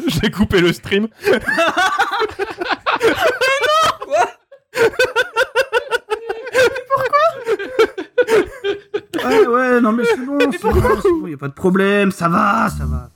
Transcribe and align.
J'ai 0.22 0.30
coupé 0.30 0.60
le 0.60 0.72
stream. 0.72 1.08
Ouais, 9.22 9.46
ouais, 9.46 9.80
non 9.80 9.92
mais 9.92 10.04
c'est 10.04 10.16
bon, 10.24 10.38
c'est 10.40 10.62
bon, 10.62 11.00
c'est 11.02 11.10
bon, 11.10 11.26
y 11.26 11.34
a 11.34 11.36
pas 11.36 11.48
de 11.48 11.52
problème, 11.52 12.10
ça 12.10 12.28
va, 12.28 12.68
ça 12.70 12.84
va. 12.84 13.10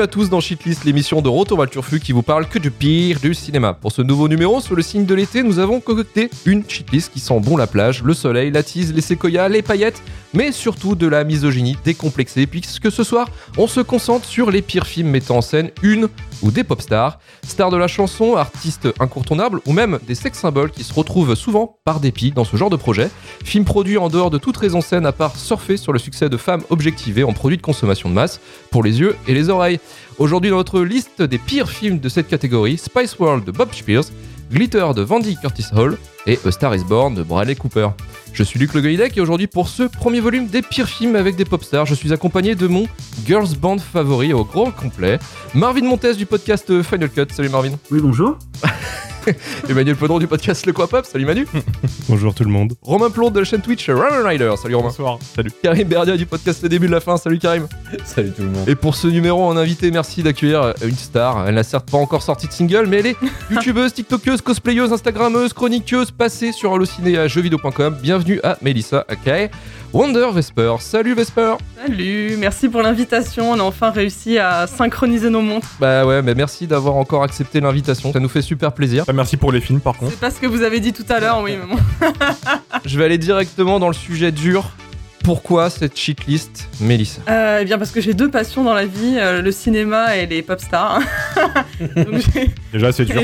À 0.00 0.06
tous 0.06 0.30
dans 0.30 0.38
Shitlist, 0.38 0.84
l'émission 0.84 1.22
de 1.22 1.28
Roto 1.28 1.66
Turfu 1.66 1.98
qui 1.98 2.12
vous 2.12 2.22
parle 2.22 2.46
que 2.46 2.60
du 2.60 2.70
pire 2.70 3.18
du 3.18 3.34
cinéma. 3.34 3.72
Pour 3.72 3.90
ce 3.90 4.00
nouveau 4.00 4.28
numéro, 4.28 4.60
sous 4.60 4.76
le 4.76 4.82
signe 4.82 5.06
de 5.06 5.14
l'été, 5.14 5.42
nous 5.42 5.58
avons 5.58 5.80
concocté 5.80 6.30
une 6.46 6.62
shitlist 6.68 7.12
qui 7.12 7.18
sent 7.18 7.40
bon 7.40 7.56
la 7.56 7.66
plage, 7.66 8.04
le 8.04 8.14
soleil, 8.14 8.52
la 8.52 8.62
tise, 8.62 8.94
les 8.94 9.00
séquoias, 9.00 9.48
les 9.48 9.60
paillettes, 9.60 10.00
mais 10.34 10.52
surtout 10.52 10.94
de 10.94 11.08
la 11.08 11.24
misogynie 11.24 11.76
décomplexée, 11.84 12.46
puisque 12.46 12.92
ce 12.92 13.02
soir, 13.02 13.28
on 13.56 13.66
se 13.66 13.80
concentre 13.80 14.24
sur 14.24 14.52
les 14.52 14.62
pires 14.62 14.86
films 14.86 15.08
mettant 15.08 15.38
en 15.38 15.42
scène 15.42 15.70
une 15.82 16.08
ou 16.42 16.52
des 16.52 16.62
pop 16.62 16.80
stars, 16.80 17.18
stars 17.42 17.70
de 17.70 17.76
la 17.76 17.88
chanson, 17.88 18.36
artistes 18.36 18.88
incontournables 19.00 19.60
ou 19.66 19.72
même 19.72 19.98
des 20.06 20.14
sex 20.14 20.38
symboles 20.38 20.70
qui 20.70 20.84
se 20.84 20.94
retrouvent 20.94 21.34
souvent 21.34 21.78
par 21.84 21.98
dépit 21.98 22.30
dans 22.30 22.44
ce 22.44 22.56
genre 22.56 22.70
de 22.70 22.76
projet. 22.76 23.10
Films 23.42 23.64
produits 23.64 23.98
en 23.98 24.08
dehors 24.08 24.30
de 24.30 24.38
toute 24.38 24.56
raison 24.56 24.80
saine 24.80 25.06
à 25.06 25.12
part 25.12 25.34
surfer 25.34 25.76
sur 25.76 25.92
le 25.92 25.98
succès 25.98 26.28
de 26.28 26.36
femmes 26.36 26.62
objectivées 26.70 27.24
en 27.24 27.32
produits 27.32 27.56
de 27.56 27.62
consommation 27.62 28.08
de 28.08 28.14
masse 28.14 28.40
pour 28.70 28.84
les 28.84 29.00
yeux 29.00 29.16
et 29.26 29.34
les 29.34 29.48
oreilles. 29.48 29.80
Aujourd'hui 30.18 30.50
dans 30.50 30.56
notre 30.56 30.80
liste 30.80 31.22
des 31.22 31.38
pires 31.38 31.70
films 31.70 32.00
de 32.00 32.08
cette 32.08 32.28
catégorie, 32.28 32.78
Spice 32.78 33.18
World 33.18 33.44
de 33.44 33.52
Bob 33.52 33.72
Spears, 33.72 34.04
Glitter 34.50 34.86
de 34.96 35.02
Vandy 35.02 35.36
Curtis 35.36 35.66
Hall 35.74 35.96
et 36.28 36.38
A 36.44 36.50
Star 36.52 36.74
is 36.74 36.84
Born 36.84 37.14
de 37.14 37.22
Bradley 37.22 37.54
Cooper. 37.54 37.88
Je 38.34 38.42
suis 38.42 38.60
Luc 38.60 38.74
Le 38.74 38.82
Goïdec 38.82 39.16
et 39.16 39.20
aujourd'hui 39.20 39.46
pour 39.46 39.68
ce 39.68 39.84
premier 39.84 40.20
volume 40.20 40.46
des 40.46 40.60
pires 40.62 40.88
films 40.88 41.16
avec 41.16 41.34
des 41.36 41.46
pop 41.46 41.64
stars, 41.64 41.86
je 41.86 41.94
suis 41.94 42.12
accompagné 42.12 42.54
de 42.54 42.66
mon 42.66 42.86
girls 43.26 43.56
band 43.58 43.78
favori 43.78 44.34
au 44.34 44.44
grand 44.44 44.70
complet, 44.70 45.18
Marvin 45.54 45.84
Montes 45.84 46.16
du 46.16 46.26
podcast 46.26 46.82
Final 46.82 47.08
Cut. 47.08 47.26
Salut 47.32 47.48
Marvin. 47.48 47.72
Oui, 47.90 48.00
bonjour. 48.02 48.36
Emmanuel 49.68 49.96
Podron 49.96 50.18
du 50.18 50.26
podcast 50.26 50.64
Le 50.66 50.72
Quoi 50.72 50.86
Pop. 50.88 51.04
Salut 51.04 51.26
Manu. 51.26 51.46
Bonjour 52.08 52.34
tout 52.34 52.44
le 52.44 52.50
monde. 52.50 52.74
Romain 52.82 53.10
Plon 53.10 53.30
de 53.30 53.38
la 53.40 53.44
chaîne 53.44 53.60
Twitch 53.60 53.88
Runner 53.88 54.26
Rider. 54.26 54.52
Salut 54.60 54.76
Romain. 54.76 54.88
Bonsoir. 54.88 55.18
Salut. 55.34 55.50
Karim 55.62 55.88
Berdia 55.88 56.16
du 56.16 56.26
podcast 56.26 56.62
Le 56.62 56.68
Début 56.68 56.86
de 56.86 56.92
la 56.92 57.00
Fin. 57.00 57.16
Salut 57.16 57.38
Karim. 57.38 57.66
Salut 58.04 58.32
tout 58.32 58.42
le 58.42 58.48
monde. 58.48 58.68
Et 58.68 58.74
pour 58.74 58.94
ce 58.94 59.06
numéro 59.08 59.44
en 59.44 59.56
invité, 59.56 59.90
merci 59.90 60.22
d'accueillir 60.22 60.74
une 60.82 60.96
star. 60.96 61.46
Elle 61.46 61.56
n'a 61.56 61.62
certes 61.62 61.90
pas 61.90 61.98
encore 61.98 62.22
sorti 62.22 62.46
de 62.46 62.52
single, 62.52 62.86
mais 62.86 62.98
elle 62.98 63.06
est 63.08 63.16
youtubeuse, 63.50 63.92
tiktokeuse, 63.92 64.40
cosplayeuse, 64.40 64.92
instagrammeuse, 64.92 65.52
chroniqueuse, 65.52 66.10
passée 66.18 66.50
sur 66.50 66.74
Allociné 66.74 67.16
à 67.16 67.28
jeuxvideo.com. 67.28 67.96
Bienvenue 68.02 68.40
à 68.42 68.58
Melissa 68.60 69.04
Akay. 69.08 69.50
Wonder 69.92 70.26
Vesper. 70.34 70.74
Salut 70.80 71.14
Vesper. 71.14 71.54
Salut, 71.80 72.36
merci 72.38 72.68
pour 72.68 72.82
l'invitation. 72.82 73.52
On 73.52 73.60
a 73.60 73.62
enfin 73.62 73.90
réussi 73.90 74.36
à 74.36 74.66
synchroniser 74.66 75.30
nos 75.30 75.40
montres. 75.40 75.68
Bah 75.80 76.04
ouais, 76.04 76.20
mais 76.20 76.34
merci 76.34 76.66
d'avoir 76.66 76.96
encore 76.96 77.22
accepté 77.22 77.60
l'invitation. 77.60 78.12
Ça 78.12 78.18
nous 78.18 78.28
fait 78.28 78.42
super 78.42 78.72
plaisir. 78.72 79.04
Ah, 79.06 79.12
merci 79.12 79.36
pour 79.36 79.52
les 79.52 79.60
films 79.60 79.80
par 79.80 79.96
contre. 79.96 80.10
C'est 80.10 80.20
pas 80.20 80.32
ce 80.32 80.40
que 80.40 80.46
vous 80.46 80.62
avez 80.62 80.80
dit 80.80 80.92
tout 80.92 81.06
à 81.08 81.20
l'heure, 81.20 81.40
oui, 81.40 81.56
mais 81.56 81.74
bon. 81.74 81.80
Je 82.84 82.98
vais 82.98 83.04
aller 83.04 83.18
directement 83.18 83.78
dans 83.78 83.88
le 83.88 83.94
sujet 83.94 84.32
dur. 84.32 84.72
Pourquoi 85.22 85.70
cette 85.70 85.96
shitlist, 85.96 86.68
Mélissa? 86.80 87.20
Euh, 87.28 87.58
eh 87.60 87.64
bien, 87.64 87.78
parce 87.78 87.90
que 87.90 88.00
j'ai 88.00 88.14
deux 88.14 88.30
passions 88.30 88.64
dans 88.64 88.72
la 88.72 88.86
vie, 88.86 89.16
euh, 89.18 89.42
le 89.42 89.52
cinéma 89.52 90.16
et 90.16 90.26
les 90.26 90.42
pop 90.42 90.58
stars. 90.58 91.00
Déjà 92.72 92.92
c'est 92.92 93.04
dur. 93.04 93.22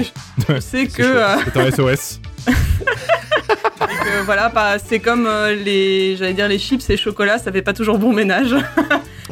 je 0.49 0.61
sais 0.61 0.87
que, 0.87 1.03
euh, 1.03 1.37
C'est 1.45 1.57
un 1.59 1.71
SOS. 1.71 2.21
que, 3.81 4.25
voilà, 4.25 4.51
pas- 4.51 4.79
c'est 4.79 4.99
comme 4.99 5.27
euh, 5.27 5.55
les, 5.55 6.17
j'allais 6.17 6.33
dire 6.35 6.49
les 6.49 6.59
chips 6.59 6.89
et 6.91 6.97
chocolats, 6.97 7.39
ça 7.39 7.53
fait 7.53 7.63
pas 7.63 7.73
toujours 7.73 7.99
bon 7.99 8.13
ménage. 8.13 8.55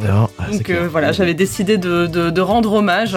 Ah, 0.05 0.27
Donc 0.51 0.71
euh, 0.71 0.89
voilà, 0.91 1.13
j'avais 1.13 1.35
décidé 1.35 1.77
de, 1.77 2.07
de- 2.07 2.31
de 2.31 2.41
rendre 2.41 2.73
hommage 2.73 3.17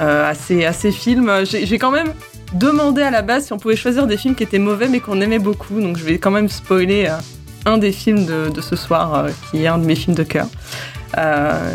euh, 0.00 0.30
à, 0.30 0.34
ces, 0.34 0.64
à 0.64 0.72
ces 0.72 0.92
films. 0.92 1.30
J'ai 1.44 1.76
quand 1.78 1.90
même 1.90 2.12
demandé 2.54 3.02
à 3.02 3.10
la 3.10 3.20
base 3.22 3.46
si 3.46 3.52
on 3.52 3.58
pouvait 3.58 3.74
choisir 3.76 4.06
des 4.06 4.16
films 4.16 4.34
qui 4.36 4.44
étaient 4.44 4.60
mauvais 4.60 4.88
mais 4.88 5.00
qu'on 5.00 5.20
aimait 5.20 5.40
beaucoup. 5.40 5.80
Donc 5.80 5.98
je 5.98 6.04
vais 6.04 6.18
quand 6.18 6.30
même 6.30 6.48
spoiler 6.48 7.10
un 7.66 7.78
des 7.78 7.90
films 7.92 8.24
de, 8.26 8.48
de 8.48 8.60
ce 8.60 8.76
soir, 8.76 9.26
qui 9.50 9.64
est 9.64 9.66
un 9.66 9.76
de 9.78 9.84
mes 9.84 9.96
films 9.96 10.14
de 10.16 10.22
cœur. 10.22 10.46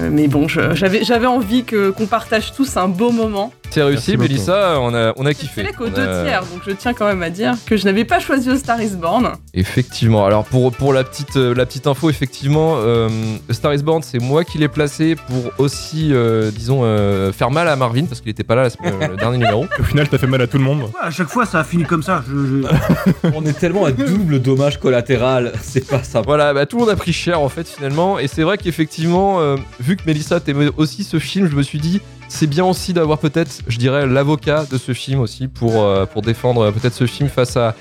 Mais 0.10 0.28
bon, 0.28 0.48
j'avais 0.48 1.04
j'avais 1.04 1.28
envie 1.28 1.64
que 1.66 1.90
qu'on 1.92 2.08
partage 2.08 2.54
tous 2.54 2.78
un 2.78 2.88
beau 2.88 3.12
moment. 3.12 3.54
C'est 3.72 3.84
réussi. 3.84 4.18
Mélissa. 4.18 4.80
On 4.80 4.94
a, 4.94 5.14
on 5.18 5.26
a 5.26 5.30
C'est 5.30 5.36
kiffé. 5.36 5.64
fait 5.64 5.74
qu'aux 5.74 5.90
deux 5.90 6.02
a- 6.08 6.24
tiers, 6.26 6.42
donc 6.42 6.62
je 6.66 6.72
tiens 6.72 6.94
quand 6.94 7.06
même 7.06 7.22
à 7.24 7.30
dire 7.30 7.56
que 7.66 7.78
je 7.78 7.86
n'avais 7.86 8.04
pas 8.06 8.20
choisi 8.20 8.50
A 8.50 8.58
Star 8.58 8.82
Is 8.82 8.96
Born. 8.96 9.30
Effectivement. 9.54 10.26
Alors 10.26 10.46
pour, 10.46 10.72
pour 10.72 10.94
la, 10.94 11.04
petite, 11.04 11.36
euh, 11.38 11.54
la 11.54 11.66
petite 11.66 11.86
info, 11.88 12.10
effectivement, 12.10 12.76
euh, 12.78 13.10
Star 13.52 13.74
is 13.74 13.84
Born, 13.84 14.02
c'est 14.04 14.20
moi 14.20 14.44
qui 14.44 14.58
l'ai 14.58 14.68
placé 14.68 15.16
pour 15.16 15.52
aussi, 15.58 16.10
euh, 16.14 16.50
disons, 16.52 16.82
euh, 16.84 17.32
faire 17.32 17.52
mal 17.52 17.68
à 17.68 17.76
Marvin 17.76 18.06
parce 18.06 18.22
qu'il 18.22 18.30
était 18.32 18.44
pas 18.44 18.56
là 18.56 18.64
la 18.64 18.70
semaine- 18.70 18.96
le 19.12 19.18
dernier 19.18 19.38
numéro. 19.38 19.66
Au 19.80 19.84
final 19.84 20.08
t'as 20.10 20.18
fait 20.18 20.28
mal 20.28 20.42
à 20.42 20.48
tout 20.48 20.58
le 20.58 20.64
monde. 20.64 20.82
Ouais, 20.84 20.90
à 21.02 21.12
chaque 21.12 21.30
fois, 21.30 21.46
ça 21.46 21.60
a 21.60 21.64
fini 21.64 21.84
comme 21.84 22.04
ça. 22.04 22.24
Je, 22.28 22.34
je- 22.64 23.30
On 23.36 23.46
est 23.46 23.54
tellement 23.58 23.86
à 23.86 23.92
double 23.92 24.40
dommage 24.42 24.80
collatéral, 24.80 25.52
c'est 25.62 25.88
pas 25.88 26.04
ça. 26.04 26.22
Voilà, 26.22 26.54
bah, 26.54 26.66
tout 26.66 26.78
le 26.78 26.82
monde 26.86 26.92
a 26.92 26.96
pris 26.96 27.14
cher 27.14 27.40
en 27.42 27.50
fait 27.50 27.68
finalement. 27.68 28.20
Et 28.20 28.28
c'est 28.28 28.44
vrai 28.44 28.58
qu'effectivement, 28.58 29.40
euh, 29.40 29.56
vu 29.80 29.96
que 29.96 30.02
Mélissa 30.06 30.40
t'aimait 30.40 30.70
aussi 30.78 31.04
ce 31.04 31.20
film, 31.20 31.48
je 31.50 31.56
me 31.56 31.64
suis 31.64 31.80
dit, 31.80 32.02
c'est 32.30 32.48
bien 32.48 32.64
aussi 32.64 32.94
d'avoir 32.94 33.18
peut-être, 33.18 33.62
je 33.68 33.78
dirais, 33.78 34.08
l'avocat 34.08 34.66
de 34.72 34.78
ce 34.78 34.94
film 34.94 35.20
aussi 35.20 35.48
pour, 35.48 35.82
euh, 35.84 36.06
pour 36.06 36.22
défendre 36.22 36.72
peut-être 36.72 36.94
ce 36.94 37.08
film 37.08 37.28
face, 37.28 37.58
à, 37.58 37.76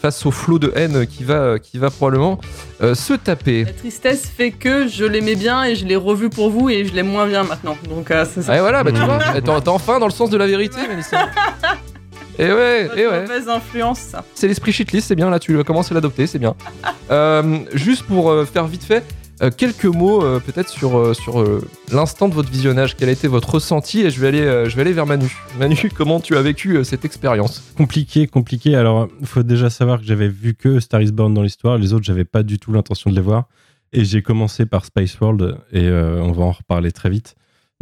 face 0.00 0.24
au 0.26 0.30
flot 0.30 0.58
de 0.58 0.72
haine 0.76 1.06
qui 1.06 1.24
va, 1.24 1.58
qui 1.58 1.78
va 1.78 1.90
probablement 1.90 2.38
euh, 2.82 2.94
se 2.94 3.14
taper. 3.14 3.64
La 3.64 3.72
tristesse 3.72 4.26
fait 4.26 4.50
que 4.50 4.86
je 4.86 5.04
l'aimais 5.04 5.34
bien 5.34 5.64
et 5.64 5.74
je 5.74 5.86
l'ai 5.86 5.96
revu 5.96 6.28
pour 6.30 6.50
vous 6.50 6.68
et 6.70 6.84
je 6.84 6.94
l'aime 6.94 7.08
moins 7.08 7.26
bien 7.26 7.42
maintenant. 7.42 7.76
Donc 7.88 8.10
euh, 8.10 8.24
c'est 8.32 8.42
ça. 8.42 8.52
Ah, 8.52 8.58
et 8.58 8.60
voilà, 8.60 8.84
bah 8.84 8.92
tu 8.92 9.00
vois, 9.00 9.18
t'es 9.34 9.40
t'es 9.40 9.68
enfin 9.68 9.98
dans 9.98 10.06
le 10.06 10.12
sens 10.12 10.30
de 10.30 10.36
la 10.36 10.46
vérité, 10.46 10.78
Mélissa. 10.88 11.28
Et 12.38 12.52
ouais, 12.52 12.88
Pas 12.88 12.96
et 12.96 13.02
de 13.02 13.08
ouais. 13.08 13.20
mauvaise 13.22 13.48
influence, 13.48 13.98
ça. 14.00 14.24
C'est 14.34 14.48
l'esprit 14.48 14.72
shitlist, 14.72 15.06
c'est 15.08 15.14
bien, 15.14 15.30
là 15.30 15.38
tu 15.38 15.62
commences 15.62 15.92
à 15.92 15.94
l'adopter, 15.94 16.26
c'est 16.26 16.40
bien. 16.40 16.54
Euh, 17.10 17.58
juste 17.74 18.02
pour 18.02 18.30
euh, 18.30 18.44
faire 18.44 18.66
vite 18.66 18.82
fait, 18.82 19.04
euh, 19.42 19.50
quelques 19.50 19.86
mots 19.86 20.22
euh, 20.22 20.38
peut-être 20.38 20.68
sur, 20.68 20.98
euh, 20.98 21.68
l'instant 21.92 22.28
de 22.28 22.34
votre 22.34 22.50
visionnage, 22.50 22.96
quel 22.96 23.08
a 23.08 23.12
été 23.12 23.26
votre 23.26 23.54
ressenti 23.54 24.02
et 24.02 24.10
je 24.10 24.20
vais 24.20 24.28
aller, 24.28 24.92
vers 24.92 25.06
Manu. 25.06 25.28
Manu, 25.58 25.76
comment 25.94 26.20
tu 26.20 26.36
as 26.36 26.42
vécu 26.42 26.84
cette 26.84 27.04
expérience? 27.04 27.62
Compliqué, 27.76 28.26
compliqué. 28.26 28.76
Alors, 28.76 29.08
il 29.20 29.26
faut 29.26 29.42
déjà 29.42 29.70
savoir 29.70 29.98
que 29.98 30.06
j'avais 30.06 30.28
vu 30.28 30.54
que 30.54 30.78
Star 30.78 31.02
is 31.02 31.12
Born 31.12 31.34
dans 31.34 31.42
l'histoire. 31.42 31.78
Les 31.78 31.92
autres, 31.92 32.04
j'avais 32.04 32.24
pas 32.24 32.42
du 32.42 32.58
tout 32.58 32.72
l'intention 32.72 33.10
de 33.10 33.16
les 33.16 33.22
voir. 33.22 33.48
Et 33.92 34.04
j'ai 34.04 34.22
commencé 34.22 34.66
par 34.66 34.84
Space 34.84 35.18
World, 35.20 35.56
et 35.72 35.88
on 35.88 36.32
va 36.32 36.44
en 36.44 36.50
reparler 36.50 36.90
très 36.90 37.10
vite. 37.10 37.36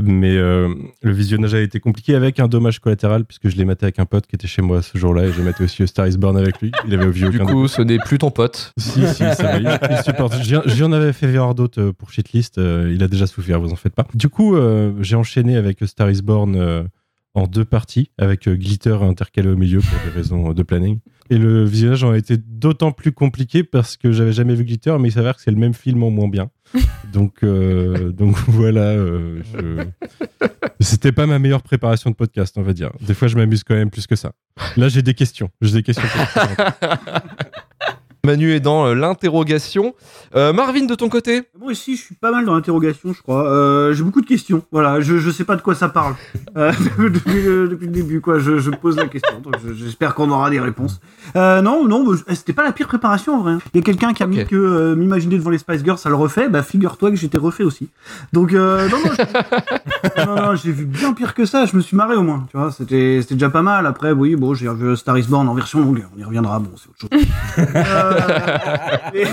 Mais 0.04 0.36
euh, 0.36 0.74
le 1.02 1.12
visionnage 1.12 1.54
a 1.54 1.60
été 1.60 1.78
compliqué 1.80 2.14
avec 2.14 2.40
un 2.40 2.48
dommage 2.48 2.80
collatéral, 2.80 3.24
puisque 3.24 3.48
je 3.48 3.56
l'ai 3.56 3.64
maté 3.64 3.86
avec 3.86 3.98
un 3.98 4.04
pote 4.04 4.26
qui 4.26 4.34
était 4.34 4.48
chez 4.48 4.62
moi 4.62 4.82
ce 4.82 4.98
jour-là, 4.98 5.24
et 5.24 5.32
j'ai 5.32 5.42
maté 5.42 5.64
aussi 5.64 5.86
Star 5.86 6.08
is 6.08 6.18
Born 6.18 6.36
avec 6.36 6.60
lui. 6.60 6.72
Il 6.86 6.94
avait 6.94 7.10
vu 7.10 7.28
Du 7.28 7.40
aucun 7.40 7.46
coup, 7.46 7.68
ce 7.68 7.82
n'est 7.82 7.98
plus 7.98 8.18
ton 8.18 8.30
pote. 8.30 8.72
si, 8.78 9.06
si, 9.06 9.14
ça 9.14 9.58
va. 9.58 9.58
Il, 9.58 10.02
supporte. 10.04 10.34
J'y 10.42 10.56
j'y 10.66 10.82
en 10.82 10.92
avais 10.92 11.12
fait 11.12 11.30
voir 11.30 11.54
d'autres 11.54 11.80
euh, 11.80 11.92
pour 11.92 12.10
Shitlist. 12.10 12.58
euh, 12.58 12.90
il 12.92 13.02
a 13.02 13.08
déjà 13.08 13.26
souffert, 13.26 13.60
vous 13.60 13.72
en 13.72 13.76
faites 13.76 13.94
pas. 13.94 14.06
Du 14.14 14.28
coup, 14.28 14.56
euh, 14.56 14.92
j'ai 15.00 15.16
enchaîné 15.16 15.56
avec 15.56 15.78
Star 15.86 16.10
is 16.10 16.22
Born 16.22 16.88
en 17.34 17.46
deux 17.46 17.64
parties, 17.64 18.10
avec 18.18 18.46
euh, 18.46 18.56
Glitter 18.56 18.96
intercalé 19.00 19.48
au 19.48 19.56
milieu 19.56 19.80
pour 19.80 19.98
des 20.04 20.10
raisons 20.14 20.52
de 20.52 20.62
planning. 20.62 20.98
Et 21.30 21.38
le 21.38 21.64
visionnage 21.64 22.04
en 22.04 22.10
a 22.12 22.18
été 22.18 22.36
d'autant 22.36 22.92
plus 22.92 23.12
compliqué 23.12 23.64
parce 23.64 23.96
que 23.96 24.12
j'avais 24.12 24.32
jamais 24.32 24.54
vu 24.54 24.64
Glitter, 24.64 24.94
mais 25.00 25.08
il 25.08 25.12
s'avère 25.12 25.36
que 25.36 25.42
c'est 25.42 25.50
le 25.50 25.56
même 25.56 25.72
film 25.72 26.02
en 26.02 26.10
moins 26.10 26.28
bien. 26.28 26.50
Donc, 27.12 27.42
euh, 27.42 28.10
donc 28.12 28.36
voilà. 28.48 28.80
euh, 28.80 29.42
je- 29.54 29.84
C'était 30.80 31.12
pas 31.12 31.26
ma 31.26 31.38
meilleure 31.38 31.62
préparation 31.62 32.10
de 32.10 32.14
podcast, 32.16 32.54
on 32.58 32.62
va 32.62 32.72
dire. 32.72 32.90
Des 33.00 33.12
fois, 33.14 33.28
je 33.28 33.36
m'amuse 33.36 33.64
quand 33.64 33.74
même 33.74 33.90
plus 33.90 34.06
que 34.06 34.16
ça. 34.16 34.32
Là, 34.76 34.88
j'ai 34.88 35.02
des 35.02 35.12
questions. 35.14 35.50
J'ai 35.60 35.72
des 35.74 35.82
questions. 35.82 36.08
Manu 38.24 38.52
est 38.52 38.60
dans 38.60 38.86
euh, 38.86 38.94
l'interrogation. 38.94 39.96
Euh, 40.36 40.52
Marvin, 40.52 40.84
de 40.86 40.94
ton 40.94 41.08
côté? 41.08 41.42
Moi 41.58 41.72
aussi, 41.72 41.96
je 41.96 42.02
suis 42.02 42.14
pas 42.14 42.30
mal 42.30 42.44
dans 42.44 42.54
l'interrogation, 42.54 43.12
je 43.12 43.20
crois. 43.20 43.50
Euh, 43.50 43.92
j'ai 43.94 44.04
beaucoup 44.04 44.20
de 44.20 44.26
questions. 44.26 44.62
Voilà, 44.70 45.00
je, 45.00 45.18
je 45.18 45.28
sais 45.28 45.42
pas 45.42 45.56
de 45.56 45.60
quoi 45.60 45.74
ça 45.74 45.88
parle. 45.88 46.14
Euh, 46.56 46.70
depuis, 47.00 47.42
le, 47.42 47.66
depuis 47.66 47.86
le 47.86 47.92
début, 47.92 48.20
quoi. 48.20 48.38
Je, 48.38 48.58
je 48.58 48.70
pose 48.70 48.96
la 48.96 49.08
question. 49.08 49.42
J'espère 49.74 50.14
qu'on 50.14 50.30
aura 50.30 50.50
des 50.50 50.60
réponses. 50.60 51.00
Euh, 51.34 51.62
non, 51.62 51.88
non, 51.88 52.14
je- 52.14 52.32
c'était 52.36 52.52
pas 52.52 52.62
la 52.62 52.70
pire 52.70 52.86
préparation 52.86 53.34
en 53.34 53.42
vrai. 53.42 53.54
Il 53.74 53.78
y 53.78 53.80
a 53.80 53.82
quelqu'un 53.84 54.12
qui 54.12 54.22
a 54.22 54.28
mis 54.28 54.40
Ok. 54.42 54.46
que 54.50 54.54
euh, 54.56 54.94
m'imaginer 54.94 55.36
devant 55.36 55.50
les 55.50 55.58
Spice 55.58 55.82
Girls, 55.82 55.98
ça 55.98 56.08
le 56.08 56.14
refait. 56.14 56.48
Bah 56.48 56.62
figure-toi 56.62 57.10
que 57.10 57.16
j'étais 57.16 57.38
refait 57.38 57.64
aussi. 57.64 57.88
Donc 58.32 58.52
euh, 58.52 58.88
non, 58.88 58.98
non, 59.04 60.26
non, 60.36 60.42
non, 60.46 60.54
j'ai 60.54 60.70
vu 60.70 60.84
bien 60.84 61.12
pire 61.12 61.34
que 61.34 61.44
ça. 61.44 61.66
Je 61.66 61.74
me 61.76 61.80
suis 61.80 61.96
marré 61.96 62.14
au 62.14 62.22
moins. 62.22 62.46
Tu 62.52 62.56
vois, 62.56 62.70
c'était, 62.70 63.18
c'était 63.20 63.34
déjà 63.34 63.50
pas 63.50 63.62
mal. 63.62 63.84
Après, 63.84 64.12
oui, 64.12 64.36
bon, 64.36 64.54
j'ai 64.54 64.68
revu 64.68 64.96
Star 64.96 65.18
is 65.18 65.24
Born 65.26 65.48
en 65.48 65.54
version 65.54 65.80
longue. 65.80 66.04
On 66.16 66.20
y 66.20 66.24
reviendra. 66.24 66.60
Bon, 66.60 66.70
c'est 66.76 66.88
autre 66.88 67.00
chose. 67.00 67.26
Euh, 68.12 68.96
mais, 69.14 69.24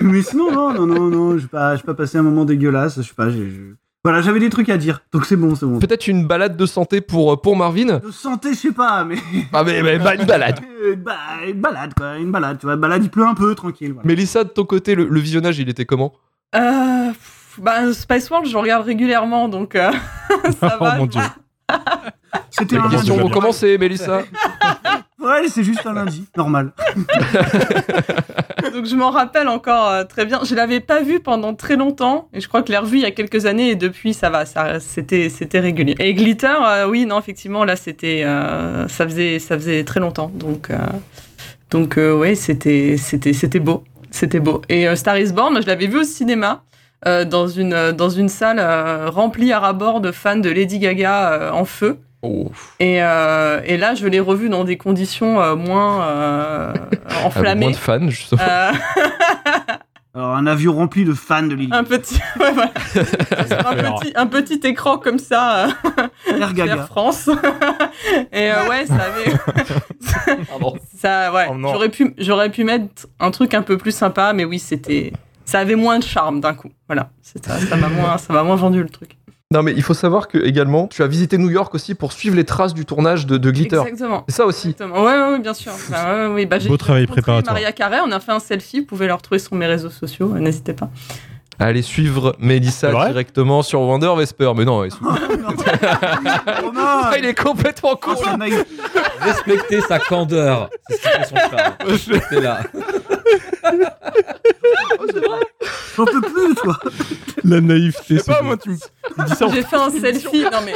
mais 0.00 0.22
sinon, 0.22 0.50
non, 0.52 0.72
non, 0.72 0.86
non, 0.86 1.00
non, 1.08 1.38
j'ai 1.38 1.46
pas, 1.48 1.76
j'ai 1.76 1.82
pas 1.82 1.94
passé 1.94 2.18
un 2.18 2.22
moment 2.22 2.44
dégueulasse. 2.44 2.96
Je 2.96 3.02
sais 3.08 3.14
pas, 3.14 3.30
j'ai, 3.30 3.50
je- 3.50 3.74
voilà, 4.04 4.20
j'avais 4.22 4.38
des 4.38 4.50
trucs 4.50 4.68
à 4.68 4.76
dire, 4.76 5.00
donc 5.12 5.24
c'est 5.26 5.34
bon, 5.34 5.56
c'est 5.56 5.66
bon. 5.66 5.80
Peut-être 5.80 6.06
une 6.06 6.28
balade 6.28 6.56
de 6.56 6.64
santé 6.66 7.00
pour, 7.00 7.32
euh, 7.32 7.36
pour 7.36 7.56
Marvin? 7.56 7.98
De 7.98 8.10
santé, 8.12 8.50
je 8.50 8.58
sais 8.58 8.72
pas, 8.72 9.04
mais 9.04 9.16
Ah, 9.52 9.64
mais, 9.64 9.82
mais 9.82 9.98
bah, 9.98 10.14
une 10.14 10.24
balade 10.26 10.60
une, 10.88 10.94
ba- 10.94 11.16
une 11.48 11.60
balade, 11.60 11.92
quoi, 11.96 12.16
une 12.16 12.30
balade, 12.30 12.58
tu 12.60 12.66
vois, 12.66 12.76
balade, 12.76 13.02
il 13.02 13.10
pleut 13.10 13.26
un 13.26 13.34
peu, 13.34 13.54
tranquille. 13.56 13.92
Voilà. 13.94 14.06
Mélissa, 14.06 14.44
de 14.44 14.48
ton 14.50 14.64
côté, 14.64 14.94
le, 14.94 15.06
le 15.08 15.18
visionnage, 15.20 15.58
il 15.58 15.68
était 15.68 15.86
comment? 15.86 16.12
Euh, 16.54 17.10
bah, 17.58 17.92
Spice 17.92 18.30
World, 18.30 18.48
je 18.48 18.56
regarde 18.56 18.86
régulièrement, 18.86 19.48
donc 19.48 19.74
euh, 19.74 19.90
ça 20.60 20.76
Oh 20.80 20.84
va. 20.84 20.98
mon 20.98 21.06
dieu. 21.06 21.20
C'était 22.58 22.76
un 22.76 22.88
lundi. 22.88 23.10
vont 23.10 23.28
commencer, 23.28 23.76
Mélissa? 23.78 24.22
Ouais, 25.20 25.48
c'est 25.48 25.64
juste 25.64 25.84
un 25.86 25.92
lundi, 25.94 26.24
normal. 26.36 26.72
Donc 28.72 28.84
je 28.86 28.94
m'en 28.96 29.10
rappelle 29.10 29.48
encore 29.48 29.88
euh, 29.90 30.04
très 30.04 30.24
bien. 30.26 30.40
Je 30.44 30.54
l'avais 30.54 30.80
pas 30.80 31.00
vu 31.02 31.20
pendant 31.20 31.54
très 31.54 31.76
longtemps 31.76 32.28
et 32.32 32.40
je 32.40 32.48
crois 32.48 32.62
que 32.62 32.68
je 32.68 32.72
l'ai 32.72 32.78
revu 32.78 32.98
il 32.98 33.02
y 33.02 33.06
a 33.06 33.10
quelques 33.10 33.46
années 33.46 33.70
et 33.70 33.74
depuis 33.76 34.12
ça 34.14 34.30
va, 34.30 34.44
ça 34.46 34.80
c'était 34.80 35.28
c'était 35.28 35.60
régulier. 35.60 35.94
Et 35.98 36.14
Glitter, 36.14 36.54
euh, 36.64 36.86
oui 36.88 37.06
non 37.06 37.18
effectivement 37.18 37.64
là 37.64 37.76
c'était 37.76 38.22
euh, 38.24 38.86
ça 38.88 39.04
faisait 39.06 39.38
ça 39.38 39.56
faisait 39.56 39.84
très 39.84 40.00
longtemps 40.00 40.30
donc 40.34 40.70
euh, 40.70 40.76
donc 41.70 41.96
euh, 41.98 42.14
ouais 42.16 42.34
c'était 42.34 42.96
c'était 42.98 43.32
c'était 43.32 43.60
beau 43.60 43.84
c'était 44.10 44.40
beau. 44.40 44.62
Et 44.68 44.88
euh, 44.88 44.96
Star 44.96 45.18
is 45.18 45.32
Born, 45.32 45.60
je 45.60 45.66
l'avais 45.66 45.86
vu 45.86 45.98
au 46.00 46.04
cinéma. 46.04 46.62
euh, 47.06 47.24
dans 47.24 47.46
une 47.48 47.72
euh, 47.74 47.92
dans 47.92 48.10
une 48.10 48.28
salle 48.28 48.58
euh, 48.58 49.10
remplie 49.10 49.52
à 49.52 49.60
ras-bord 49.60 50.00
de 50.00 50.12
fans 50.12 50.36
de 50.36 50.48
Lady 50.50 50.78
Gaga 50.78 51.32
euh, 51.32 51.50
en 51.52 51.64
feu. 51.64 51.98
Et, 52.80 53.02
euh, 53.02 53.60
et 53.64 53.76
là 53.76 53.94
je 53.94 54.06
l'ai 54.06 54.20
revu 54.20 54.48
dans 54.48 54.64
des 54.64 54.76
conditions 54.76 55.40
euh, 55.40 55.56
moins 55.56 56.02
euh, 56.04 56.72
Ah, 57.08 57.14
moins 57.14 57.24
enflammées 57.24 57.70
de 57.72 57.76
fans, 57.76 58.08
justement. 58.08 58.42
Euh, 58.42 58.72
Alors, 60.14 60.34
un 60.34 60.46
avion 60.46 60.74
rempli 60.74 61.04
de 61.04 61.12
fans 61.12 61.42
de 61.42 61.54
Lily. 61.54 61.68
un 61.74 61.84
petit, 61.84 62.14
ouais, 62.40 62.52
voilà. 62.52 62.70
un 63.68 63.98
petit, 64.00 64.12
un 64.16 64.26
petit 64.26 64.60
écran 64.64 64.96
comme 64.96 65.18
ça, 65.18 65.68
Air. 66.26 66.86
France. 66.86 67.28
Et 68.32 68.50
euh, 68.50 68.66
ouais, 68.66 68.86
ça 68.86 68.94
avait, 68.94 70.44
Pardon. 70.48 70.74
ça, 70.96 71.30
ouais. 71.34 71.48
Oh 71.50 71.56
j'aurais 71.60 71.90
pu, 71.90 72.14
j'aurais 72.16 72.48
pu 72.48 72.64
mettre 72.64 73.06
un 73.20 73.30
truc 73.30 73.52
un 73.52 73.60
peu 73.60 73.76
plus 73.76 73.94
sympa, 73.94 74.32
mais 74.32 74.46
oui, 74.46 74.58
c'était, 74.58 75.12
ça 75.44 75.58
avait 75.58 75.76
moins 75.76 75.98
de 75.98 76.04
charme 76.04 76.40
d'un 76.40 76.54
coup. 76.54 76.70
Voilà, 76.88 77.10
ça 77.20 77.76
m'a 77.76 77.88
moins, 77.88 78.16
ça 78.16 78.32
m'a 78.32 78.42
moins 78.42 78.56
vendu 78.56 78.82
le 78.82 78.88
truc. 78.88 79.18
Non, 79.54 79.62
mais 79.62 79.72
il 79.76 79.82
faut 79.82 79.94
savoir 79.94 80.26
que 80.26 80.38
également, 80.38 80.88
tu 80.88 81.04
as 81.04 81.06
visité 81.06 81.38
New 81.38 81.50
York 81.50 81.72
aussi 81.72 81.94
pour 81.94 82.12
suivre 82.12 82.34
les 82.34 82.44
traces 82.44 82.74
du 82.74 82.84
tournage 82.84 83.26
de, 83.26 83.36
de 83.36 83.50
Glitter. 83.52 83.80
Exactement. 83.86 84.24
C'est 84.28 84.34
ça 84.34 84.44
aussi. 84.44 84.70
Exactement. 84.70 85.04
Ouais, 85.04 85.12
ouais, 85.12 85.30
ouais, 85.32 85.38
bien 85.38 85.54
sûr. 85.54 85.72
Bah, 85.90 86.26
ouais, 86.26 86.34
ouais, 86.34 86.46
bah, 86.46 86.58
Beau 86.66 86.76
travail 86.76 87.06
préparatoire. 87.06 87.54
Maria 87.54 87.70
Carré, 87.70 87.98
on 88.04 88.10
a 88.10 88.18
fait 88.18 88.32
un 88.32 88.40
selfie, 88.40 88.80
vous 88.80 88.86
pouvez 88.86 89.06
le 89.06 89.14
retrouver 89.14 89.38
sur 89.38 89.54
mes 89.54 89.66
réseaux 89.66 89.90
sociaux, 89.90 90.32
euh, 90.34 90.40
n'hésitez 90.40 90.72
pas. 90.72 90.90
Allez 91.58 91.82
suivre 91.82 92.36
Mélissa 92.38 92.90
directement 93.08 93.62
sur 93.62 93.80
Wonder 93.80 94.12
Vesper. 94.16 94.52
Mais 94.56 94.64
non, 94.64 94.86
Ah, 96.76 97.12
il 97.18 97.24
est 97.24 97.34
complètement 97.34 97.96
con. 97.96 98.14
Oh. 98.16 98.24
Respectez 99.20 99.80
sa 99.80 99.98
candeur. 99.98 100.68
C'est 100.88 100.96
ce 100.96 101.02
qui 101.02 101.08
fait 101.08 101.24
son 101.24 101.36
charme. 101.36 102.22
C'est 102.30 102.40
là. 102.40 102.60
J'en 105.96 106.04
peux 106.04 106.20
plus, 106.20 106.54
toi. 106.56 106.78
La 107.44 107.60
naïveté, 107.60 108.16
Je 108.16 108.18
sais 108.18 108.24
pas, 108.24 108.38
c'est 108.38 108.44
moi, 108.44 108.56
tu 108.56 108.70
me 108.70 108.76
tu 108.76 109.20
me 109.20 109.26
dis 109.26 109.34
ça 109.34 109.46
en 109.46 109.50
J'ai 109.50 109.62
fait 109.62 109.76
un 109.76 109.90
selfie, 109.90 110.42
non 110.44 110.58
mais, 110.64 110.74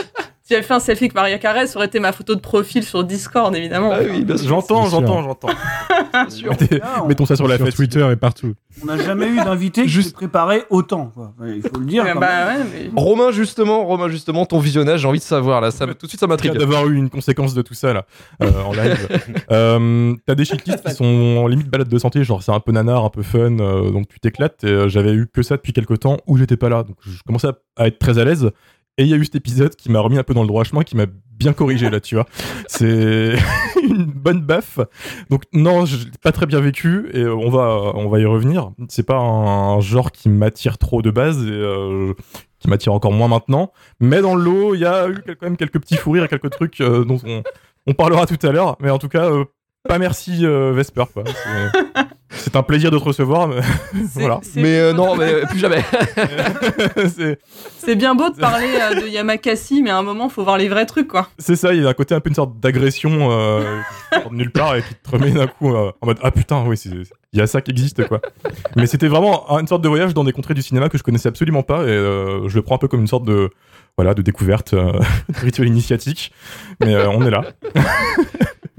si 0.50 0.54
j'avais 0.54 0.66
fait 0.66 0.74
un 0.74 0.80
selfie 0.80 1.04
avec 1.04 1.14
Maria 1.14 1.38
Carré, 1.38 1.68
ça 1.68 1.76
aurait 1.76 1.86
été 1.86 2.00
ma 2.00 2.10
photo 2.10 2.34
de 2.34 2.40
profil 2.40 2.82
sur 2.82 3.04
Discord, 3.04 3.54
évidemment. 3.54 3.92
Ah 3.94 4.00
oui. 4.02 4.26
J'entends, 4.44 4.86
j'entends, 4.86 5.22
j'entends. 5.22 7.06
Mettons 7.06 7.24
ça 7.24 7.36
sur 7.36 7.46
la 7.46 7.56
fête. 7.56 7.72
Twitter 7.72 8.04
et 8.10 8.16
partout. 8.16 8.54
On 8.82 8.86
n'a 8.86 8.96
jamais 8.96 9.28
eu 9.28 9.36
d'invité 9.36 9.86
qui 9.86 10.02
s'est 10.02 10.10
préparé 10.12 10.64
autant, 10.68 11.12
quoi. 11.14 11.34
Il 11.46 11.62
faut 11.62 11.78
le 11.78 11.86
dire. 11.86 12.04
Quand 12.04 12.18
bah 12.18 12.46
même. 12.46 12.62
ouais, 12.62 12.66
mais... 12.72 12.90
Romain, 13.00 13.30
justement, 13.30 13.84
Romain, 13.84 14.08
justement, 14.08 14.44
ton 14.44 14.58
visionnage, 14.58 15.02
j'ai 15.02 15.06
envie 15.06 15.20
de 15.20 15.24
savoir 15.24 15.60
là. 15.60 15.70
Ça, 15.70 15.86
tout 15.86 16.06
de 16.06 16.08
suite, 16.08 16.18
ça 16.18 16.26
Déjà 16.26 16.34
m'intrigue. 16.34 16.58
d'avoir 16.58 16.88
eu 16.88 16.96
une 16.96 17.10
conséquence 17.10 17.54
de 17.54 17.62
tout 17.62 17.74
ça 17.74 17.92
là 17.92 18.04
euh, 18.42 18.50
en 18.62 18.72
live. 18.72 19.08
euh, 19.52 20.14
T'as 20.26 20.34
des 20.34 20.44
checklists 20.44 20.84
qui 20.84 20.94
sont 20.94 21.36
en 21.38 21.46
limite 21.46 21.68
balade 21.68 21.88
de 21.88 21.98
santé, 21.98 22.24
genre 22.24 22.42
c'est 22.42 22.50
un 22.52 22.58
peu 22.58 22.72
nanar, 22.72 23.04
un 23.04 23.10
peu 23.10 23.22
fun, 23.22 23.56
euh, 23.60 23.92
donc 23.92 24.08
tu 24.08 24.18
t'éclates. 24.18 24.64
Euh, 24.64 24.88
j'avais 24.88 25.12
eu 25.12 25.28
que 25.32 25.42
ça 25.42 25.54
depuis 25.56 25.72
quelques 25.72 26.00
temps 26.00 26.16
où 26.26 26.36
j'étais 26.36 26.56
pas 26.56 26.68
là, 26.68 26.82
donc 26.82 26.96
je 27.02 27.22
commençais 27.24 27.48
à 27.76 27.86
être 27.86 28.00
très 28.00 28.18
à 28.18 28.24
l'aise. 28.24 28.50
Et 29.00 29.04
il 29.04 29.08
y 29.08 29.14
a 29.14 29.16
eu 29.16 29.24
cet 29.24 29.34
épisode 29.34 29.74
qui 29.76 29.90
m'a 29.90 30.00
remis 30.00 30.18
un 30.18 30.22
peu 30.22 30.34
dans 30.34 30.42
le 30.42 30.46
droit 30.46 30.62
chemin, 30.62 30.82
qui 30.82 30.94
m'a 30.94 31.06
bien 31.06 31.54
corrigé 31.54 31.88
là, 31.88 32.00
tu 32.00 32.16
vois. 32.16 32.26
C'est 32.66 33.32
une 33.82 34.04
bonne 34.04 34.42
baffe. 34.42 34.78
Donc 35.30 35.44
non, 35.54 35.86
je 35.86 36.04
l'ai 36.04 36.18
pas 36.22 36.32
très 36.32 36.44
bien 36.44 36.60
vécu 36.60 37.08
et 37.14 37.20
euh, 37.20 37.34
on 37.34 37.48
va 37.48 37.92
on 37.94 38.10
va 38.10 38.20
y 38.20 38.26
revenir. 38.26 38.72
C'est 38.90 39.06
pas 39.06 39.16
un 39.16 39.80
genre 39.80 40.12
qui 40.12 40.28
m'attire 40.28 40.76
trop 40.76 41.00
de 41.00 41.10
base 41.10 41.38
et 41.46 41.50
euh, 41.50 42.12
qui 42.58 42.68
m'attire 42.68 42.92
encore 42.92 43.12
moins 43.12 43.28
maintenant. 43.28 43.72
Mais 44.00 44.20
dans 44.20 44.34
le 44.34 44.44
lot, 44.44 44.74
il 44.74 44.80
y 44.80 44.84
a 44.84 45.08
eu 45.08 45.22
quand 45.24 45.46
même 45.46 45.56
quelques 45.56 45.80
petits 45.80 45.96
fous 45.96 46.10
rires 46.10 46.24
et 46.24 46.28
quelques 46.28 46.50
trucs 46.50 46.78
euh, 46.82 47.06
dont 47.06 47.18
on, 47.86 47.94
parlera 47.94 48.26
tout 48.26 48.46
à 48.46 48.52
l'heure. 48.52 48.76
Mais 48.80 48.90
en 48.90 48.98
tout 48.98 49.08
cas, 49.08 49.30
pas 49.88 49.98
merci 49.98 50.44
Vesper. 50.44 51.04
C'est- 52.30 52.54
un 52.56 52.62
plaisir 52.62 52.90
de 52.90 52.98
te 52.98 53.04
recevoir. 53.04 53.48
Mais 53.48 53.60
voilà. 54.14 54.40
Mais 54.56 54.78
euh, 54.78 54.92
non, 54.92 55.16
mais 55.16 55.46
plus 55.46 55.58
jamais. 55.58 55.84
c'est 57.78 57.96
bien 57.96 58.14
beau 58.14 58.30
de 58.30 58.36
parler 58.36 58.68
euh, 58.80 59.00
de 59.00 59.06
Yamakasi, 59.08 59.82
mais 59.82 59.90
à 59.90 59.98
un 59.98 60.02
moment, 60.02 60.28
faut 60.28 60.44
voir 60.44 60.58
les 60.58 60.68
vrais 60.68 60.86
trucs, 60.86 61.08
quoi. 61.08 61.28
c'est 61.38 61.56
ça, 61.56 61.72
il 61.74 61.82
y 61.82 61.86
a 61.86 61.88
un 61.88 61.94
côté 61.94 62.14
un 62.14 62.20
peu 62.20 62.28
une 62.28 62.34
sorte 62.34 62.58
d'agression 62.60 63.30
euh, 63.30 63.80
nulle 64.30 64.50
part 64.52 64.76
et 64.76 64.82
qui 64.82 64.94
te 64.94 65.10
remet 65.10 65.30
d'un 65.32 65.46
coup 65.46 65.74
euh, 65.74 65.92
en 66.00 66.06
mode 66.06 66.18
Ah 66.22 66.30
putain, 66.30 66.64
oui, 66.66 66.76
il 67.32 67.38
y 67.38 67.42
a 67.42 67.46
ça 67.46 67.60
qui 67.60 67.70
existe 67.70 68.06
quoi. 68.08 68.20
Mais 68.76 68.86
c'était 68.86 69.08
vraiment 69.08 69.46
une 69.58 69.66
sorte 69.66 69.82
de 69.82 69.88
voyage 69.88 70.14
dans 70.14 70.24
des 70.24 70.32
contrées 70.32 70.54
du 70.54 70.62
cinéma 70.62 70.88
que 70.88 70.98
je 70.98 71.02
connaissais 71.02 71.28
absolument 71.28 71.62
pas 71.62 71.82
et 71.82 71.88
euh, 71.88 72.48
je 72.48 72.56
le 72.56 72.62
prends 72.62 72.74
un 72.74 72.78
peu 72.78 72.88
comme 72.88 73.00
une 73.00 73.06
sorte 73.06 73.24
de 73.24 73.50
voilà 73.96 74.14
de 74.14 74.22
découverte, 74.22 74.72
euh, 74.74 74.92
de 75.28 75.38
rituel 75.40 75.68
initiatique. 75.68 76.32
Mais 76.84 76.94
euh, 76.94 77.08
on 77.10 77.24
est 77.26 77.30
là. 77.30 77.42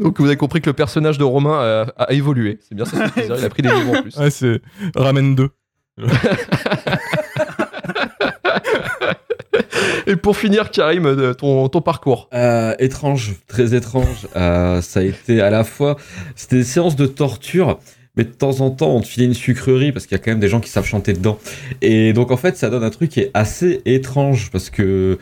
Donc 0.01 0.19
vous 0.19 0.25
avez 0.25 0.37
compris 0.37 0.61
que 0.61 0.69
le 0.69 0.73
personnage 0.73 1.17
de 1.17 1.23
Romain 1.23 1.85
a, 1.97 2.03
a 2.03 2.11
évolué. 2.11 2.59
C'est 2.67 2.75
bien 2.75 2.85
ça, 2.85 2.97
c'est 3.05 3.13
plaisir. 3.13 3.35
Il 3.37 3.45
a 3.45 3.49
pris 3.49 3.61
des 3.61 3.69
livres 3.69 3.99
en 3.99 4.01
plus. 4.01 4.17
Ouais, 4.17 4.29
c'est 4.29 4.61
Ramen 4.95 5.35
2. 5.35 5.49
Et 10.07 10.15
pour 10.15 10.35
finir, 10.35 10.71
Karim, 10.71 11.05
euh, 11.05 11.33
ton, 11.33 11.69
ton 11.69 11.81
parcours. 11.81 12.29
Euh, 12.33 12.75
étrange, 12.79 13.35
très 13.47 13.75
étrange. 13.75 14.27
Euh, 14.35 14.81
ça 14.81 14.99
a 15.01 15.03
été 15.03 15.41
à 15.41 15.49
la 15.49 15.63
fois, 15.63 15.97
c'était 16.35 16.57
des 16.57 16.63
séances 16.63 16.95
de 16.95 17.05
torture, 17.05 17.79
mais 18.15 18.23
de 18.23 18.29
temps 18.31 18.61
en 18.61 18.71
temps, 18.71 18.95
on 18.95 19.01
te 19.01 19.07
filait 19.07 19.25
une 19.25 19.33
sucrerie 19.33 19.91
parce 19.91 20.05
qu'il 20.07 20.17
y 20.17 20.19
a 20.19 20.23
quand 20.23 20.31
même 20.31 20.39
des 20.39 20.49
gens 20.49 20.59
qui 20.59 20.69
savent 20.69 20.85
chanter 20.85 21.13
dedans. 21.13 21.37
Et 21.81 22.13
donc 22.13 22.31
en 22.31 22.37
fait, 22.37 22.57
ça 22.57 22.69
donne 22.69 22.83
un 22.83 22.89
truc 22.89 23.09
qui 23.09 23.21
est 23.21 23.31
assez 23.33 23.81
étrange 23.85 24.49
parce 24.51 24.69
que 24.69 25.17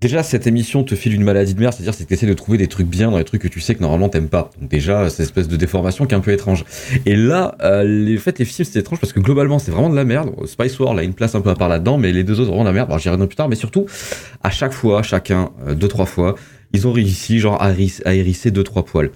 déjà 0.00 0.22
cette 0.22 0.46
émission 0.46 0.82
te 0.82 0.94
file 0.94 1.14
une 1.14 1.22
maladie 1.22 1.54
de 1.54 1.60
merde, 1.60 1.74
c'est-à-dire 1.74 1.94
c'est 1.94 2.04
que 2.04 2.08
t'essaies 2.08 2.26
de 2.26 2.34
trouver 2.34 2.58
des 2.58 2.68
trucs 2.68 2.86
bien 2.86 3.10
dans 3.10 3.18
les 3.18 3.24
trucs 3.24 3.42
que 3.42 3.48
tu 3.48 3.60
sais 3.60 3.74
que 3.74 3.80
normalement 3.80 4.08
t'aimes 4.08 4.28
pas. 4.28 4.50
Donc 4.60 4.70
déjà, 4.70 5.08
cette 5.10 5.20
espèce 5.20 5.48
de 5.48 5.56
déformation 5.56 6.06
qui 6.06 6.14
est 6.14 6.16
un 6.16 6.20
peu 6.20 6.32
étrange. 6.32 6.64
Et 7.06 7.16
là, 7.16 7.56
euh, 7.62 7.84
les, 7.84 8.16
en 8.16 8.20
fait, 8.20 8.38
les 8.38 8.44
films 8.44 8.68
c'est 8.70 8.78
étrange 8.78 8.98
parce 8.98 9.12
que 9.12 9.20
globalement 9.20 9.58
c'est 9.58 9.70
vraiment 9.70 9.90
de 9.90 9.96
la 9.96 10.04
merde. 10.04 10.30
Spice 10.46 10.78
War 10.78 10.96
a 10.96 11.02
une 11.02 11.14
place 11.14 11.34
un 11.34 11.40
peu 11.40 11.50
à 11.50 11.54
part 11.54 11.68
là-dedans, 11.68 11.98
mais 11.98 12.12
les 12.12 12.24
deux 12.24 12.40
autres 12.40 12.48
vraiment 12.48 12.64
de 12.64 12.68
la 12.68 12.74
merde. 12.74 12.88
Alors 12.88 12.98
j'y 12.98 13.08
reviendrai 13.08 13.28
plus 13.28 13.36
tard, 13.36 13.48
mais 13.48 13.56
surtout 13.56 13.86
à 14.42 14.50
chaque 14.50 14.72
fois, 14.72 15.02
chacun, 15.02 15.50
euh, 15.66 15.74
deux 15.74 15.88
trois 15.88 16.06
fois, 16.06 16.34
ils 16.72 16.86
ont 16.86 16.92
réussi 16.92 17.38
genre 17.38 17.60
à, 17.60 17.72
héris- 17.72 18.00
à 18.04 18.14
hérisser 18.14 18.50
deux 18.50 18.64
trois 18.64 18.84
poils. 18.84 19.10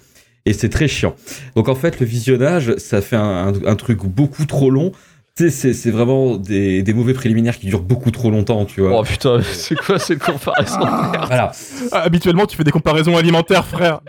Et 0.45 0.53
c'est 0.53 0.69
très 0.69 0.87
chiant. 0.87 1.15
Donc 1.55 1.69
en 1.69 1.75
fait, 1.75 1.99
le 1.99 2.05
visionnage, 2.05 2.75
ça 2.77 3.01
fait 3.01 3.15
un 3.15 3.75
truc 3.75 4.03
beaucoup 4.05 4.45
trop 4.45 4.69
long. 4.69 4.91
Tu 5.37 5.43
sais, 5.43 5.49
c'est- 5.49 5.73
c'est 5.73 5.91
vraiment 5.91 6.37
des, 6.37 6.81
des 6.81 6.93
mauvais 6.93 7.13
préliminaires 7.13 7.59
qui 7.59 7.65
durent 7.67 7.81
beaucoup 7.81 8.09
trop 8.09 8.31
longtemps, 8.31 8.63
tu 8.63 8.79
vois. 8.79 8.99
Oh 8.99 9.03
putain, 9.03 9.41
c'est 9.53 9.75
quoi 9.75 9.99
cette 9.99 10.19
comparaison 10.23 10.79
Voilà, 10.79 11.51
Ah, 11.91 12.03
habituellement, 12.03 12.45
tu 12.45 12.55
fais 12.55 12.63
des 12.63 12.71
comparaisons 12.71 13.17
alimentaires, 13.17 13.65
frère. 13.65 13.99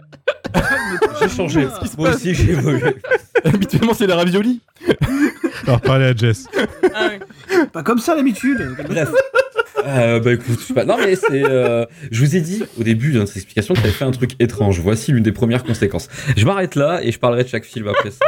j'ai 1.21 1.28
changé. 1.28 1.66
Moi 1.99 2.11
aussi, 2.11 2.33
j'ai 2.33 2.52
évolué. 2.52 2.95
habituellement, 3.45 3.92
c'est 3.92 4.06
les 4.06 4.12
raviolis. 4.12 4.61
Alors, 5.66 5.80
parler 5.80 6.04
à 6.04 6.14
Jess. 6.14 6.47
Ah 6.95 7.09
oui. 7.11 7.56
Pas 7.73 7.83
comme 7.83 7.99
ça 7.99 8.14
d'habitude. 8.14 8.76
Bref. 8.88 9.11
Euh, 9.87 10.21
bah 10.21 10.33
écoute, 10.33 10.57
je 10.61 10.64
sais 10.64 10.75
pas. 10.75 10.85
Non 10.85 10.97
mais 10.99 11.14
c'est. 11.16 11.45
euh, 11.45 11.85
je 12.11 12.25
vous 12.25 12.37
ai 12.37 12.40
dit 12.40 12.62
au 12.78 12.83
début 12.83 13.12
de 13.12 13.19
notre 13.19 13.37
explication 13.37 13.75
que 13.75 13.81
t'avais 13.81 13.93
fait 13.93 14.05
un 14.05 14.11
truc 14.11 14.33
étrange. 14.40 14.81
Voici 14.81 15.12
l'une 15.12 15.23
des 15.23 15.33
premières 15.33 15.64
conséquences. 15.64 16.09
Je 16.37 16.45
m'arrête 16.45 16.75
là 16.75 17.00
et 17.02 17.12
je 17.12 17.19
parlerai 17.19 17.45
de 17.45 17.49
chaque 17.49 17.64
film 17.64 17.88
après 17.88 18.11
ça. 18.11 18.25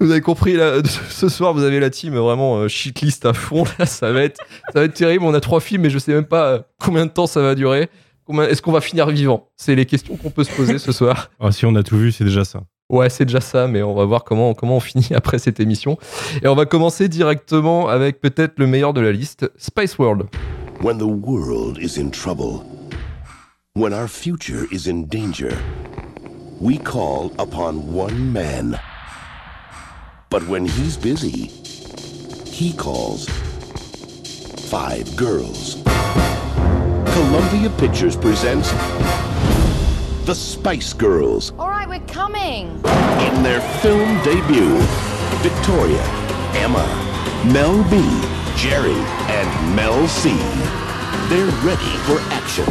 Vous 0.00 0.10
avez 0.10 0.20
compris, 0.20 0.54
là, 0.54 0.80
ce 1.10 1.28
soir, 1.28 1.52
vous 1.52 1.62
avez 1.62 1.78
la 1.78 1.90
team 1.90 2.14
vraiment 2.16 2.58
euh, 2.58 2.68
shitlist 2.68 3.26
à 3.26 3.32
fond. 3.34 3.64
Là, 3.78 3.86
ça 3.86 4.12
va 4.12 4.22
être, 4.22 4.40
ça 4.72 4.80
va 4.80 4.84
être 4.84 4.94
terrible. 4.94 5.24
On 5.24 5.34
a 5.34 5.40
trois 5.40 5.60
films, 5.60 5.82
mais 5.82 5.90
je 5.90 5.98
sais 5.98 6.12
même 6.12 6.24
pas 6.24 6.46
euh, 6.46 6.58
combien 6.80 7.06
de 7.06 7.10
temps 7.10 7.26
ça 7.26 7.40
va 7.42 7.54
durer. 7.54 7.88
Est-ce 8.48 8.62
qu'on 8.62 8.72
va 8.72 8.80
finir 8.80 9.08
vivant? 9.08 9.48
C'est 9.56 9.74
les 9.74 9.86
questions 9.86 10.16
qu'on 10.16 10.30
peut 10.30 10.44
se 10.44 10.52
poser 10.52 10.78
ce 10.78 10.92
soir. 10.92 11.30
Ah, 11.40 11.50
si 11.52 11.66
on 11.66 11.74
a 11.74 11.82
tout 11.82 11.98
vu, 11.98 12.12
c'est 12.12 12.24
déjà 12.24 12.44
ça. 12.44 12.62
Ouais, 12.88 13.10
c'est 13.10 13.24
déjà 13.24 13.40
ça, 13.40 13.66
mais 13.66 13.82
on 13.82 13.94
va 13.94 14.04
voir 14.04 14.24
comment, 14.24 14.54
comment 14.54 14.76
on 14.76 14.80
finit 14.80 15.08
après 15.14 15.38
cette 15.38 15.60
émission. 15.60 15.98
Et 16.42 16.48
on 16.48 16.54
va 16.54 16.64
commencer 16.64 17.08
directement 17.08 17.88
avec 17.88 18.20
peut-être 18.20 18.54
le 18.58 18.66
meilleur 18.66 18.92
de 18.94 19.00
la 19.00 19.12
liste, 19.12 19.50
Spice 19.56 19.98
World. 19.98 20.24
When 20.80 20.96
the 20.96 21.06
world 21.06 21.78
is 21.78 21.98
in 21.98 22.10
trouble, 22.10 22.64
when 23.74 23.92
our 23.92 24.08
future 24.08 24.66
is 24.72 24.86
in 24.86 25.06
danger, 25.08 25.62
we 26.58 26.78
call 26.78 27.32
upon 27.38 27.92
one 27.92 28.32
man. 28.32 28.80
But 30.30 30.46
when 30.48 30.64
he's 30.64 30.96
busy, 30.96 31.48
he 32.50 32.72
calls 32.72 33.28
five 34.70 35.14
girls. 35.16 35.82
Columbia 37.12 37.68
Pictures 37.76 38.16
presents 38.16 38.70
The 40.24 40.34
Spice 40.34 40.94
Girls 40.94 41.52
All 41.58 41.68
right, 41.68 41.88
we're 41.88 42.06
coming. 42.06 42.68
in 43.26 43.42
their 43.42 43.60
film 43.82 44.22
debut. 44.22 44.78
Victoria, 45.42 46.02
Emma, 46.54 46.86
Mel 47.52 47.82
B, 47.90 47.96
Jerry, 48.60 48.92
and 48.92 49.74
Mel 49.74 50.06
C. 50.06 50.28
They're 51.30 51.46
ready 51.64 51.96
for 52.04 52.20
action. 52.28 52.66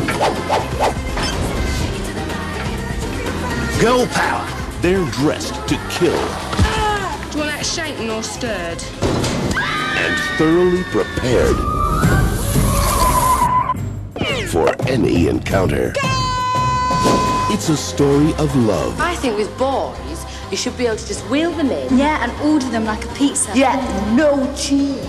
Go 3.82 4.06
power. 4.12 4.48
They're 4.82 5.04
dressed 5.10 5.56
to 5.68 5.76
kill 5.90 6.14
ah, 6.14 7.30
Do 7.32 7.40
you 7.40 7.44
want 7.44 7.58
that 7.58 7.66
shaken 7.66 8.12
or 8.12 8.22
stirred? 8.22 8.84
and 9.98 10.16
thoroughly 10.38 10.84
prepared 10.92 11.58
for 14.52 14.70
any 14.88 15.28
encounter. 15.28 15.94
It's 17.52 17.70
a 17.70 17.76
story 17.76 18.34
of 18.36 18.56
love, 18.56 19.02
I 19.02 19.16
think 19.16 19.38
with 19.38 19.50
boys, 19.58 20.19
you 20.52 20.58
should 20.58 20.78
be 20.78 20.86
able 20.88 20.98
to 20.98 21.08
just 21.08 21.28
wheel 21.30 21.52
them 21.52 21.70
in. 21.72 21.98
Yeah, 21.98 22.24
and 22.24 22.32
order 22.42 22.68
them 22.70 22.86
like 22.86 23.06
a 23.06 23.08
pizza. 23.10 23.52
Yeah, 23.56 23.76
no 24.16 24.52
cheese. 24.56 25.06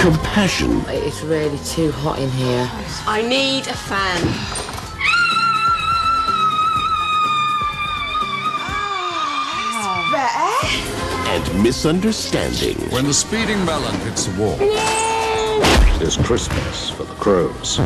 compassion, 0.00 0.82
It's 0.88 1.22
really 1.22 1.58
too 1.58 1.90
hot 1.92 2.18
in 2.18 2.30
here. 2.30 2.68
I 3.06 3.22
need 3.22 3.66
a 3.66 3.74
fan. 3.74 4.20
Ah, 10.20 11.34
and 11.34 11.62
misunderstanding. 11.62 12.76
When 12.90 13.04
the 13.04 13.14
speeding 13.14 13.62
melon 13.64 13.94
hits 14.00 14.26
the 14.26 14.40
wall, 14.40 14.56
it's 16.00 16.16
Christmas 16.16 16.90
for 16.90 17.04
the 17.04 17.14
crows. 17.14 17.78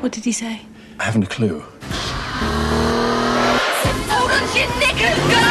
What 0.00 0.12
did 0.12 0.24
he 0.24 0.32
say? 0.32 0.62
I 1.00 1.04
haven't 1.04 1.24
a 1.24 1.26
clue. 1.26 1.64
Hold 4.08 4.30
on 4.30 4.48
to 4.52 4.58
your 4.58 4.68
knickers, 4.78 5.18
girl! 5.34 5.41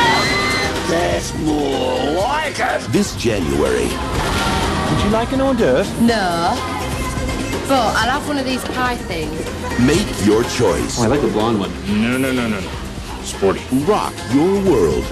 That's 0.92 1.34
more 1.40 2.12
like 2.20 2.60
it. 2.60 2.82
This 2.92 3.16
January, 3.16 3.88
Would 3.88 5.04
you 5.06 5.10
like 5.10 5.32
an 5.32 5.40
hors 5.40 5.54
d'oeuvre? 5.54 5.86
No. 6.02 6.52
But 7.70 7.96
I'll 7.96 8.12
have 8.20 8.28
one 8.28 8.38
of 8.38 8.44
these 8.46 8.64
pie 8.76 8.98
things. 8.98 9.32
make 9.80 10.10
your 10.26 10.44
choice. 10.44 11.00
I 11.00 11.08
like 11.08 11.22
the 11.22 11.30
blonde 11.30 11.60
one. 11.62 11.72
No, 11.88 12.18
no, 12.18 12.32
no, 12.34 12.48
no, 12.50 12.60
no. 12.60 12.70
Sporty. 13.24 13.62
Rock 13.86 14.14
your 14.34 14.54
world 14.70 15.06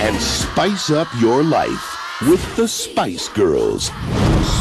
and 0.00 0.16
spice 0.20 0.90
up 0.90 1.08
your 1.20 1.42
life 1.44 1.84
with 2.22 2.42
the 2.56 2.66
Spice 2.66 3.28
Girls. 3.28 3.90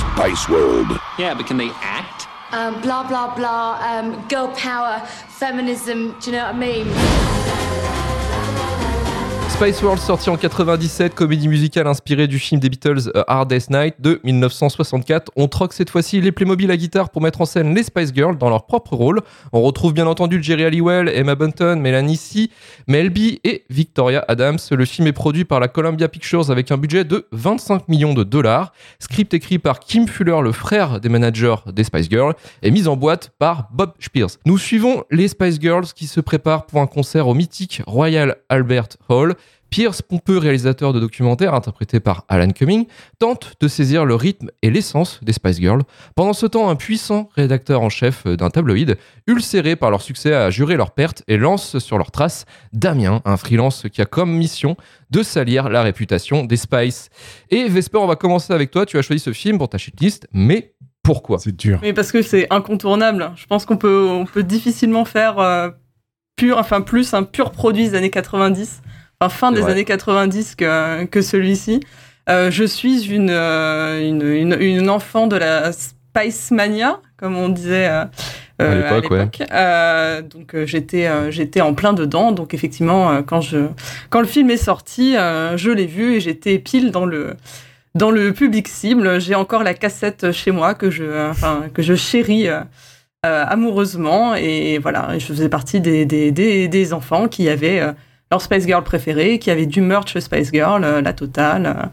Spice 0.01 0.49
World. 0.49 0.87
Yeah, 1.17 1.33
but 1.33 1.47
can 1.47 1.55
they 1.55 1.69
act? 1.75 2.27
Um, 2.51 2.81
blah, 2.81 3.07
blah, 3.07 3.33
blah. 3.33 3.79
Um, 3.81 4.27
girl 4.27 4.49
power, 4.49 4.99
feminism. 5.39 6.17
Do 6.19 6.31
you 6.31 6.37
know 6.37 6.45
what 6.47 6.55
I 6.55 6.59
mean? 6.59 8.08
Spice 9.61 9.81
World 9.81 10.01
sorti 10.01 10.29
en 10.29 10.37
97, 10.37 11.13
comédie 11.13 11.49
musicale 11.49 11.85
inspirée 11.85 12.27
du 12.27 12.39
film 12.39 12.61
des 12.61 12.69
Beatles 12.69 13.11
A 13.13 13.39
Hard 13.39 13.53
Night 13.69 13.95
de 13.99 14.21
1964. 14.23 15.33
On 15.35 15.49
troque 15.49 15.73
cette 15.73 15.89
fois-ci 15.89 16.21
les 16.21 16.31
Playmobil 16.31 16.71
à 16.71 16.77
guitare 16.77 17.09
pour 17.09 17.21
mettre 17.21 17.41
en 17.41 17.45
scène 17.45 17.75
les 17.75 17.83
Spice 17.83 18.13
Girls 18.15 18.37
dans 18.37 18.49
leur 18.49 18.65
propre 18.67 18.95
rôle. 18.95 19.19
On 19.51 19.61
retrouve 19.61 19.91
bien 19.91 20.07
entendu 20.07 20.41
Jerry 20.41 20.63
Halliwell, 20.63 21.09
Emma 21.09 21.35
Bunton, 21.35 21.77
Melanie 21.81 22.15
C, 22.15 22.49
Mel 22.87 23.09
B 23.09 23.37
et 23.43 23.65
Victoria 23.69 24.23
Adams. 24.29 24.59
Le 24.71 24.85
film 24.85 25.07
est 25.07 25.11
produit 25.11 25.43
par 25.43 25.59
la 25.59 25.67
Columbia 25.67 26.07
Pictures 26.07 26.49
avec 26.49 26.71
un 26.71 26.77
budget 26.77 27.03
de 27.03 27.27
25 27.33 27.89
millions 27.89 28.13
de 28.13 28.23
dollars. 28.23 28.71
Script 28.99 29.33
écrit 29.33 29.59
par 29.59 29.81
Kim 29.81 30.07
Fuller, 30.07 30.39
le 30.41 30.53
frère 30.53 31.01
des 31.01 31.09
managers 31.09 31.55
des 31.73 31.83
Spice 31.83 32.09
Girls, 32.09 32.35
et 32.63 32.71
mise 32.71 32.87
en 32.87 32.95
boîte 32.95 33.33
par 33.37 33.67
Bob 33.73 33.91
Spears. 33.99 34.37
Nous 34.45 34.57
suivons 34.57 35.03
les 35.11 35.27
Spice 35.27 35.59
Girls 35.59 35.87
qui 35.93 36.07
se 36.07 36.21
préparent 36.21 36.65
pour 36.65 36.79
un 36.79 36.87
concert 36.87 37.27
au 37.27 37.33
mythique 37.33 37.81
Royal 37.85 38.37
Albert 38.47 38.87
Hall. 39.09 39.35
Pierce 39.69 40.01
Pompeux, 40.01 40.37
réalisateur 40.37 40.93
de 40.93 40.99
documentaires 40.99 41.53
interprété 41.53 41.99
par 41.99 42.25
Alan 42.27 42.49
Cumming, 42.49 42.87
tente 43.19 43.53
de 43.59 43.67
saisir 43.67 44.05
le 44.05 44.15
rythme 44.15 44.49
et 44.61 44.71
l'essence 44.71 45.19
des 45.21 45.33
Spice 45.33 45.59
Girls. 45.59 45.83
Pendant 46.15 46.33
ce 46.33 46.45
temps, 46.45 46.69
un 46.69 46.75
puissant 46.75 47.29
rédacteur 47.35 47.81
en 47.81 47.89
chef 47.89 48.25
d'un 48.25 48.49
tabloïd, 48.49 48.97
ulcéré 49.27 49.75
par 49.75 49.91
leur 49.91 50.01
succès, 50.01 50.33
a 50.33 50.49
juré 50.49 50.75
leur 50.75 50.91
perte 50.91 51.23
et 51.27 51.37
lance 51.37 51.77
sur 51.77 51.97
leur 51.97 52.11
trace 52.11 52.45
Damien, 52.73 53.21
un 53.25 53.37
freelance 53.37 53.85
qui 53.91 54.01
a 54.01 54.05
comme 54.05 54.31
mission 54.31 54.75
de 55.11 55.21
salir 55.21 55.69
la 55.69 55.83
réputation 55.83 56.45
des 56.45 56.57
Spice. 56.57 57.09
Et 57.51 57.67
Vesper, 57.67 57.99
on 57.99 58.07
va 58.07 58.15
commencer 58.15 58.53
avec 58.53 58.71
toi. 58.71 58.85
Tu 58.85 58.97
as 58.97 59.01
choisi 59.01 59.23
ce 59.23 59.33
film 59.33 59.57
pour 59.57 59.69
ta 59.69 59.77
shitlist, 59.77 60.27
mais 60.33 60.73
pourquoi? 61.03 61.39
C'est 61.39 61.55
dur. 61.55 61.79
Mais 61.81 61.93
parce 61.93 62.11
que 62.11 62.21
c'est 62.21 62.47
incontournable. 62.51 63.31
Je 63.35 63.45
pense 63.45 63.65
qu'on 63.65 63.77
peut, 63.77 64.07
on 64.09 64.25
peut 64.25 64.43
difficilement 64.43 65.05
faire 65.05 65.39
euh, 65.39 65.69
pur, 66.35 66.57
enfin 66.57 66.81
plus 66.81 67.13
un 67.13 67.23
pur 67.23 67.51
produit 67.51 67.89
des 67.89 67.95
années 67.95 68.09
90, 68.09 68.81
enfin 69.19 69.29
fin 69.29 69.51
des 69.51 69.63
années 69.63 69.85
90 69.85 70.55
que, 70.55 71.05
que 71.05 71.21
celui-ci. 71.21 71.81
Euh, 72.29 72.51
je 72.51 72.63
suis 72.63 73.07
une, 73.07 73.31
euh, 73.31 74.07
une, 74.07 74.21
une, 74.21 74.61
une 74.61 74.89
enfant 74.89 75.27
de 75.27 75.35
la 75.35 75.71
Spice 75.73 76.51
Mania, 76.51 76.99
comme 77.17 77.35
on 77.35 77.49
disait 77.49 77.87
euh, 77.89 78.05
À 78.59 78.75
l'époque, 78.75 79.11
ouais. 79.11 79.27
Euh, 79.51 80.21
donc 80.21 80.55
j'étais 80.65 81.09
j'étais 81.31 81.61
en 81.61 81.73
plein 81.73 81.93
dedans. 81.93 82.31
Donc 82.31 82.53
effectivement, 82.53 83.23
quand 83.23 83.41
je 83.41 83.67
quand 84.09 84.21
le 84.21 84.27
film 84.27 84.51
est 84.51 84.57
sorti, 84.57 85.13
je 85.13 85.71
l'ai 85.71 85.87
vu 85.87 86.15
et 86.15 86.19
j'étais 86.19 86.59
pile 86.59 86.91
dans 86.91 87.05
le 87.05 87.35
dans 87.95 88.11
le 88.11 88.31
public 88.31 88.67
cible. 88.67 89.19
J'ai 89.19 89.35
encore 89.35 89.63
la 89.63 89.73
cassette 89.73 90.31
chez 90.31 90.51
moi 90.51 90.75
que 90.75 90.91
je 90.91 91.29
enfin 91.29 91.63
que 91.73 91.81
je 91.81 91.95
chéris. 91.95 92.47
amoureusement 93.23 94.35
et 94.35 94.77
voilà 94.77 95.17
je 95.19 95.25
faisais 95.25 95.49
partie 95.49 95.81
des, 95.81 96.05
des, 96.05 96.31
des, 96.31 96.69
des 96.69 96.93
enfants 96.93 97.27
qui 97.27 97.49
avaient 97.49 97.81
euh, 97.81 97.91
leur 98.31 98.41
Spice 98.41 98.65
Girl 98.65 98.83
préféré, 98.83 99.39
qui 99.39 99.49
avaient 99.51 99.65
du 99.65 99.81
merch 99.81 100.17
Spice 100.19 100.51
Girl, 100.51 100.83
euh, 100.83 101.01
la 101.01 101.13
totale. 101.13 101.89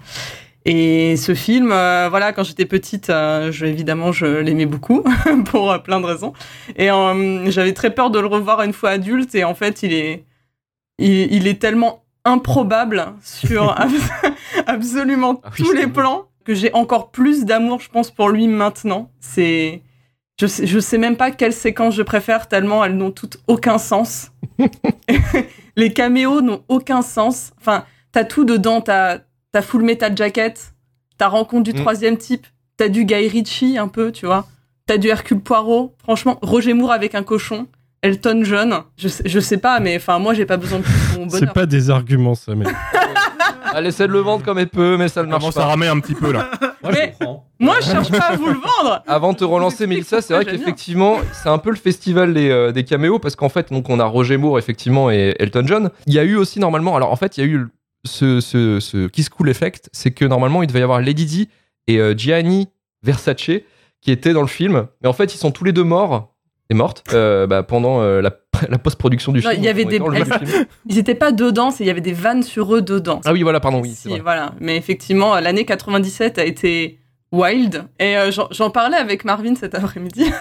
Et 0.68 1.16
ce 1.16 1.34
film, 1.34 1.70
euh, 1.70 2.08
voilà, 2.10 2.32
quand 2.32 2.42
j'étais 2.42 2.66
petite, 2.66 3.08
euh, 3.08 3.52
je, 3.52 3.66
évidemment, 3.66 4.10
je 4.10 4.26
l'aimais 4.26 4.66
beaucoup 4.66 5.04
pour 5.46 5.70
euh, 5.70 5.78
plein 5.78 6.00
de 6.00 6.06
raisons. 6.06 6.32
Et 6.76 6.88
j'avais 7.50 7.72
très 7.72 7.90
peur 7.94 8.10
de 8.10 8.18
le 8.18 8.26
revoir 8.26 8.62
une 8.62 8.72
fois 8.72 8.90
adulte. 8.90 9.34
Et 9.36 9.44
en 9.44 9.54
fait, 9.54 9.82
il 9.84 9.92
est, 9.92 10.24
il, 10.98 11.32
il 11.32 11.46
est 11.46 11.60
tellement 11.60 12.02
improbable 12.24 13.04
sur 13.22 13.70
abs- 13.80 14.10
absolument 14.66 15.40
Ah 15.44 15.50
oui, 15.56 15.64
tous 15.64 15.72
les 15.72 15.86
plans 15.86 16.24
que 16.44 16.54
j'ai 16.54 16.72
encore 16.74 17.10
plus 17.12 17.44
d'amour, 17.44 17.80
je 17.80 17.88
pense, 17.88 18.10
pour 18.10 18.28
lui 18.28 18.48
maintenant. 18.48 19.10
C'est, 19.20 19.82
je 20.40 20.46
sais, 20.46 20.66
je 20.66 20.78
sais 20.78 20.98
même 20.98 21.16
pas 21.16 21.30
quelle 21.30 21.52
séquence 21.52 21.94
je 21.94 22.02
préfère 22.02 22.48
tellement 22.48 22.84
elles 22.84 22.96
n'ont 22.96 23.10
toutes 23.10 23.38
aucun 23.46 23.78
sens. 23.78 24.30
les 25.76 25.92
caméos 25.92 26.40
n'ont 26.40 26.62
aucun 26.68 27.02
sens. 27.02 27.52
Enfin, 27.60 27.84
t'as 28.12 28.24
tout 28.24 28.44
dedans. 28.44 28.80
T'as, 28.80 29.18
t'as 29.52 29.62
Full 29.62 29.82
Metal 29.82 30.16
Jacket, 30.16 30.74
t'as 31.18 31.28
Rencontre 31.28 31.64
du 31.64 31.72
Mm. 31.72 31.80
troisième 31.82 32.16
type, 32.16 32.46
t'as 32.76 32.88
du 32.88 33.04
Guy 33.04 33.28
Ritchie 33.28 33.78
un 33.78 33.88
peu, 33.88 34.12
tu 34.12 34.26
vois. 34.26 34.46
T'as 34.86 34.98
du 34.98 35.08
Hercule 35.08 35.40
Poirot. 35.40 35.94
Franchement, 36.02 36.38
Roger 36.42 36.72
Moore 36.74 36.92
avec 36.92 37.14
un 37.14 37.22
cochon. 37.22 37.66
Elton 38.02 38.42
John. 38.44 38.82
Je 38.96 39.08
sais, 39.08 39.24
je 39.26 39.40
sais 39.40 39.56
pas, 39.56 39.80
mais 39.80 39.96
enfin, 39.96 40.18
moi, 40.20 40.32
j'ai 40.34 40.46
pas 40.46 40.58
besoin 40.58 40.78
de 40.78 40.84
plus 40.84 40.92
pour 41.14 41.24
mon 41.24 41.30
C'est 41.30 41.40
bonheur. 41.40 41.54
pas 41.54 41.66
des 41.66 41.90
arguments, 41.90 42.34
ça, 42.36 42.54
mais. 42.54 42.66
Elle 43.74 43.86
essaie 43.86 44.06
de 44.06 44.12
le 44.12 44.20
vendre 44.20 44.42
comme 44.44 44.58
elle 44.58 44.68
peut, 44.68 44.96
mais 44.96 45.08
ça 45.08 45.22
ne 45.22 45.28
marche 45.28 45.52
pas. 45.52 45.66
ramer 45.66 45.88
un 45.88 45.98
petit 46.00 46.14
peu 46.14 46.32
là. 46.32 46.50
Moi, 46.86 46.94
Mais- 46.94 47.14
je. 47.20 47.26
Moi, 47.58 47.76
je 47.80 47.86
cherche 47.86 48.10
pas 48.10 48.26
à 48.32 48.36
vous 48.36 48.46
le 48.46 48.54
vendre. 48.54 49.02
Avant 49.06 49.32
de 49.32 49.38
te 49.38 49.44
relancer, 49.44 49.86
Mélissa, 49.86 50.20
c'est 50.20 50.34
vrai 50.34 50.44
qu'effectivement, 50.44 51.16
c'est 51.32 51.48
un 51.48 51.58
peu 51.58 51.70
le 51.70 51.76
festival 51.76 52.34
des, 52.34 52.50
euh, 52.50 52.72
des 52.72 52.84
caméos 52.84 53.18
parce 53.18 53.34
qu'en 53.36 53.48
fait, 53.48 53.72
donc 53.72 53.88
on 53.88 53.98
a 53.98 54.04
Roger 54.04 54.36
Moore 54.36 54.58
effectivement 54.58 55.10
et 55.10 55.34
Elton 55.38 55.64
John. 55.66 55.90
Il 56.06 56.12
y 56.12 56.18
a 56.18 56.24
eu 56.24 56.36
aussi 56.36 56.60
normalement, 56.60 56.96
alors 56.96 57.10
en 57.12 57.16
fait, 57.16 57.38
il 57.38 57.40
y 57.40 57.44
a 57.44 57.50
eu 57.50 57.66
ce, 58.04 58.40
ce, 58.40 58.80
ce 58.80 59.08
Kiss 59.08 59.28
Cool 59.28 59.48
Effect, 59.48 59.88
c'est 59.92 60.10
que 60.10 60.24
normalement 60.24 60.62
il 60.62 60.66
devait 60.66 60.80
y 60.80 60.82
avoir 60.82 61.00
Lady 61.00 61.24
Di 61.24 61.48
et 61.86 61.98
euh, 61.98 62.14
Gianni 62.16 62.68
Versace 63.02 63.50
qui 64.00 64.10
étaient 64.10 64.32
dans 64.32 64.42
le 64.42 64.46
film, 64.46 64.86
mais 65.02 65.08
en 65.08 65.12
fait 65.12 65.34
ils 65.34 65.38
sont 65.38 65.50
tous 65.50 65.64
les 65.64 65.72
deux 65.72 65.84
morts 65.84 66.32
est 66.70 66.74
morte 66.74 67.04
euh, 67.12 67.46
bah, 67.46 67.62
pendant 67.62 68.00
euh, 68.00 68.20
la, 68.20 68.32
la 68.68 68.78
post-production 68.78 69.32
du 69.32 69.40
Non, 69.40 69.50
film. 69.50 69.62
il 69.62 69.66
y 69.66 69.68
avait 69.68 69.84
des-. 69.84 70.00
Ils 70.88 70.98
étaient 70.98 71.14
pas 71.14 71.32
dedans, 71.32 71.70
il 71.80 71.86
y 71.86 71.90
avait 71.90 72.00
des 72.00 72.12
vannes 72.12 72.42
sur 72.42 72.74
eux 72.74 72.82
dedans. 72.82 73.20
Ah 73.24 73.32
oui, 73.32 73.42
voilà, 73.42 73.60
pardon, 73.60 73.80
oui. 73.80 73.94
Si, 73.96 74.18
voilà. 74.20 74.52
Mais 74.60 74.76
effectivement, 74.76 75.34
l'année 75.40 75.64
97 75.64 76.38
a 76.38 76.44
été 76.44 76.98
wild. 77.32 77.84
Et 77.98 78.16
euh, 78.16 78.30
j'en- 78.30 78.70
parlais 78.70 78.96
avec 78.96 79.24
Marvin 79.24 79.54
cet 79.56 79.74
après-midi. 79.74 80.24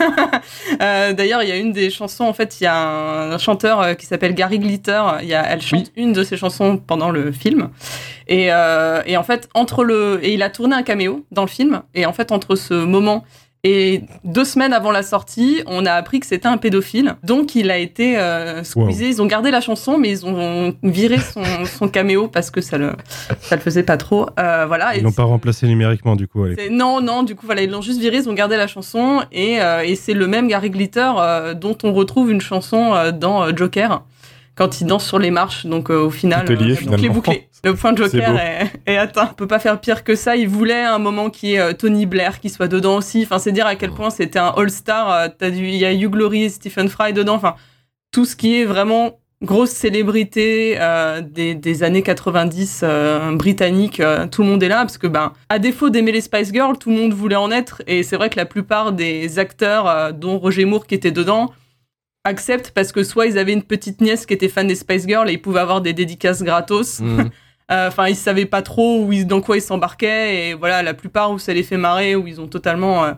Euh, 0.81 1.13
D'ailleurs, 1.13 1.41
il 1.43 1.49
y 1.49 1.51
a 1.51 1.55
une 1.57 1.71
des 1.71 1.89
chansons, 1.89 2.25
en 2.25 2.33
fait, 2.33 2.59
il 2.59 2.65
y 2.65 2.67
a 2.67 2.75
un, 2.77 3.31
un 3.31 3.37
chanteur 3.37 3.81
euh, 3.81 3.93
qui 3.93 4.05
s'appelle 4.05 4.33
Gary 4.33 4.59
Glitter. 4.59 5.01
Il 5.21 5.27
y 5.27 5.33
a, 5.33 5.43
elle 5.47 5.61
chante 5.61 5.91
une 5.95 6.13
de 6.13 6.23
ses 6.23 6.37
chansons 6.37 6.77
pendant 6.77 7.09
le 7.09 7.31
film. 7.31 7.69
Et, 8.27 8.47
euh, 8.51 9.01
et 9.05 9.17
en 9.17 9.23
fait, 9.23 9.49
entre 9.53 9.83
le. 9.83 10.19
Et 10.21 10.33
il 10.33 10.43
a 10.43 10.49
tourné 10.49 10.75
un 10.75 10.83
caméo 10.83 11.25
dans 11.31 11.43
le 11.43 11.47
film. 11.47 11.81
Et 11.93 12.05
en 12.05 12.13
fait, 12.13 12.31
entre 12.31 12.55
ce 12.55 12.73
moment. 12.73 13.23
Et 13.67 14.03
deux 14.23 14.45
semaines 14.45 14.73
avant 14.73 14.91
la 14.91 15.01
sortie, 15.01 15.63
on 15.65 15.87
a 15.87 15.93
appris 15.93 16.19
que 16.19 16.27
c'était 16.27 16.47
un 16.47 16.57
pédophile. 16.57 17.15
Donc 17.23 17.55
il 17.55 17.71
a 17.71 17.79
été 17.79 18.15
euh, 18.15 18.63
squeezé. 18.63 19.07
Ils 19.07 19.23
ont 19.23 19.25
gardé 19.25 19.49
la 19.49 19.59
chanson, 19.59 19.97
mais 19.97 20.11
ils 20.11 20.23
ont 20.23 20.75
viré 20.83 21.17
son, 21.17 21.41
son 21.65 21.87
caméo 21.87 22.27
parce 22.27 22.51
que 22.51 22.61
ça 22.61 22.77
le, 22.77 22.91
ça 23.39 23.55
le 23.55 23.61
faisait 23.61 23.81
pas 23.81 23.97
trop. 23.97 24.27
Euh, 24.39 24.65
voilà. 24.67 24.95
Ils 24.95 25.01
l'ont 25.01 25.11
pas 25.11 25.23
remplacé 25.23 25.65
numériquement, 25.65 26.15
du 26.15 26.27
coup. 26.27 26.43
allez. 26.43 26.69
Non, 26.69 27.01
non, 27.01 27.23
du 27.23 27.33
coup, 27.33 27.47
voilà, 27.47 27.63
ils 27.63 27.71
l'ont 27.71 27.81
juste 27.81 27.99
viré, 27.99 28.17
ils 28.17 28.29
ont 28.29 28.33
gardé 28.33 28.55
la 28.55 28.67
chanson, 28.67 29.23
et, 29.31 29.59
euh, 29.59 29.81
et 29.83 29.95
c'est 29.95 30.13
le 30.13 30.27
même 30.27 30.47
Gary 30.47 30.69
Glitter 30.69 31.11
euh, 31.17 31.55
dont 31.55 31.75
on 31.83 31.91
retrouve 31.91 32.29
une 32.31 32.41
chanson 32.41 32.93
dans 33.19 33.55
Joker, 33.55 34.03
quand 34.55 34.79
il 34.81 34.87
danse 34.87 35.05
sur 35.05 35.19
les 35.19 35.31
marches, 35.31 35.65
donc 35.65 35.89
euh, 35.91 35.99
au 36.05 36.09
final, 36.09 36.45
Tout 36.45 36.53
est 36.53 36.55
lié, 36.55 36.63
euh, 36.63 36.67
bouclé, 36.69 36.75
finalement. 36.97 37.13
bouclé. 37.13 37.49
Le 37.63 37.73
point 37.75 37.93
de 37.93 37.97
Joker 38.03 38.37
est, 38.39 38.71
est 38.85 38.97
atteint. 38.97 39.29
On 39.31 39.33
peut 39.33 39.47
pas 39.47 39.59
faire 39.59 39.79
pire 39.81 40.03
que 40.03 40.15
ça, 40.15 40.35
il 40.35 40.47
voulait 40.47 40.83
un 40.83 40.99
moment 40.99 41.29
qui 41.29 41.55
est 41.55 41.59
euh, 41.59 41.73
Tony 41.73 42.05
Blair 42.05 42.39
qui 42.39 42.49
soit 42.49 42.67
dedans 42.67 42.95
aussi, 42.97 43.23
enfin, 43.23 43.39
c'est 43.39 43.51
dire 43.51 43.65
à 43.67 43.75
quel 43.75 43.91
point 43.91 44.09
c'était 44.09 44.39
un 44.39 44.53
all-star, 44.55 45.29
t'as 45.37 45.49
du- 45.49 45.67
il 45.67 45.75
y 45.75 45.85
a 45.85 45.91
Hugh 45.93 46.15
Laurie, 46.15 46.49
Stephen 46.49 46.87
Fry 46.89 47.11
dedans, 47.13 47.35
enfin, 47.35 47.55
tout 48.11 48.23
ce 48.25 48.35
qui 48.35 48.59
est 48.61 48.65
vraiment 48.65 49.19
grosse 49.41 49.71
célébrité 49.71 50.77
euh, 50.79 51.21
des, 51.21 51.55
des 51.55 51.83
années 51.83 52.01
90 52.01 52.81
euh, 52.83 53.35
britanniques, 53.35 53.99
euh, 53.99 54.25
tout 54.27 54.43
le 54.43 54.47
monde 54.47 54.63
est 54.63 54.69
là 54.69 54.77
parce 54.77 54.97
que 54.97 55.07
ben 55.07 55.33
à 55.49 55.59
défaut 55.59 55.89
d'aimer 55.89 56.13
les 56.13 56.21
Spice 56.21 56.51
Girls, 56.53 56.77
tout 56.79 56.89
le 56.89 56.95
monde 56.95 57.13
voulait 57.13 57.35
en 57.35 57.51
être. 57.51 57.81
Et 57.87 58.03
c'est 58.03 58.15
vrai 58.15 58.29
que 58.29 58.37
la 58.37 58.45
plupart 58.45 58.93
des 58.93 59.37
acteurs 59.37 60.13
dont 60.13 60.39
Roger 60.39 60.63
Moore 60.65 60.87
qui 60.87 60.95
était 60.95 61.11
dedans 61.11 61.51
acceptent 62.25 62.71
parce 62.71 62.91
que 62.91 63.03
soit 63.03 63.27
ils 63.27 63.37
avaient 63.37 63.53
une 63.53 63.63
petite 63.63 64.01
nièce 64.01 64.25
qui 64.25 64.33
était 64.33 64.49
fan 64.49 64.67
des 64.67 64.75
Spice 64.75 65.07
Girls 65.07 65.29
et 65.29 65.33
ils 65.33 65.41
pouvaient 65.41 65.61
avoir 65.61 65.79
des 65.81 65.93
dédicaces 65.93 66.43
gratos. 66.43 66.99
Mhm. 66.99 67.29
Euh, 67.71 67.87
Enfin, 67.87 68.07
ils 68.09 68.15
savaient 68.15 68.45
pas 68.45 68.61
trop 68.61 69.03
où 69.03 69.11
ils, 69.11 69.25
dans 69.25 69.41
quoi 69.41 69.57
ils 69.57 69.61
s'embarquaient 69.61 70.49
et 70.49 70.53
voilà, 70.53 70.83
la 70.83 70.93
plupart 70.93 71.31
où 71.31 71.39
ça 71.39 71.51
les 71.51 71.63
fait 71.63 71.77
marrer, 71.77 72.15
où 72.15 72.27
ils 72.27 72.39
ont 72.39 72.45
totalement 72.47 73.03
euh, 73.05 73.13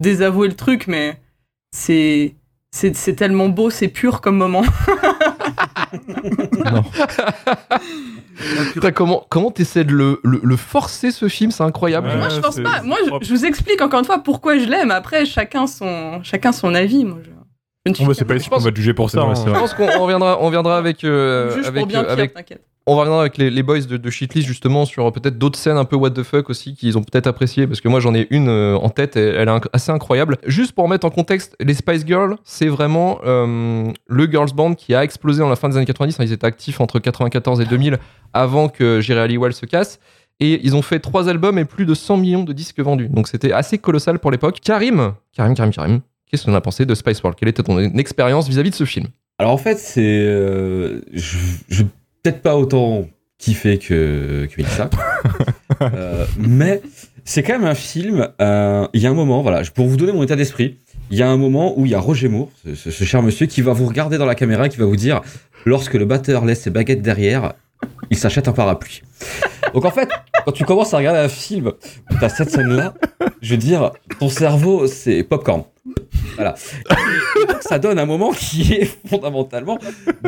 désavoué 0.00 0.48
le 0.48 0.54
truc, 0.54 0.86
mais 0.86 1.18
c'est 1.74 2.34
c'est 2.72 2.94
c'est 2.94 3.14
tellement 3.14 3.48
beau, 3.48 3.70
c'est 3.70 3.88
pur 3.88 4.20
comme 4.20 4.36
moment. 4.36 4.64
Non. 6.72 6.82
Putain, 8.74 8.92
comment 8.92 9.24
comment 9.30 9.50
t'essaies 9.50 9.84
de 9.84 9.92
le, 9.92 10.20
le, 10.24 10.40
le 10.42 10.56
forcer 10.56 11.10
ce 11.10 11.28
film? 11.28 11.50
C'est 11.50 11.62
incroyable. 11.62 12.08
Ouais. 12.08 12.16
moi, 12.16 12.28
je 12.28 12.40
pense 12.40 12.56
c'est- 12.56 12.62
pas. 12.62 12.82
Moi, 12.82 12.98
je, 13.22 13.32
vous 13.32 13.44
explique 13.46 13.80
encore 13.80 14.00
une 14.00 14.04
fois 14.04 14.18
pourquoi 14.18 14.58
je 14.58 14.66
l'aime. 14.66 14.90
Après, 14.90 15.24
chacun 15.24 15.66
son 15.66 16.20
chacun 16.22 16.52
son 16.52 16.74
avis. 16.74 17.04
Moi, 17.04 17.18
je, 17.24 17.30
je 17.86 17.90
ne 17.90 17.94
suis 17.94 18.04
Bon, 18.04 18.08
bah, 18.10 18.14
c'est 18.18 18.24
pas 18.24 18.34
ici 18.36 18.48
qu'on 18.50 18.58
va 18.58 18.70
juger 18.74 18.94
pour 18.94 19.10
ça. 19.10 19.22
Hein. 19.22 19.34
Je 19.34 19.50
pense 19.50 19.74
qu'on 19.74 19.88
on 19.88 20.02
reviendra, 20.02 20.38
on 20.40 20.46
reviendra 20.46 20.76
avec, 20.78 21.04
euh, 21.04 21.62
avec, 21.64 21.84
euh, 21.84 21.86
pire, 21.86 22.04
avec 22.10 22.34
t'inquiète. 22.34 22.62
on 22.86 22.96
reviendra 22.96 23.20
avec 23.20 23.36
les, 23.38 23.50
les 23.50 23.62
boys 23.62 23.80
de, 23.80 23.96
de 23.96 24.10
Shitlist 24.10 24.46
justement 24.46 24.84
sur 24.84 25.06
euh, 25.06 25.10
peut-être 25.10 25.38
d'autres 25.38 25.58
scènes 25.58 25.76
un 25.76 25.84
peu 25.84 25.96
what 25.96 26.10
the 26.10 26.22
fuck 26.22 26.50
aussi 26.50 26.74
qu'ils 26.74 26.96
ont 26.98 27.02
peut-être 27.02 27.26
apprécié 27.26 27.66
parce 27.66 27.80
que 27.80 27.88
moi 27.88 28.00
j'en 28.00 28.14
ai 28.14 28.26
une 28.30 28.48
euh, 28.48 28.76
en 28.76 28.88
tête 28.90 29.16
et 29.16 29.20
elle 29.20 29.48
est 29.48 29.52
inc- 29.52 29.68
assez 29.72 29.90
incroyable. 29.92 30.38
Juste 30.46 30.72
pour 30.72 30.88
mettre 30.88 31.06
en 31.06 31.10
contexte, 31.10 31.56
les 31.60 31.74
Spice 31.74 32.06
Girls, 32.06 32.36
c'est 32.44 32.68
vraiment 32.68 33.18
euh, 33.24 33.84
le 34.06 34.26
girls 34.26 34.52
band 34.54 34.74
qui 34.74 34.94
a 34.94 35.02
explosé 35.04 35.40
dans 35.40 35.48
la 35.48 35.56
fin 35.56 35.68
des 35.68 35.76
années 35.76 35.86
90. 35.86 36.20
hein, 36.20 36.24
ils 36.24 36.32
étaient 36.32 36.46
actifs 36.46 36.80
entre 36.80 36.98
94 36.98 37.60
et 37.60 37.64
2000 37.64 37.98
avant 38.32 38.68
que 38.68 39.00
Jerry 39.00 39.20
Halliwell 39.20 39.52
se 39.52 39.66
casse. 39.66 39.98
Et 40.38 40.60
ils 40.64 40.76
ont 40.76 40.82
fait 40.82 40.98
trois 41.00 41.30
albums 41.30 41.58
et 41.58 41.64
plus 41.64 41.86
de 41.86 41.94
100 41.94 42.18
millions 42.18 42.44
de 42.44 42.52
disques 42.52 42.78
vendus. 42.80 43.08
Donc 43.08 43.26
c'était 43.26 43.52
assez 43.52 43.78
colossal 43.78 44.18
pour 44.18 44.30
l'époque. 44.30 44.58
Karim, 44.62 45.14
Karim, 45.34 45.54
Karim, 45.54 45.72
Karim, 45.72 46.00
qu'est-ce 46.30 46.44
qu'on 46.46 46.54
a 46.54 46.60
pensé 46.60 46.86
de 46.86 46.94
Spice 46.94 47.22
World? 47.22 47.38
Quelle 47.38 47.48
était 47.48 47.62
ton 47.62 47.78
expérience 47.96 48.48
vis-à-vis 48.48 48.70
de 48.70 48.74
ce 48.74 48.84
film? 48.84 49.06
Alors 49.38 49.52
en 49.52 49.58
fait, 49.58 49.78
c'est. 49.78 50.00
euh, 50.02 51.00
je, 51.12 51.36
je 51.68 51.82
peut-être 52.22 52.42
pas 52.42 52.56
autant 52.56 53.06
kiffé 53.38 53.78
que, 53.78 54.46
que 54.50 54.56
Mélissa. 54.60 54.90
Euh, 55.82 56.24
mais 56.38 56.80
c'est 57.24 57.42
quand 57.42 57.52
même 57.58 57.66
un 57.68 57.74
film. 57.74 58.28
euh, 58.40 58.86
Il 58.94 59.02
y 59.02 59.06
a 59.06 59.10
un 59.10 59.14
moment, 59.14 59.42
voilà, 59.42 59.62
pour 59.74 59.86
vous 59.88 59.96
donner 59.98 60.12
mon 60.12 60.22
état 60.22 60.36
d'esprit, 60.36 60.78
il 61.10 61.18
y 61.18 61.22
a 61.22 61.28
un 61.28 61.36
moment 61.36 61.78
où 61.78 61.84
il 61.84 61.90
y 61.90 61.94
a 61.94 62.00
Roger 62.00 62.28
Moore, 62.28 62.48
ce, 62.64 62.74
ce- 62.74 62.90
ce 62.90 63.04
cher 63.04 63.20
monsieur, 63.22 63.46
qui 63.46 63.60
va 63.60 63.72
vous 63.74 63.84
regarder 63.86 64.16
dans 64.16 64.24
la 64.24 64.34
caméra, 64.36 64.70
qui 64.70 64.78
va 64.78 64.86
vous 64.86 64.96
dire 64.96 65.20
lorsque 65.66 65.92
le 65.94 66.06
batteur 66.06 66.46
laisse 66.46 66.62
ses 66.62 66.70
baguettes 66.70 67.02
derrière, 67.02 67.52
il 68.10 68.16
s'achète 68.16 68.48
un 68.48 68.52
parapluie. 68.52 69.02
Donc 69.74 69.84
en 69.84 69.90
fait, 69.90 70.08
quand 70.46 70.52
tu 70.52 70.64
commences 70.64 70.94
à 70.94 70.96
regarder 70.98 71.18
un 71.20 71.28
film 71.28 71.72
où 72.10 72.14
t'as 72.18 72.30
cette 72.30 72.50
scène-là, 72.50 72.94
je 73.42 73.50
veux 73.50 73.58
dire, 73.60 73.90
ton 74.18 74.30
cerveau, 74.30 74.86
c'est 74.86 75.22
popcorn. 75.24 75.64
Voilà. 76.36 76.54
Et 77.42 77.46
donc, 77.46 77.62
ça 77.62 77.78
donne 77.78 77.98
un 77.98 78.06
moment 78.06 78.32
qui 78.32 78.72
est 78.72 78.90
fondamentalement 79.08 79.78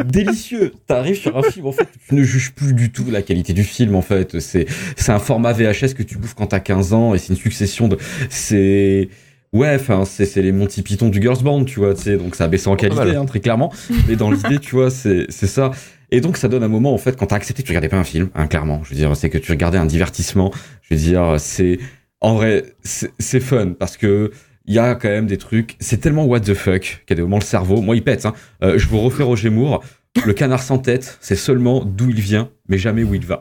délicieux. 0.04 0.72
T'arrives 0.86 1.18
sur 1.18 1.36
un 1.36 1.42
film, 1.42 1.66
en 1.66 1.72
fait, 1.72 1.88
tu 2.08 2.14
ne 2.14 2.22
juges 2.22 2.52
plus 2.52 2.72
du 2.72 2.90
tout 2.90 3.04
la 3.10 3.22
qualité 3.22 3.52
du 3.52 3.64
film, 3.64 3.94
en 3.94 4.02
fait. 4.02 4.40
C'est, 4.40 4.66
c'est 4.96 5.12
un 5.12 5.18
format 5.18 5.52
VHS 5.52 5.94
que 5.94 6.02
tu 6.02 6.18
bouffes 6.18 6.34
quand 6.34 6.48
t'as 6.48 6.60
15 6.60 6.92
ans 6.92 7.14
et 7.14 7.18
c'est 7.18 7.28
une 7.28 7.38
succession 7.38 7.88
de, 7.88 7.98
c'est, 8.30 9.08
ouais, 9.52 9.74
enfin, 9.74 10.04
c'est, 10.04 10.24
c'est 10.24 10.42
les 10.42 10.52
Monty 10.52 10.82
Python 10.82 11.08
du 11.08 11.20
Girls 11.20 11.42
Band, 11.42 11.64
tu 11.64 11.80
vois, 11.80 11.94
tu 11.94 12.02
sais, 12.02 12.16
donc 12.16 12.34
ça 12.34 12.44
a 12.44 12.48
baissé 12.48 12.68
en 12.68 12.76
qualité, 12.76 13.16
hein, 13.16 13.24
très 13.26 13.40
clairement. 13.40 13.72
Mais 14.08 14.16
dans 14.16 14.30
l'idée, 14.30 14.58
tu 14.58 14.74
vois, 14.74 14.90
c'est, 14.90 15.26
c'est 15.28 15.46
ça. 15.46 15.70
Et 16.10 16.22
donc, 16.22 16.38
ça 16.38 16.48
donne 16.48 16.62
un 16.62 16.68
moment, 16.68 16.94
en 16.94 16.98
fait, 16.98 17.16
quand 17.16 17.26
t'as 17.26 17.36
accepté 17.36 17.62
que 17.62 17.66
tu 17.66 17.72
regardais 17.72 17.90
pas 17.90 17.98
un 17.98 18.04
film, 18.04 18.30
hein, 18.34 18.46
clairement. 18.46 18.80
Je 18.84 18.90
veux 18.90 18.96
dire, 18.96 19.14
c'est 19.14 19.28
que 19.28 19.36
tu 19.36 19.52
regardais 19.52 19.76
un 19.76 19.84
divertissement. 19.84 20.52
Je 20.82 20.94
veux 20.94 21.00
dire, 21.00 21.34
c'est, 21.38 21.78
en 22.20 22.34
vrai, 22.34 22.64
c'est 22.82 23.12
c'est 23.18 23.40
fun 23.40 23.74
parce 23.78 23.96
que 23.96 24.32
il 24.68 24.74
y 24.74 24.78
a 24.78 24.94
quand 24.94 25.08
même 25.08 25.26
des 25.26 25.38
trucs. 25.38 25.76
C'est 25.80 25.98
tellement 25.98 26.26
what 26.26 26.40
the 26.40 26.54
fuck 26.54 26.82
qu'il 26.82 27.00
y 27.10 27.12
a 27.12 27.16
des 27.16 27.22
moments 27.22 27.38
le 27.38 27.42
cerveau. 27.42 27.80
Moi, 27.80 27.96
il 27.96 28.04
pète. 28.04 28.26
Hein. 28.26 28.34
Euh, 28.62 28.78
je 28.78 28.86
vous 28.86 29.00
refais 29.00 29.22
Roger 29.22 29.48
Moore. 29.48 29.82
Le 30.26 30.32
canard 30.32 30.62
sans 30.62 30.78
tête, 30.78 31.16
c'est 31.20 31.36
seulement 31.36 31.84
d'où 31.84 32.10
il 32.10 32.20
vient, 32.20 32.48
mais 32.68 32.76
jamais 32.76 33.04
où 33.04 33.14
il 33.14 33.24
va. 33.24 33.40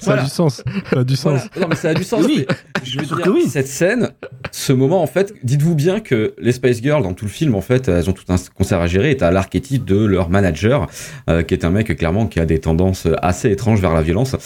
Ça 0.00 0.06
Voilà. 0.06 0.22
a 0.22 0.24
du 0.24 0.30
sens. 0.30 0.62
Ça 0.92 0.98
a 1.00 1.04
du 1.04 1.16
sens. 1.16 1.24
Voilà. 1.32 1.44
Non, 1.60 1.66
mais 1.68 1.74
ça 1.76 1.88
a 1.90 1.94
du 1.94 2.04
sens. 2.04 2.24
Oui. 2.24 2.46
Je 2.84 2.98
veux 3.00 3.06
dire, 3.06 3.32
oui. 3.32 3.44
cette 3.48 3.66
scène, 3.66 4.10
ce 4.52 4.72
moment, 4.72 5.02
en 5.02 5.06
fait, 5.06 5.34
dites-vous 5.42 5.74
bien 5.74 6.00
que 6.00 6.34
les 6.38 6.52
Spice 6.52 6.82
Girls, 6.82 7.02
dans 7.02 7.14
tout 7.14 7.24
le 7.24 7.30
film, 7.30 7.54
en 7.54 7.60
fait, 7.60 7.88
elles 7.88 8.08
ont 8.08 8.12
tout 8.12 8.24
un 8.28 8.36
concert 8.54 8.80
à 8.80 8.86
gérer. 8.86 9.10
Et 9.10 9.16
t'as 9.16 9.30
l'archétype 9.30 9.84
de 9.84 10.04
leur 10.04 10.30
manager, 10.30 10.86
euh, 11.28 11.42
qui 11.42 11.54
est 11.54 11.64
un 11.64 11.70
mec, 11.70 11.96
clairement, 11.96 12.26
qui 12.26 12.38
a 12.38 12.44
des 12.46 12.60
tendances 12.60 13.08
assez 13.20 13.50
étranges 13.50 13.80
vers 13.80 13.92
la 13.94 14.02
violence. 14.02 14.36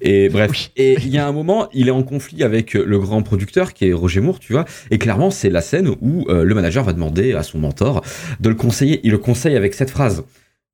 Et 0.00 0.28
bref. 0.30 0.70
Et 0.76 0.94
il 0.94 1.08
y 1.08 1.18
a 1.18 1.26
un 1.26 1.32
moment, 1.32 1.68
il 1.74 1.88
est 1.88 1.92
en 1.92 2.02
conflit 2.02 2.42
avec 2.44 2.74
le 2.74 2.98
grand 2.98 3.22
producteur, 3.22 3.72
qui 3.74 3.88
est 3.88 3.92
Roger 3.92 4.20
Moore, 4.20 4.38
tu 4.38 4.52
vois. 4.52 4.64
Et 4.90 4.98
clairement, 4.98 5.30
c'est 5.30 5.50
la 5.50 5.60
scène 5.60 5.88
où 6.00 6.24
euh, 6.28 6.44
le 6.44 6.54
manager 6.54 6.84
va 6.84 6.92
demander 6.92 7.34
à 7.34 7.42
son 7.42 7.58
mentor 7.58 8.02
de 8.40 8.48
le 8.48 8.54
conseiller. 8.54 9.00
Il 9.04 9.10
le 9.10 9.18
conseille 9.18 9.56
avec 9.56 9.74
cette 9.74 9.90
phrase. 9.90 10.24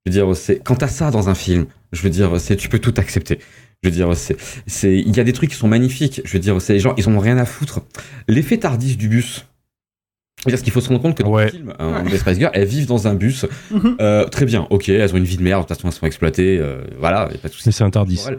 Je 0.05 0.11
veux 0.11 0.13
dire, 0.13 0.35
c'est 0.35 0.59
quand 0.63 0.75
t'as 0.75 0.87
ça 0.87 1.09
dans 1.09 1.29
un 1.29 1.35
film, 1.35 1.65
je 1.91 2.01
veux 2.01 2.11
dire, 2.11 2.39
c'est 2.39 2.55
tu 2.55 2.69
peux 2.69 2.79
tout 2.79 2.93
accepter. 2.97 3.39
Je 3.81 3.89
veux 3.89 3.95
dire, 3.95 4.15
c'est, 4.15 4.37
c'est, 4.67 4.97
il 4.97 5.15
y 5.15 5.19
a 5.19 5.23
des 5.23 5.33
trucs 5.33 5.49
qui 5.49 5.55
sont 5.55 5.67
magnifiques. 5.67 6.21
Je 6.25 6.33
veux 6.33 6.39
dire, 6.39 6.61
c'est 6.61 6.73
les 6.73 6.79
gens, 6.79 6.93
ils 6.97 7.09
ont 7.09 7.19
rien 7.19 7.37
à 7.37 7.45
foutre. 7.45 7.81
L'effet 8.27 8.57
tardif 8.57 8.97
du 8.97 9.07
bus. 9.09 9.47
Je 10.45 10.51
veux 10.51 10.51
dire, 10.51 10.59
ce 10.59 10.63
qu'il 10.63 10.73
faut 10.73 10.81
se 10.81 10.89
rendre 10.89 11.01
compte 11.01 11.17
que 11.17 11.23
dans 11.23 11.31
Ouais. 11.31 11.45
le 11.45 11.51
film, 11.51 11.73
hein, 11.79 12.03
les 12.09 12.17
Spice 12.17 12.37
Girls, 12.37 12.51
elles 12.53 12.67
vivent 12.67 12.85
dans 12.87 13.07
un 13.07 13.15
bus. 13.15 13.45
Mhm. 13.71 13.97
Euh, 13.99 14.25
très 14.25 14.45
bien, 14.45 14.67
ok, 14.69 14.89
elles 14.89 15.11
ont 15.13 15.17
une 15.17 15.23
vie 15.23 15.37
de 15.37 15.43
merde, 15.43 15.63
de 15.63 15.67
toute 15.67 15.75
façon, 15.77 15.87
elles 15.87 15.93
sont 15.93 16.05
exploitées. 16.05 16.57
euh, 16.59 16.77
voilà, 16.99 17.27
y 17.31 17.35
a 17.35 17.37
pas 17.39 17.47
de 17.49 17.53
souci. 17.53 17.63
Mais 17.67 17.71
c'est 17.71 17.83
elles. 18.29 18.37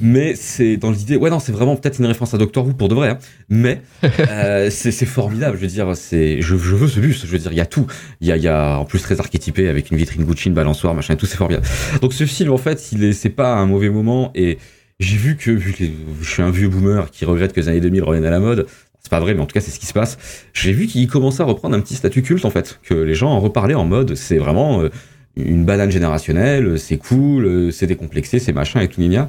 Mais 0.00 0.34
c'est 0.34 0.76
dans 0.76 0.90
l'idée, 0.90 1.16
ouais, 1.16 1.30
non, 1.30 1.38
c'est 1.38 1.52
vraiment 1.52 1.76
peut-être 1.76 1.98
une 1.98 2.06
référence 2.06 2.34
à 2.34 2.38
Doctor 2.38 2.66
Who 2.66 2.72
pour 2.72 2.88
de 2.88 2.94
vrai, 2.94 3.10
hein. 3.10 3.18
mais 3.48 3.80
euh, 4.30 4.68
c'est 4.70 4.90
c'est 4.92 5.06
formidable. 5.06 5.56
Je 5.56 5.62
veux 5.62 5.68
dire, 5.68 5.92
c'est, 5.96 6.40
je, 6.40 6.56
je 6.56 6.74
veux 6.76 6.88
ce 6.88 7.00
bus. 7.00 7.24
Je 7.26 7.30
veux 7.30 7.38
dire, 7.38 7.52
il 7.52 7.58
y 7.58 7.60
a 7.60 7.66
tout. 7.66 7.86
Il 8.20 8.28
y 8.28 8.32
a, 8.32 8.36
il 8.36 8.42
y 8.42 8.48
a 8.48 8.78
en 8.78 8.84
plus 8.84 9.00
très 9.00 9.18
archétypé 9.20 9.68
avec 9.68 9.90
une 9.90 9.96
vitrine 9.96 10.24
Gucci, 10.24 10.48
une 10.48 10.54
balançoire, 10.54 10.94
machin, 10.94 11.14
et 11.14 11.16
tout, 11.16 11.26
c'est 11.26 11.36
formidable. 11.36 11.66
Donc 12.02 12.12
ce 12.12 12.26
film, 12.26 12.52
en 12.52 12.58
fait, 12.58 12.90
il 12.92 13.04
est, 13.04 13.12
c'est 13.12 13.28
pas 13.28 13.54
un 13.54 13.66
mauvais 13.66 13.90
moment 13.90 14.30
et 14.34 14.58
j'ai 15.00 15.16
vu 15.16 15.36
que, 15.36 15.50
vu 15.52 15.72
que 15.72 15.84
je 16.22 16.28
suis 16.28 16.42
un 16.42 16.50
vieux 16.50 16.68
boomer 16.68 17.10
qui 17.10 17.24
regrette 17.24 17.52
que 17.52 17.60
les 17.60 17.68
années 17.68 17.80
2000 17.80 18.02
reviennent 18.02 18.24
à 18.24 18.30
la 18.30 18.40
mode. 18.40 18.66
C'est 19.00 19.10
pas 19.10 19.20
vrai, 19.20 19.34
mais 19.34 19.40
en 19.40 19.46
tout 19.46 19.54
cas, 19.54 19.60
c'est 19.60 19.70
ce 19.70 19.78
qui 19.78 19.86
se 19.86 19.92
passe. 19.92 20.18
J'ai 20.52 20.72
vu 20.72 20.86
qu'il 20.86 21.06
commençait 21.08 21.42
à 21.42 21.46
reprendre 21.46 21.76
un 21.76 21.80
petit 21.80 21.94
statut 21.94 22.22
culte, 22.22 22.44
en 22.44 22.50
fait, 22.50 22.80
que 22.82 22.94
les 22.94 23.14
gens 23.14 23.30
en 23.30 23.40
reparlaient 23.40 23.74
en 23.74 23.84
mode, 23.84 24.14
c'est 24.14 24.38
vraiment 24.38 24.82
euh, 24.82 24.90
une 25.36 25.64
banane 25.64 25.90
générationnelle, 25.90 26.78
c'est 26.78 26.98
cool, 26.98 27.46
euh, 27.46 27.70
c'est 27.70 27.86
décomplexé, 27.86 28.38
c'est 28.38 28.52
machin 28.52 28.80
et 28.80 28.88
tout, 28.88 29.00
gna. 29.00 29.28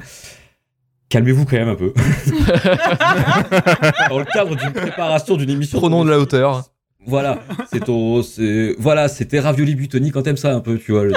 Calmez-vous 1.08 1.44
quand 1.44 1.56
même 1.56 1.68
un 1.68 1.74
peu. 1.74 1.92
Dans 4.08 4.18
le 4.18 4.32
cadre 4.32 4.54
d'une 4.54 4.72
préparation 4.72 5.36
d'une 5.36 5.50
émission. 5.50 5.78
Prenons 5.78 6.04
de 6.04 6.10
la 6.10 6.20
hauteur. 6.20 6.64
Voilà, 7.06 7.38
c'est 7.72 7.84
ton, 7.84 8.22
c'est, 8.22 8.74
voilà, 8.78 9.08
c'était 9.08 9.40
ravioli 9.40 9.74
butoni 9.74 10.10
quand 10.10 10.22
t'aimes 10.22 10.36
ça 10.36 10.54
un 10.54 10.60
peu, 10.60 10.78
tu 10.78 10.92
vois. 10.92 11.04
le- 11.04 11.14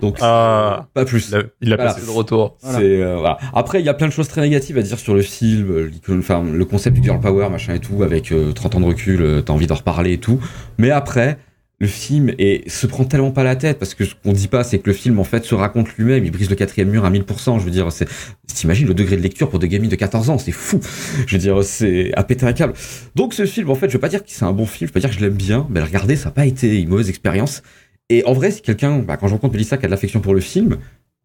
Donc, 0.00 0.16
Ah. 0.20 0.86
pas 0.94 1.04
plus. 1.04 1.28
Il 1.30 1.36
a- 1.36 1.42
il 1.60 1.72
a 1.72 1.76
Voilà. 1.76 1.94
passé. 1.94 2.06
De 2.06 2.10
retour. 2.10 2.56
Voilà. 2.62 2.78
Euh, 2.80 3.16
voilà. 3.16 3.38
Après, 3.54 3.80
il 3.80 3.86
y 3.86 3.88
a 3.88 3.94
plein 3.94 4.06
de 4.08 4.12
choses 4.12 4.28
très 4.28 4.40
négatives 4.40 4.76
à 4.78 4.82
dire 4.82 4.98
sur 4.98 5.14
le 5.14 5.22
film, 5.22 5.70
euh, 5.70 5.90
enfin, 6.18 6.42
le 6.42 6.64
concept 6.64 6.96
du 6.96 7.02
girl 7.02 7.20
power, 7.20 7.48
machin 7.48 7.74
et 7.74 7.78
tout, 7.80 8.02
avec 8.02 8.32
euh, 8.32 8.52
30 8.52 8.74
ans 8.76 8.80
de 8.80 8.86
recul, 8.86 9.22
euh, 9.22 9.40
t'as 9.40 9.52
envie 9.52 9.66
d'en 9.66 9.74
reparler 9.76 10.14
et 10.14 10.18
tout. 10.18 10.40
Mais 10.78 10.90
après, 10.90 11.38
le 11.80 11.86
film 11.86 12.30
et 12.38 12.62
se 12.68 12.86
prend 12.86 13.04
tellement 13.04 13.30
pas 13.30 13.42
la 13.42 13.56
tête 13.56 13.78
parce 13.78 13.94
que 13.94 14.04
ce 14.04 14.14
qu'on 14.14 14.32
dit 14.32 14.48
pas, 14.48 14.64
c'est 14.64 14.78
que 14.78 14.90
le 14.90 14.92
film 14.92 15.18
en 15.18 15.24
fait 15.24 15.44
se 15.44 15.54
raconte 15.54 15.88
lui-même, 15.96 16.24
il 16.24 16.30
brise 16.30 16.50
le 16.50 16.56
quatrième 16.56 16.90
mur 16.90 17.06
à 17.06 17.10
1000%. 17.10 17.58
Je 17.58 17.64
veux 17.64 17.70
dire, 17.70 17.90
c'est, 17.90 18.06
t'imagines 18.46 18.86
le 18.86 18.92
degré 18.92 19.16
de 19.16 19.22
lecture 19.22 19.48
pour 19.48 19.58
des 19.58 19.68
gamines 19.68 19.90
de 19.90 19.96
14 19.96 20.28
ans, 20.28 20.36
c'est 20.36 20.52
fou. 20.52 20.78
Je 21.26 21.36
veux 21.36 21.40
dire, 21.40 21.64
c'est 21.64 22.12
à 22.14 22.22
péter 22.22 22.44
un 22.44 22.52
câble. 22.52 22.74
Donc 23.14 23.32
ce 23.32 23.46
film, 23.46 23.70
en 23.70 23.74
fait, 23.74 23.88
je 23.88 23.94
veux 23.94 24.00
pas 24.00 24.10
dire 24.10 24.22
que 24.22 24.30
c'est 24.30 24.44
un 24.44 24.52
bon 24.52 24.66
film, 24.66 24.88
je 24.88 24.92
veux 24.92 24.92
pas 24.92 25.00
dire 25.00 25.08
que 25.08 25.16
je 25.16 25.20
l'aime 25.20 25.34
bien, 25.34 25.66
mais 25.70 25.80
regardez, 25.80 26.16
ça 26.16 26.28
a 26.28 26.32
pas 26.32 26.44
été 26.44 26.80
une 26.80 26.90
mauvaise 26.90 27.08
expérience. 27.08 27.62
Et 28.10 28.24
en 28.26 28.34
vrai, 28.34 28.50
si 28.50 28.60
quelqu'un, 28.60 28.98
bah, 28.98 29.16
quand 29.16 29.28
je 29.28 29.32
rencontre 29.32 29.54
Melissa 29.54 29.78
qui 29.78 29.86
a 29.86 29.88
de 29.88 29.92
l'affection 29.92 30.20
pour 30.20 30.34
le 30.34 30.40
film, 30.40 30.76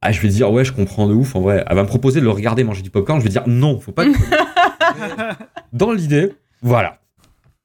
ah, 0.01 0.13
je 0.13 0.21
vais 0.21 0.29
dire 0.29 0.49
ouais, 0.51 0.63
je 0.63 0.71
comprends 0.71 1.07
de 1.07 1.13
ouf. 1.13 1.35
En 1.35 1.41
vrai, 1.41 1.65
elle 1.67 1.75
va 1.75 1.83
me 1.83 1.87
proposer 1.87 2.21
de 2.21 2.25
le 2.25 2.31
regarder 2.31 2.63
manger 2.63 2.81
du 2.81 2.91
popcorn, 2.91 3.19
je 3.19 3.25
vais 3.25 3.29
dire 3.29 3.43
non, 3.47 3.79
faut 3.79 3.91
pas. 3.91 4.05
Dans 5.73 5.91
l'idée, 5.91 6.31
voilà. 6.61 7.01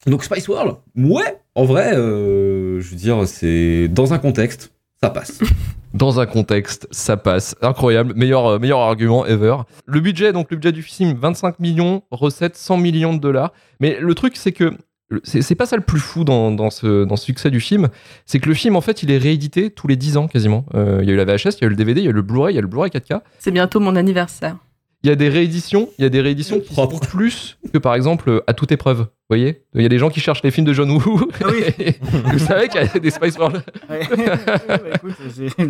Donc 0.06 0.24
Spice 0.24 0.48
World, 0.48 0.76
ouais, 0.96 1.39
en 1.54 1.64
vrai, 1.64 1.94
euh, 1.96 2.80
je 2.80 2.90
veux 2.90 2.96
dire, 2.96 3.26
c'est 3.26 3.88
dans 3.88 4.12
un 4.12 4.18
contexte, 4.18 4.72
ça 5.02 5.10
passe. 5.10 5.38
Dans 5.92 6.20
un 6.20 6.26
contexte, 6.26 6.86
ça 6.92 7.16
passe. 7.16 7.56
Incroyable. 7.62 8.12
Meilleur, 8.14 8.46
euh, 8.46 8.58
meilleur 8.60 8.78
argument 8.78 9.26
ever. 9.26 9.56
Le 9.86 9.98
budget, 9.98 10.32
donc 10.32 10.48
le 10.52 10.56
budget 10.56 10.70
du 10.70 10.82
film, 10.84 11.16
25 11.20 11.58
millions, 11.58 12.04
recettes 12.12 12.56
100 12.56 12.76
millions 12.76 13.12
de 13.12 13.18
dollars. 13.18 13.52
Mais 13.80 13.98
le 14.00 14.14
truc, 14.14 14.36
c'est 14.36 14.52
que 14.52 14.72
le- 15.08 15.20
c'est 15.24 15.56
pas 15.56 15.66
ça 15.66 15.74
le 15.74 15.82
plus 15.82 15.98
fou 15.98 16.22
dans, 16.22 16.52
dans 16.52 16.70
ce, 16.70 17.02
dans 17.04 17.16
ce 17.16 17.24
succès 17.24 17.50
du 17.50 17.58
film. 17.58 17.88
C'est 18.24 18.38
que 18.38 18.48
le 18.48 18.54
film, 18.54 18.76
en 18.76 18.80
fait, 18.80 19.02
il 19.02 19.10
est 19.10 19.18
réédité 19.18 19.70
tous 19.70 19.88
les 19.88 19.96
10 19.96 20.16
ans 20.16 20.28
quasiment. 20.28 20.64
Euh, 20.76 21.00
Il 21.02 21.08
y 21.08 21.10
a 21.10 21.14
eu 21.14 21.16
la 21.16 21.24
VHS, 21.24 21.56
il 21.56 21.62
y 21.62 21.64
a 21.64 21.66
eu 21.66 21.70
le 21.70 21.74
DVD, 21.76 22.00
il 22.00 22.04
y 22.04 22.06
a 22.06 22.10
eu 22.10 22.14
le 22.14 22.22
Blu-ray, 22.22 22.52
il 22.52 22.54
y 22.54 22.58
a 22.58 22.62
le 22.62 22.68
Blu-ray 22.68 22.90
4K. 22.92 23.20
C'est 23.40 23.50
bientôt 23.50 23.80
mon 23.80 23.96
anniversaire. 23.96 24.58
Il 25.02 25.08
y 25.08 25.12
a 25.12 25.16
des 25.16 25.28
rééditions, 25.28 25.88
il 25.98 26.02
y 26.02 26.04
a 26.04 26.08
des 26.08 26.20
rééditions 26.20 26.60
qui 26.60 26.72
sont 26.74 26.86
plus 26.86 27.58
que 27.72 27.78
par 27.78 27.96
exemple 27.96 28.44
à 28.46 28.54
toute 28.54 28.70
épreuve. 28.70 29.06
Vous 29.30 29.36
voyez 29.36 29.62
Il 29.76 29.82
y 29.82 29.86
a 29.86 29.88
des 29.88 29.98
gens 29.98 30.10
qui 30.10 30.18
cherchent 30.18 30.42
les 30.42 30.50
films 30.50 30.66
de 30.66 30.72
John 30.72 30.90
Woo. 30.90 31.30
Ah 31.40 31.46
oui. 31.52 31.94
Vous 32.32 32.38
savez 32.40 32.66
qu'il 32.66 32.80
y 32.80 32.84
a 32.84 32.98
des 32.98 33.10
Spice 33.10 33.38
World. 33.38 33.62
Ouais. 33.88 34.00
Bah, 34.66 34.78
écoute, 34.92 35.14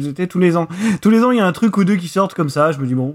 j'étais 0.00 0.26
tous 0.26 0.38
les 0.38 0.56
ans. 0.56 0.66
Tous 1.02 1.10
les 1.10 1.22
ans, 1.22 1.30
il 1.30 1.36
y 1.36 1.40
a 1.40 1.46
un 1.46 1.52
truc 1.52 1.76
ou 1.76 1.84
deux 1.84 1.96
qui 1.96 2.08
sortent 2.08 2.32
comme 2.32 2.48
ça. 2.48 2.72
Je 2.72 2.78
me 2.78 2.86
dis, 2.86 2.94
bon, 2.94 3.14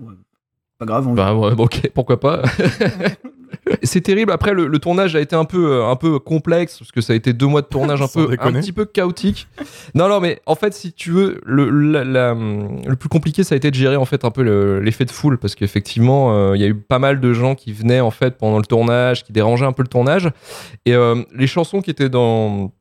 pas 0.79 0.85
grave. 0.85 1.07
on- 1.07 1.13
Bah 1.13 1.33
ouais, 1.35 1.55
bon, 1.55 1.65
ok, 1.65 1.89
pourquoi 1.93 2.19
pas. 2.19 2.41
c'est 3.83 4.01
terrible. 4.01 4.31
Après, 4.31 4.53
le, 4.53 4.67
le 4.67 4.79
tournage 4.79 5.15
a 5.15 5.21
été 5.21 5.35
un 5.35 5.45
peu, 5.45 5.71
euh, 5.73 5.87
un 5.89 5.95
peu 5.95 6.19
complexe 6.19 6.79
parce 6.79 6.91
que 6.91 7.01
ça 7.01 7.13
a 7.13 7.15
été 7.15 7.33
deux 7.33 7.45
mois 7.47 7.61
de 7.61 7.67
tournage 7.67 8.01
un 8.01 8.07
peu, 8.07 8.27
un 8.39 8.51
petit 8.61 8.71
peu 8.73 8.85
chaotique. 8.85 9.47
Non, 9.93 10.07
non, 10.09 10.19
mais 10.19 10.41
en 10.45 10.55
fait, 10.55 10.73
si 10.73 10.93
tu 10.93 11.11
veux, 11.11 11.39
le, 11.45 11.69
la- 11.69 12.03
la- 12.03 12.33
le 12.33 12.95
plus 12.95 13.09
compliqué, 13.09 13.43
ça 13.43 13.55
a 13.55 13.57
été 13.57 13.69
de 13.71 13.75
gérer 13.75 13.95
en 13.95 14.05
fait 14.05 14.25
un 14.25 14.31
peu 14.31 14.43
le- 14.43 14.79
l'effet 14.81 15.05
de 15.05 15.11
foule 15.11 15.37
parce 15.37 15.55
qu'effectivement, 15.55 16.35
euh, 16.35 16.55
il 16.55 16.61
y 16.61 16.65
a 16.65 16.67
eu 16.67 16.75
pas 16.75 16.99
mal 16.99 17.19
de 17.19 17.33
gens 17.33 17.55
qui 17.55 17.71
venaient 17.71 18.01
en 18.01 18.11
fait 18.11 18.37
pendant 18.37 18.57
le 18.57 18.65
tournage, 18.65 19.23
qui 19.23 19.31
dérangeaient 19.31 19.65
un 19.65 19.73
peu 19.73 19.83
le 19.83 19.87
tournage. 19.89 20.29
Et 20.85 20.93
euh, 20.93 21.21
les 21.33 21.47
chansons 21.47 21.81
qui 21.81 21.91
étaient 21.91 22.09
dans 22.09 22.71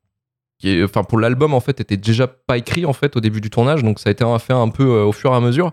qui 0.65 0.79
est- 0.79 0.83
enfin 0.85 1.05
pour 1.05 1.19
l'album 1.19 1.53
en 1.55 1.61
fait 1.61 1.81
était 1.81 1.97
déjà 1.97 2.27
pas 2.27 2.57
écrit 2.57 2.87
en 2.87 2.93
fait 2.93 3.17
au 3.17 3.21
début 3.21 3.41
du 3.41 3.51
tournage 3.51 3.83
donc 3.83 3.99
ça 3.99 4.09
a 4.09 4.13
été 4.13 4.25
un 4.25 4.39
fait 4.39 4.53
un 4.55 4.69
peu 4.69 4.85
euh, 4.85 5.05
au 5.05 5.13
fur 5.13 5.33
et 5.33 5.37
à 5.37 5.41
mesure 5.41 5.73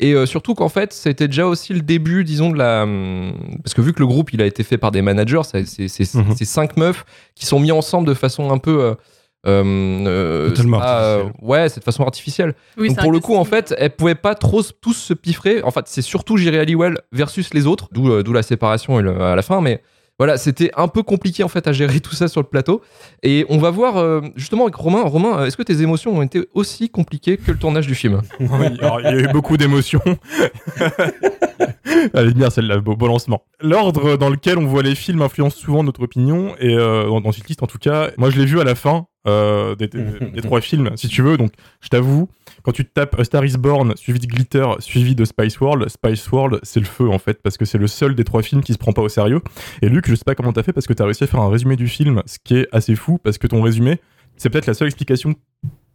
et 0.00 0.12
euh, 0.14 0.26
surtout 0.26 0.54
qu'en 0.54 0.68
fait 0.68 0.92
c'était 0.92 1.28
déjà 1.28 1.46
aussi 1.46 1.72
le 1.72 1.80
début 1.80 2.24
disons 2.24 2.50
de 2.50 2.58
la 2.58 2.82
hum, 2.82 3.32
parce 3.62 3.74
que 3.74 3.80
vu 3.80 3.92
que 3.92 4.00
le 4.00 4.06
groupe 4.06 4.32
il 4.32 4.42
a 4.42 4.46
été 4.46 4.62
fait 4.64 4.78
par 4.78 4.90
des 4.90 5.02
managers 5.02 5.42
c'est 5.44 6.14
Mhm. 6.14 6.34
cinq 6.42 6.76
meufs 6.76 7.04
qui 7.34 7.46
sont 7.46 7.60
mis 7.60 7.72
ensemble 7.72 8.06
de 8.08 8.14
façon 8.14 8.50
un 8.50 8.58
peu 8.58 8.80
euh, 8.82 8.94
euh, 9.46 10.06
euh, 10.06 10.48
Totalement 10.50 10.78
pas, 10.78 11.02
euh, 11.02 11.16
artificielle. 11.24 11.48
ouais 11.48 11.68
c'est 11.68 11.80
de 11.80 11.84
façon 11.84 12.02
artificielle 12.04 12.54
Oui, 12.76 12.88
donc 12.88 12.98
pour 13.00 13.10
le 13.12 13.18
coup, 13.20 13.34
en 13.34 13.44
fait, 13.44 13.74
elles 13.76 13.90
pouvaient 13.90 14.14
pas 14.14 14.34
trop 14.36 14.62
tous 14.80 14.94
se 14.94 15.14
piffrer. 15.14 15.62
En 15.64 15.70
fait, 15.72 15.84
c'est 15.86 16.02
surtout 16.02 16.36
Jerry 16.36 16.58
Halliwell 16.58 16.98
versus 17.10 17.52
les 17.52 17.66
autres, 17.66 17.88
d'où 17.92 18.08
euh, 18.10 18.22
la 18.32 18.42
séparation 18.44 18.98
à 18.98 19.34
la 19.34 19.42
fin. 19.42 19.60
Mais 19.60 19.82
voilà, 20.18 20.36
c'était 20.36 20.70
un 20.76 20.88
peu 20.88 21.02
compliqué 21.02 21.42
en 21.42 21.48
fait 21.48 21.66
à 21.66 21.72
gérer 21.72 22.00
tout 22.06 22.14
ça 22.14 22.28
sur 22.28 22.40
le 22.40 22.46
plateau. 22.46 22.82
Et 23.22 23.46
on 23.48 23.58
va 23.58 23.70
voir 23.70 23.96
euh, 23.96 24.20
justement 24.36 24.64
avec 24.64 24.74
Romain. 24.74 25.02
Romain, 25.02 25.40
euh, 25.40 25.46
est-ce 25.46 25.56
que 25.56 25.62
tes 25.62 25.82
émotions 25.82 26.16
ont 26.16 26.22
été 26.22 26.46
aussi 26.54 26.90
compliquées 26.90 27.36
que 27.36 27.50
le 27.50 27.58
tournage 27.58 27.86
du 27.86 27.94
film? 27.94 28.20
Oui, 28.40 28.66
alors, 28.80 29.00
il 29.00 29.04
y 29.04 29.08
a 29.08 29.18
eu 29.18 29.28
beaucoup 29.28 29.56
d'émotions. 29.56 30.02
Est 32.14 32.34
bien 32.34 32.50
celle-là, 32.50 32.78
beau, 32.78 32.96
beau 32.96 33.06
lancement. 33.06 33.44
L'ordre 33.60 34.16
dans 34.16 34.28
lequel 34.28 34.58
on 34.58 34.66
voit 34.66 34.82
les 34.82 34.94
films 34.94 35.22
influence 35.22 35.54
souvent 35.54 35.82
notre 35.82 36.02
opinion, 36.02 36.54
et 36.58 36.74
euh, 36.74 37.06
dans, 37.06 37.20
dans 37.20 37.32
cette 37.32 37.48
liste 37.48 37.62
en 37.62 37.66
tout 37.66 37.78
cas, 37.78 38.10
moi 38.18 38.30
je 38.30 38.38
l'ai 38.38 38.44
vu 38.44 38.60
à 38.60 38.64
la 38.64 38.74
fin 38.74 39.06
euh, 39.26 39.74
des, 39.76 39.86
des- 39.88 40.02
des 40.34 40.40
trois 40.42 40.60
films, 40.60 40.90
si 40.96 41.08
tu 41.08 41.22
veux, 41.22 41.36
donc 41.36 41.52
je 41.80 41.88
t'avoue, 41.88 42.28
quand 42.62 42.72
tu 42.72 42.84
tapes 42.84 43.18
A 43.18 43.24
Star 43.24 43.44
is 43.44 43.56
Born, 43.58 43.94
suivi 43.96 44.18
de 44.20 44.26
Glitter, 44.26 44.66
suivi 44.80 45.14
de 45.14 45.24
Spice 45.24 45.60
World, 45.60 45.88
Spice 45.88 46.30
World 46.30 46.60
c'est 46.62 46.80
le 46.80 46.86
feu 46.86 47.08
en 47.08 47.18
fait, 47.18 47.40
parce 47.42 47.56
que 47.56 47.64
c'est 47.64 47.78
le 47.78 47.86
seul 47.86 48.14
des 48.14 48.24
trois 48.24 48.42
films 48.42 48.62
qui 48.62 48.72
se 48.72 48.78
prend 48.78 48.92
pas 48.92 49.02
au 49.02 49.08
sérieux. 49.08 49.40
Et 49.82 49.88
Luc, 49.88 50.08
je 50.08 50.14
sais 50.14 50.24
pas 50.24 50.34
comment 50.34 50.52
t'as 50.52 50.62
fait, 50.62 50.72
parce 50.72 50.86
que 50.86 50.92
t'as 50.92 51.04
réussi 51.04 51.24
à 51.24 51.26
faire 51.26 51.40
un 51.40 51.50
résumé 51.50 51.76
du 51.76 51.86
film, 51.88 52.22
ce 52.26 52.38
qui 52.42 52.56
est 52.56 52.68
assez 52.72 52.94
fou, 52.96 53.18
parce 53.18 53.38
que 53.38 53.46
ton 53.46 53.62
résumé, 53.62 54.00
c'est 54.36 54.50
peut-être 54.50 54.66
la 54.66 54.74
seule 54.74 54.88
explication 54.88 55.34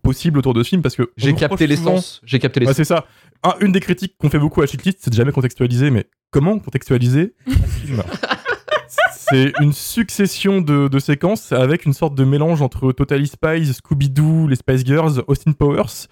possible 0.03 0.39
autour 0.39 0.53
de 0.53 0.63
ce 0.63 0.69
film, 0.69 0.81
parce 0.81 0.95
que 0.95 1.11
J'ai 1.17 1.33
capté 1.33 1.67
l'essence. 1.67 2.21
J'ai 2.23 2.39
capté 2.39 2.59
Ouais, 2.61 2.67
l'essence. 2.67 2.77
c'est 2.77 2.83
ça. 2.85 3.05
Un- 3.43 3.55
une 3.59 3.71
des 3.73 3.81
critiques 3.81 4.15
qu'on 4.17 4.29
fait 4.29 4.39
beaucoup 4.39 4.61
à 4.61 4.65
Shitlist, 4.67 4.99
c'est 5.01 5.09
de 5.09 5.15
jamais 5.15 5.31
contextualiser, 5.33 5.89
mais 5.91 6.05
comment 6.31 6.57
contextualiser 6.59 7.33
un 7.47 7.51
film? 7.67 8.03
C'est 9.29 9.51
une 9.59 9.73
succession 9.73 10.61
de, 10.61 10.99
séquences 10.99 11.51
avec 11.51 11.85
une 11.85 11.93
sorte 11.93 12.15
de 12.15 12.23
mélange 12.23 12.61
entre 12.61 12.91
Totally 12.93 13.27
Spies, 13.27 13.73
Scooby-Doo, 13.73 14.47
les 14.47 14.55
Spice 14.55 14.85
Girls, 14.85 15.21
Austin 15.27 15.51
Powers. 15.51 16.07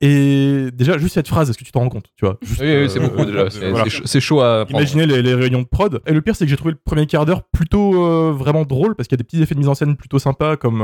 Et 0.00 0.66
déjà, 0.72 0.98
juste 0.98 1.14
cette 1.14 1.28
phrase, 1.28 1.48
est-ce 1.50 1.58
que 1.58 1.64
tu 1.64 1.72
t'en 1.72 1.80
rends 1.80 1.88
compte 1.88 2.06
tu 2.16 2.24
vois? 2.24 2.38
Juste, 2.42 2.60
oui, 2.60 2.76
oui, 2.82 2.90
c'est 2.90 2.98
euh, 2.98 3.02
beaucoup 3.08 3.24
déjà. 3.24 3.38
euh, 3.40 3.50
C'est 3.50 3.70
voilà. 3.70 3.84
chaud- 3.88 4.40
à 4.40 4.64
prendre. 4.64 4.80
Imaginez 4.80 5.06
les, 5.06 5.22
les 5.22 5.34
réunions 5.34 5.62
de 5.62 5.66
prod. 5.66 6.00
Et 6.06 6.12
le 6.12 6.20
pire, 6.22 6.36
c'est 6.36 6.44
que 6.44 6.50
j'ai 6.50 6.56
trouvé 6.56 6.72
le 6.72 6.78
premier 6.84 7.06
quart 7.06 7.26
d'heure 7.26 7.42
plutôt 7.44 8.04
euh, 8.04 8.32
vraiment 8.32 8.64
drôle 8.64 8.94
parce 8.94 9.08
qu'il 9.08 9.16
y 9.16 9.18
a 9.18 9.22
des 9.22 9.24
petits 9.24 9.42
effets 9.42 9.54
de 9.54 9.60
mise 9.60 9.68
en 9.68 9.74
scène 9.74 9.96
plutôt 9.96 10.18
sympas 10.18 10.56
comme 10.56 10.82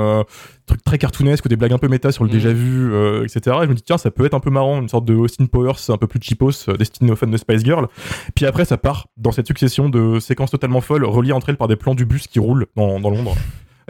trucs 0.66 0.82
très 0.84 0.98
cartoonesques 0.98 1.44
ou 1.44 1.48
des 1.48 1.56
blagues 1.56 1.72
un 1.72 1.78
peu 1.78 1.88
méta 1.88 2.12
sur 2.12 2.24
le 2.24 2.28
Mhm. 2.28 2.34
déjà 2.34 2.52
vu, 2.52 2.94
etc. 3.24 3.56
Et 3.62 3.64
je 3.64 3.68
me 3.68 3.74
dis, 3.74 3.82
tiens, 3.82 3.98
ça 3.98 4.10
peut 4.10 4.24
être 4.24 4.34
un 4.34 4.40
peu 4.40 4.50
marrant, 4.50 4.80
une 4.80 4.88
sorte 4.88 5.04
de 5.04 5.14
Austin 5.14 5.46
Powers 5.46 5.76
un 5.88 5.96
peu 5.96 6.06
plus 6.06 6.20
cheapos 6.22 6.66
destiné 6.78 7.10
aux 7.12 7.16
fans 7.16 7.26
de 7.26 7.36
Spice 7.36 7.64
Girl. 7.64 7.88
Puis 8.34 8.46
après, 8.46 8.64
ça 8.64 8.76
part 8.78 9.06
dans 9.16 9.32
cette 9.32 9.46
succession 9.46 9.88
de 9.88 10.18
séquences 10.20 10.50
totalement 10.50 10.80
folles 10.80 11.04
reliées 11.04 11.32
entre 11.32 11.48
elles 11.50 11.56
par 11.56 11.68
des 11.68 11.76
plans 11.76 11.94
du 11.94 12.04
bus 12.04 12.26
qui 12.26 12.38
roulent 12.38 12.66
dans, 12.76 13.00
dans 13.00 13.10
Londres. 13.10 13.34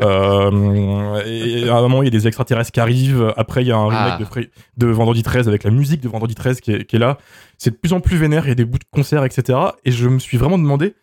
Euh, 0.03 1.23
et 1.25 1.69
à 1.69 1.77
un 1.77 1.81
moment, 1.83 2.03
il 2.03 2.07
y 2.07 2.09
a 2.09 2.11
des 2.11 2.27
extraterrestres 2.27 2.73
qui 2.73 2.81
arrivent. 2.81 3.33
Après, 3.37 3.63
il 3.63 3.69
y 3.69 3.73
a 3.73 3.77
un 3.77 3.85
remake 3.89 4.13
Ah. 4.15 4.19
de, 4.19 4.25
Fri- 4.25 4.51
de 4.77 4.87
Vendredi 4.89 5.23
13 5.23 5.49
avec 5.49 5.65
la 5.65 5.71
musique 5.71 6.01
de 6.01 6.09
Vendredi 6.09 6.35
13 6.35 6.61
qui 6.61 6.73
est, 6.73 6.85
qui 6.85 6.97
est 6.97 6.99
là. 6.99 7.19
C'est 7.59 7.71
de 7.71 7.77
plus 7.77 7.93
en 7.93 8.01
plus 8.01 8.17
vénère. 8.17 8.45
Il 8.47 8.49
y 8.49 8.53
a 8.53 8.57
des 8.57 8.65
bouts 8.65 8.79
de 8.79 8.85
concerts, 8.91 9.25
etc. 9.25 9.59
Et 9.85 9.93
je 9.93 10.09
me 10.09 10.19
suis 10.19 10.37
vraiment 10.39 10.59
demandé 10.59 10.95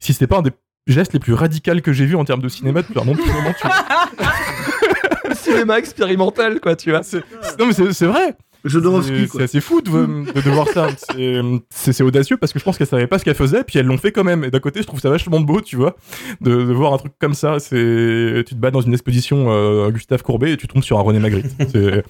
si 0.00 0.12
c'était 0.12 0.26
pas 0.26 0.38
un 0.38 0.42
des 0.42 0.50
gestes 0.86 1.12
les 1.12 1.20
plus 1.20 1.32
radicaux 1.34 1.80
que 1.82 1.92
j'ai 1.92 2.04
vu 2.06 2.16
en 2.16 2.24
termes 2.24 2.42
de 2.42 2.48
cinéma 2.48 2.82
depuis 2.82 2.98
un 3.00 3.04
bon 3.04 3.14
petit 3.14 3.30
moment. 3.30 3.52
Tu 3.60 3.66
vois. 3.66 5.34
cinéma 5.34 5.78
expérimental, 5.78 6.60
quoi, 6.60 6.76
tu 6.76 6.90
vois. 6.90 7.02
C'est- 7.02 7.22
non, 7.58 7.66
mais 7.66 7.72
c'est 7.72 7.92
c'est 7.92 8.06
vrai. 8.06 8.34
Jodorowsky, 8.64 9.28
C'est 9.32 9.42
assez 9.42 9.60
fou 9.60 9.80
de, 9.80 9.90
de, 9.90 10.40
de 10.40 10.50
voir 10.50 10.68
ça. 10.68 10.88
C'est- 10.98 11.40
C'est 11.70 11.92
c'est 11.92 12.02
audacieux 12.02 12.36
parce 12.36 12.52
que 12.52 12.58
je 12.58 12.64
pense 12.64 12.78
qu'elle 12.78 12.86
savait 12.86 13.06
pas 13.06 13.18
ce 13.18 13.24
qu'elle 13.24 13.34
faisait, 13.34 13.64
puis 13.64 13.78
elles 13.78 13.86
l'ont 13.86 13.98
fait 13.98 14.12
quand 14.12 14.24
même. 14.24 14.44
Et 14.44 14.50
d'un 14.50 14.60
côté, 14.60 14.80
je 14.82 14.86
trouve 14.86 15.00
ça 15.00 15.10
vachement 15.10 15.40
beau, 15.40 15.60
tu 15.60 15.76
vois, 15.76 15.96
de, 16.40 16.50
de 16.50 16.72
voir 16.72 16.94
un 16.94 16.98
truc 16.98 17.12
comme 17.18 17.34
ça. 17.34 17.58
C'est 17.58 18.44
tu 18.46 18.54
te 18.54 18.60
bats 18.60 18.70
dans 18.70 18.80
une 18.80 18.92
exposition 18.92 19.46
euh, 19.50 19.90
Gustave 19.90 20.22
Courbet 20.22 20.52
et 20.52 20.56
tu 20.56 20.68
tombes 20.68 20.82
sur 20.84 20.98
un 20.98 21.02
René 21.02 21.18
Magritte. 21.18 21.46
C'est 21.72 22.04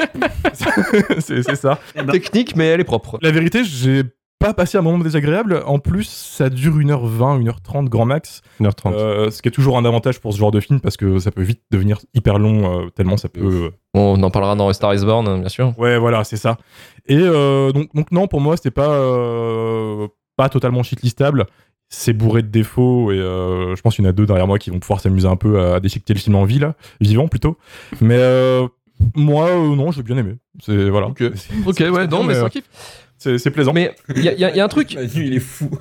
c'est- 1.21 1.43
c'est 1.43 1.57
ça. 1.57 1.79
Eh 1.97 2.03
ben, 2.03 2.13
Technique, 2.13 2.57
mais 2.57 2.67
elle 2.67 2.81
est 2.81 2.85
propre. 2.85 3.19
La 3.23 3.31
vérité, 3.31 3.63
j'ai 3.65 4.03
pas 4.43 4.55
passé 4.55 4.77
un 4.79 4.83
moment 4.83 4.99
désagréable. 4.99 5.63
En 5.67 5.79
plus, 5.79 6.05
ça 6.09 6.51
dure 6.51 6.77
1h20, 6.79 7.43
1h30 7.43 7.89
grand 7.89 8.05
max. 8.07 8.43
1h30. 8.61 8.93
Euh, 8.95 9.31
ce 9.31 9.41
qui 9.43 9.49
est 9.49 9.53
toujours 9.53 9.79
un 9.79 9.85
avantage 9.85 10.21
pour 10.21 10.33
ce 10.33 10.39
genre 10.39 10.51
de 10.51 10.61
film 10.61 10.81
parce 10.81 10.97
que 10.97 11.19
ça 11.19 11.31
peut 11.31 11.43
vite 11.43 11.61
devenir 11.71 11.99
hyper 12.15 12.39
long, 12.39 12.83
euh, 12.83 12.89
tellement 12.91 13.17
ça 13.17 13.29
peut. 13.29 13.71
On 13.95 14.23
en 14.23 14.31
parlera 14.31 14.55
dans 14.57 14.73
Star 14.73 14.95
is 14.95 15.05
Born, 15.05 15.41
bien 15.41 15.49
sûr. 15.49 15.73
Ouais, 15.79 15.99
voilà, 15.99 16.25
c'est 16.25 16.37
ça. 16.37 16.57
Et 17.07 17.17
euh, 17.19 17.73
donc, 17.73 17.95
donc, 17.95 18.11
non, 18.13 18.27
pour 18.27 18.41
moi, 18.41 18.57
c'était 18.57 18.71
pas, 18.71 18.91
euh, 18.91 20.09
pas 20.37 20.49
totalement 20.49 20.83
shitlistable. 20.83 21.47
C'est 21.89 22.15
bourré 22.15 22.43
de 22.43 22.49
défauts 22.49 23.13
et 23.13 23.19
euh, 23.19 23.77
je 23.77 23.83
pense 23.83 23.97
qu'il 23.97 24.05
y 24.05 24.07
en 24.07 24.11
a 24.11 24.15
deux 24.15 24.25
derrière 24.25 24.47
moi 24.47 24.59
qui 24.59 24.71
vont 24.71 24.79
pouvoir 24.79 25.01
s'amuser 25.01 25.29
un 25.29 25.37
peu 25.37 25.61
à 25.61 25.79
déchiqueter 25.79 26.15
le 26.15 26.19
film 26.21 26.37
en 26.37 26.45
vie, 26.45 26.59
là, 26.59 26.75
vivant 27.03 27.29
plutôt. 27.29 27.59
Mais 28.01 28.17
euh, 28.19 28.67
moi, 29.15 29.49
euh, 29.49 29.77
non, 29.77 29.91
j'ai 29.91 30.03
bien 30.03 30.17
aimé. 30.17 30.37
C'est 30.63 30.89
voilà. 30.89 31.09
Ok. 31.09 31.19
C'est- 31.35 31.51
Ok, 31.67 31.75
c'est- 31.77 31.89
ouais, 31.91 32.07
non, 32.07 32.25
mais 32.25 32.33
c'est 32.35 32.41
euh, 32.41 32.47
un 32.47 32.49
kiff. 32.49 32.65
C'est 33.39 33.51
plaisant. 33.51 33.73
Mais 33.73 33.95
il 34.17 34.23
y, 34.23 34.29
a- 34.29 34.35
y 34.35 34.45
a- 34.45 34.57
y 34.57 34.61
a 34.61 34.65
un 34.65 34.69
truc. 34.69 34.95
Manu, 34.97 35.27
il 35.27 35.35
est 35.35 35.41
fou. 35.41 35.71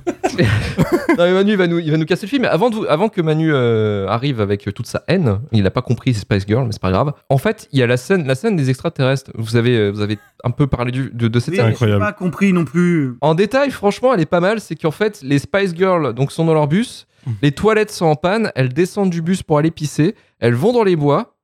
Non, 1.18 1.24
mais 1.24 1.32
Manu, 1.34 1.50
il 1.52 1.56
va 1.58 1.66
nous, 1.66 1.78
il 1.78 1.90
va 1.90 1.98
nous 1.98 2.06
casser 2.06 2.24
le 2.26 2.30
film. 2.30 2.42
Mais 2.42 2.48
avant, 2.48 2.70
de 2.70 2.86
avant 2.86 3.08
que 3.10 3.20
Manu 3.20 3.50
euh, 3.52 4.06
arrive 4.08 4.40
avec 4.40 4.72
toute 4.74 4.86
sa 4.86 5.02
haine, 5.08 5.40
il 5.52 5.62
n'a 5.62 5.70
pas 5.70 5.82
compris 5.82 6.14
Spice 6.14 6.46
Girl, 6.46 6.64
mais 6.64 6.72
c'est 6.72 6.80
pas 6.80 6.90
grave. 6.90 7.12
En 7.28 7.36
fait, 7.38 7.68
il 7.72 7.78
y 7.78 7.82
a 7.82 7.86
la 7.86 7.98
scène, 7.98 8.26
la 8.26 8.34
scène 8.34 8.56
des 8.56 8.70
extraterrestres. 8.70 9.30
Vous 9.34 9.56
avez, 9.56 9.76
euh, 9.76 9.90
vous 9.90 10.00
avez 10.00 10.18
un 10.44 10.50
peu 10.50 10.66
parlé 10.66 10.90
du- 10.90 11.10
de, 11.12 11.28
de 11.28 11.38
cette 11.40 11.50
oui, 11.50 11.56
scène. 11.56 11.66
j'ai 11.66 11.72
incroyable. 11.72 12.00
pas 12.00 12.12
compris 12.12 12.52
non 12.54 12.64
plus. 12.64 13.14
En 13.20 13.34
détail, 13.34 13.70
franchement, 13.70 14.14
elle 14.14 14.20
est 14.20 14.26
pas 14.26 14.40
mal. 14.40 14.58
C'est 14.60 14.74
qu'en 14.76 14.90
fait, 14.90 15.20
les 15.22 15.38
Spice 15.38 15.74
Girls 15.76 16.14
donc, 16.14 16.32
sont 16.32 16.46
dans 16.46 16.54
leur 16.54 16.66
bus. 16.68 17.06
Les 17.42 17.52
toilettes 17.52 17.90
sont 17.90 18.06
en 18.06 18.16
panne. 18.16 18.50
Elles 18.54 18.72
descendent 18.72 19.10
du 19.10 19.20
bus 19.22 19.42
pour 19.42 19.58
aller 19.58 19.70
pisser. 19.70 20.14
Elles 20.40 20.54
vont 20.54 20.72
dans 20.72 20.82
les 20.84 20.96
bois. 20.96 21.36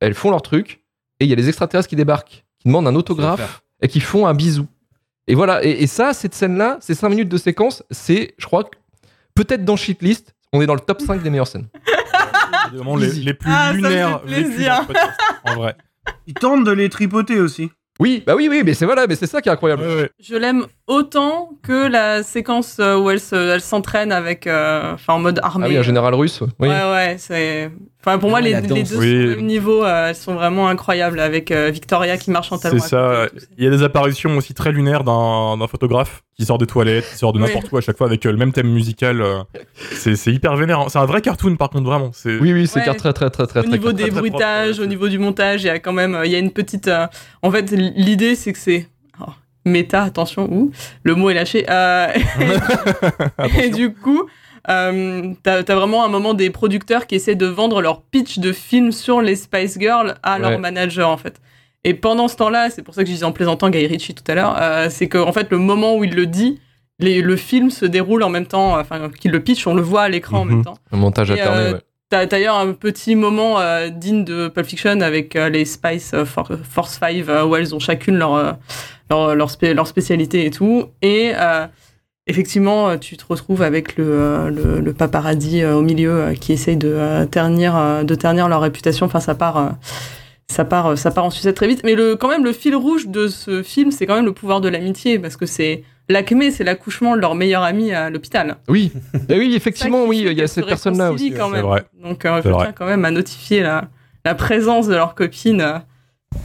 Elles 0.00 0.14
font 0.14 0.30
leur 0.30 0.42
truc. 0.42 0.80
Et 1.20 1.24
il 1.26 1.30
y 1.30 1.32
a 1.34 1.36
les 1.36 1.48
extraterrestres 1.48 1.88
qui 1.90 1.96
débarquent, 1.96 2.44
qui 2.58 2.66
demandent 2.68 2.88
un 2.88 2.94
autographe 2.94 3.62
et 3.82 3.88
qui 3.88 4.00
font 4.00 4.26
un 4.26 4.32
bisou. 4.34 4.66
Et 5.30 5.34
voilà. 5.36 5.64
Et, 5.64 5.70
et 5.82 5.86
ça, 5.86 6.12
cette 6.12 6.34
scène-là, 6.34 6.78
ces 6.80 6.96
5 6.96 7.08
minutes 7.08 7.28
de 7.28 7.36
séquence, 7.36 7.84
c'est, 7.92 8.34
je 8.36 8.46
crois, 8.46 8.64
que 8.64 8.76
peut-être 9.36 9.64
dans 9.64 9.76
Shitlist, 9.76 10.34
on 10.52 10.60
est 10.60 10.66
dans 10.66 10.74
le 10.74 10.80
top 10.80 11.00
5 11.00 11.22
des 11.22 11.30
meilleures 11.30 11.46
scènes. 11.46 11.68
les, 12.96 13.12
les 13.12 13.34
plus 13.34 13.48
Ah, 13.48 13.68
ça 13.68 13.72
me 13.74 13.82
fait 13.82 14.42
lunaires 14.42 14.80
ce 14.82 14.86
podcast, 14.86 15.20
en 15.44 15.54
vrai. 15.54 15.76
Ils 16.26 16.34
tentent 16.34 16.64
de 16.64 16.72
les 16.72 16.88
tripoter 16.88 17.38
aussi. 17.38 17.70
Oui, 18.00 18.24
bah 18.26 18.34
oui, 18.34 18.48
oui, 18.50 18.62
mais 18.64 18.74
c'est 18.74 18.86
voilà, 18.86 19.06
mais 19.06 19.14
c'est 19.14 19.26
ça 19.26 19.40
qui 19.42 19.48
est 19.48 19.52
incroyable. 19.52 19.82
Ouais, 19.82 19.94
ouais. 19.94 20.10
Je 20.20 20.34
l'aime 20.34 20.66
autant 20.86 21.50
que 21.62 21.86
la 21.86 22.22
séquence 22.22 22.78
euh, 22.80 22.96
où 22.98 23.10
elle 23.10 23.20
se- 23.20 23.34
elle 23.54 23.60
s'entraîne 23.60 24.10
avec, 24.10 24.46
euh, 24.46 24.94
enfin 24.94 25.12
en 25.14 25.18
mode 25.20 25.38
armée. 25.42 25.66
Ah 25.66 25.68
oui, 25.68 25.76
un 25.76 25.82
général 25.82 26.14
russe. 26.14 26.40
Oui. 26.58 26.68
Ouais, 26.68 26.90
ouais, 26.90 27.16
c'est. 27.18 27.70
Enfin, 28.02 28.18
pour 28.18 28.30
moi, 28.30 28.38
Ah, 28.38 28.42
les, 28.42 28.52
la 28.52 28.60
les 28.62 28.66
danse. 28.68 28.90
deux 28.90 28.96
Oui. 28.96 29.10
sont 29.26 29.32
au 29.32 29.36
même 29.36 29.46
niveau. 29.46 29.84
euh, 29.84 30.08
elles 30.08 30.14
sont 30.16 30.34
vraiment 30.34 30.68
incroyables 30.68 31.20
avec 31.20 31.50
euh, 31.50 31.68
Victoria 31.70 32.16
qui 32.16 32.30
marche 32.30 32.50
en 32.50 32.56
talons. 32.58 32.78
C'est 32.80 32.88
ça. 32.88 33.26
Il 33.58 33.64
y 33.64 33.66
a 33.66 33.70
des 33.70 33.82
apparitions 33.82 34.34
aussi 34.38 34.54
très 34.54 34.72
lunaires 34.72 35.04
d'un 35.04 35.58
d'un 35.58 35.66
photographe 35.68 36.22
qui 36.40 36.46
sort 36.46 36.56
des 36.56 36.66
toilettes, 36.66 37.04
qui 37.10 37.18
sort 37.18 37.34
de 37.34 37.38
Oui. 37.38 37.44
n'importe 37.46 37.70
où 37.70 37.76
à 37.76 37.82
chaque 37.82 37.98
fois 37.98 38.06
avec 38.06 38.24
euh, 38.24 38.32
le 38.32 38.38
même 38.38 38.52
thème 38.52 38.68
musical. 38.68 39.20
euh, 39.20 39.42
C'est 39.74 40.32
hyper 40.32 40.56
vénère. 40.56 40.86
C'est 40.88 40.98
un 40.98 41.04
vrai 41.04 41.20
cartoon 41.20 41.56
par 41.56 41.68
contre, 41.68 41.84
vraiment. 41.84 42.10
Oui, 42.24 42.52
oui, 42.54 42.66
c'est 42.66 42.80
Ouais. 42.80 42.94
très, 42.94 43.12
très, 43.12 43.28
très, 43.28 43.46
très, 43.46 43.60
Au 43.60 43.62
très 43.62 43.70
niveau 43.72 43.82
clair. 43.92 43.92
des 43.94 44.02
très, 44.04 44.10
très 44.10 44.20
bruitages, 44.20 44.76
propre, 44.76 44.82
au 44.84 44.86
niveau 44.86 45.08
du 45.08 45.18
montage, 45.18 45.62
il 45.64 45.66
y 45.66 45.70
a 45.70 45.78
quand 45.78 45.92
même, 45.92 46.14
euh, 46.14 46.24
il 46.24 46.32
y 46.32 46.34
a 46.34 46.38
une 46.38 46.50
petite. 46.50 46.88
euh, 46.88 47.06
En 47.42 47.50
fait, 47.50 47.70
l'idée, 47.72 48.34
c'est 48.36 48.52
que 48.54 48.58
c'est 48.58 48.88
oh, 49.20 49.24
méta. 49.66 50.02
Attention, 50.04 50.48
où 50.50 50.70
le 51.02 51.14
mot 51.14 51.28
est 51.28 51.34
lâché. 51.34 51.66
euh, 51.68 52.06
et 53.62 53.70
du 53.70 53.92
coup, 53.92 54.24
euh, 54.68 55.32
t'as 55.42 55.58
as 55.58 55.74
vraiment 55.74 56.04
un 56.04 56.08
moment 56.08 56.34
des 56.34 56.50
producteurs 56.50 57.06
qui 57.06 57.14
essaient 57.16 57.34
de 57.34 57.46
vendre 57.46 57.80
leur 57.80 58.02
pitch 58.02 58.38
de 58.38 58.52
film 58.52 58.92
sur 58.92 59.20
les 59.20 59.36
Spice 59.36 59.78
Girls 59.78 60.14
à 60.22 60.34
Ouais. 60.36 60.40
leur 60.50 60.58
manager, 60.58 61.08
en 61.08 61.16
fait. 61.16 61.40
Et 61.84 61.94
pendant 61.94 62.28
ce 62.28 62.36
temps-là, 62.36 62.68
c'est 62.70 62.82
pour 62.82 62.94
ça 62.94 63.02
que 63.02 63.08
je 63.08 63.12
disais 63.14 63.24
en 63.24 63.32
plaisantant 63.32 63.70
Guy 63.70 63.86
Ritchie 63.86 64.14
tout 64.14 64.24
à 64.28 64.34
l'heure, 64.34 64.56
euh, 64.60 64.88
c'est 64.90 65.08
qu'en 65.08 65.26
en 65.28 65.32
fait, 65.32 65.48
le 65.50 65.58
moment 65.58 65.96
où 65.96 66.04
il 66.04 66.14
le 66.14 66.26
dit, 66.26 66.60
les- 66.98 67.22
le 67.22 67.36
film 67.36 67.70
se 67.70 67.86
déroule 67.86 68.22
en 68.22 68.28
même 68.28 68.46
temps, 68.46 68.78
enfin, 68.78 69.08
qu'il 69.18 69.30
le 69.30 69.40
pitch, 69.40 69.66
on 69.66 69.74
le 69.74 69.80
voit 69.80 70.02
à 70.02 70.08
l'écran 70.10 70.40
en 70.40 70.44
Mhm. 70.44 70.50
même 70.56 70.64
temps. 70.64 70.76
Un 70.92 70.96
montage 70.98 71.30
Et, 71.30 71.40
alterné, 71.40 71.60
euh, 71.60 71.72
ouais. 71.74 71.80
T'as 72.10 72.26
d'ailleurs 72.26 72.56
un 72.56 72.72
petit 72.72 73.14
moment 73.14 73.60
euh, 73.60 73.88
digne 73.88 74.24
de 74.24 74.48
Pulp 74.48 74.66
Fiction 74.66 75.00
avec 75.00 75.36
euh, 75.36 75.48
les 75.48 75.64
Spice 75.64 76.12
For- 76.26 76.50
Force 76.68 76.98
5 76.98 77.24
euh, 77.28 77.44
où 77.44 77.54
elles 77.56 77.72
ont 77.74 77.78
chacune 77.78 78.16
leur, 78.18 78.58
leur, 79.08 79.34
leur, 79.36 79.48
spé- 79.50 79.72
leur 79.74 79.86
spécialité 79.86 80.44
et 80.44 80.50
tout. 80.50 80.86
Et 81.02 81.32
effectivement, 82.26 82.98
tu 82.98 83.16
te 83.16 83.24
retrouves 83.28 83.62
avec 83.62 83.96
le, 83.96 84.50
le, 84.50 84.80
le 84.80 84.92
paparazzi 84.92 85.64
au 85.64 85.82
milieu 85.82 86.32
qui 86.40 86.52
essaye 86.52 86.76
de, 86.76 87.24
ternir, 87.30 88.04
de 88.04 88.14
ternir 88.14 88.48
leur 88.48 88.60
réputation. 88.60 89.06
Enfin, 89.06 89.20
ça 89.20 89.34
part. 89.34 89.72
Euh, 90.50 90.54
ça 90.54 90.64
part, 90.64 90.86
euh, 90.88 90.96
ça 90.96 91.10
part 91.10 91.24
en 91.24 91.30
sucette 91.30 91.56
très 91.56 91.68
vite. 91.68 91.82
Mais 91.84 91.94
le, 91.94 92.16
quand 92.16 92.28
même, 92.28 92.44
le 92.44 92.52
fil 92.52 92.74
rouge 92.74 93.08
de 93.08 93.28
ce 93.28 93.62
film, 93.62 93.90
c'est 93.90 94.06
quand 94.06 94.16
même 94.16 94.24
le 94.26 94.32
pouvoir 94.32 94.60
de 94.60 94.68
l'amitié, 94.68 95.18
parce 95.18 95.36
que 95.36 95.46
c'est 95.46 95.84
l'acmé, 96.08 96.50
c'est 96.50 96.64
l'accouchement 96.64 97.14
de 97.16 97.20
leur 97.20 97.34
meilleur 97.34 97.62
ami 97.62 97.92
à 97.92 98.10
l'hôpital. 98.10 98.56
Oui, 98.68 98.92
Eh 99.28 99.38
oui, 99.38 99.54
effectivement, 99.54 100.04
oui, 100.04 100.24
il 100.26 100.32
y 100.38 100.42
a 100.42 100.46
cette 100.46 100.66
personne-là 100.66 101.12
aussi. 101.12 101.32
quand 101.32 101.46
c'est 101.46 101.52
même. 101.56 101.64
vrai. 101.64 101.84
Donc, 102.02 102.24
euh, 102.24 102.40
je 102.44 102.48
vrai. 102.48 102.64
tiens 102.66 102.72
quand 102.72 102.86
même 102.86 103.04
à 103.04 103.10
notifier 103.10 103.62
la, 103.62 103.88
la 104.24 104.34
présence 104.34 104.86
de 104.88 104.94
leur 104.94 105.14
copine. 105.14 105.82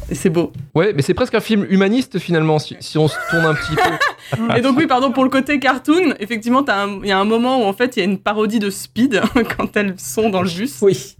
Et 0.10 0.16
c'est 0.16 0.30
beau. 0.30 0.52
Ouais, 0.74 0.94
mais 0.96 1.02
c'est 1.02 1.14
presque 1.14 1.36
un 1.36 1.40
film 1.40 1.66
humaniste 1.70 2.20
finalement, 2.20 2.60
si, 2.60 2.76
si 2.80 2.98
on 2.98 3.08
se 3.08 3.16
tourne 3.30 3.46
un 3.46 3.54
petit 3.54 3.76
peu. 3.76 4.56
Et 4.58 4.62
donc, 4.62 4.78
oui, 4.78 4.88
pardon, 4.88 5.12
pour 5.12 5.24
le 5.24 5.30
côté 5.30 5.60
cartoon, 5.60 6.14
effectivement, 6.20 6.64
t'as 6.64 6.86
un- 6.86 7.00
il 7.04 7.08
y 7.08 7.12
a 7.12 7.20
un 7.20 7.26
moment 7.26 7.62
où 7.62 7.66
en 7.66 7.74
fait 7.74 7.96
il 7.96 8.00
y 8.00 8.02
a 8.02 8.06
une 8.06 8.18
parodie 8.20 8.60
de 8.60 8.70
Speed 8.70 9.22
quand 9.58 9.76
elles 9.78 9.94
sont 9.98 10.30
dans 10.30 10.42
le 10.42 10.50
bus. 10.50 10.78
Oui. 10.82 11.16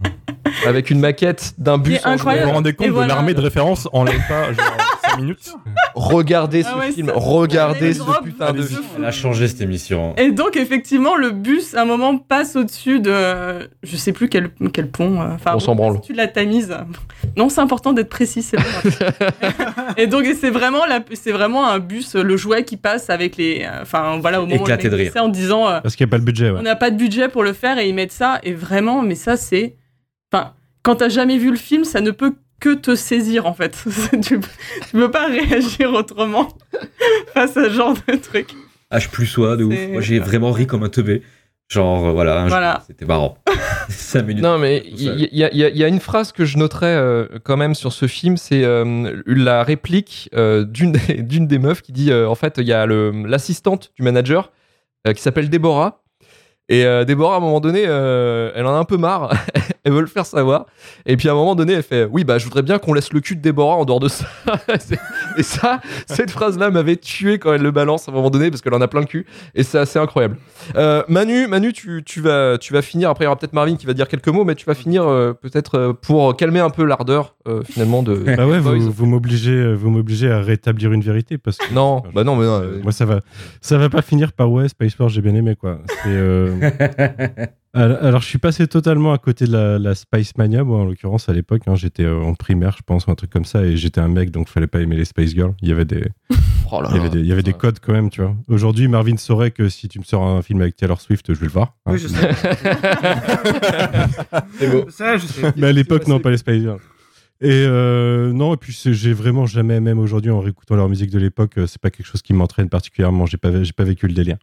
Avec 0.66 0.90
une 0.90 1.00
maquette 1.00 1.54
d'un 1.58 1.78
bus. 1.78 1.98
En 2.04 2.08
Vous 2.10 2.14
incroyable. 2.14 2.48
vous 2.48 2.54
rendez 2.54 2.72
compte 2.74 2.86
Et 2.86 2.90
de 2.90 2.94
voilà. 2.94 3.14
l'armée 3.14 3.34
de 3.34 3.40
référence 3.40 3.88
en 3.92 4.04
pas 4.04 4.52
genre 4.52 4.76
5 5.16 5.20
minutes 5.22 5.44
jouet. 5.44 5.54
Regardez 5.94 6.62
ce 6.62 6.68
Ah 6.72 6.78
ouais, 6.78 6.92
film, 6.92 7.10
regardez 7.14 7.94
ce 7.94 7.98
drop 8.00 8.22
putain 8.24 8.52
de 8.52 8.58
de 8.58 8.62
film. 8.62 8.80
Elle 8.98 9.04
a 9.04 9.10
changé 9.10 9.48
cette 9.48 9.60
émission. 9.60 10.14
Et 10.16 10.30
donc, 10.30 10.56
effectivement, 10.56 11.16
le 11.16 11.30
bus, 11.30 11.74
à 11.74 11.82
un 11.82 11.84
moment, 11.84 12.16
passe 12.18 12.54
au-dessus 12.56 13.00
de. 13.00 13.68
Je 13.82 13.96
sais 13.96 14.12
plus 14.12 14.28
quel, 14.28 14.50
quel 14.72 14.90
pont. 14.90 15.20
euh, 15.20 15.34
Enfin, 15.34 15.52
On 15.54 15.60
s'en 15.60 15.74
branle. 15.74 15.96
Au-dessus 15.96 16.12
de 16.12 16.18
la 16.18 16.28
Tamise. 16.28 16.76
Non, 17.36 17.48
c'est 17.48 17.60
important 17.60 17.92
d'être 17.92 18.08
précis, 18.10 18.42
c'est 18.42 18.56
et 19.96 20.06
donc, 20.06 20.24
et 20.24 20.34
c'est 20.34 20.50
vraiment, 20.50 20.84
la- 20.86 21.00
c'est 21.14 21.32
vraiment 21.32 21.66
un 21.66 21.78
bus, 21.78 22.14
le 22.14 22.36
jouet 22.36 22.64
qui 22.64 22.76
passe 22.76 23.10
avec 23.10 23.36
les. 23.36 23.66
Enfin, 23.82 24.18
voilà, 24.20 24.40
au 24.42 24.46
moment 24.46 24.60
Éclaté 24.62 24.88
où 24.88 24.90
de 24.90 24.96
rire. 24.96 25.12
en 25.16 25.28
disant. 25.28 25.68
euh, 25.68 25.80
Parce 25.80 25.96
qu'il 25.96 26.04
n'y 26.06 26.10
a 26.10 26.12
pas 26.12 26.18
le 26.18 26.24
budget, 26.24 26.50
ouais. 26.50 26.58
on 26.58 26.62
n'a 26.62 26.76
pas 26.76 26.90
de 26.90 26.96
budget 26.96 27.28
pour 27.28 27.42
le 27.42 27.52
faire 27.52 27.78
et 27.78 27.88
ils 27.88 27.94
mettent 27.94 28.12
ça. 28.12 28.38
Et 28.42 28.52
vraiment, 28.52 29.02
mais 29.02 29.14
ça, 29.14 29.36
c'est. 29.36 29.76
Enfin, 30.32 30.52
quand 30.82 30.96
t'as 30.96 31.08
jamais 31.08 31.38
vu 31.38 31.50
le 31.50 31.56
film, 31.56 31.84
ça 31.84 32.00
ne 32.00 32.10
peut 32.10 32.34
que 32.60 32.74
te 32.74 32.94
saisir, 32.94 33.46
en 33.46 33.54
fait. 33.54 33.76
tu, 34.22 34.40
tu 34.40 34.40
peux 34.92 35.10
pas 35.10 35.26
réagir 35.26 35.92
autrement 35.92 36.48
face 37.34 37.56
à 37.56 37.64
ce 37.64 37.70
genre 37.70 37.94
de 38.08 38.16
truc. 38.16 38.50
H 38.92 39.10
plus 39.10 39.26
soi, 39.26 39.56
de 39.56 39.64
ouf. 39.64 39.74
Moi, 39.92 40.00
j'ai 40.00 40.18
vraiment 40.18 40.52
ri 40.52 40.66
comme 40.66 40.82
un 40.84 40.88
teubé. 40.88 41.22
Genre, 41.68 42.06
euh, 42.06 42.12
voilà, 42.12 42.42
un 42.42 42.46
Voilà. 42.48 42.74
jour, 42.74 42.82
c'était 42.86 43.06
marrant. 43.06 43.38
5 43.88 44.22
minutes. 44.24 44.42
Non, 44.44 44.56
mais 44.58 44.84
il 44.86 45.00
y, 45.02 45.28
y 45.36 45.42
a- 45.44 45.52
y 45.52 45.64
a- 45.64 45.68
y 45.70 45.82
a 45.84 45.88
une 45.88 45.98
phrase 45.98 46.30
que 46.30 46.44
je 46.44 46.58
noterais 46.58 46.94
euh, 46.94 47.26
quand 47.42 47.56
même 47.56 47.74
sur 47.74 47.92
ce 47.92 48.06
film, 48.06 48.36
c'est 48.36 48.62
euh, 48.62 49.20
la 49.26 49.64
réplique 49.64 50.28
euh, 50.36 50.64
d'une 50.64 50.92
des, 50.92 51.22
des 51.22 51.58
meufs 51.58 51.82
qui 51.82 51.90
dit 51.90 52.12
euh, 52.12 52.28
en 52.28 52.36
fait, 52.36 52.58
il 52.58 52.66
y 52.68 52.72
a 52.72 52.86
l'assistante 52.86 53.90
du 53.96 54.02
manager 54.04 54.52
euh, 55.08 55.12
qui 55.12 55.20
s'appelle 55.22 55.50
Déborah. 55.50 56.04
Et 56.68 56.84
euh, 56.84 57.04
Déborah, 57.04 57.34
à 57.34 57.38
un 57.38 57.40
moment 57.40 57.60
donné, 57.60 57.84
euh, 57.86 58.52
elle 58.54 58.66
en 58.66 58.74
a 58.74 58.78
un 58.78 58.84
peu 58.84 58.96
marre. 58.96 59.32
Elle 59.86 59.92
veut 59.92 60.00
le 60.00 60.06
faire 60.08 60.26
savoir. 60.26 60.66
Et 61.06 61.16
puis 61.16 61.28
à 61.28 61.32
un 61.32 61.34
moment 61.36 61.54
donné, 61.54 61.74
elle 61.74 61.82
fait 61.84 62.08
Oui, 62.10 62.24
bah, 62.24 62.38
je 62.38 62.44
voudrais 62.44 62.62
bien 62.62 62.78
qu'on 62.78 62.92
laisse 62.92 63.12
le 63.12 63.20
cul 63.20 63.36
de 63.36 63.40
Déborah 63.40 63.76
en 63.76 63.84
dehors 63.84 64.00
de 64.00 64.08
ça. 64.08 64.26
Et 65.38 65.44
ça, 65.44 65.80
cette 66.06 66.30
phrase-là 66.32 66.70
m'avait 66.70 66.96
tué 66.96 67.38
quand 67.38 67.52
elle 67.52 67.62
le 67.62 67.70
balance 67.70 68.08
à 68.08 68.10
un 68.10 68.14
moment 68.14 68.30
donné 68.30 68.50
parce 68.50 68.62
qu'elle 68.62 68.74
en 68.74 68.80
a 68.80 68.88
plein 68.88 69.00
le 69.00 69.06
cul. 69.06 69.26
Et 69.54 69.62
c'est 69.62 69.78
assez 69.78 70.00
incroyable. 70.00 70.38
Euh, 70.74 71.04
Manu, 71.08 71.46
Manu 71.46 71.72
tu, 71.72 72.02
tu 72.04 72.20
vas, 72.20 72.58
tu 72.58 72.72
vas 72.72 72.82
finir. 72.82 73.10
Après, 73.10 73.24
il 73.24 73.26
y 73.26 73.28
aura 73.28 73.36
peut-être 73.36 73.52
Marvin 73.52 73.76
qui 73.76 73.86
va 73.86 73.92
dire 73.94 74.08
quelques 74.08 74.26
mots, 74.28 74.44
mais 74.44 74.56
tu 74.56 74.66
vas 74.66 74.74
finir 74.74 75.06
euh, 75.06 75.32
peut-être 75.34 75.78
euh, 75.78 75.92
pour 75.92 76.36
calmer 76.36 76.58
un 76.58 76.70
peu 76.70 76.84
l'ardeur 76.84 77.36
euh, 77.46 77.62
finalement 77.62 78.02
de. 78.02 78.14
Bah 78.36 78.46
ouais, 78.46 78.58
vous, 78.58 78.90
vous 78.90 79.06
m'obligez, 79.06 79.72
vous 79.74 79.90
m'obligez 79.90 80.30
à 80.30 80.40
rétablir 80.40 80.92
une 80.92 81.02
vérité 81.02 81.38
parce 81.38 81.58
que 81.58 81.72
Non, 81.72 82.02
bah 82.12 82.24
non, 82.24 82.34
mais 82.34 82.44
non, 82.44 82.60
euh, 82.60 82.80
moi 82.82 82.90
ça 82.90 83.04
va, 83.04 83.20
ça 83.60 83.78
va 83.78 83.88
pas 83.88 84.02
finir 84.02 84.32
par 84.32 84.50
ouais 84.50 84.68
Space 84.68 84.94
Force 84.94 85.12
j'ai 85.12 85.20
bien 85.22 85.34
aimé 85.34 85.54
quoi. 85.54 85.78
C'est, 86.02 86.08
euh, 86.08 86.58
alors, 87.76 88.20
je 88.22 88.26
suis 88.26 88.38
passé 88.38 88.66
totalement 88.66 89.12
à 89.12 89.18
côté 89.18 89.46
de 89.46 89.52
la, 89.52 89.78
la 89.78 89.94
Spice 89.94 90.36
Mania 90.36 90.64
moi 90.64 90.78
en 90.78 90.84
l'occurrence 90.84 91.28
à 91.28 91.32
l'époque. 91.32 91.62
hein, 91.66 91.74
j'étais 91.74 92.04
euh, 92.04 92.20
en 92.22 92.34
primaire 92.34 92.76
je 92.78 92.82
pense 92.84 93.06
ou 93.06 93.10
un 93.10 93.14
truc 93.14 93.30
comme 93.30 93.44
ça 93.44 93.64
et 93.64 93.76
j'étais 93.76 94.00
un 94.00 94.08
mec 94.08 94.30
donc 94.30 94.48
fallait 94.48 94.66
pas 94.66 94.80
aimer 94.80 94.96
les 94.96 95.04
Spice 95.04 95.34
Girls. 95.34 95.54
Il 95.62 95.68
y 95.68 95.72
avait 95.72 95.84
des, 95.84 96.04
oh 96.72 96.80
là 96.80 96.88
il 96.90 96.96
y 96.96 97.00
avait 97.00 97.10
des, 97.10 97.20
il 97.20 97.26
y 97.26 97.32
avait 97.32 97.42
des 97.42 97.52
codes 97.52 97.78
quand 97.80 97.92
même 97.92 98.10
tu 98.10 98.22
vois. 98.22 98.34
Aujourd'hui 98.48 98.88
Marvin 98.88 99.16
saurait 99.16 99.50
que 99.50 99.68
si 99.68 99.88
tu 99.88 99.98
me 99.98 100.04
sors 100.04 100.26
un 100.26 100.42
film 100.42 100.60
avec 100.60 100.76
Taylor 100.76 101.00
Swift 101.00 101.32
je 101.34 101.38
vais 101.38 101.46
le 101.46 101.52
voir. 101.52 101.74
hein. 101.86 101.92
Oui, 101.92 101.98
je 101.98 102.08
sais. 102.08 102.30
C'est 104.58 104.70
beau. 104.70 104.86
Sais, 104.90 105.18
je 105.18 105.26
sais. 105.26 105.52
Mais 105.56 105.68
à 105.68 105.72
l'époque, 105.72 106.06
non, 106.06 106.20
pas 106.20 106.30
les 106.30 106.38
Spice 106.38 106.62
Girls. 106.62 106.80
Et 107.42 107.64
euh, 107.66 108.32
non, 108.32 108.54
et 108.54 108.56
puis 108.56 108.72
j'ai 108.72 109.12
vraiment 109.12 109.44
jamais, 109.44 109.78
même 109.80 109.98
aujourd'hui, 109.98 110.30
en 110.30 110.40
réécoutant 110.40 110.74
leur 110.74 110.88
musique 110.88 111.10
de 111.10 111.18
l'époque, 111.18 111.58
euh, 111.58 111.66
c'est 111.66 111.80
pas 111.80 111.90
quelque 111.90 112.06
chose 112.06 112.22
qui 112.22 112.32
m'entraîne 112.32 112.70
particulièrement. 112.70 113.26
J'ai 113.26 113.36
pas, 113.36 113.62
j'ai 113.62 113.74
pas 113.74 113.84
vécu 113.84 114.06
le 114.08 114.14
délire. 114.14 114.38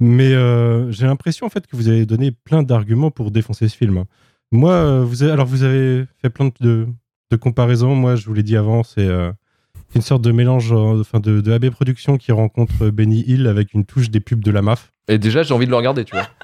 Mais 0.00 0.32
euh, 0.34 0.90
j'ai 0.92 1.06
l'impression 1.06 1.46
en 1.46 1.50
fait 1.50 1.66
que 1.66 1.76
vous 1.76 1.88
avez 1.88 2.06
donné 2.06 2.30
plein 2.30 2.62
d'arguments 2.62 3.10
pour 3.10 3.30
défoncer 3.30 3.68
ce 3.68 3.76
film. 3.76 3.98
hein. 3.98 4.04
Moi, 4.52 4.72
euh, 4.72 5.04
vous 5.04 5.22
avez, 5.22 5.32
alors 5.32 5.46
vous 5.46 5.62
avez 5.64 6.04
fait 6.22 6.30
plein 6.30 6.50
de, 6.60 6.86
de 7.30 7.36
comparaisons. 7.36 7.94
Moi, 7.94 8.16
je 8.16 8.26
vous 8.26 8.34
l'ai 8.34 8.42
dit 8.42 8.56
avant, 8.56 8.82
c'est 8.82 9.06
euh, 9.06 9.32
une 9.94 10.02
sorte 10.02 10.22
de 10.22 10.30
mélange, 10.32 10.72
enfin 10.72 11.20
de, 11.20 11.40
de 11.40 11.52
AB 11.52 11.70
Productions 11.70 12.16
qui 12.18 12.30
rencontre 12.32 12.90
Benny 12.90 13.24
Hill 13.26 13.46
avec 13.46 13.74
une 13.74 13.84
touche 13.84 14.10
des 14.10 14.20
pubs 14.20 14.42
de 14.44 14.50
la 14.50 14.62
MAF. 14.62 14.92
Et 15.08 15.18
déjà, 15.18 15.42
j'ai 15.42 15.54
envie 15.54 15.66
de 15.66 15.70
le 15.70 15.76
regarder, 15.76 16.04
tu 16.04 16.14
vois. 16.14 16.28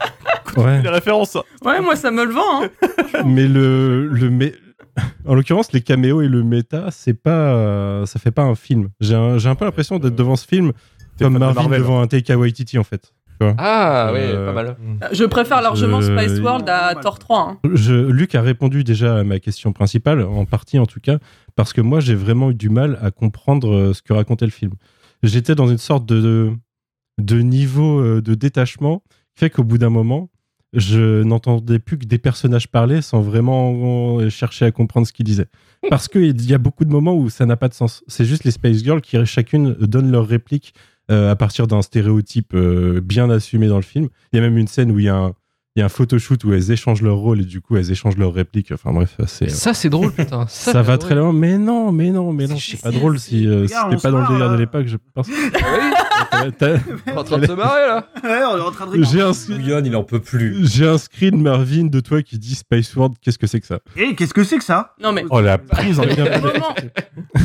Ouais. 0.56 0.82
Les 0.82 0.88
références. 0.88 1.36
Ouais, 1.64 1.80
moi, 1.80 1.94
ça 1.94 2.10
me 2.10 2.24
le 2.24 2.32
vend. 2.32 2.64
hein. 2.64 2.68
mais 3.24 3.46
le, 3.46 4.08
le 4.08 4.30
mé- 4.30 4.54
en 5.24 5.34
l'occurrence 5.36 5.72
les 5.72 5.80
caméos 5.80 6.20
et 6.22 6.26
le 6.28 6.42
méta 6.42 6.90
c'est 6.90 7.14
pas 7.14 7.54
euh, 7.54 8.04
ça 8.06 8.18
fait 8.18 8.32
pas 8.32 8.42
un 8.42 8.56
film 8.56 8.88
j'ai 9.00 9.14
un, 9.14 9.38
j'ai 9.38 9.48
un 9.48 9.54
peu 9.54 9.64
l'impression 9.64 10.00
d'être 10.00 10.16
devant 10.16 10.34
ce 10.34 10.44
film 10.46 10.72
comme 11.20 11.38
Marvin 11.38 11.62
Marvel. 11.62 11.78
devant 11.80 12.00
un 12.02 12.08
Taika 12.08 12.36
Waititi 12.36 12.76
en 12.78 12.82
fait 12.84 13.12
vois. 13.44 13.54
Ah, 13.58 14.10
ouais, 14.12 14.30
Euh, 14.32 14.46
pas 14.46 14.52
mal. 14.52 14.76
Je 15.12 15.24
préfère 15.24 15.62
largement 15.62 16.00
Je- 16.00 16.16
Spice 16.16 16.38
World 16.40 16.68
à 16.68 16.94
Thor 16.94 17.18
3. 17.18 17.40
hein. 17.50 17.58
Je, 17.74 17.94
Luc 17.94 18.34
a 18.34 18.42
répondu 18.42 18.84
déjà 18.84 19.18
à 19.18 19.24
ma 19.24 19.38
question 19.38 19.72
principale 19.72 20.22
en 20.22 20.44
partie 20.44 20.78
en 20.78 20.86
tout 20.86 21.00
cas 21.00 21.18
parce 21.56 21.72
que 21.72 21.80
moi 21.80 22.00
j'ai 22.00 22.14
vraiment 22.14 22.50
eu 22.50 22.54
du 22.54 22.68
mal 22.68 22.98
à 23.02 23.10
comprendre 23.10 23.74
euh, 23.74 23.92
ce 23.94 24.02
que 24.02 24.12
racontait 24.12 24.44
le 24.46 24.50
film 24.50 24.72
j'étais 25.22 25.54
dans 25.54 25.66
une 25.68 25.78
sorte 25.78 26.06
de, 26.06 26.20
de, 26.20 26.50
de 27.18 27.40
niveau 27.42 28.00
euh, 28.00 28.20
de 28.22 28.34
détachement 28.34 29.02
qui 29.34 29.40
fait 29.40 29.50
qu'au 29.50 29.64
bout 29.64 29.78
d'un 29.78 29.90
moment 29.90 30.28
je 30.72 31.22
n'entendais 31.24 31.80
plus 31.80 31.98
que 31.98 32.04
des 32.06 32.18
personnages 32.18 32.68
parler 32.68 33.02
sans 33.02 33.20
vraiment 33.20 34.18
euh, 34.20 34.30
chercher 34.30 34.66
à 34.66 34.70
comprendre 34.70 35.04
ce 35.04 35.12
qu'ils 35.12 35.24
disaient. 35.26 35.48
Parce 35.88 36.06
qu'il 36.06 36.48
y 36.48 36.54
a 36.54 36.58
beaucoup 36.58 36.84
de 36.84 36.92
moments 36.92 37.14
où 37.16 37.28
ça 37.28 37.44
n'a 37.44 37.56
pas 37.56 37.66
de 37.68 37.74
sens. 37.74 38.04
C'est 38.06 38.24
juste 38.24 38.44
les 38.44 38.52
Space 38.52 38.76
Girls 38.84 39.00
qui 39.00 39.16
chacune 39.26 39.72
donnent 39.80 40.12
leur 40.12 40.28
réplique 40.28 40.72
euh, 40.72 40.89
à 41.10 41.36
partir 41.36 41.66
d'un 41.66 41.82
stéréotype 41.82 42.54
euh, 42.54 43.00
bien 43.00 43.30
assumé 43.30 43.68
dans 43.68 43.76
le 43.76 43.82
film. 43.82 44.08
Il 44.32 44.36
y 44.36 44.38
a 44.38 44.42
même 44.42 44.58
une 44.58 44.68
scène 44.68 44.90
où 44.92 44.98
il 44.98 45.06
y 45.06 45.08
a 45.08 45.16
un, 45.16 45.34
il 45.76 45.80
y 45.80 45.82
a 45.82 45.86
un 45.86 45.88
photoshoot 45.88 46.42
où 46.44 46.52
elles 46.52 46.72
échangent 46.72 47.02
leur 47.02 47.16
rôle 47.16 47.42
et 47.42 47.44
du 47.44 47.60
coup 47.60 47.76
elles 47.76 47.92
échangent 47.92 48.16
leurs 48.16 48.34
répliques. 48.34 48.72
Enfin 48.72 48.92
bref, 48.92 49.16
c'est. 49.26 49.48
Ça, 49.50 49.72
c'est 49.72 49.88
drôle, 49.88 50.12
putain. 50.12 50.46
Ça, 50.48 50.72
Ça, 50.72 50.82
va 50.82 50.98
très 50.98 51.14
loin, 51.14 51.32
mais 51.32 51.58
non, 51.58 51.92
mais 51.92 52.10
non, 52.10 52.32
mais 52.32 52.48
non, 52.48 52.56
c'est 52.58 52.80
pas 52.80 52.90
drôle 52.90 53.20
si 53.20 53.46
euh, 53.46 53.66
on 53.88 53.96
pas 53.96 54.10
dans 54.10 54.20
le 54.22 54.26
délire 54.26 54.48
de 54.48 54.54
là. 54.54 54.58
l'époque, 54.58 54.86
je 54.88 54.96
pense. 55.14 55.28
Ah 55.30 56.42
oui, 56.42 56.50
on 56.58 57.12
est 57.12 57.12
en 57.16 57.22
train 57.22 57.38
de 57.38 57.46
se 57.46 57.52
marrer, 57.52 57.86
là. 57.86 58.08
Ouais, 58.24 58.40
on 58.52 58.58
est 58.58 58.60
en 58.60 58.70
train 58.72 58.86
de 58.86 58.90
rigoler. 58.90 59.08
J'ai 59.12 59.20
un, 59.22 59.30
Bouillon, 59.30 59.82
il 59.84 59.94
en 59.94 60.02
peut 60.02 60.18
plus. 60.18 60.68
j'ai 60.68 60.88
un 60.88 60.98
screen 60.98 61.40
Marvin 61.40 61.84
de 61.84 62.00
toi 62.00 62.20
qui 62.22 62.36
dit 62.38 62.56
Space 62.56 62.94
World, 62.96 63.14
qu'est-ce 63.22 63.38
que 63.38 63.46
c'est 63.46 63.60
que 63.60 63.66
ça? 63.66 63.78
Eh, 63.96 64.16
qu'est-ce 64.16 64.34
que 64.34 64.42
c'est 64.42 64.58
que 64.58 64.64
ça? 64.64 64.94
Non 65.00 65.12
mais 65.12 65.24
Oh 65.30 65.40
la 65.40 65.58
prise 65.58 66.00
en 66.00 66.04
moment, 66.04 66.74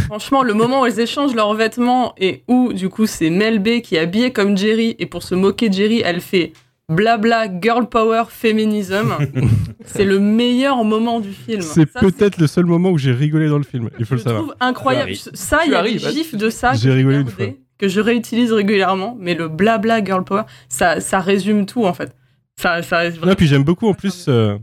franchement, 0.08 0.42
le 0.42 0.54
moment 0.56 0.82
où 0.82 0.86
elles 0.88 1.00
échangent 1.00 1.36
leurs 1.36 1.54
vêtements 1.54 2.16
et 2.18 2.44
où 2.48 2.74
du 2.74 2.90
coup 2.90 3.06
c'est 3.06 3.30
Mel 3.30 3.60
B 3.60 3.82
qui 3.82 3.96
est 3.96 4.00
habillée 4.00 4.34
comme 4.34 4.58
Jerry 4.58 4.96
et 4.98 5.06
pour 5.06 5.22
se 5.22 5.36
moquer 5.36 5.70
de 5.70 5.76
Jerry, 5.76 6.02
elle 6.04 6.22
fait 6.22 6.54
blabla 6.90 7.48
girl 7.62 7.88
power 7.90 8.24
féminisme. 8.30 9.16
c'est 9.86 10.06
le 10.06 10.20
meilleur 10.20 10.84
moment 10.84 11.20
du 11.20 11.32
film. 11.32 11.62
C'est 11.62 11.86
peut-être 11.92 12.38
le 12.38 12.48
seul 12.48 12.66
moment 12.66 12.92
où 12.92 12.98
j'ai 12.98 13.12
rigolé 13.14 13.48
dans 13.50 13.58
le 13.58 13.64
film, 13.64 13.90
il 14.00 14.06
faut 14.06 14.16
je 14.16 14.20
le 14.20 14.24
savoir. 14.24 14.42
trouve 14.44 14.56
incroyable. 14.60 15.16
Ça, 15.34 15.62
il 15.66 15.72
y 15.72 15.76
a 15.76 15.84
des 15.84 15.98
gifs 16.00 16.36
de 16.36 16.50
ça 16.50 16.72
que 16.74 16.78
J'ai 16.78 16.92
rigolé 16.92 17.20
une 17.22 17.28
fois. 17.30 17.46
que 17.78 17.88
je 17.88 18.00
réutilise 18.00 18.52
régulièrement, 18.52 19.18
mais 19.20 19.34
le 19.36 19.48
blabla 19.50 20.04
girl 20.04 20.24
power, 20.24 20.44
ça, 20.70 21.00
ça 21.02 21.20
résume 21.20 21.66
tout 21.66 21.86
en 21.86 21.94
fait. 21.94 22.16
Ça, 22.58 22.82
ça 22.82 23.10
Non, 23.10 23.36
puis 23.36 23.48
j'aime 23.48 23.64
beaucoup 23.64 23.88
en 23.88 23.94
plus. 23.94 24.26
euh, 24.30 24.58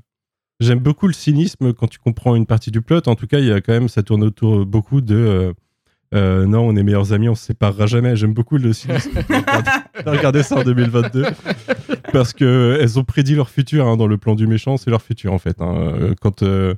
J'aime 0.61 0.79
beaucoup 0.79 1.09
le 1.09 1.13
cynisme 1.13 1.73
quand 1.73 1.89
tu 1.89 1.99
comprends 1.99 2.37
une 2.37 2.47
partie 2.47 2.71
du 2.71 2.83
plot. 2.83 3.01
En 3.09 3.17
tout 3.17 3.27
cas, 3.27 3.39
il 3.41 3.47
y 3.47 3.53
a 3.53 3.61
quand 3.61 3.73
même, 3.73 3.89
ça 3.89 4.03
tourne 4.05 4.23
autour 4.23 4.65
beaucoup 4.65 5.01
de. 5.01 5.17
euh, 5.17 5.53
euh, 6.15 6.47
non, 6.47 6.61
on 6.69 6.77
est 6.77 6.83
meilleurs 6.85 7.13
amis, 7.13 7.29
on 7.29 7.35
se 7.35 7.45
séparera 7.47 7.87
jamais. 7.87 8.15
J'aime 8.15 8.33
beaucoup 8.33 8.59
le 8.59 8.73
cynisme. 8.73 9.11
Regardez- 10.07 10.43
ça 10.43 10.57
en 10.57 10.65
2022. 10.65 11.25
Parce 12.13 12.33
que 12.33 12.79
elles 12.81 12.99
ont 12.99 13.05
prédit 13.05 13.35
leur 13.35 13.51
futur 13.51 13.87
hein, 13.87 13.97
dans 13.97 14.07
le 14.07 14.19
plan 14.19 14.35
du 14.35 14.47
méchant, 14.47 14.77
c'est 14.77 14.91
leur 14.91 15.03
futur 15.03 15.33
en 15.33 15.39
fait. 15.39 15.61
hein. 15.61 15.75
Euh, 15.77 16.15
Quand, 16.21 16.43
euh, 16.43 16.75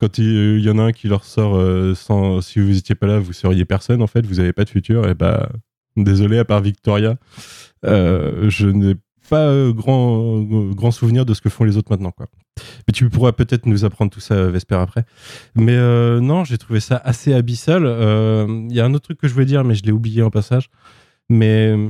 quand 0.00 0.18
il 0.18 0.58
y 0.60 0.70
en 0.70 0.78
a 0.78 0.82
un 0.82 0.92
qui 0.92 1.08
leur 1.08 1.24
sort 1.24 1.56
euh, 1.56 1.94
sans, 1.94 2.40
si 2.40 2.58
vous 2.60 2.76
étiez 2.76 2.94
pas 2.94 3.06
là, 3.06 3.18
vous 3.18 3.32
seriez 3.32 3.64
personne 3.64 4.02
en 4.02 4.06
fait, 4.06 4.26
vous 4.26 4.40
avez 4.40 4.52
pas 4.52 4.64
de 4.64 4.70
futur. 4.70 5.08
Et 5.08 5.14
bah, 5.14 5.48
désolé, 5.96 6.38
à 6.38 6.44
part 6.44 6.60
Victoria, 6.60 7.16
euh, 7.84 8.48
je 8.48 8.66
n'ai 8.68 8.94
pas 9.28 9.46
euh, 9.46 9.72
grand, 9.72 10.40
euh, 10.42 10.74
grand 10.74 10.90
souvenir 10.90 11.24
de 11.24 11.32
ce 11.34 11.40
que 11.40 11.48
font 11.48 11.64
les 11.64 11.76
autres 11.76 11.90
maintenant. 11.90 12.10
Quoi. 12.10 12.26
Mais 12.86 12.92
tu 12.92 13.08
pourras 13.08 13.32
peut-être 13.32 13.66
nous 13.66 13.84
apprendre 13.84 14.10
tout 14.10 14.20
ça, 14.20 14.48
Vesper, 14.48 14.74
après. 14.74 15.04
Mais 15.54 15.74
euh, 15.76 16.20
non, 16.20 16.44
j'ai 16.44 16.58
trouvé 16.58 16.80
ça 16.80 17.00
assez 17.04 17.32
abyssal. 17.32 17.84
Euh, 17.86 18.46
Il 18.68 18.74
y 18.76 18.80
a 18.80 18.84
un 18.84 18.92
autre 18.94 19.04
truc 19.04 19.18
que 19.18 19.28
je 19.28 19.32
voulais 19.32 19.46
dire, 19.46 19.64
mais 19.64 19.74
je 19.74 19.84
l'ai 19.84 19.92
oublié 19.92 20.22
en 20.22 20.30
passage. 20.30 20.68
Mais 21.30 21.68
euh, 21.74 21.88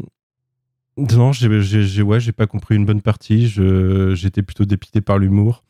non, 0.96 1.32
j'ai, 1.32 1.60
j'ai, 1.62 1.82
j'ai- 1.84 2.02
ouais, 2.02 2.20
j'ai 2.20 2.32
pas 2.32 2.46
compris 2.46 2.76
une 2.76 2.84
bonne 2.84 3.02
partie. 3.02 3.48
Je, 3.48 4.14
j'étais 4.14 4.42
plutôt 4.42 4.64
dépité 4.64 5.00
par 5.00 5.18
l'humour. 5.18 5.64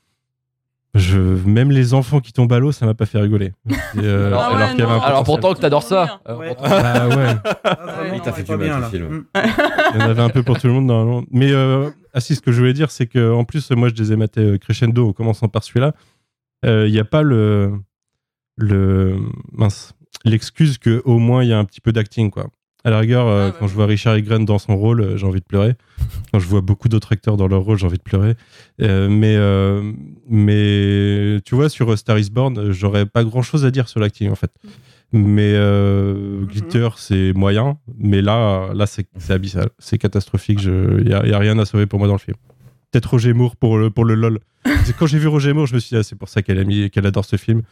Je, 0.94 1.18
même 1.18 1.70
les 1.70 1.94
enfants 1.94 2.20
qui 2.20 2.34
tombent 2.34 2.52
à 2.52 2.58
l'eau, 2.58 2.70
ça 2.70 2.84
m'a 2.84 2.92
pas 2.92 3.06
fait 3.06 3.18
rigoler. 3.18 3.52
Et, 3.70 3.74
euh, 4.00 4.26
Alors- 4.26 4.42
Ah 4.42 4.50
ouais, 4.50 4.56
alors 4.56 4.70
qu'il 4.70 4.78
y 4.80 4.82
avait 4.82 4.92
un 4.92 4.96
non. 4.96 5.02
Alors 5.02 5.24
potentiel. 5.24 5.24
pourtant 5.40 5.54
que 5.54 5.60
t'adores 5.60 5.82
ça. 5.84 6.20
euh, 6.28 6.36
Ouais. 6.36 6.48
pourtant- 6.54 6.68
Bah 6.68 7.08
ouais. 7.08 7.34
Ah, 7.64 7.78
Il 8.14 8.20
t'a 8.20 8.32
fait 8.32 8.42
du 8.42 8.56
bien, 8.58 8.78
là. 8.78 8.90
film. 8.90 9.08
Mm. 9.08 9.24
Il 9.94 10.00
y 10.00 10.02
en 10.04 10.08
avait 10.10 10.20
un 10.22 10.28
peu 10.28 10.42
pour 10.42 10.58
tout 10.60 10.66
le 10.66 10.74
monde 10.74 10.86
normalement. 10.86 11.22
Mais 11.30 11.50
euh, 11.50 11.88
ah 12.12 12.20
si, 12.20 12.34
ce 12.36 12.42
que 12.42 12.52
je 12.52 12.58
voulais 12.58 12.74
dire, 12.74 12.90
c'est 12.90 13.06
que 13.06 13.32
en 13.32 13.44
plus, 13.44 13.70
moi, 13.70 13.88
je 13.88 13.94
les 13.94 14.12
ai 14.12 14.16
matés 14.16 14.40
euh, 14.42 14.58
crescendo 14.58 15.08
en 15.08 15.12
commençant 15.14 15.48
par 15.48 15.64
celui-là. 15.64 15.94
Euh, 16.66 16.86
Il 16.86 16.92
n'y 16.92 17.00
a 17.00 17.04
pas 17.04 17.22
le 17.22 17.72
le 18.58 19.18
mince 19.52 19.94
l'excuse 20.26 20.76
que 20.76 21.00
au 21.06 21.18
moins 21.18 21.42
il 21.42 21.48
y 21.48 21.52
a 21.54 21.58
un 21.58 21.64
petit 21.64 21.80
peu 21.80 21.90
d'acting 21.90 22.30
quoi. 22.30 22.48
À 22.84 22.90
la 22.90 22.98
rigueur, 22.98 23.26
euh, 23.28 23.50
Ah, 23.50 23.56
quand 23.58 23.68
je 23.68 23.74
vois 23.74 23.86
Richard 23.86 24.16
Egren 24.16 24.44
dans 24.44 24.58
son 24.58 24.76
rôle, 24.76 25.00
euh, 25.00 25.16
j'ai 25.16 25.26
envie 25.26 25.40
de 25.40 25.44
pleurer. 25.44 25.74
Quand 26.32 26.40
je 26.40 26.46
vois 26.46 26.62
beaucoup 26.62 26.88
d'autres 26.88 27.12
acteurs 27.12 27.36
dans 27.36 27.46
leur 27.46 27.62
rôle, 27.62 27.78
j'ai 27.78 27.86
envie 27.86 27.98
de 27.98 28.02
pleurer. 28.02 28.34
Euh, 28.80 29.08
mais 29.08 29.36
mais 30.28 31.40
tu 31.42 31.54
vois, 31.54 31.68
sur 31.68 31.96
Star 31.96 32.18
Is 32.18 32.30
Born, 32.30 32.72
j'aurais 32.72 33.06
pas 33.06 33.22
grand-chose 33.24 33.64
à 33.64 33.70
dire 33.70 33.88
sur 33.88 34.00
l'acting 34.00 34.30
en 34.30 34.34
fait. 34.34 34.50
Mais 35.12 35.52
euh, 35.54 36.44
Glitter, 36.46 36.88
c'est 36.96 37.32
moyen. 37.34 37.78
Mais 37.98 38.22
là, 38.22 38.70
là 38.74 38.86
c'est 38.86 39.06
abyssal. 39.30 39.68
C'est 39.78 39.98
catastrophique. 39.98 40.62
Il 40.64 41.04
n'y 41.04 41.12
a 41.12 41.38
rien 41.38 41.58
à 41.58 41.64
sauver 41.64 41.86
pour 41.86 41.98
moi 41.98 42.08
dans 42.08 42.14
le 42.14 42.18
film. 42.18 42.36
Peut-être 42.92 43.06
Roger 43.10 43.32
Moore 43.32 43.56
pour 43.56 43.78
le, 43.78 43.90
pour 43.90 44.04
le 44.04 44.14
LOL. 44.14 44.38
C'est 44.84 44.94
Quand 44.96 45.06
j'ai 45.06 45.18
vu 45.18 45.26
Roger 45.26 45.52
Moore, 45.54 45.66
je 45.66 45.74
me 45.74 45.80
suis 45.80 45.88
dit, 45.90 45.96
ah, 45.96 46.02
c'est 46.02 46.14
pour 46.16 46.28
ça 46.28 46.42
qu'elle 46.42 46.58
a 46.58 46.64
mis- 46.64 46.90
qu'elle 46.90 47.06
adore 47.06 47.24
ce 47.24 47.36
film. 47.36 47.62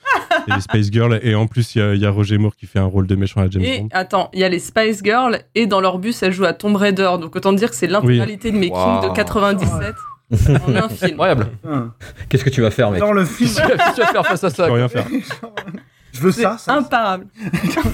Et 0.49 0.53
les 0.55 0.61
Space 0.63 0.91
Girls. 0.91 1.21
Et 1.23 1.35
en 1.35 1.47
plus, 1.47 1.75
il 1.75 1.79
y 1.79 1.83
a, 1.83 1.95
il 1.95 2.01
y 2.01 2.07
a 2.07 2.11
Roger 2.11 2.39
Moore 2.39 2.57
qui 2.57 2.67
fait 2.67 2.79
un 2.79 2.85
rôle 2.87 3.07
de 3.07 3.15
méchant 3.15 3.43
à 3.43 3.49
James 3.51 3.63
Et 3.63 3.81
Bond. 3.81 3.89
attends, 3.93 4.31
il 4.33 4.41
y 4.41 4.45
a 4.45 4.49
les 4.49 4.59
Spice 4.59 5.03
Girls 5.05 5.39
et 5.55 5.67
dans 5.67 5.81
leur 5.81 5.99
bus, 5.99 6.23
elles 6.23 6.33
jouent 6.33 6.47
à 6.47 6.55
Tomb 6.55 6.75
Raider. 6.77 7.11
Donc 7.21 7.37
autant 7.37 7.53
dire 7.53 7.69
que 7.71 7.77
c'est 7.77 7.87
l'intégralité 7.87 8.51
de 8.51 8.57
making 8.57 8.73
Wow. 8.75 9.09
de 9.11 9.15
97 9.15 9.95
en 10.67 10.75
un 10.75 10.89
film. 10.89 11.11
Incroyable. 11.13 11.49
Putain. 11.63 11.95
Qu'est-ce 12.29 12.45
que 12.45 12.51
tu 12.51 12.63
vas 12.63 12.71
faire, 12.71 12.91
mec 12.91 13.01
Dans 13.01 13.13
le 13.13 13.25
film, 13.27 13.51
Qu'est-ce 13.51 13.61
que 13.91 13.95
tu 13.97 14.01
vas 14.01 14.07
faire 14.13 14.27
face 14.27 14.45
à 14.45 14.49
Je 14.49 14.55
ça 14.55 14.67
peux 14.67 14.73
rien 14.73 14.89
faire. 14.89 15.07
je 16.13 16.21
veux 16.21 16.33
ça. 16.33 16.57
ça. 16.59 16.77
imparable. 16.77 17.27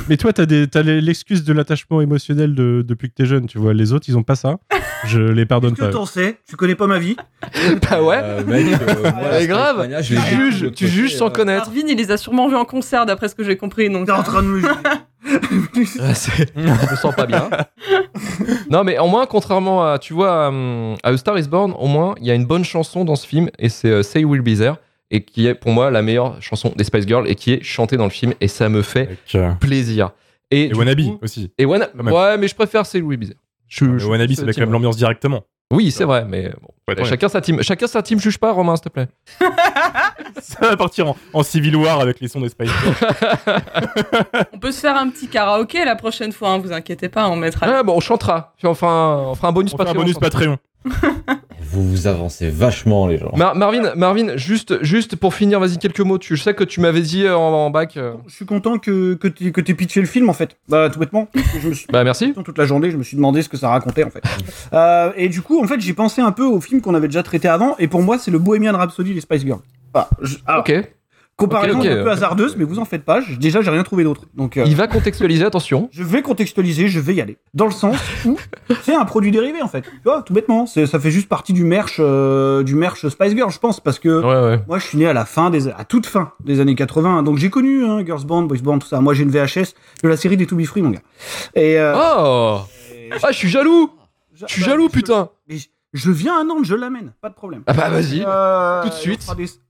Mais 0.08 0.16
toi, 0.16 0.32
t'as 0.32 0.46
des- 0.46 0.68
t'as 0.68 0.82
les- 0.82 1.00
l'excuse 1.00 1.42
de 1.44 1.52
l'attachement 1.52 2.00
émotionnel 2.00 2.54
de- 2.54 2.84
depuis 2.86 3.08
que 3.08 3.14
t'es 3.14 3.26
jeune. 3.26 3.46
Tu 3.46 3.58
vois, 3.58 3.74
les 3.74 3.92
autres, 3.92 4.06
ils 4.08 4.16
ont 4.16 4.22
pas 4.22 4.36
ça. 4.36 4.56
Je 5.04 5.20
les 5.20 5.46
pardonne 5.46 5.72
Qu'est-ce 5.74 5.82
que 5.88 5.92
pas. 5.92 5.98
t'en 5.98 6.06
sais? 6.06 6.38
Tu 6.48 6.56
connais 6.56 6.74
pas 6.74 6.86
ma 6.86 6.98
vie 6.98 7.16
Bah 7.90 8.02
ouais. 8.02 8.18
Euh, 8.22 8.44
mec, 8.44 8.66
euh, 8.80 9.02
moi, 9.12 9.22
C'est 9.38 9.46
grave. 9.46 9.78
Mania, 9.78 10.02
je 10.02 10.14
Tu 10.14 10.20
juges, 10.20 10.58
tu 10.60 10.64
côté, 10.68 10.86
juges 10.88 11.14
sans 11.14 11.26
euh, 11.26 11.30
connaître. 11.30 11.66
Marvin, 11.66 11.86
il 11.88 11.96
les 11.96 12.10
a 12.10 12.16
sûrement 12.16 12.48
vus 12.48 12.56
en 12.56 12.64
concert 12.64 13.06
d'après 13.06 13.28
ce 13.28 13.34
que 13.34 13.44
j'ai 13.44 13.56
compris. 13.56 13.88
Donc 13.90 14.06
T'es 14.06 14.12
en 14.12 14.22
train 14.22 14.42
de 14.42 14.48
me 14.48 14.60
c'est- 16.14 16.52
je 16.56 16.60
me 16.90 16.96
sens 16.96 17.14
pas 17.14 17.26
bien. 17.26 17.48
non, 18.70 18.84
mais 18.84 18.98
au 18.98 19.08
moins, 19.08 19.26
contrairement 19.26 19.84
à, 19.84 19.98
tu 19.98 20.12
vois, 20.12 20.46
à, 20.46 20.52
à 21.02 21.08
A 21.10 21.16
Star 21.16 21.38
is 21.38 21.48
Born, 21.48 21.72
au 21.78 21.86
moins, 21.88 22.14
il 22.20 22.26
y 22.26 22.30
a 22.30 22.34
une 22.34 22.46
bonne 22.46 22.64
chanson 22.64 23.04
dans 23.04 23.16
ce 23.16 23.26
film 23.26 23.50
et 23.58 23.68
c'est 23.68 23.88
euh, 23.90 24.02
Say 24.02 24.24
Will 24.24 24.40
Be 24.42 24.56
There 24.56 24.74
et 25.10 25.22
qui 25.24 25.46
est 25.46 25.54
pour 25.54 25.72
moi 25.72 25.90
la 25.90 26.02
meilleure 26.02 26.40
chanson 26.40 26.72
des 26.76 26.84
Spice 26.84 27.06
Girls 27.06 27.28
et 27.28 27.34
qui 27.34 27.52
est 27.52 27.62
chantée 27.62 27.96
dans 27.96 28.04
le 28.04 28.10
film 28.10 28.34
et 28.40 28.48
ça 28.48 28.68
me 28.68 28.82
fait 28.82 29.18
plaisir. 29.60 30.10
Et, 30.50 30.66
et 30.66 30.74
Wannabe 30.74 31.00
coup- 31.00 31.18
aussi. 31.22 31.50
Et 31.58 31.64
Wanna- 31.64 31.88
ouais, 31.96 32.38
mais 32.38 32.46
je 32.48 32.54
préfère 32.54 32.86
Say 32.86 33.00
Will 33.00 33.18
Be 33.18 33.24
There. 33.24 33.36
Je, 33.68 33.84
Mais 33.84 33.98
je- 33.98 34.06
Wannabe, 34.06 34.28
quand 34.28 34.34
team- 34.52 34.60
même 34.64 34.72
l'ambiance 34.72 34.96
directement. 34.96 35.42
Oui, 35.72 35.90
c'est 35.90 36.04
vrai, 36.04 36.24
mais 36.24 36.50
bon. 36.62 36.68
Honnête. 36.88 37.06
Chacun 37.06 37.28
sa 37.28 37.40
team. 37.40 37.60
Chacun 37.62 37.88
sa 37.88 38.00
team. 38.00 38.20
Juge 38.20 38.38
pas, 38.38 38.52
Romain, 38.52 38.76
s'il 38.76 38.84
te 38.84 38.88
plaît. 38.90 39.08
Ça 40.40 40.60
va 40.68 40.76
partir 40.76 41.08
en, 41.08 41.16
en 41.32 41.42
Civil 41.42 41.74
War 41.74 41.98
avec 42.00 42.20
les 42.20 42.28
sons 42.28 42.40
des 42.40 42.48
Spice 42.50 42.70
on 44.52 44.58
peut 44.58 44.70
se 44.70 44.80
faire 44.80 44.96
un 44.96 45.08
petit 45.08 45.26
karaoké 45.28 45.84
la 45.84 45.96
prochaine 45.96 46.30
fois. 46.32 46.50
Hein, 46.50 46.58
vous 46.58 46.72
inquiétez 46.72 47.08
pas, 47.08 47.28
on 47.28 47.36
mettra. 47.36 47.66
Ah, 47.68 47.82
bon, 47.82 47.94
on 47.96 48.00
chantera. 48.00 48.54
Puis 48.58 48.66
on 48.66 48.74
fera 48.74 49.32
un, 49.42 49.52
bonus 49.52 49.72
On 49.74 49.76
fait 49.76 49.82
un 49.82 49.86
Patreon. 49.86 50.02
bonus 50.02 50.18
Patreon. 50.18 50.58
Vous 51.68 51.82
vous 51.88 52.06
avancez 52.06 52.48
vachement, 52.48 53.06
les 53.08 53.18
gens. 53.18 53.32
Mar- 53.36 53.54
Marvin, 53.56 53.94
Marvin, 53.96 54.36
juste, 54.36 54.82
juste 54.84 55.16
pour 55.16 55.34
finir, 55.34 55.58
vas-y 55.58 55.78
quelques 55.78 56.00
mots. 56.00 56.16
Tu, 56.16 56.36
je 56.36 56.42
sais 56.42 56.54
que 56.54 56.62
tu 56.64 56.80
m'avais 56.80 57.00
dit 57.00 57.24
euh, 57.24 57.36
en, 57.36 57.52
en 57.66 57.70
bac. 57.70 57.96
euh, 57.96 58.14
Je 58.28 58.34
suis 58.34 58.46
content 58.46 58.78
que, 58.78 59.14
que 59.14 59.28
tu 59.60 59.74
pitché 59.74 60.00
le 60.00 60.06
film 60.06 60.28
en 60.28 60.32
fait. 60.32 60.56
Bah 60.68 60.88
tout 60.90 60.98
bêtement. 61.00 61.28
Je 61.60 61.68
me 61.68 61.74
suis 61.74 61.86
Bah 61.92 62.04
merci. 62.04 62.32
toute 62.44 62.56
la 62.56 62.64
journée, 62.66 62.90
je 62.90 62.96
me 62.96 63.02
suis 63.02 63.16
demandé 63.16 63.42
ce 63.42 63.48
que 63.48 63.56
ça 63.56 63.68
racontait 63.68 64.04
en 64.04 64.10
fait. 64.10 64.22
Euh, 64.72 65.12
et 65.16 65.28
du 65.28 65.42
coup, 65.42 65.62
en 65.62 65.66
fait, 65.66 65.80
j'ai 65.80 65.92
pensé 65.94 66.20
un 66.20 66.32
peu 66.32 66.44
au 66.44 66.60
film 66.60 66.80
qu'on 66.80 66.94
avait 66.94 67.08
déjà 67.08 67.22
traité 67.22 67.48
avant, 67.48 67.76
et 67.78 67.88
pour 67.88 68.02
moi, 68.02 68.18
c'est 68.18 68.30
le 68.30 68.38
Bohemian 68.38 68.76
Rhapsody 68.76 69.14
des 69.14 69.20
Spice 69.20 69.44
Girls. 69.44 69.60
Bah, 69.94 70.08
je- 70.20 70.36
alors, 70.46 70.60
Ok. 70.60 70.72
Comparaison 71.36 71.80
un 71.80 72.02
peu 72.02 72.10
hasardeuse, 72.10 72.56
mais 72.56 72.64
vous 72.64 72.78
en 72.78 72.84
faites 72.84 73.04
pas. 73.04 73.20
déjà, 73.38 73.60
j'ai 73.60 73.70
rien 73.70 73.82
trouvé 73.82 74.04
d'autre. 74.04 74.22
Donc, 74.34 74.56
euh, 74.56 74.64
Il 74.66 74.74
va 74.74 74.86
contextualiser, 74.86 75.44
attention. 75.44 75.88
je 75.92 76.02
vais 76.02 76.22
contextualiser, 76.22 76.88
je 76.88 76.98
vais 76.98 77.14
y 77.14 77.20
aller. 77.20 77.36
Dans 77.54 77.66
le 77.66 77.72
sens 77.72 77.96
où 78.24 78.38
c'est 78.82 78.94
un 78.94 79.04
produit 79.04 79.30
dérivé 79.30 79.60
en 79.62 79.68
fait. 79.68 79.82
Tu 79.82 79.90
vois, 80.04 80.22
tout 80.22 80.32
bêtement. 80.32 80.66
Ça 80.66 80.86
fait 80.98 81.10
juste 81.10 81.28
partie 81.28 81.52
du 81.52 81.64
merch, 81.64 81.96
euh, 81.98 82.62
du 82.62 82.74
merch 82.74 83.06
Spice 83.08 83.34
Girls, 83.34 83.52
je 83.52 83.58
pense, 83.58 83.80
parce 83.80 83.98
que 83.98 84.08
Ouais, 84.08 84.50
ouais. 84.56 84.60
moi, 84.66 84.78
je 84.78 84.86
suis 84.86 84.98
né 84.98 85.06
à 85.06 85.12
la 85.12 85.24
fin 85.26 85.50
des, 85.50 85.68
à 85.68 85.84
toute 85.84 86.06
fin 86.06 86.32
des 86.44 86.60
années 86.60 86.74
80, 86.74 87.22
donc 87.22 87.36
j'ai 87.38 87.50
connu 87.50 87.84
hein, 87.84 88.02
Girls 88.04 88.24
Band, 88.24 88.42
Boys 88.42 88.58
Band, 88.62 88.78
tout 88.78 88.88
ça. 88.88 89.00
Moi, 89.00 89.12
j'ai 89.14 89.22
une 89.24 89.30
VHS 89.30 89.74
de 90.02 90.08
la 90.08 90.16
série 90.16 90.36
des 90.36 90.46
To 90.46 90.56
Be 90.56 90.64
Free, 90.64 90.80
mon 90.82 90.90
gars. 90.90 91.02
Et, 91.54 91.78
euh, 91.78 91.94
Oh 91.96 92.60
et- 92.94 93.10
Ah, 93.22 93.28
je 93.30 93.36
suis 93.36 93.48
jaloux 93.48 93.90
je- 94.34 94.46
suis 94.48 94.62
bah, 94.62 94.68
jaloux, 94.70 94.88
je- 94.88 94.92
putain 94.98 95.28
je, 95.48 95.64
je 95.92 96.10
viens 96.10 96.40
à 96.40 96.44
Nantes, 96.44 96.64
je 96.64 96.74
l'amène, 96.74 97.12
pas 97.20 97.28
de 97.28 97.34
problème. 97.34 97.62
Ah 97.66 97.72
bah 97.72 97.88
vas-y. 97.90 98.20
Tout 98.20 98.88
de 98.88 98.94
suite. 99.00 99.26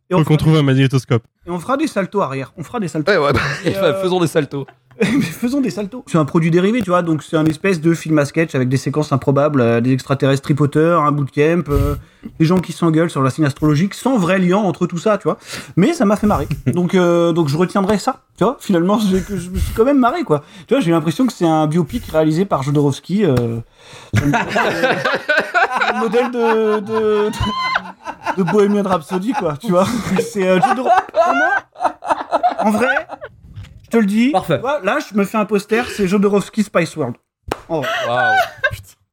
Et 0.09 0.14
on, 0.14 0.19
Faut 0.19 0.25
qu'on 0.25 0.35
fera, 0.35 0.38
trouve 0.38 0.57
un 0.57 0.62
magnétoscope. 0.62 1.25
et 1.47 1.51
on 1.51 1.59
fera 1.59 1.77
des 1.77 1.88
saltos 1.88 2.21
arrière. 2.21 2.53
On 2.57 2.62
fera 2.62 2.79
des 2.81 2.88
saltos. 2.88 3.11
Ouais, 3.11 3.19
ouais, 3.19 3.33
bah, 3.33 3.40
Et, 3.64 3.75
euh, 3.77 4.01
faisons 4.01 4.21
des 4.21 4.29
saltos. 4.29 4.66
Mais 5.03 5.21
faisons 5.21 5.61
des 5.61 5.69
saltos. 5.71 6.05
C'est 6.07 6.16
un 6.16 6.25
produit 6.25 6.51
dérivé, 6.51 6.81
tu 6.81 6.88
vois. 6.90 7.03
Donc 7.03 7.23
c'est 7.23 7.37
un 7.37 7.45
espèce 7.45 7.81
de 7.83 7.92
film 7.92 8.19
à 8.19 8.25
sketch 8.25 8.55
avec 8.55 8.69
des 8.71 8.79
séquences 8.79 9.12
improbables, 9.12 9.61
euh, 9.61 9.81
des 9.83 9.92
extraterrestres 9.92 10.42
tripoteurs, 10.42 11.03
un 11.03 11.12
bootcamp, 11.12 11.64
euh, 11.69 11.97
des 12.38 12.47
gens 12.47 12.61
qui 12.61 12.73
s'engueulent 12.73 13.11
sur 13.11 13.23
la 13.23 13.29
signe 13.29 13.45
astrologique, 13.45 13.92
sans 13.92 14.16
vrai 14.16 14.38
lien 14.38 14.57
entre 14.57 14.87
tout 14.87 14.97
ça, 14.97 15.19
tu 15.19 15.25
vois. 15.25 15.37
Mais 15.77 15.92
ça 15.92 16.07
m'a 16.07 16.16
fait 16.16 16.27
marrer. 16.27 16.49
Donc 16.66 16.95
euh, 16.95 17.33
donc 17.33 17.49
je 17.49 17.57
retiendrai 17.59 17.99
ça, 17.99 18.23
tu 18.38 18.45
vois. 18.45 18.57
Finalement, 18.59 18.99
je 18.99 19.16
me 19.16 19.59
suis 19.59 19.75
quand 19.77 19.85
même 19.85 19.99
marré, 19.99 20.23
quoi. 20.23 20.42
Tu 20.66 20.73
vois, 20.73 20.81
j'ai 20.81 20.92
l'impression 20.92 21.27
que 21.27 21.33
c'est 21.33 21.47
un 21.47 21.66
biopic 21.66 22.07
réalisé 22.07 22.47
par 22.47 22.62
Jodorowsky. 22.62 23.25
Euh, 23.27 23.35
sur 24.14 24.25
le 24.25 24.31
modèle, 24.33 24.99
le 25.92 26.01
modèle 26.01 26.31
de, 26.31 26.81
de, 26.81 27.27
de, 27.27 27.33
de 28.37 28.42
Bohemian 28.42 28.83
Rhapsody, 28.83 29.33
quoi. 29.33 29.57
Tu 29.57 29.70
vois. 29.70 29.87
C'est 30.20 30.47
euh, 30.49 30.59
en 32.59 32.70
vrai, 32.70 33.07
je 33.84 33.91
te 33.91 33.97
le 33.97 34.07
dis. 34.07 34.30
Parfait. 34.30 34.59
vois, 34.59 34.80
là, 34.82 34.99
je 34.99 35.16
me 35.16 35.24
fais 35.24 35.39
un 35.39 35.45
poster, 35.45 35.89
c'est 35.91 36.07
Jodorowsky 36.09 36.62
Spice 36.62 36.97
World. 36.97 37.16
En 37.68 37.80
vrai. 37.80 37.89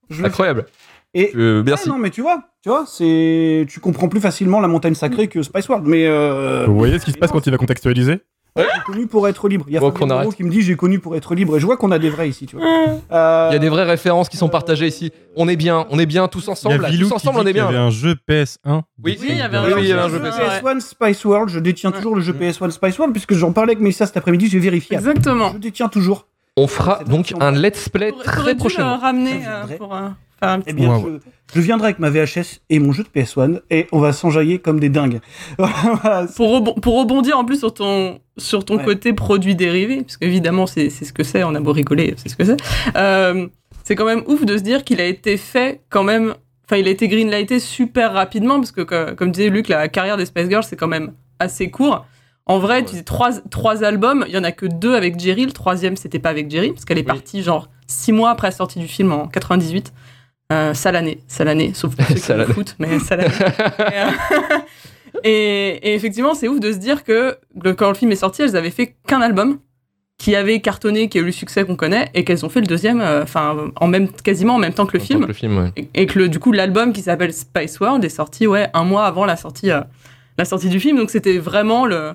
Le 0.10 0.16
fais. 0.16 0.26
Incroyable. 0.26 0.66
Et 1.14 1.32
Euh, 1.36 1.64
merci. 1.64 1.90
Ouais, 1.90 1.96
non, 1.96 2.02
mais 2.02 2.10
tu 2.10 2.22
vois, 2.22 2.42
tu 2.62 2.70
vois, 2.70 2.86
c'est, 2.88 3.66
tu 3.70 3.80
comprends 3.80 4.10
plus 4.10 4.20
facilement 4.22 4.60
la 4.60 4.68
montagne 4.68 4.96
sacrée 4.96 5.28
que 5.28 5.44
Spice 5.44 5.70
World. 5.70 5.86
Mais 5.88 6.08
euh, 6.08 6.66
Vous 6.66 6.76
voyez 6.76 6.98
ce 6.98 7.06
qui 7.06 7.12
se 7.12 7.18
passe 7.18 7.32
quand 7.32 7.46
il 7.46 7.52
va 7.52 7.58
contextualiser? 7.58 8.22
J'ai 8.56 8.82
connu 8.86 9.08
pour 9.08 9.28
être 9.28 9.48
libre. 9.50 9.66
Il 9.68 9.74
y 9.74 9.78
a 9.78 9.80
Bon, 9.80 9.90
arrête. 10.12 10.36
qui 10.36 10.44
me 10.44 10.50
dit 10.50 10.62
j'ai 10.62 10.76
connu 10.76 11.00
pour 11.00 11.16
être 11.16 11.34
libre. 11.36 11.58
Et 11.58 11.60
je 11.60 11.66
vois 11.66 11.78
qu'on 11.78 11.92
a 11.92 12.00
des 12.00 12.10
vrais 12.10 12.30
ici, 12.30 12.46
tu 12.46 12.56
vois. 12.56 12.66
Euh, 13.12 13.48
Il 13.50 13.54
y 13.54 13.56
a 13.56 13.60
des 13.60 13.70
vraies 13.70 13.84
références 13.84 14.30
qui 14.30 14.38
sont 14.38 14.50
partagées 14.50 14.88
ici. 14.88 15.12
On 15.36 15.48
est 15.48 15.56
bien, 15.56 15.86
on 15.90 15.98
est 16.00 16.06
bien 16.06 16.28
tous 16.28 16.44
Il 16.44 16.48
y 16.48 16.52
ensemble. 16.52 16.86
a. 16.86 16.92
Tous 16.92 17.12
ensemble, 17.12 17.40
on 17.40 17.46
est 17.46 17.50
y 17.50 17.54
bien. 17.54 17.68
avait 17.68 17.78
un 17.78 17.90
jeu 17.90 18.16
PS1. 18.30 18.82
Oui, 19.04 19.18
Oui, 19.20 19.28
il 19.30 19.38
y 19.38 19.42
avait 19.42 19.58
un 19.58 19.64
Oui, 19.64 19.70
jeu 19.70 19.76
oui, 19.76 19.82
il 19.84 19.88
y 19.90 19.92
avait 19.94 20.02
un 20.02 20.08
PS1, 20.08 20.12
jeu 20.12 20.22
ouais. 20.22 20.30
PS1. 20.30 20.62
PS1 20.62 20.80
Spice 20.82 21.26
World, 21.26 21.50
je 21.50 21.60
détiens 21.60 21.92
toujours 21.92 22.16
le 22.16 22.22
jeu 22.22 22.34
PS1 22.34 22.70
Spice 22.72 22.98
World 23.00 23.14
puisque 23.14 23.34
j'en 23.34 23.52
parlais 23.52 23.72
avec 23.72 23.82
Mélissa 23.82 24.06
cet 24.06 24.18
après-midi, 24.18 24.48
j'ai 24.50 24.60
vérifié. 24.60 24.96
Exactement. 24.98 25.52
Je 25.54 25.58
détiens 25.58 25.90
toujours. 25.90 26.28
On 26.56 26.68
fera 26.68 27.04
donc 27.06 27.34
un 27.40 27.52
let's 27.52 27.90
play 27.90 28.12
très 28.24 28.56
prochainement. 28.56 28.98
ramener 29.00 29.42
euh, 29.48 29.78
pour 29.78 29.96
euh, 29.96 30.10
faire 30.44 30.54
un 30.54 30.60
petit 30.60 30.70
Eh 30.72 30.74
bien, 30.74 30.90
Wow. 30.96 31.20
je, 31.54 31.56
je 31.56 31.62
viendrai 31.62 31.88
avec 31.88 32.00
ma 32.00 32.10
VHS 32.10 32.60
et 32.70 32.80
mon 32.80 32.92
jeu 32.92 33.04
de 33.04 33.10
PS1 33.10 33.62
et 33.70 33.88
on 33.92 34.00
va 34.00 34.14
s'enjailler 34.14 34.60
comme 34.60 34.80
des 34.80 34.90
dingues. 34.90 35.20
Voilà, 35.58 36.28
pour, 36.36 36.50
rebon- 36.50 36.80
pour 36.80 37.00
rebondir 37.00 37.38
en 37.38 37.46
plus 37.46 37.60
sur 37.60 37.74
ton, 37.74 38.20
sur 38.38 38.66
ton 38.66 38.78
Ouais. 38.78 38.84
côté 38.86 39.14
produit 39.14 39.56
dérivé, 39.56 40.02
parce 40.04 40.18
qu'évidemment 40.18 40.68
c'est 40.68 40.90
c'est 40.90 41.06
ce 41.06 41.14
que 41.14 41.24
c'est, 41.24 41.44
on 41.44 41.54
a 41.56 41.60
beau 41.60 41.72
rigoler, 41.74 42.14
c'est 42.18 42.30
ce 42.30 42.36
que 42.36 42.44
c'est. 42.46 42.58
Euh, 42.96 43.48
c'est 43.84 43.96
quand 43.96 44.06
même 44.06 44.24
ouf 44.28 44.46
de 44.46 44.58
se 44.58 44.64
dire 44.64 44.84
qu'il 44.84 45.02
a 45.02 45.06
été 45.06 45.38
fait 45.38 45.82
quand 45.90 46.04
même, 46.04 46.34
enfin 46.66 46.78
il 46.78 46.88
a 46.88 46.92
été 46.92 47.08
greenlighté 47.08 47.60
super 47.60 48.14
rapidement, 48.14 48.56
parce 48.56 48.72
que 48.72 48.82
co- 48.82 49.14
comme 49.16 49.32
disait 49.32 49.50
Luc, 49.50 49.68
la 49.68 49.88
carrière 49.90 50.18
des 50.18 50.26
Spice 50.26 50.48
Girls 50.50 50.64
c'est 50.64 50.76
quand 50.78 50.88
même 50.88 51.12
assez 51.40 51.70
court. 51.70 52.06
En 52.46 52.60
vrai, 52.60 52.84
tu 52.84 52.96
dis 52.96 53.04
trois, 53.06 53.32
trois 53.50 53.86
albums, 53.86 54.26
il 54.28 54.34
y 54.34 54.38
en 54.38 54.44
a 54.44 54.52
que 54.52 54.66
deux 54.66 54.96
avec 54.96 55.18
Jerry, 55.20 55.46
le 55.46 55.54
troisième 55.54 55.96
c'était 55.96 56.20
pas 56.20 56.30
avec 56.30 56.50
Jerry, 56.52 56.72
parce 56.72 56.84
qu'elle 56.86 56.98
est 56.98 57.02
Oui. 57.02 57.08
partie 57.08 57.42
genre 57.42 57.70
six 57.88 58.12
mois 58.12 58.32
après 58.32 58.48
la 58.48 58.52
sortie 58.52 58.80
du 58.80 58.88
film 58.88 59.12
en 59.14 59.28
98. 59.28 59.94
Euh, 60.52 60.74
année, 61.46 61.72
sauf 61.74 61.96
pour 61.96 62.06
ceux 62.06 62.14
qui 62.16 62.20
Sale 62.20 62.40
le 62.40 62.46
foot, 62.54 62.76
mais. 62.80 62.90
Et, 65.24 65.28
euh, 65.28 65.78
et, 65.82 65.94
effectivement, 65.96 66.34
c'est 66.34 66.48
ouf 66.48 66.60
de 66.60 66.72
se 66.72 66.78
dire 66.78 67.04
que 67.04 67.38
le- 67.64 67.74
quand 67.74 67.88
le 67.88 67.94
film 67.94 68.12
est 68.12 68.16
sorti, 68.18 68.42
elles 68.42 68.56
avaient 68.56 68.72
fait 68.72 68.96
qu'un 69.08 69.22
album 69.22 69.60
qui 70.18 70.36
avait 70.36 70.60
cartonné, 70.60 71.08
qui 71.10 71.18
a 71.18 71.22
eu 71.22 71.26
le 71.26 71.32
succès 71.32 71.66
qu'on 71.66 71.76
connaît, 71.76 72.10
et 72.14 72.24
qu'elles 72.24 72.46
ont 72.46 72.50
fait 72.50 72.62
le 72.62 72.66
deuxième, 72.68 73.02
euh, 73.02 73.24
enfin, 73.24 73.72
en 73.80 73.88
même, 73.88 74.10
quasiment 74.10 74.56
en 74.56 74.60
même 74.60 74.74
temps 74.74 74.86
que 74.86 74.98
le 74.98 75.04
En 75.04 75.06
film. 75.06 75.22
que 75.22 75.28
Le 75.28 75.34
film, 75.34 75.58
ouais. 75.58 75.72
Et, 75.76 75.90
et 75.94 76.06
que 76.08 76.20
le, 76.20 76.30
du 76.30 76.40
coup, 76.40 76.52
l'album 76.52 76.94
qui 76.94 77.02
s'appelle 77.02 77.34
Spice 77.34 77.80
World 77.80 78.04
est 78.04 78.10
sorti, 78.10 78.48
ouais, 78.48 78.70
un 78.74 78.84
mois 78.84 79.06
avant 79.06 79.26
la 79.26 79.36
sortie, 79.36 79.72
euh, 79.72 79.82
la 80.38 80.46
sortie 80.46 80.70
du 80.70 80.80
film. 80.80 80.98
Donc 80.98 81.10
c'était 81.12 81.38
vraiment 81.38 81.86
le. 81.86 82.14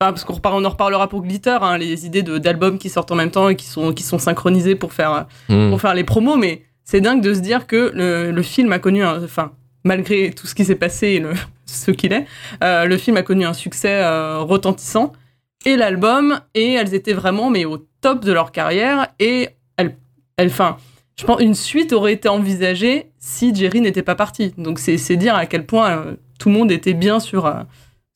Enfin, 0.00 0.12
parce 0.12 0.24
qu'on 0.24 0.34
en 0.64 0.68
reparlera 0.68 1.08
pour 1.08 1.22
Glitter, 1.22 1.56
hein, 1.62 1.78
les 1.78 2.04
idées 2.04 2.22
de- 2.22 2.36
d'albums 2.38 2.78
qui 2.78 2.90
sortent 2.90 3.10
en 3.12 3.14
même 3.16 3.30
temps 3.30 3.48
et 3.48 3.56
qui 3.56 3.66
sont, 3.66 3.92
qui 3.94 4.02
sont 4.02 4.18
synchronisés 4.18 4.74
pour 4.74 4.92
faire, 4.92 5.26
Hmm. 5.48 5.70
pour 5.70 5.80
faire 5.80 5.94
les 5.94 6.04
promos, 6.04 6.36
mais 6.36 6.62
c'est 6.86 7.00
dingue 7.00 7.20
de 7.20 7.34
se 7.34 7.40
dire 7.40 7.66
que 7.66 7.92
le, 7.94 8.30
le 8.30 8.42
film 8.42 8.72
a 8.72 8.78
connu 8.78 9.04
un. 9.04 9.22
Enfin, 9.22 9.52
malgré 9.84 10.30
tout 10.30 10.46
ce 10.46 10.54
qui 10.54 10.64
s'est 10.64 10.76
passé 10.76 11.08
et 11.08 11.20
le, 11.20 11.32
ce 11.66 11.90
qu'il 11.90 12.12
est, 12.12 12.24
euh, 12.64 12.86
le 12.86 12.96
film 12.96 13.16
a 13.18 13.22
connu 13.22 13.44
un 13.44 13.52
succès 13.52 14.02
euh, 14.02 14.40
retentissant. 14.40 15.12
Et 15.66 15.76
l'album, 15.76 16.40
et 16.54 16.74
elles 16.74 16.94
étaient 16.94 17.12
vraiment 17.12 17.50
mais 17.50 17.64
au 17.64 17.78
top 18.00 18.24
de 18.24 18.32
leur 18.32 18.52
carrière. 18.52 19.08
Et 19.18 19.50
elles. 19.76 19.96
elles 20.36 20.48
enfin, 20.48 20.76
je 21.18 21.24
pense 21.24 21.40
une 21.40 21.54
suite 21.54 21.92
aurait 21.92 22.12
été 22.12 22.28
envisagée 22.28 23.10
si 23.18 23.54
Jerry 23.54 23.80
n'était 23.80 24.02
pas 24.02 24.14
parti. 24.14 24.54
Donc 24.56 24.78
c'est 24.78 25.16
dire 25.16 25.34
à 25.34 25.46
quel 25.46 25.66
point 25.66 25.90
euh, 25.90 26.14
tout 26.38 26.50
le 26.50 26.54
monde 26.54 26.70
était 26.70 26.94
bien 26.94 27.18
sur, 27.18 27.46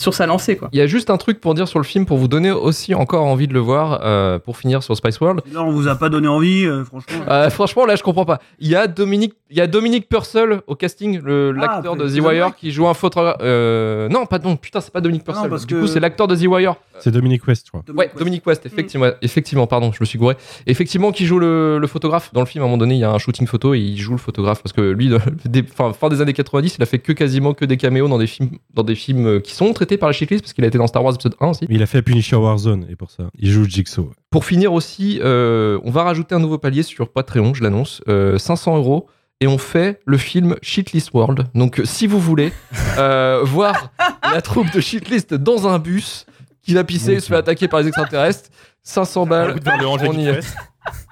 sur 0.01 0.15
sa 0.15 0.27
lancée. 0.27 0.57
Quoi. 0.57 0.69
Il 0.73 0.79
y 0.79 0.83
a 0.83 0.87
juste 0.87 1.11
un 1.11 1.17
truc 1.19 1.41
pour 1.41 1.55
dire 1.55 1.69
sur 1.69 1.79
le 1.79 1.85
film, 1.85 2.07
pour 2.07 2.17
vous 2.17 2.27
donner 2.29 2.51
aussi 2.51 2.95
encore 2.95 3.25
envie 3.27 3.47
de 3.47 3.53
le 3.53 3.61
voir, 3.61 4.01
euh, 4.03 4.39
pour 4.39 4.57
finir 4.57 4.83
sur 4.83 4.97
Spice 4.97 5.21
World. 5.21 5.43
Là, 5.53 5.63
on 5.63 5.71
vous 5.71 5.89
a 5.89 5.95
pas 5.97 6.09
donné 6.09 6.27
envie, 6.27 6.65
euh, 6.65 6.85
franchement. 6.85 7.21
Euh, 7.29 7.51
franchement, 7.51 7.85
là, 7.87 7.97
je 7.97 8.03
comprends 8.03 8.25
pas. 8.25 8.39
Il 8.59 8.69
y 8.69 8.75
a 8.75 8.87
Dominique, 8.87 9.35
il 9.51 9.59
y 9.59 9.61
a 9.61 9.67
Dominique 9.67 10.09
Purcell 10.09 10.63
au 10.67 10.75
casting, 10.75 11.21
le- 11.23 11.53
l'acteur 11.53 11.97
de 11.97 12.09
The 12.09 12.21
Wire, 12.21 12.55
qui 12.57 12.71
joue 12.73 12.89
un 12.89 12.95
photographe. 12.95 13.37
Euh, 13.43 14.09
non, 14.09 14.25
pas 14.27 14.39
non, 14.39 14.57
putain, 14.57 14.81
c'est 14.81 14.93
pas 14.93 15.01
Dominique 15.01 15.23
Ah 15.27 15.31
non, 15.31 15.35
Purcell. 15.35 15.51
parce 15.51 15.67
du 15.67 15.75
que- 15.75 15.81
coup, 15.83 15.87
c'est 15.87 16.01
l'acteur 16.01 16.27
de 16.29 16.35
The 16.35 16.47
Wire. 16.47 16.75
C'est 16.99 17.11
Dominique 17.11 17.47
West, 17.47 17.67
je 17.67 17.71
crois. 17.71 17.83
Ouais, 17.95 18.11
Dominique 18.19 18.47
West, 18.47 18.65
effectivement, 18.67 19.07
effectivement, 19.23 19.67
pardon, 19.67 19.91
je 19.93 19.99
me 20.01 20.05
suis 20.07 20.19
gouré. 20.19 20.37
Effectivement, 20.67 21.13
qui 21.13 21.27
joue 21.27 21.39
le, 21.39 21.79
le 21.79 21.87
photographe 21.87 22.31
dans 22.33 22.41
le 22.41 22.47
film. 22.47 22.63
À 22.63 22.65
un 22.65 22.69
moment 22.69 22.79
donné, 22.79 22.95
il 22.95 23.01
y 23.01 23.05
a 23.05 23.11
un 23.11 23.19
shooting 23.19 23.47
photo 23.47 23.75
et 23.75 23.79
il 23.79 23.99
joue 23.99 24.13
le 24.13 24.19
photographe 24.19 24.63
parce 24.63 24.73
que 24.73 24.81
lui, 24.81 25.09
de- 25.09 25.19
des, 25.47 25.63
fin, 25.63 25.93
fin 25.93 26.09
des 26.09 26.21
années 26.21 26.33
90, 26.33 26.77
il 26.79 26.83
a 26.83 26.87
fait 26.87 26.99
que 26.99 27.13
quasiment 27.13 27.55
que 27.55 27.65
des 27.65 27.77
caméos 27.77 28.09
dans 28.09 28.19
des 28.19 28.27
films, 28.27 28.51
dans 28.75 28.83
des 28.83 28.95
films 28.95 29.41
qui 29.41 29.55
sont 29.55 29.65
par 29.97 30.09
la 30.09 30.13
shitlist 30.13 30.43
parce 30.43 30.53
qu'il 30.53 30.65
a 30.65 30.67
été 30.69 30.79
dans 30.79 30.87
Star 30.87 31.03
Wars 31.05 31.15
épisode 31.15 31.35
1 31.41 31.49
aussi. 31.49 31.67
Il 31.69 31.83
a 31.83 31.87
fait 31.87 32.03
Punisher 32.03 32.37
Warzone 32.37 32.87
et 32.91 32.97
pour 32.97 33.11
ça, 33.11 33.25
il 33.39 33.51
joue 33.51 33.65
Jigsaw. 33.65 34.11
Pour 34.31 34.45
finir 34.45 34.73
aussi, 34.73 35.21
euh, 35.23 35.79
on 35.85 35.91
va 35.91 36.03
rajouter 36.05 36.35
un 36.35 36.39
nouveau 36.41 36.59
palier 36.59 36.83
sur 36.83 37.11
Patreon, 37.11 37.55
je 37.55 37.63
l'annonce, 37.63 38.03
euh, 38.09 38.39
500 38.39 38.77
euros. 38.77 39.07
Et 39.43 39.47
on 39.47 39.57
fait 39.57 40.01
le 40.05 40.19
film 40.19 40.57
Shitlist 40.61 41.15
World. 41.15 41.47
Donc, 41.55 41.81
euh, 41.81 41.85
si 41.87 42.07
vous 42.07 42.21
voulez 42.21 42.53
euh, 42.99 43.41
voir 43.45 43.91
la 44.35 44.43
troupe 44.43 44.71
de 44.71 44.81
Shitlist 44.81 45.33
dans 45.33 45.67
un 45.67 45.79
bus 45.79 46.27
qui 46.63 46.75
va 46.75 46.85
pisser, 46.85 47.15
Mon 47.15 47.21
se 47.21 47.29
fait 47.29 47.37
attaquer 47.37 47.67
par 47.67 47.81
les 47.81 47.87
extraterrestres, 47.89 48.51
500 48.83 49.23
Un 49.23 49.27
balles, 49.27 49.61
Angers 49.87 50.09
on 50.09 50.13
y 50.13 50.27
est. 50.29 50.41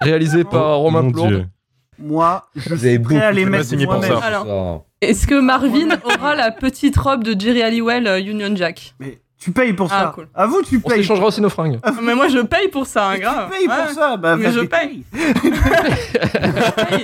réalisé 0.00 0.44
par 0.44 0.76
Romain 0.76 1.02
Mon 1.02 1.10
Plourde. 1.10 1.28
Dieu. 1.30 1.46
Moi, 2.00 2.44
je 2.56 2.68
Vous 2.74 2.84
avez 2.84 2.94
suis 2.94 2.98
prêt 3.00 3.20
à 3.20 3.32
les 3.32 3.44
mettre 3.44 3.74
moi-même. 3.84 4.10
ça. 4.10 4.18
Alors, 4.24 4.84
Est-ce 5.00 5.26
que 5.26 5.40
Marvin 5.40 5.88
aura 6.04 6.34
la 6.34 6.50
petite 6.50 6.96
robe 6.96 7.24
de 7.24 7.38
Jerry 7.38 7.62
Halliwell 7.62 8.06
euh, 8.06 8.18
Union 8.20 8.54
Jack 8.54 8.94
Mais 9.00 9.20
tu 9.40 9.52
payes 9.52 9.72
pour 9.72 9.88
Ah, 9.92 10.00
ça. 10.06 10.12
cool. 10.14 10.28
À 10.34 10.46
vous, 10.46 10.62
tu 10.62 10.80
On 10.84 10.88
payes. 10.88 10.98
s'échangera 10.98 11.26
aussi 11.26 11.40
nos 11.40 11.48
fringues. 11.48 11.78
Mais 12.02 12.14
moi 12.14 12.26
je 12.28 12.38
paye 12.38 12.68
pour 12.68 12.86
ça, 12.86 13.10
hein, 13.10 13.14
Tu 13.14 13.20
grave. 13.20 13.50
payes 13.50 13.68
Ouais. 13.68 13.74
pour 13.84 13.90
ça. 13.94 14.16
Bah, 14.16 14.36
Mais 14.36 14.50
je 14.52 14.60
paye. 14.60 15.04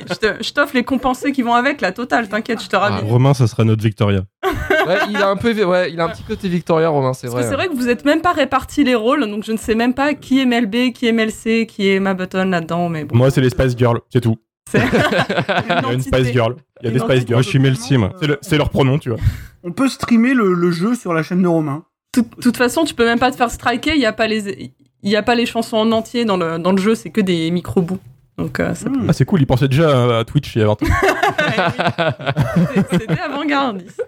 Je 0.08 0.14
te- 0.14 0.42
je 0.42 0.52
t'offre 0.52 0.74
les 0.74 0.84
compensés 0.84 1.32
qui 1.32 1.42
vont 1.42 1.54
avec, 1.54 1.80
la 1.80 1.92
totale, 1.92 2.28
t'inquiète, 2.28 2.62
je 2.62 2.68
te 2.68 2.76
Ah, 2.76 2.80
rabine. 2.90 3.08
Romain, 3.08 3.34
ça 3.34 3.46
sera 3.46 3.64
notre 3.64 3.82
Victoria. 3.82 4.20
Ouais, 4.86 4.98
il 5.08 5.16
a 5.16 5.28
un 5.28 5.36
peu, 5.36 5.64
ouais, 5.64 5.90
il 5.92 5.98
a 5.98 6.04
un 6.04 6.08
petit 6.10 6.24
côté 6.24 6.46
Victoria, 6.46 6.90
Romain, 6.90 7.14
c'est 7.14 7.28
Parce 7.28 7.32
vrai. 7.36 7.42
que 7.44 7.48
c'est 7.48 7.54
vrai 7.54 7.68
que 7.68 7.74
vous 7.74 7.88
êtes 7.88 8.04
même 8.04 8.20
pas 8.20 8.32
répartis 8.32 8.84
les 8.84 8.94
rôles, 8.94 9.26
donc 9.30 9.42
je 9.42 9.52
ne 9.52 9.56
sais 9.56 9.74
même 9.74 9.94
pas 9.94 10.12
qui 10.12 10.40
est 10.40 10.44
MLB, 10.44 10.92
qui 10.92 11.06
est 11.06 11.12
MLC, 11.12 11.64
qui 11.66 11.88
est 11.88 12.00
Ma 12.00 12.12
Button 12.12 12.44
là-dedans, 12.50 12.90
mais 12.90 13.04
bon. 13.04 13.16
Moi, 13.16 13.30
c'est 13.30 13.40
les 13.40 13.48
Spice 13.48 13.74
Girls, 13.78 14.00
c'est 14.12 14.20
tout. 14.20 14.36
Il 14.74 14.80
y 14.80 15.72
a 15.72 15.92
une 15.92 16.00
Spice 16.00 16.32
Girl. 16.32 16.56
Il 16.82 16.86
y 16.86 16.88
a 16.88 16.92
des 16.92 16.98
Spice. 16.98 17.20
Girls. 17.26 17.32
Moi, 17.32 17.42
je 17.42 17.48
suis 17.48 17.58
Melcy, 17.58 17.98
moi. 17.98 18.12
C'est 18.20 18.26
le- 18.26 18.38
C'est 18.40 18.56
leur 18.58 18.70
pronom, 18.70 18.98
tu 18.98 19.10
vois. 19.10 19.18
On 19.62 19.72
peut 19.72 19.88
streamer 19.88 20.34
le, 20.34 20.52
le 20.54 20.70
jeu 20.70 20.94
sur 20.94 21.12
la 21.14 21.22
chaîne 21.22 21.42
de 21.42 21.48
Romain. 21.48 21.84
De 22.16 22.22
toute 22.40 22.56
façon, 22.56 22.84
tu 22.84 22.94
peux 22.94 23.04
même 23.04 23.18
pas 23.18 23.30
te 23.30 23.36
faire 23.36 23.50
striker, 23.50 23.92
il 23.94 24.00
y 24.00 24.06
a 24.06 24.12
pas 24.12 24.26
les, 24.28 24.72
il 25.02 25.10
y 25.10 25.16
a 25.16 25.22
pas 25.22 25.34
les 25.34 25.46
chansons 25.46 25.76
en 25.78 25.90
entier 25.92 26.24
dans 26.24 26.36
le, 26.36 26.58
dans 26.58 26.72
le 26.72 26.78
jeu, 26.80 26.94
c'est 26.94 27.10
que 27.10 27.20
des 27.20 27.50
micro-bouts. 27.50 27.98
Donc 28.38 28.58
euh, 28.60 28.74
ça 28.74 28.88
Hmm. 28.88 29.06
Ah, 29.08 29.12
c'est 29.12 29.24
cool, 29.24 29.40
ils 29.42 29.46
pensaient 29.46 29.68
déjà 29.68 30.18
à 30.18 30.24
Twitch 30.24 30.54
il 30.56 30.60
y 30.60 30.62
a 30.62 30.66
20 30.66 30.72
ans. 30.72 30.86
C'était 32.90 33.20
avant-gardiste. 33.20 34.02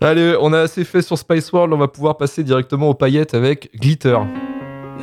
Allez, 0.00 0.36
on 0.40 0.52
a 0.52 0.60
assez 0.60 0.84
fait 0.84 1.00
sur 1.02 1.16
Spice 1.16 1.50
World, 1.52 1.72
on 1.72 1.78
va 1.78 1.88
pouvoir 1.88 2.16
passer 2.18 2.42
directement 2.44 2.88
aux 2.90 2.94
paillettes 2.94 3.34
avec 3.34 3.70
Glitter. 3.74 4.18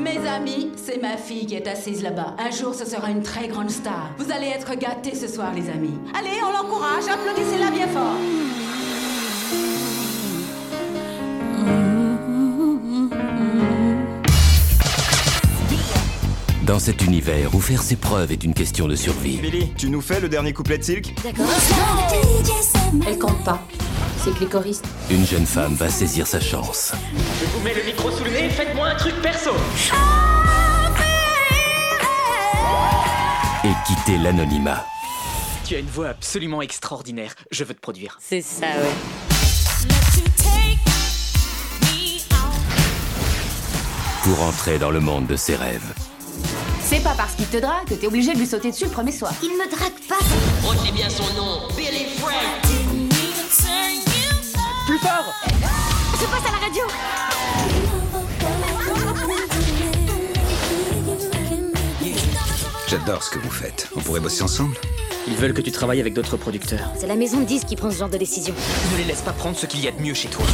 Mes 0.04 0.20
amis, 0.28 0.67
c'est 0.98 1.08
ma 1.08 1.18
fille 1.18 1.46
qui 1.46 1.56
est 1.56 1.68
assise 1.68 2.02
là-bas. 2.02 2.36
Un 2.38 2.52
jour, 2.52 2.74
ce 2.74 2.86
sera 2.86 3.10
une 3.10 3.22
très 3.22 3.48
grande 3.48 3.70
star. 3.70 4.12
Vous 4.18 4.32
allez 4.32 4.48
être 4.48 4.76
gâtés 4.76 5.16
ce 5.16 5.28
soir, 5.28 5.54
les 5.54 5.70
amis. 5.70 5.98
Allez, 6.18 6.38
on 6.44 6.52
l'encourage, 6.52 7.04
applaudissez-la 7.08 7.72
bien 7.72 7.88
fort. 7.88 8.16
Dans 16.64 16.80
cet 16.80 17.04
univers 17.04 17.54
où 17.56 17.60
faire 17.60 17.82
ses 17.82 17.96
preuves 17.96 18.32
est 18.32 18.44
une 18.44 18.54
question 18.54 18.88
de 18.88 18.96
survie, 18.96 19.38
Billy, 19.38 19.74
tu 19.78 19.90
nous 19.90 20.02
fais 20.02 20.20
le 20.20 20.30
dernier 20.30 20.54
couplet 20.54 20.78
de 20.78 20.84
Silk 20.84 21.14
D'accord. 21.24 21.46
Elle 23.08 23.18
compte 23.18 23.44
pas. 23.44 23.66
C'est 24.24 24.34
clicoriste. 24.34 24.86
une 25.10 25.26
jeune 25.26 25.46
femme 25.46 25.76
va 25.76 25.90
saisir 25.90 26.28
sa 26.28 26.42
chance 26.42 26.92
Je 27.40 27.46
vous 27.46 27.64
mets 27.64 27.74
le 27.74 27.84
micro 27.84 28.12
sous 28.12 28.24
le 28.26 28.32
nez, 28.32 28.50
faites-moi 28.50 28.88
un 28.88 28.96
truc 28.96 29.16
perso. 29.22 29.52
Et 33.68 33.74
quitter 33.86 34.18
l'anonymat. 34.18 34.86
Tu 35.66 35.76
as 35.76 35.80
une 35.80 35.88
voix 35.88 36.10
absolument 36.10 36.62
extraordinaire. 36.62 37.36
Je 37.52 37.64
veux 37.64 37.74
te 37.74 37.82
produire. 37.82 38.18
C'est 38.22 38.42
ça, 38.42 38.68
ouais. 38.68 39.28
pour 44.24 44.42
entrer 44.42 44.78
dans 44.78 44.92
le 44.92 45.00
monde 45.00 45.26
de 45.26 45.38
ses 45.38 45.56
rêves. 45.56 45.94
C'est 46.82 47.02
pas 47.02 47.14
parce 47.16 47.36
qu'il 47.36 47.48
te 47.48 47.58
drague 47.58 47.88
que 47.88 47.94
t'es 47.94 48.08
obligé 48.08 48.34
de 48.34 48.40
lui 48.40 48.46
sauter 48.46 48.72
dessus 48.72 48.84
le 48.84 48.92
premier 48.92 49.14
soir. 49.14 49.32
Il 49.42 49.52
me 49.52 49.70
drague 49.70 49.94
pas. 50.10 50.18
Retenez 50.68 50.92
bien 50.92 51.10
son 51.10 51.34
nom, 51.34 51.62
Billy 51.78 52.08
Frank. 52.18 52.34
Plus 54.86 55.00
fort 55.00 55.34
Je 56.20 56.26
passe 56.26 56.46
à 56.46 56.52
la 56.52 56.66
radio. 56.66 56.84
J'adore 62.88 63.22
ce 63.22 63.30
que 63.30 63.40
vous 63.40 63.50
faites. 63.52 63.90
On 63.98 64.00
pourrait 64.00 64.22
bosser 64.22 64.44
ensemble 64.44 64.78
Ils 65.28 65.36
veulent 65.36 65.54
que 65.54 65.62
tu 65.62 65.72
travailles 65.72 66.00
avec 66.00 66.14
d'autres 66.14 66.38
producteurs. 66.38 66.90
C'est 66.98 67.08
la 67.08 67.18
maison 67.18 67.42
de 67.42 67.46
disques 67.46 67.68
qui 67.68 67.76
prend 67.76 67.92
ce 67.92 67.98
genre 67.98 68.10
de 68.10 68.18
décision. 68.18 68.54
Ne 68.94 68.98
les 68.98 69.04
laisse 69.04 69.22
pas 69.22 69.34
prendre 69.34 69.58
ce 69.58 69.66
qu'il 69.66 69.84
y 69.84 69.90
a 69.90 69.92
de 69.92 70.02
mieux 70.02 70.14
chez 70.14 70.30
toi. 70.30 70.46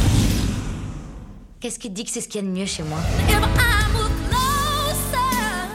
Qu'est-ce 1.60 1.78
qui 1.78 1.90
te 1.90 1.94
dit 1.94 2.04
que 2.04 2.10
c'est 2.10 2.20
ce 2.20 2.28
qu'il 2.28 2.40
y 2.40 2.44
a 2.44 2.46
de 2.46 2.52
mieux 2.52 2.66
chez 2.66 2.82
moi 2.82 2.98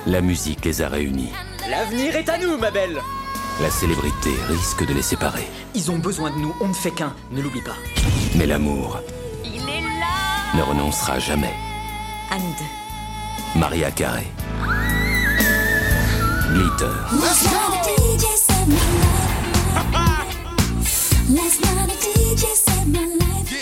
La 0.05 0.19
musique 0.19 0.65
les 0.65 0.81
a 0.81 0.89
réunis. 0.89 1.31
L'avenir 1.69 2.17
est 2.17 2.27
à 2.27 2.37
nous, 2.37 2.57
ma 2.57 2.71
belle 2.71 2.99
La 3.61 3.69
célébrité 3.69 4.31
risque 4.49 4.85
de 4.85 4.93
les 4.93 5.01
séparer. 5.01 5.47
Ils 5.75 5.89
ont 5.91 5.97
besoin 5.99 6.29
de 6.29 6.37
nous, 6.37 6.53
on 6.59 6.67
ne 6.67 6.73
fait 6.73 6.91
qu'un, 6.91 7.15
ne 7.31 7.41
l'oublie 7.41 7.61
pas. 7.61 7.77
Mais 8.35 8.45
l'amour 8.45 8.99
Il 9.45 9.61
est 9.61 9.81
là 9.81 10.57
ne 10.57 10.61
renoncera 10.61 11.19
jamais. 11.19 11.53
À 12.29 12.37
nous 12.37 12.53
deux. 12.59 13.59
Maria 13.59 13.91
Carré. 13.91 14.27
Glitter. 16.53 16.89
Last 17.21 17.45
night 17.45 17.73
a 17.75 17.91
DJ 17.91 18.25
set 18.35 18.67
my 18.67 18.75
life. 19.03 20.33
Last 21.29 21.61
night 21.61 21.89
a 21.89 21.97
DJ 22.01 22.43
set 22.55 22.87
my 22.87 23.05
life. 23.05 23.58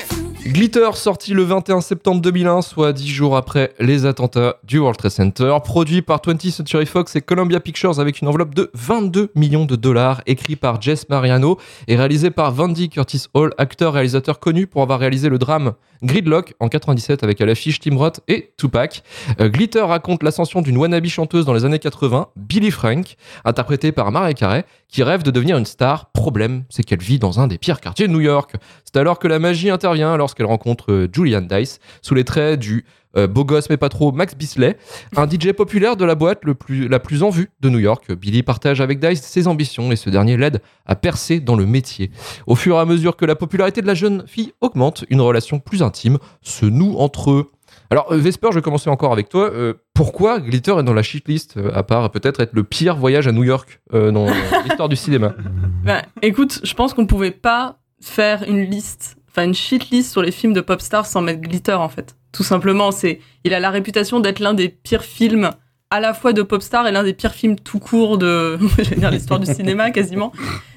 Glitter, 0.58 0.90
sorti 0.96 1.36
le 1.36 1.44
21 1.44 1.82
septembre 1.82 2.20
2001, 2.20 2.64
soit 2.64 2.92
10 2.92 3.08
jours 3.08 3.38
après 3.38 3.76
les 3.80 4.08
attentats 4.08 4.56
du 4.64 4.80
World 4.80 4.98
Trade 4.98 5.12
Center, 5.12 5.56
produit 5.64 6.02
par 6.02 6.18
20th 6.18 6.50
Century 6.50 6.88
Fox 6.88 7.16
et 7.16 7.22
Columbia 7.22 7.60
Pictures 7.60 8.00
avec 8.00 8.22
une 8.22 8.28
enveloppe 8.28 8.56
de 8.56 8.72
22 8.74 9.30
millions 9.36 9.66
de 9.66 9.76
dollars, 9.76 10.24
écrit 10.26 10.56
par 10.56 10.82
Jess 10.82 11.10
Mariano 11.10 11.60
et 11.88 11.96
réalisé 11.96 12.32
par 12.32 12.52
Vandy 12.52 12.90
Curtis 12.90 13.26
Hall, 13.36 13.54
acteur-réalisateur 13.60 14.40
connu 14.40 14.66
pour 14.66 14.82
avoir 14.82 14.98
réalisé 14.98 15.30
le 15.30 15.38
drame 15.38 15.74
Gridlock 16.04 16.54
en 16.60 16.70
97 16.70 17.24
avec 17.24 17.42
à 17.42 17.46
l'affiche 17.46 17.80
Tim 17.80 17.96
Roth 17.96 18.22
et 18.28 18.54
Tupac. 18.58 19.04
Euh, 19.40 19.50
Glitter 19.50 19.82
raconte 19.82 20.24
l'ascension 20.24 20.62
d'une 20.62 20.78
wannabe 20.78 21.06
chanteuse 21.06 21.46
dans 21.46 21.54
les 21.54 21.66
années 21.66 21.80
80, 21.80 22.30
Billy 22.36 22.72
Frank, 22.72 23.16
interprétée 23.46 23.92
par 23.92 24.12
Mariah 24.12 24.34
Carey, 24.34 24.66
qui 24.90 25.04
rêve 25.04 25.24
de 25.24 25.32
devenir 25.32 25.58
une 25.58 25.66
star. 25.66 26.12
Problème, 26.12 26.64
c'est 26.70 26.84
qu'elle 26.84 27.02
vit 27.02 27.20
dans 27.20 27.40
un 27.40 27.48
des 27.48 27.58
pires 27.58 27.82
quartiers 27.82 28.08
de 28.08 28.14
New 28.14 28.22
York. 28.22 28.54
C'est 28.92 29.00
alors 29.00 29.20
que 29.20 29.28
la 29.28 29.38
magie 29.38 29.70
intervient 29.70 30.16
lorsqu'elle 30.16 30.46
rencontre 30.46 30.94
euh, 30.94 31.08
Julian 31.12 31.42
Dice 31.42 31.80
sous 32.02 32.16
les 32.16 32.24
traits 32.24 32.58
du 32.58 32.86
euh, 33.18 33.28
beau 33.28 33.44
gosse 33.44 33.70
mais 33.70 33.76
pas 33.76 33.90
trop 33.90 34.14
Max 34.14 34.34
Bisley, 34.36 34.78
un 35.18 35.28
DJ 35.28 35.52
populaire 35.52 35.98
de 35.98 36.06
la 36.06 36.16
boîte 36.16 36.42
la 36.70 37.00
plus 37.00 37.24
en 37.24 37.30
vue 37.30 37.50
de 37.60 37.70
New 37.70 37.80
York. 37.80 38.14
Billy 38.14 38.44
partage 38.44 38.80
avec 38.80 39.00
Dice 39.00 39.22
ses 39.22 39.48
ambitions 39.48 39.92
et 39.92 39.98
ce 39.98 40.10
dernier 40.10 40.38
l'aide 40.38 40.62
à 40.86 40.96
percer 40.96 41.42
dans 41.42 41.56
le 41.56 41.66
métier. 41.66 42.12
Au 42.46 42.56
fur 42.56 42.78
et 42.78 42.80
à 42.80 42.86
mesure 42.86 43.18
que 43.18 43.26
la 43.26 43.36
popularité 43.36 43.82
de 43.82 43.88
la 43.88 43.94
jeune 43.94 44.24
fille 44.26 44.54
augmente, 44.62 45.04
une 45.10 45.20
relation 45.20 45.60
plus 45.60 45.84
intime 45.84 46.18
se 46.42 46.66
noue 46.66 46.96
entre 46.98 47.32
eux. 47.32 47.52
Alors 47.90 48.14
euh, 48.14 48.18
Vesper, 48.18 48.48
je 48.52 48.56
vais 48.56 48.62
commencer 48.62 48.90
encore 48.90 49.12
avec 49.12 49.28
toi. 49.28 49.52
Pourquoi 49.94 50.40
Glitter 50.40 50.78
est 50.80 50.84
dans 50.84 50.94
la 50.94 51.04
shitlist, 51.04 51.60
à 51.74 51.84
part 51.84 52.10
peut-être 52.10 52.40
être 52.40 52.54
le 52.54 52.64
pire 52.64 52.96
voyage 52.96 53.28
à 53.28 53.34
New 53.34 53.44
York 53.44 53.82
dans 53.92 54.28
l'histoire 54.64 54.88
du 54.88 54.96
cinéma? 54.96 55.36
Bah, 55.84 56.04
écoute, 56.22 56.62
je 56.64 56.74
pense 56.74 56.94
qu'on 56.94 57.06
pouvait 57.06 57.32
pas 57.32 57.80
faire 58.02 58.44
une 58.48 58.62
liste, 58.64 59.18
enfin 59.30 59.44
une 59.46 59.54
shit 59.56 59.90
list 59.90 60.12
sur 60.12 60.22
les 60.22 60.32
films 60.32 60.54
de 60.54 60.62
pop 60.62 60.82
stars 60.82 61.06
sans 61.06 61.22
mettre 61.22 61.42
Glitter 61.42 61.74
en 61.74 61.90
fait. 61.90 62.16
Tout 62.32 62.44
simplement, 62.44 62.92
c'est, 62.92 63.20
il 63.44 63.54
a 63.54 63.60
la 63.60 63.70
réputation 63.72 64.20
d'être 64.20 64.40
l'un 64.40 64.54
des 64.54 64.70
pires 64.70 65.04
films 65.04 65.50
à 65.90 66.00
la 66.00 66.14
fois 66.14 66.34
de 66.34 66.42
pop 66.42 66.62
star 66.62 66.86
et 66.88 66.92
l'un 66.92 67.04
des 67.04 67.14
pires 67.14 67.34
films 67.34 67.56
tout 67.58 67.80
court 67.80 68.18
de, 68.18 68.60
l'histoire 69.12 69.40
du 69.40 69.52
cinéma 69.52 69.92
quasiment. 69.92 70.32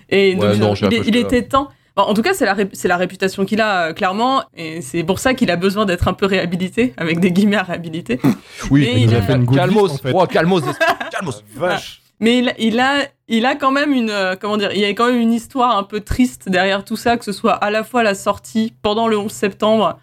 Et 0.08 0.34
Ouais, 0.36 0.50
donc, 0.52 0.56
non, 0.58 0.74
j'ai 0.74 0.86
un 0.86 0.90
il, 0.90 1.16
était 1.16 1.42
temps. 1.42 1.68
Bon, 1.96 2.04
en 2.04 2.14
tout 2.14 2.22
cas, 2.22 2.32
c'est 2.34 2.44
la, 2.46 2.54
ré- 2.54 2.68
c'est 2.72 2.86
la 2.88 2.96
réputation 2.96 3.44
qu'il 3.44 3.60
a, 3.60 3.88
euh, 3.88 3.92
clairement. 3.92 4.44
Et 4.56 4.80
c'est 4.80 5.02
pour 5.02 5.18
ça 5.18 5.34
qu'il 5.34 5.50
a 5.50 5.56
besoin 5.56 5.84
d'être 5.86 6.06
un 6.06 6.12
peu 6.12 6.26
réhabilité, 6.26 6.94
avec 6.96 7.18
des 7.18 7.32
guillemets 7.32 7.56
à 7.56 7.64
réhabiliter. 7.64 8.20
Oui, 8.70 8.88
Mais 8.94 9.02
il 9.02 9.14
a- 9.14 9.20
calmos, 9.20 10.00
oh, 10.14 10.26
calmos, 10.26 10.62
calmos. 11.10 11.44
Vache. 11.56 12.00
Mais 12.20 12.38
il, 12.38 12.54
il 12.58 12.78
a, 12.78 13.06
il 13.30 13.46
a 13.46 13.54
quand 13.54 13.70
même 13.70 13.92
une, 13.92 14.10
euh, 14.10 14.34
il 14.74 14.80
y 14.80 14.84
a 14.84 14.88
quand 14.90 15.06
même 15.06 15.20
une 15.20 15.32
histoire 15.32 15.78
un 15.78 15.84
peu 15.84 16.00
triste 16.00 16.48
derrière 16.48 16.84
tout 16.84 16.96
ça, 16.96 17.16
que 17.16 17.24
ce 17.24 17.32
soit 17.32 17.52
à 17.52 17.70
la 17.70 17.84
fois 17.84 18.02
la 18.02 18.14
sortie 18.14 18.74
pendant 18.82 19.06
le 19.08 19.16
11 19.16 19.30
septembre 19.30 19.98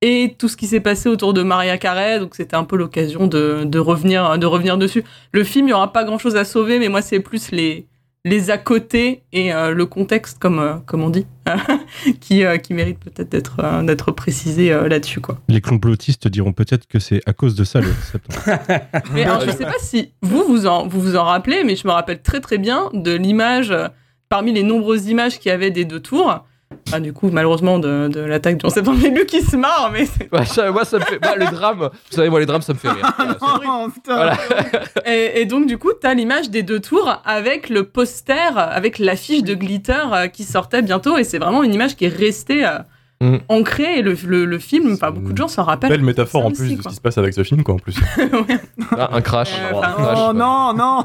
et 0.00 0.36
tout 0.38 0.48
ce 0.48 0.56
qui 0.56 0.68
s'est 0.68 0.80
passé 0.80 1.08
autour 1.08 1.34
de 1.34 1.42
Maria 1.42 1.76
Carey. 1.76 2.20
Donc 2.20 2.36
c'était 2.36 2.54
un 2.54 2.62
peu 2.64 2.76
l'occasion 2.76 3.26
de, 3.26 3.64
de 3.64 3.78
revenir, 3.80 4.38
de 4.38 4.46
revenir 4.46 4.78
dessus. 4.78 5.04
Le 5.32 5.42
film, 5.42 5.66
il 5.66 5.70
y 5.70 5.74
aura 5.74 5.92
pas 5.92 6.04
grand 6.04 6.18
chose 6.18 6.36
à 6.36 6.44
sauver, 6.44 6.78
mais 6.78 6.88
moi 6.88 7.02
c'est 7.02 7.20
plus 7.20 7.50
les, 7.50 7.88
les 8.28 8.50
à 8.50 8.58
côté 8.58 9.22
et 9.32 9.52
euh, 9.52 9.72
le 9.72 9.86
contexte, 9.86 10.38
comme, 10.38 10.58
euh, 10.58 10.74
comme 10.86 11.02
on 11.02 11.10
dit, 11.10 11.26
qui, 12.20 12.44
euh, 12.44 12.58
qui 12.58 12.74
mérite 12.74 12.98
peut-être 12.98 13.28
d'être, 13.30 13.60
euh, 13.60 13.82
d'être 13.82 14.12
précisé 14.12 14.72
euh, 14.72 14.88
là-dessus, 14.88 15.20
quoi. 15.20 15.38
Les 15.48 15.60
complotistes 15.60 16.28
diront 16.28 16.52
peut-être 16.52 16.86
que 16.86 16.98
c'est 16.98 17.20
à 17.26 17.32
cause 17.32 17.54
de 17.54 17.64
ça 17.64 17.80
le 17.80 17.88
septembre. 18.10 18.60
Mais 19.12 19.24
alors, 19.24 19.40
je 19.40 19.50
sais 19.50 19.64
pas 19.64 19.78
si 19.80 20.12
vous 20.22 20.44
vous 20.44 20.66
en, 20.66 20.86
vous 20.86 21.00
vous 21.00 21.16
en 21.16 21.24
rappelez, 21.24 21.64
mais 21.64 21.76
je 21.76 21.86
me 21.86 21.92
rappelle 21.92 22.22
très 22.22 22.40
très 22.40 22.58
bien 22.58 22.90
de 22.92 23.14
l'image, 23.14 23.70
euh, 23.70 23.88
parmi 24.28 24.52
les 24.52 24.62
nombreuses 24.62 25.06
images 25.06 25.38
qu'il 25.38 25.48
y 25.50 25.52
avait 25.52 25.70
des 25.70 25.84
deux 25.84 26.00
tours. 26.00 26.44
Ah, 26.92 27.00
du 27.00 27.12
coup, 27.12 27.28
malheureusement, 27.30 27.78
de, 27.78 28.08
de 28.08 28.20
l'attaque 28.20 28.56
du 28.58 28.66
11 28.66 28.72
septembre. 28.72 28.98
Mais 29.02 29.10
lui 29.10 29.26
qui 29.26 29.42
se 29.42 29.56
marre, 29.56 29.90
mais 29.92 30.06
c'est- 30.06 30.32
Ouais, 30.32 30.44
ça- 30.46 30.70
moi, 30.70 30.84
ça 30.84 30.98
me 30.98 31.04
fait. 31.04 31.18
moi, 31.22 31.36
le 31.36 31.44
drame, 31.46 31.78
vous 31.80 31.88
savez, 32.16 32.30
moi, 32.30 32.40
les 32.40 32.46
drames, 32.46 32.62
ça 32.62 32.72
me 32.72 32.78
fait 32.78 32.88
rire. 32.88 33.12
Voilà, 33.18 33.32
c'est- 33.40 33.66
Oh, 33.68 33.88
putain. 33.92 34.14
Voilà. 34.16 34.36
et, 35.06 35.40
et 35.40 35.44
donc, 35.46 35.66
du 35.66 35.76
coup, 35.78 35.90
t'as 36.00 36.14
l'image 36.14 36.50
des 36.50 36.62
deux 36.62 36.80
tours 36.80 37.20
avec 37.24 37.68
le 37.68 37.84
poster, 37.84 38.56
avec 38.56 38.98
l'affiche 38.98 39.42
de 39.42 39.54
Glitter 39.54 40.02
euh, 40.12 40.26
qui 40.28 40.44
sortait 40.44 40.82
bientôt. 40.82 41.16
Et 41.18 41.24
c'est 41.24 41.38
vraiment 41.38 41.62
une 41.62 41.74
image 41.74 41.96
qui 41.96 42.06
est 42.06 42.16
restée 42.16 42.64
euh, 42.66 42.78
Mm. 43.20 43.38
ancrée. 43.48 43.98
Et 43.98 44.02
le, 44.02 44.16
le, 44.26 44.44
le 44.44 44.58
film, 44.58 44.92
enfin, 44.92 45.10
beaucoup 45.10 45.32
de 45.32 45.36
gens 45.36 45.48
s'en 45.48 45.64
rappellent. 45.64 45.90
Belle 45.90 46.02
métaphore 46.02 46.46
en 46.46 46.50
plus 46.52 46.66
aussi, 46.66 46.76
de 46.76 46.82
ce 46.82 46.88
qui 46.88 46.94
se 46.94 47.00
passe 47.00 47.18
avec 47.18 47.34
ce 47.34 47.42
film, 47.42 47.62
quoi, 47.64 47.74
en 47.74 47.78
plus. 47.78 47.96
Ah, 48.96 49.10
un 49.12 49.20
crash. 49.20 49.52
Euh, 49.54 49.70
Oh, 49.74 49.82
un 49.82 49.92
crash, 49.92 50.18
Oh 50.20 50.32
non, 50.32 50.72
non 50.74 51.04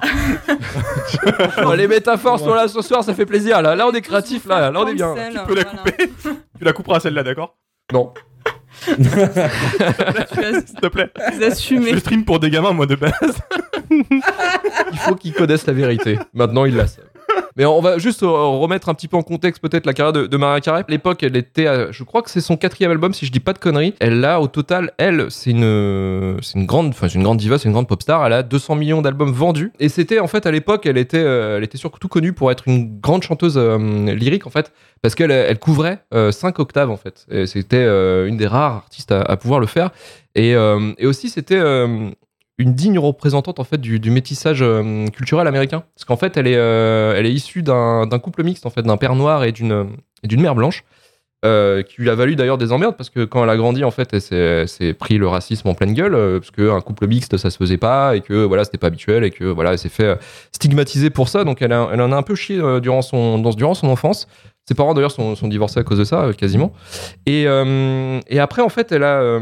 Oh, 1.65 1.73
les 1.75 1.87
métaphores 1.87 2.39
sont 2.39 2.53
là 2.53 2.67
ce 2.67 2.81
soir, 2.81 3.03
ça 3.03 3.13
fait 3.13 3.25
plaisir. 3.25 3.61
Là, 3.61 3.75
là 3.75 3.87
on 3.87 3.91
est 3.91 4.01
créatif, 4.01 4.45
là, 4.45 4.71
là 4.71 4.79
on 4.81 4.87
est 4.87 4.93
bien. 4.93 5.13
Tu 5.31 5.39
peux 5.47 5.55
la 5.55 5.63
voilà. 5.63 5.77
couper 5.77 6.11
Tu 6.59 6.63
la 6.63 6.73
couperas 6.73 6.99
celle-là, 6.99 7.23
d'accord 7.23 7.57
Non. 7.91 8.13
S'il 8.85 8.95
te 8.97 10.87
plaît. 10.87 11.11
Je 11.39 11.97
stream 11.99 12.25
pour 12.25 12.39
des 12.39 12.49
gamins, 12.49 12.71
moi, 12.73 12.85
de 12.85 12.95
base. 12.95 13.11
Il 13.89 14.97
faut 14.99 15.15
qu'ils 15.15 15.33
connaissent 15.33 15.67
la 15.67 15.73
vérité. 15.73 16.17
Maintenant, 16.33 16.65
ils 16.65 16.75
la 16.75 16.87
savent. 16.87 17.05
Mais 17.55 17.65
on 17.65 17.81
va 17.81 17.97
juste 17.97 18.23
euh, 18.23 18.27
remettre 18.27 18.89
un 18.89 18.93
petit 18.93 19.07
peu 19.07 19.17
en 19.17 19.23
contexte 19.23 19.61
peut-être 19.61 19.85
la 19.85 19.93
carrière 19.93 20.13
de, 20.13 20.27
de 20.27 20.37
Mariah 20.37 20.61
Carey. 20.61 20.83
À 20.87 20.91
l'époque, 20.91 21.23
elle 21.23 21.35
était, 21.35 21.67
à- 21.67 21.91
je 21.91 22.03
crois 22.03 22.21
que 22.21 22.29
c'est 22.29 22.41
son 22.41 22.57
quatrième 22.57 22.91
album, 22.91 23.13
si 23.13 23.25
je 23.25 23.31
dis 23.31 23.39
pas 23.39 23.53
de 23.53 23.59
conneries. 23.59 23.93
Elle 23.99 24.23
a 24.25 24.41
au 24.41 24.47
total, 24.47 24.91
elle, 24.97 25.27
c'est 25.29 25.51
une, 25.51 26.37
c'est 26.41 26.57
une 26.57 26.65
grande, 26.65 26.89
enfin 26.89 27.07
c'est 27.09 27.15
une 27.15 27.23
grande 27.23 27.37
diva, 27.37 27.57
c'est 27.57 27.67
une 27.67 27.73
grande 27.73 27.87
pop 27.87 28.01
star. 28.01 28.25
Elle 28.25 28.33
a 28.33 28.43
200 28.43 28.75
millions 28.75 29.01
d'albums 29.01 29.31
vendus. 29.31 29.71
Et 29.79 29.89
c'était 29.89 30.19
en 30.19 30.27
fait 30.27 30.45
à 30.45 30.51
l'époque, 30.51 30.85
elle 30.85 30.97
était, 30.97 31.17
euh, 31.17 31.57
elle 31.57 31.63
était 31.63 31.77
surtout 31.77 32.07
connue 32.07 32.33
pour 32.33 32.51
être 32.51 32.67
une 32.67 32.99
grande 32.99 33.23
chanteuse 33.23 33.57
euh, 33.57 33.77
lyrique 34.13 34.47
en 34.47 34.49
fait, 34.49 34.71
parce 35.01 35.15
qu'elle, 35.15 35.31
elle 35.31 35.59
couvrait 35.59 36.03
5 36.11 36.59
octaves 36.59 36.89
en 36.89 36.97
fait. 36.97 37.25
Et 37.29 37.45
c'était 37.45 37.85
une 38.27 38.37
des 38.37 38.47
rares 38.47 38.75
artistes 38.75 39.11
à, 39.11 39.37
pouvoir 39.37 39.59
le 39.59 39.67
faire. 39.67 39.91
Et, 40.35 40.55
aussi, 41.05 41.29
c'était 41.29 41.59
une 42.57 42.73
digne 42.73 42.99
représentante 42.99 43.59
en 43.59 43.63
fait 43.63 43.79
du, 43.81 43.99
métissage 44.11 44.61
euh, 44.61 45.07
culturel 45.07 45.47
américain. 45.47 45.83
Parce 45.95 46.05
qu'en 46.05 46.17
fait 46.17 46.37
elle 46.37 46.47
est 46.47 46.55
euh, 46.55 47.15
elle 47.17 47.25
est 47.25 47.33
issue 47.33 47.63
d'un 47.63 48.07
couple 48.21 48.43
mixte 48.43 48.65
en 48.65 48.69
fait 48.69 48.83
d'un 48.83 48.97
père 48.97 49.15
noir 49.15 49.43
et 49.43 49.51
d'une 49.51 49.95
mère 50.37 50.55
blanche 50.55 50.83
euh, 51.45 51.81
qui 51.81 52.01
lui 52.01 52.09
a 52.09 52.15
valu 52.15 52.35
d'ailleurs 52.35 52.57
des 52.57 52.71
emmerdes 52.71 52.95
parce 52.95 53.09
que 53.09 53.25
quand 53.25 53.43
elle 53.43 53.49
a 53.49 53.57
grandi 53.57 53.83
en 53.83 53.91
fait 53.91 54.13
elle 54.13 54.67
s'est 54.69 54.93
pris 54.93 55.17
le 55.17 55.27
racisme 55.27 55.67
en 55.67 55.73
pleine 55.73 55.93
gueule 55.93 56.39
parce 56.39 56.51
que 56.51 56.69
un 56.69 56.79
couple 56.79 57.07
mixte 57.07 57.35
ça 57.37 57.49
se 57.49 57.57
faisait 57.57 57.77
pas 57.77 58.15
et 58.15 58.21
que 58.21 58.45
voilà 58.45 58.63
c'était 58.63 58.77
pas 58.77 58.87
habituel 58.87 59.23
et 59.23 59.31
que 59.31 59.43
voilà 59.45 59.71
elle 59.71 59.79
s'est 59.79 59.89
fait 59.89 60.17
stigmatiser 60.51 61.09
pour 61.09 61.27
ça. 61.29 61.43
Donc 61.43 61.61
elle, 61.61 61.73
a- 61.73 61.89
elle 61.91 62.01
en 62.01 62.11
a 62.11 62.15
un 62.15 62.21
peu 62.23 62.35
chié 62.35 62.61
durant 62.81 63.01
son 63.01 63.39
durant 63.39 63.73
son 63.73 63.87
enfance. 63.87 64.27
Ses 64.65 64.75
parents 64.75 64.93
d'ailleurs 64.93 65.11
sont, 65.11 65.35
sont 65.35 65.49
divorcés 65.49 65.81
à 65.81 65.83
cause 65.83 65.97
de 65.99 66.05
ça 66.05 66.29
quasiment. 66.37 66.71
Et, 67.25 67.43
et 67.43 68.39
après 68.39 68.61
en 68.61 68.69
fait 68.69 68.91
elle 68.91 69.03
a 69.03 69.39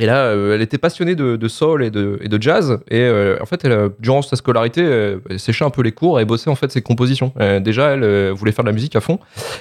et 0.00 0.06
là, 0.06 0.24
euh, 0.24 0.54
elle 0.54 0.62
était 0.62 0.78
passionnée 0.78 1.14
de, 1.14 1.36
de 1.36 1.48
soul 1.48 1.84
et 1.84 1.90
de, 1.90 2.18
et 2.22 2.28
de 2.28 2.42
jazz. 2.42 2.78
Et 2.90 3.00
euh, 3.02 3.36
en 3.40 3.46
fait, 3.46 3.64
elle, 3.64 3.90
durant 4.00 4.22
sa 4.22 4.34
scolarité, 4.34 4.80
euh, 4.82 5.18
elle 5.28 5.38
séchait 5.38 5.64
un 5.64 5.70
peu 5.70 5.82
les 5.82 5.92
cours 5.92 6.18
et 6.18 6.24
bossait 6.24 6.50
en 6.50 6.54
fait 6.54 6.72
ses 6.72 6.80
compositions. 6.82 7.32
Déjà, 7.60 7.90
elle 7.90 8.30
voulait 8.32 8.52
faire 8.52 8.64
de 8.64 8.70
la 8.70 8.74
musique 8.74 8.96
à 8.96 9.00
fond. 9.00 9.18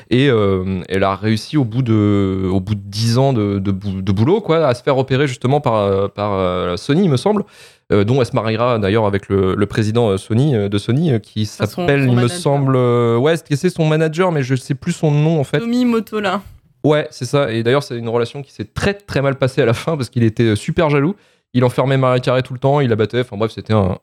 Et 0.09 0.29
euh, 0.29 0.81
elle 0.89 1.03
a 1.03 1.15
réussi 1.15 1.57
au 1.57 1.65
bout 1.65 1.81
de, 1.81 2.49
au 2.51 2.59
bout 2.59 2.75
de 2.75 2.81
10 2.83 3.17
ans 3.17 3.33
de, 3.33 3.59
de, 3.59 3.71
bou- 3.71 4.01
de 4.01 4.11
boulot, 4.11 4.41
quoi, 4.41 4.65
à 4.65 4.73
se 4.73 4.81
faire 4.81 4.97
opérer 4.97 5.27
justement 5.27 5.59
par, 5.61 6.09
par 6.11 6.77
Sony, 6.79 7.03
il 7.03 7.09
me 7.09 7.17
semble. 7.17 7.43
dont 7.91 8.19
elle 8.19 8.25
se 8.25 8.35
mariera 8.35 8.79
d'ailleurs 8.79 9.05
avec 9.05 9.29
le, 9.29 9.55
le 9.55 9.65
président 9.65 10.17
Sony 10.17 10.69
de 10.69 10.77
Sony, 10.77 11.19
qui 11.21 11.45
s'appelle, 11.45 12.01
il 12.03 12.15
me 12.15 12.27
semble, 12.29 12.75
ouais, 13.17 13.35
c'est 13.55 13.69
son 13.69 13.85
manager, 13.85 14.31
mais 14.31 14.43
je 14.43 14.55
sais 14.55 14.75
plus 14.75 14.93
son 14.93 15.11
nom 15.11 15.39
en 15.39 15.43
fait. 15.43 15.59
Tommy 15.59 15.85
Motola. 15.85 16.41
Ouais, 16.83 17.07
c'est 17.11 17.25
ça. 17.25 17.51
Et 17.51 17.63
d'ailleurs, 17.63 17.83
c'est 17.83 17.97
une 17.97 18.09
relation 18.09 18.41
qui 18.41 18.51
s'est 18.51 18.65
très 18.65 18.93
très 18.93 19.21
mal 19.21 19.35
passée 19.35 19.61
à 19.61 19.65
la 19.65 19.73
fin 19.73 19.97
parce 19.97 20.09
qu'il 20.09 20.23
était 20.23 20.55
super 20.55 20.89
jaloux. 20.89 21.15
Il 21.53 21.63
enfermait 21.63 21.97
Marie 21.97 22.21
Carré 22.21 22.43
tout 22.43 22.53
le 22.53 22.59
temps, 22.59 22.79
il 22.79 22.89
la 22.89 22.95
battait. 22.95 23.21
Enfin 23.21 23.37
bref, 23.37 23.51
c'était 23.51 23.73
un, 23.73 23.97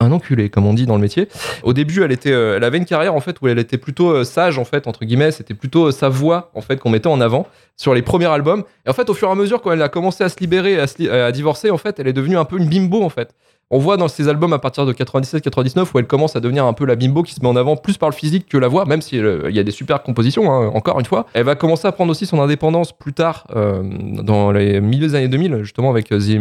un 0.00 0.12
enculé, 0.12 0.50
comme 0.50 0.66
on 0.66 0.74
dit 0.74 0.86
dans 0.86 0.96
le 0.96 1.00
métier. 1.00 1.28
Au 1.62 1.72
début, 1.72 2.02
elle 2.02 2.12
était, 2.12 2.32
euh, 2.32 2.56
elle 2.56 2.64
avait 2.64 2.78
une 2.78 2.84
carrière 2.84 3.14
en 3.14 3.20
fait 3.20 3.40
où 3.40 3.48
elle 3.48 3.58
était 3.58 3.78
plutôt 3.78 4.10
euh, 4.10 4.24
sage 4.24 4.58
en 4.58 4.64
fait 4.64 4.86
entre 4.86 5.04
guillemets. 5.04 5.30
C'était 5.30 5.54
plutôt 5.54 5.86
euh, 5.86 5.90
sa 5.90 6.08
voix 6.08 6.50
en 6.54 6.60
fait 6.60 6.78
qu'on 6.78 6.90
mettait 6.90 7.08
en 7.08 7.20
avant 7.20 7.46
sur 7.76 7.94
les 7.94 8.02
premiers 8.02 8.26
albums. 8.26 8.64
Et 8.86 8.90
en 8.90 8.92
fait, 8.92 9.08
au 9.08 9.14
fur 9.14 9.28
et 9.28 9.32
à 9.32 9.34
mesure, 9.34 9.62
quand 9.62 9.72
elle 9.72 9.82
a 9.82 9.88
commencé 9.88 10.22
à 10.22 10.28
se 10.28 10.38
libérer, 10.38 10.78
à, 10.78 11.26
à 11.26 11.32
divorcer, 11.32 11.70
en 11.70 11.78
fait, 11.78 11.98
elle 11.98 12.08
est 12.08 12.12
devenue 12.12 12.36
un 12.36 12.44
peu 12.44 12.58
une 12.58 12.68
bimbo 12.68 13.02
en 13.02 13.08
fait. 13.08 13.34
On 13.70 13.78
voit 13.78 13.96
dans 13.96 14.06
ses 14.06 14.28
albums 14.28 14.52
à 14.52 14.60
partir 14.60 14.86
de 14.86 14.92
97-99 14.92 15.86
où 15.92 15.98
elle 15.98 16.06
commence 16.06 16.36
à 16.36 16.40
devenir 16.40 16.66
un 16.66 16.72
peu 16.72 16.84
la 16.84 16.94
bimbo 16.94 17.24
qui 17.24 17.34
se 17.34 17.40
met 17.40 17.48
en 17.48 17.56
avant 17.56 17.76
plus 17.76 17.98
par 17.98 18.08
le 18.08 18.14
physique 18.14 18.48
que 18.48 18.58
la 18.58 18.68
voix, 18.68 18.84
même 18.84 19.02
si 19.02 19.18
euh, 19.18 19.46
il 19.48 19.56
y 19.56 19.58
a 19.58 19.64
des 19.64 19.72
super 19.72 20.04
compositions, 20.04 20.52
hein, 20.52 20.68
encore 20.68 21.00
une 21.00 21.06
fois. 21.06 21.26
Elle 21.32 21.44
va 21.44 21.56
commencer 21.56 21.88
à 21.88 21.92
prendre 21.92 22.12
aussi 22.12 22.26
son 22.26 22.40
indépendance 22.40 22.96
plus 22.96 23.12
tard, 23.12 23.46
dans 23.52 24.52
les 24.52 24.80
milieux 24.80 25.08
des 25.08 25.14
années 25.16 25.28
2000, 25.28 25.62
justement 25.62 25.90
avec 25.90 26.10
The 26.10 26.38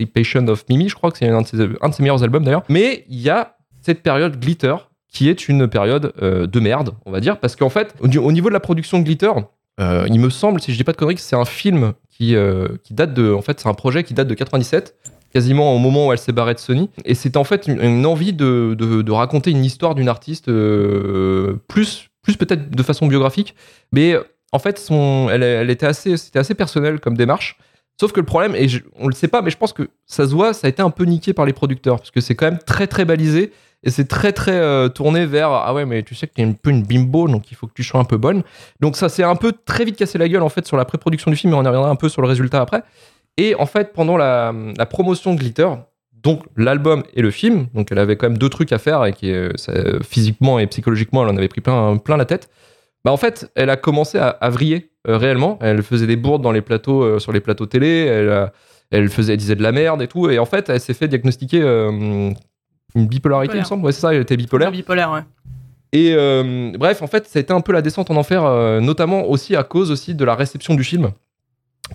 Emancipation 0.00 0.46
of 0.48 0.64
Mimi, 0.68 0.88
je 0.88 0.94
crois 0.94 1.10
que 1.10 1.18
c'est 1.18 1.28
un, 1.28 1.42
de 1.42 1.46
ses- 1.46 2.02
meilleurs 2.02 2.22
albums 2.22 2.44
d'ailleurs. 2.44 2.64
Mais 2.68 3.04
il 3.08 3.20
y 3.20 3.30
a 3.30 3.56
cette 3.82 4.02
période 4.02 4.38
glitter 4.38 4.74
qui 5.12 5.28
est 5.28 5.48
une 5.48 5.68
période 5.68 6.12
euh, 6.22 6.46
de 6.46 6.60
merde, 6.60 6.94
on 7.04 7.10
va 7.10 7.20
dire, 7.20 7.38
parce 7.38 7.56
qu'en 7.56 7.68
fait, 7.68 7.94
au, 8.00 8.06
au 8.06 8.32
niveau 8.32 8.48
de 8.48 8.54
la 8.54 8.60
production 8.60 8.98
de 8.98 9.04
Glitter, 9.04 9.32
euh, 9.80 10.06
il 10.08 10.20
me 10.20 10.30
semble, 10.30 10.60
si 10.60 10.72
je 10.72 10.76
dis 10.76 10.84
pas 10.84 10.92
de 10.92 10.96
conneries, 10.96 11.16
que 11.16 11.20
c'est 11.20 11.36
un 11.36 11.44
film 11.44 11.94
qui, 12.10 12.36
euh, 12.36 12.68
date 12.90 13.14
de. 13.14 13.32
En 13.32 13.42
fait, 13.42 13.58
c'est 13.60 13.68
un 13.68 13.74
projet 13.74 14.04
qui 14.04 14.14
date 14.14 14.28
de 14.28 14.34
97, 14.34 14.94
quasiment 15.32 15.74
au 15.74 15.78
moment 15.78 16.08
où 16.08 16.12
elle 16.12 16.18
s'est 16.18 16.32
barrée 16.32 16.54
de 16.54 16.58
Sony. 16.60 16.90
Et 17.04 17.14
c'est 17.14 17.36
en 17.36 17.44
fait 17.44 17.66
une, 17.66 18.06
envie 18.06 18.32
de, 18.32 19.10
raconter 19.10 19.50
une 19.50 19.64
histoire 19.64 19.94
d'une 19.94 20.08
artiste 20.08 20.46
plus, 20.46 22.08
plus 22.22 22.36
peut-être 22.36 22.70
de 22.70 22.82
façon 22.82 23.06
biographique. 23.06 23.54
Mais 23.92 24.14
en 24.52 24.58
fait, 24.58 24.86
elle 25.32 25.70
était 25.70 25.86
assez, 25.86 26.16
c'était 26.16 26.38
assez 26.38 26.54
personnel 26.54 27.00
comme 27.00 27.16
démarche. 27.16 27.56
Sauf 28.00 28.12
que 28.12 28.20
le 28.20 28.24
problème, 28.24 28.56
et 28.56 28.66
on 28.98 29.08
le 29.08 29.14
sait 29.14 29.28
pas, 29.28 29.42
mais 29.42 29.50
je 29.50 29.58
pense 29.58 29.74
que 29.74 29.90
ça 30.06 30.26
se 30.26 30.32
voit, 30.34 30.54
ça 30.54 30.66
a 30.66 30.70
été 30.70 30.80
un 30.80 30.88
peu 30.88 31.04
niqué 31.04 31.34
par 31.34 31.44
les 31.44 31.52
producteurs, 31.52 31.98
parce 31.98 32.10
que 32.10 32.22
c'est 32.22 32.34
quand 32.34 32.46
même 32.46 32.58
très 32.64 32.86
très 32.86 33.04
balisé. 33.04 33.52
Et 33.82 33.90
c'est 33.90 34.06
très 34.06 34.32
très 34.32 34.54
euh, 34.54 34.88
tourné 34.88 35.26
vers 35.26 35.50
ah 35.50 35.72
ouais 35.72 35.86
mais 35.86 36.02
tu 36.02 36.14
sais 36.14 36.26
que 36.26 36.34
t'es 36.34 36.42
un 36.42 36.52
peu 36.52 36.68
une 36.68 36.82
bimbo 36.82 37.28
donc 37.28 37.50
il 37.50 37.56
faut 37.56 37.66
que 37.66 37.72
tu 37.74 37.82
sois 37.82 37.98
un 37.98 38.04
peu 38.04 38.18
bonne 38.18 38.42
donc 38.78 38.94
ça 38.94 39.08
s'est 39.08 39.22
un 39.22 39.36
peu 39.36 39.54
très 39.64 39.86
vite 39.86 39.96
cassé 39.96 40.18
la 40.18 40.28
gueule 40.28 40.42
en 40.42 40.50
fait 40.50 40.66
sur 40.66 40.76
la 40.76 40.84
pré-production 40.84 41.30
du 41.30 41.36
film 41.38 41.54
et 41.54 41.56
on 41.56 41.62
y 41.62 41.66
reviendra 41.66 41.88
un 41.88 41.96
peu 41.96 42.10
sur 42.10 42.20
le 42.20 42.28
résultat 42.28 42.60
après 42.60 42.82
et 43.38 43.54
en 43.54 43.64
fait 43.64 43.94
pendant 43.94 44.18
la, 44.18 44.52
promotion 44.90 45.32
de 45.32 45.40
Glitter 45.40 45.66
donc 46.12 46.42
l'album 46.58 47.04
et 47.14 47.22
le 47.22 47.30
film 47.30 47.68
donc 47.72 47.90
elle 47.90 47.98
avait 47.98 48.16
quand 48.16 48.28
même 48.28 48.36
deux 48.36 48.50
trucs 48.50 48.70
à 48.70 48.78
faire 48.78 49.02
et 49.06 49.14
qui 49.14 49.32
euh, 49.32 49.48
ça, 49.56 49.72
physiquement 50.02 50.58
et 50.58 50.66
psychologiquement 50.66 51.22
elle 51.22 51.30
en 51.30 51.38
avait 51.38 51.48
pris 51.48 51.62
plein, 51.62 51.98
la 52.06 52.26
tête 52.26 52.50
bah 53.02 53.12
en 53.12 53.16
fait 53.16 53.50
elle 53.54 53.70
a 53.70 53.78
commencé 53.78 54.18
à, 54.18 54.50
vriller 54.50 54.89
réellement 55.06 55.58
elle 55.62 55.82
faisait 55.82 56.06
des 56.06 56.16
bourdes 56.16 56.42
dans 56.42 56.52
les 56.52 56.60
plateaux 56.62 57.02
euh, 57.02 57.18
sur 57.18 57.32
les 57.32 57.40
plateaux 57.40 57.66
télé 57.66 58.04
elle 58.06 58.28
a- 58.30 58.52
elle 58.90 59.08
faisait 59.08 59.32
elle 59.34 59.38
disait 59.38 59.56
de 59.56 59.62
la 59.62 59.72
merde 59.72 60.02
et 60.02 60.08
tout 60.08 60.28
et 60.30 60.38
en 60.38 60.44
fait 60.46 60.68
elle 60.68 60.80
s'est 60.80 60.94
fait 60.94 61.08
diagnostiquer 61.08 61.62
euh, 61.62 61.90
une 62.94 63.06
bipolarité 63.06 63.52
il 63.54 63.56
me 63.58 63.62
Bipolaire. 63.62 63.66
semble 63.66 63.84
ouais 63.86 63.92
c'est 63.92 64.00
ça 64.00 64.12
elle 64.14 64.20
était 64.22 64.36
bipolaire 64.36 64.72
Bipolaire, 64.72 65.12
ouais. 65.12 65.20
et 65.92 66.12
euh, 66.14 66.72
bref, 66.78 67.00
en 67.02 67.06
fait, 67.06 67.26
ça 67.26 67.38
a 67.38 67.42
été 67.42 67.52
un 67.52 67.60
peu 67.60 67.72
la 67.72 67.82
descente 67.82 68.10
en 68.10 68.16
enfer, 68.16 68.44
euh, 68.44 68.80
notamment 68.80 69.26
aussi 69.28 69.54
à 69.56 69.62
cause 69.62 69.90
aussi 69.90 70.14
de 70.14 70.24
la 70.24 70.34
réception 70.34 70.74
du 70.74 70.84
film, 70.84 71.10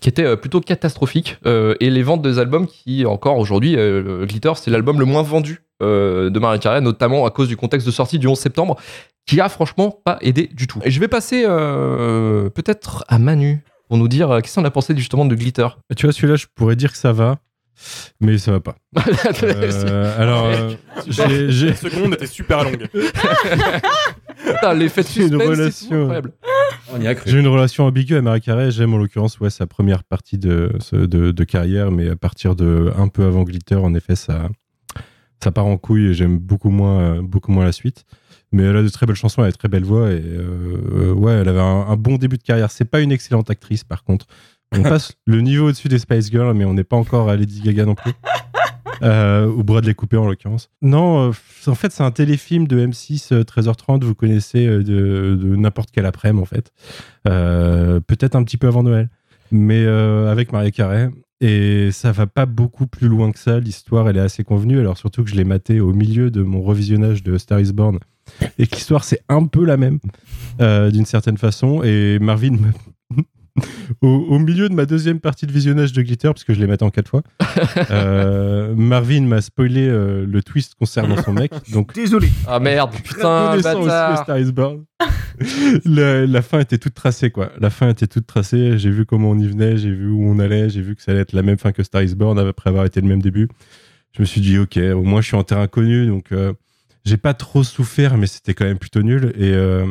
qui 0.01 0.09
était 0.09 0.23
euh, 0.25 0.35
plutôt 0.35 0.59
catastrophique, 0.61 1.37
euh, 1.45 1.75
et 1.79 1.89
les 1.89 2.01
ventes 2.03 2.21
des 2.21 2.39
albums 2.39 2.65
qui, 2.67 3.05
encore 3.05 3.37
aujourd'hui, 3.37 3.75
euh, 3.77 4.25
Glitter, 4.25 4.51
c'est 4.55 4.69
l'album 4.71 4.99
le 4.99 5.05
moins 5.05 5.21
vendu 5.21 5.61
euh, 5.83 6.29
de 6.29 6.39
Marie 6.39 6.59
Carey, 6.59 6.81
notamment 6.81 7.25
à 7.25 7.29
cause 7.29 7.47
du 7.47 7.55
contexte 7.57 7.85
de 7.87 7.91
sortie 7.91 8.19
du 8.19 8.27
11 8.27 8.37
septembre, 8.37 8.77
qui 9.25 9.39
a 9.41 9.49
franchement 9.49 9.91
pas 10.03 10.17
aidé 10.21 10.49
du 10.53 10.67
tout. 10.67 10.79
Et 10.83 10.91
je 10.91 10.99
vais 10.99 11.07
passer 11.07 11.43
euh, 11.47 12.49
peut-être 12.49 13.03
à 13.07 13.17
Manu 13.19 13.63
pour 13.87 13.97
nous 13.97 14.07
dire 14.07 14.29
euh, 14.31 14.39
qu'est-ce 14.41 14.55
qu'on 14.55 14.65
a 14.65 14.71
pensé 14.71 14.95
justement 14.95 15.25
de 15.25 15.35
Glitter? 15.35 15.67
Tu 15.95 16.05
vois, 16.05 16.13
celui-là, 16.13 16.35
je 16.35 16.45
pourrais 16.55 16.75
dire 16.75 16.91
que 16.91 16.97
ça 16.97 17.11
va, 17.11 17.37
mais 18.21 18.37
ça 18.37 18.51
va 18.51 18.59
pas. 18.59 18.75
Euh, 19.43 20.21
alors, 20.21 20.45
euh, 20.45 20.73
j'ai- 21.07 21.51
j'ai 21.51 21.67
La 21.69 21.75
seconde 21.75 22.13
était 22.13 22.25
super 22.27 22.63
longue. 22.63 22.87
Putain, 24.45 24.73
L'effet 24.73 25.01
de 25.01 25.07
une 25.07 25.13
suspense, 25.13 25.39
c'est 25.39 25.45
relation. 25.49 26.01
incroyable. 26.01 26.31
On 26.93 27.01
y 27.01 27.07
a 27.07 27.15
cru. 27.15 27.29
J'ai 27.29 27.39
une 27.39 27.47
relation 27.47 27.85
ambiguë 27.85 28.13
avec 28.13 28.23
Marie 28.23 28.41
Carré. 28.41 28.71
J'aime 28.71 28.93
en 28.93 28.97
l'occurrence 28.97 29.39
ouais, 29.39 29.49
sa 29.49 29.65
première 29.67 30.03
partie 30.03 30.37
de, 30.37 30.71
de, 30.91 31.31
de 31.31 31.43
carrière, 31.43 31.91
mais 31.91 32.09
à 32.09 32.15
partir 32.15 32.55
de 32.55 32.91
un 32.97 33.07
peu 33.07 33.23
avant 33.25 33.43
Glitter, 33.43 33.75
en 33.75 33.93
effet, 33.95 34.15
ça, 34.15 34.49
ça 35.43 35.51
part 35.51 35.65
en 35.65 35.77
couille 35.77 36.07
et 36.07 36.13
j'aime 36.13 36.37
beaucoup 36.37 36.69
moins, 36.69 37.21
beaucoup 37.23 37.51
moins 37.51 37.65
la 37.65 37.71
suite. 37.71 38.05
Mais 38.55 38.63
elle 38.63 38.77
a 38.77 38.83
de 38.83 38.87
très 38.87 39.05
belles 39.05 39.17
chansons, 39.17 39.41
elle 39.41 39.49
a 39.49 39.51
de 39.51 39.57
très 39.57 39.67
belle 39.67 39.83
voix 39.83 40.09
et 40.11 40.21
euh, 40.23 40.77
euh, 40.93 41.13
ouais, 41.13 41.33
elle 41.33 41.49
avait 41.49 41.59
un, 41.59 41.87
un 41.89 41.97
bon 41.97 42.15
début 42.15 42.37
de 42.37 42.43
carrière. 42.43 42.71
C'est 42.71 42.85
pas 42.85 43.01
une 43.01 43.11
excellente 43.11 43.49
actrice 43.49 43.83
par 43.83 44.05
contre. 44.05 44.27
On 44.71 44.81
passe 44.83 45.11
le 45.25 45.41
niveau 45.41 45.67
au-dessus 45.67 45.89
des 45.89 45.99
Spice 45.99 46.31
Girls, 46.31 46.53
mais 46.55 46.63
on 46.63 46.73
n'est 46.73 46.85
pas 46.85 46.95
encore 46.95 47.27
à 47.27 47.35
Lady 47.35 47.59
Gaga 47.59 47.83
non 47.83 47.95
plus. 47.95 48.13
Euh, 49.01 49.47
ou 49.47 49.61
Bradley 49.61 49.93
Cooper 49.93 50.15
en 50.15 50.27
l'occurrence. 50.29 50.69
Non, 50.81 51.27
euh, 51.27 51.31
en 51.67 51.75
fait, 51.75 51.91
c'est 51.91 52.03
un 52.03 52.11
téléfilm 52.11 52.65
de 52.65 52.87
M6 52.87 53.33
euh, 53.33 53.43
13h30, 53.43 54.05
vous 54.05 54.15
connaissez 54.15 54.65
de, 54.65 54.81
de 55.37 55.55
n'importe 55.57 55.89
quel 55.91 56.05
après-midi 56.05 56.41
en 56.41 56.45
fait. 56.45 56.71
Peut-être 57.25 58.37
un 58.37 58.43
petit 58.45 58.55
peu 58.55 58.67
avant 58.67 58.83
Noël, 58.83 59.09
mais 59.51 59.85
avec 59.85 60.53
Maria 60.53 60.71
Carré. 60.71 61.09
Et 61.41 61.91
ça 61.91 62.13
va 62.13 62.25
pas 62.25 62.45
beaucoup 62.45 62.87
plus 62.87 63.09
loin 63.09 63.33
que 63.33 63.39
ça. 63.39 63.59
L'histoire, 63.59 64.07
elle 64.07 64.15
est 64.15 64.21
assez 64.21 64.45
convenue. 64.45 64.79
Alors 64.79 64.97
surtout 64.97 65.25
que 65.25 65.29
je 65.29 65.35
l'ai 65.35 65.43
maté 65.43 65.81
au 65.81 65.91
milieu 65.91 66.31
de 66.31 66.41
mon 66.41 66.61
revisionnage 66.61 67.21
de 67.21 67.37
Star 67.37 67.59
is 67.59 67.73
Born 67.73 67.99
et 68.59 68.67
que 68.67 68.75
l'histoire 68.75 69.03
c'est 69.03 69.21
un 69.29 69.45
peu 69.45 69.65
la 69.65 69.77
même 69.77 69.99
euh, 70.61 70.91
d'une 70.91 71.05
certaine 71.05 71.37
façon. 71.37 71.81
Et 71.83 72.17
Marvin, 72.19 72.51
me- 72.51 73.21
au, 74.01 74.07
au 74.07 74.39
milieu 74.39 74.67
de 74.69 74.73
ma 74.73 74.85
deuxième 74.85 75.19
partie 75.19 75.45
de 75.47 75.51
visionnage 75.51 75.93
de 75.93 76.01
Glitter, 76.01 76.27
parce 76.29 76.43
que 76.43 76.53
je 76.53 76.59
l'ai 76.59 76.67
maté 76.67 76.83
en 76.83 76.89
quatre 76.89 77.09
fois, 77.09 77.21
euh, 77.91 78.73
Marvin 78.75 79.21
m'a 79.21 79.41
spoilé 79.41 79.87
euh, 79.87 80.25
le 80.27 80.43
twist 80.43 80.75
concernant 80.75 81.21
son 81.23 81.33
mec. 81.33 81.51
Donc 81.71 81.93
Désolé. 81.93 82.29
Ah 82.47 82.59
merde, 82.59 82.91
putain, 83.03 83.55
bâtard. 83.57 84.11
le 84.11 84.17
Star 84.23 84.39
is 84.39 84.51
Born. 84.51 84.83
la, 85.85 86.25
la 86.25 86.41
fin 86.41 86.59
était 86.59 86.77
toute 86.77 86.93
tracée, 86.93 87.29
quoi. 87.31 87.51
La 87.59 87.69
fin 87.69 87.89
était 87.89 88.07
toute 88.07 88.25
tracée. 88.25 88.77
J'ai 88.77 88.89
vu 88.89 89.05
comment 89.05 89.31
on 89.31 89.37
y 89.39 89.47
venait, 89.47 89.77
j'ai 89.77 89.91
vu 89.91 90.09
où 90.09 90.23
on 90.29 90.39
allait, 90.39 90.69
j'ai 90.69 90.81
vu 90.81 90.95
que 90.95 91.01
ça 91.01 91.11
allait 91.11 91.21
être 91.21 91.33
la 91.33 91.41
même 91.41 91.57
fin 91.57 91.71
que 91.71 91.83
Star 91.83 92.01
is 92.03 92.15
Born 92.15 92.39
après 92.39 92.69
avoir 92.69 92.85
été 92.85 93.01
le 93.01 93.07
même 93.07 93.21
début. 93.21 93.47
Je 94.13 94.21
me 94.21 94.25
suis 94.25 94.39
dit, 94.41 94.57
ok, 94.57 94.77
au 94.95 95.03
moins 95.03 95.19
je 95.21 95.27
suis 95.27 95.35
en 95.35 95.43
terrain 95.43 95.67
connu, 95.67 96.07
donc 96.07 96.31
euh, 96.31 96.53
j'ai 97.05 97.17
pas 97.17 97.33
trop 97.33 97.63
souffert, 97.63 98.17
mais 98.17 98.27
c'était 98.27 98.53
quand 98.53 98.65
même 98.65 98.79
plutôt 98.79 99.01
nul. 99.01 99.33
Et 99.37 99.53
euh, 99.53 99.85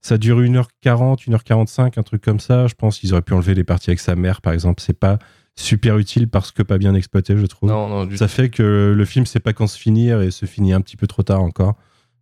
ça 0.00 0.18
dure 0.18 0.40
1h40, 0.40 1.28
1h45, 1.28 1.98
un 1.98 2.02
truc 2.02 2.22
comme 2.22 2.40
ça. 2.40 2.66
Je 2.66 2.74
pense 2.74 2.98
qu'ils 2.98 3.12
auraient 3.12 3.22
pu 3.22 3.34
enlever 3.34 3.54
les 3.54 3.64
parties 3.64 3.90
avec 3.90 4.00
sa 4.00 4.16
mère, 4.16 4.40
par 4.40 4.52
exemple. 4.52 4.82
C'est 4.82 4.98
pas 4.98 5.18
super 5.56 5.98
utile 5.98 6.28
parce 6.28 6.50
que 6.50 6.62
pas 6.62 6.78
bien 6.78 6.94
exploité, 6.94 7.36
je 7.36 7.46
trouve. 7.46 7.68
Non, 7.68 7.88
non, 7.88 8.06
du 8.06 8.16
Ça 8.16 8.28
fait 8.28 8.48
que 8.48 8.94
le 8.96 9.04
film 9.04 9.26
sait 9.26 9.40
pas 9.40 9.52
quand 9.52 9.66
se 9.66 9.78
finir 9.78 10.22
et 10.22 10.30
se 10.30 10.46
finit 10.46 10.72
un 10.72 10.80
petit 10.80 10.96
peu 10.96 11.06
trop 11.06 11.22
tard 11.22 11.42
encore. 11.42 11.74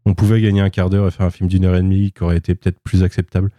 On 0.04 0.14
pouvait 0.14 0.40
gagner 0.40 0.60
un 0.60 0.70
quart 0.70 0.90
d'heure 0.90 1.06
et 1.06 1.10
faire 1.10 1.26
un 1.26 1.30
film 1.30 1.48
d'une 1.48 1.64
heure 1.64 1.76
et 1.76 1.82
demie 1.82 2.12
qui 2.12 2.22
aurait 2.22 2.38
été 2.38 2.54
peut-être 2.54 2.78
plus 2.82 3.02
acceptable. 3.02 3.50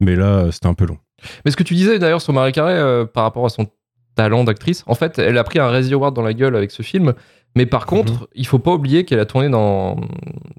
Mais 0.00 0.16
là, 0.16 0.38
euh, 0.38 0.50
c'était 0.50 0.66
un 0.66 0.74
peu 0.74 0.86
long. 0.86 0.98
Mais 1.44 1.50
ce 1.50 1.56
que 1.56 1.62
tu 1.62 1.74
disais 1.74 1.98
d'ailleurs 1.98 2.22
sur 2.22 2.32
Marie 2.32 2.52
Carré 2.52 2.74
euh, 2.74 3.04
par 3.04 3.24
rapport 3.24 3.44
à 3.44 3.50
son 3.50 3.66
talent 4.14 4.44
d'actrice, 4.44 4.82
en 4.86 4.94
fait, 4.94 5.18
elle 5.18 5.38
a 5.38 5.44
pris 5.44 5.58
un 5.58 5.68
Razzie 5.68 5.94
Award 5.94 6.14
dans 6.14 6.22
la 6.22 6.34
gueule 6.34 6.56
avec 6.56 6.70
ce 6.70 6.82
film. 6.82 7.14
Mais 7.56 7.66
par 7.66 7.86
contre, 7.86 8.28
il 8.34 8.46
faut 8.46 8.58
pas 8.60 8.72
oublier 8.72 9.04
qu'elle 9.04 9.20
a 9.20 9.26
tourné 9.26 9.48
dans, 9.48 9.96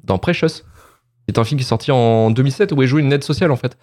dans 0.03 0.17
Precious. 0.17 0.63
C'est 1.27 1.37
un 1.37 1.43
film 1.43 1.57
qui 1.59 1.65
est 1.65 1.69
sorti 1.69 1.91
en 1.91 2.31
2007 2.31 2.71
où 2.73 2.81
elle 2.81 2.87
joue 2.87 2.99
une 2.99 3.13
aide 3.13 3.23
sociale 3.23 3.51
en 3.51 3.55
fait. 3.55 3.77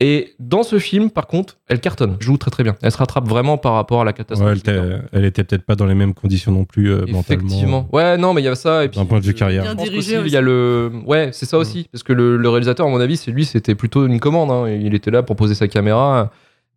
Et 0.00 0.34
dans 0.40 0.62
ce 0.64 0.78
film, 0.80 1.10
par 1.10 1.26
contre, 1.28 1.58
elle 1.68 1.80
cartonne, 1.80 2.16
joue 2.18 2.36
très 2.36 2.50
très 2.50 2.64
bien. 2.64 2.74
Elle 2.82 2.90
se 2.90 2.96
rattrape 2.98 3.28
vraiment 3.28 3.56
par 3.56 3.74
rapport 3.74 4.00
à 4.00 4.04
la 4.04 4.12
catastrophe. 4.12 4.46
Ouais, 4.48 4.52
elle, 4.52 4.58
était, 4.58 4.96
elle 5.12 5.24
était 5.24 5.44
peut-être 5.44 5.64
pas 5.64 5.76
dans 5.76 5.86
les 5.86 5.94
mêmes 5.94 6.14
conditions 6.14 6.50
non 6.50 6.64
plus 6.64 6.90
euh, 6.90 7.04
mentalement. 7.06 7.20
Effectivement. 7.46 7.88
Ouais, 7.92 8.16
non, 8.16 8.34
mais 8.34 8.40
il 8.42 8.44
y 8.44 8.48
a 8.48 8.54
ça. 8.56 8.84
Et 8.84 8.88
puis, 8.88 8.98
D'un 8.98 9.06
point 9.06 9.20
de 9.20 9.24
vue 9.24 9.34
carrière. 9.34 9.62
Bien 9.62 9.74
dirigé 9.76 10.20
Il 10.24 10.32
y 10.32 10.36
a 10.36 10.40
le. 10.40 10.90
Ouais, 11.06 11.30
c'est 11.32 11.46
ça 11.46 11.56
Mm. 11.56 11.60
aussi. 11.60 11.88
Parce 11.92 12.02
que 12.02 12.12
le, 12.12 12.36
le 12.36 12.48
réalisateur, 12.48 12.86
à 12.86 12.90
mon 12.90 12.98
avis, 13.00 13.16
c'est 13.16 13.30
lui, 13.30 13.44
c'était 13.44 13.74
plutôt 13.76 14.06
une 14.06 14.18
commande. 14.18 14.50
hein. 14.50 14.68
Il 14.68 14.94
était 14.94 15.10
là 15.12 15.22
pour 15.22 15.36
poser 15.36 15.54
sa 15.54 15.68
caméra 15.68 16.32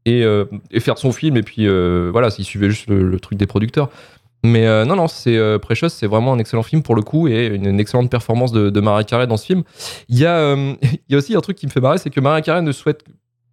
et, 0.06 0.24
euh, 0.24 0.46
et 0.70 0.80
faire 0.80 1.00
son 1.00 1.12
film. 1.12 1.36
Et 1.38 1.42
puis 1.44 1.66
euh, 1.68 2.10
voilà, 2.12 2.30
il 2.38 2.46
suivait 2.46 2.70
juste 2.70 2.88
le, 2.90 3.02
le 3.10 3.20
truc 3.20 3.40
des 3.40 3.48
producteurs. 3.48 3.90
Mais 4.44 4.68
euh, 4.68 4.86
non, 4.86 4.96
non, 4.96 5.08
c'est 5.08 5.38
euh, 5.38 5.58
Precious, 5.58 5.90
c'est 5.90 6.06
vraiment 6.08 6.34
un 6.34 6.38
excellent 6.40 6.62
film 6.64 6.84
pour 6.84 6.94
le 6.96 7.02
coup 7.02 7.28
et 7.28 7.48
une, 7.48 7.66
une 7.66 7.80
excellente 7.80 8.12
performance 8.12 8.52
de, 8.52 8.70
de 8.70 8.80
Mariah 8.80 9.04
Carey 9.04 9.26
dans 9.28 9.38
ce 9.38 9.46
film. 9.48 9.64
Il 10.08 10.20
y, 10.20 10.26
a, 10.26 10.36
euh, 10.38 10.74
il 10.82 11.00
y 11.10 11.16
a 11.16 11.18
aussi 11.18 11.36
un 11.36 11.42
truc 11.42 11.58
qui 11.58 11.66
me 11.66 11.72
fait 11.72 11.82
marrer, 11.82 11.98
c'est 11.98 12.10
que 12.12 12.20
Mariah 12.20 12.42
Carey 12.42 12.62
ne 12.62 12.72
souhaite 12.72 13.04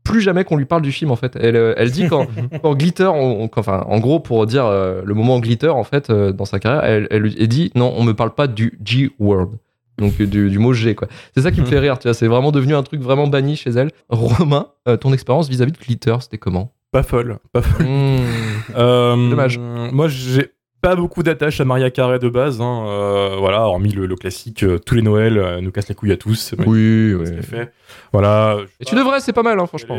plus 0.05 0.21
jamais 0.21 0.45
qu'on 0.45 0.57
lui 0.57 0.65
parle 0.67 0.83
du 0.83 0.93
film 0.93 1.11
en 1.11 1.17
fait. 1.17 1.35
Elle, 1.41 1.57
euh, 1.57 1.75
elle 1.79 1.91
dit 1.91 2.09
quand, 2.09 2.27
quand 2.63 2.75
Glitter, 2.75 3.07
on- 3.07 3.49
enfin 3.57 3.85
en 3.89 4.01
gros 4.01 4.21
pour 4.21 4.45
dire 4.47 4.65
le 4.69 5.15
moment 5.15 5.39
Glitter 5.41 5.69
en 5.69 5.85
fait 5.85 6.11
dans 6.11 6.45
sa 6.45 6.59
carrière, 6.59 6.85
elle, 6.85 7.07
elle, 7.11 7.33
elle 7.39 7.49
dit 7.49 7.71
non, 7.75 7.95
on 7.97 8.03
me 8.05 8.13
parle 8.13 8.35
pas 8.35 8.47
du 8.47 8.79
G-word. 8.85 9.51
Donc 9.99 10.15
euh, 10.21 10.27
du, 10.27 10.51
du 10.51 10.59
mot 10.59 10.73
G 10.75 10.95
quoi. 10.95 11.09
C'est 11.35 11.43
ça 11.43 11.53
qui 11.53 11.61
me 11.61 11.67
fait 11.67 11.79
rire, 11.79 11.99
tu 11.99 12.09
vois, 12.09 12.15
c'est 12.15 12.27
vraiment 12.27 12.51
devenu 12.53 12.75
un 12.75 12.83
truc 12.83 13.01
vraiment 13.01 13.29
banni 13.29 13.57
chez 13.57 13.71
elle. 13.71 13.91
Romain, 14.11 14.67
ton 15.01 15.13
expérience 15.13 15.49
vis-à-vis 15.49 15.73
de 15.73 15.79
Glitter, 15.79 16.17
c'était 16.21 16.39
comment? 16.39 16.73
Pas 16.91 17.03
folle, 17.03 17.39
pas 17.53 17.63
folle. 17.63 17.87
Mmh. 17.87 19.31
Dommage. 19.31 19.59
Moi, 19.59 20.09
j'ai 20.09 20.51
pas 20.83 20.97
beaucoup 20.97 21.23
d'attache 21.23 21.61
à 21.61 21.65
Maria 21.65 21.91
Carré 21.91 22.19
de 22.19 22.29
base. 22.29 22.61
hein, 22.61 22.85
euh, 22.87 23.37
voilà, 23.39 23.63
hormis 23.63 23.93
le, 23.93 24.05
le 24.07 24.17
classique, 24.17 24.65
euh, 24.65 24.79
tous 24.79 24.95
les 24.97 25.03
Noëls 25.03 25.39
euh, 25.39 25.61
nous 25.61 25.71
casse 25.71 25.89
les 25.89 25.95
couilles 25.95 26.13
à 26.13 26.17
tous. 26.17 26.35
c'est 26.35 26.59
Oui, 26.67 27.15
qu'elle 27.25 27.43
fait. 27.43 27.73
Voilà. 28.13 28.59
Et 28.81 28.85
tu 28.85 28.95
devrais, 28.95 29.21
c'est 29.21 29.33
pas 29.33 29.43
mal 29.45 29.59
hein, 29.59 29.67
franchement. 29.67 29.97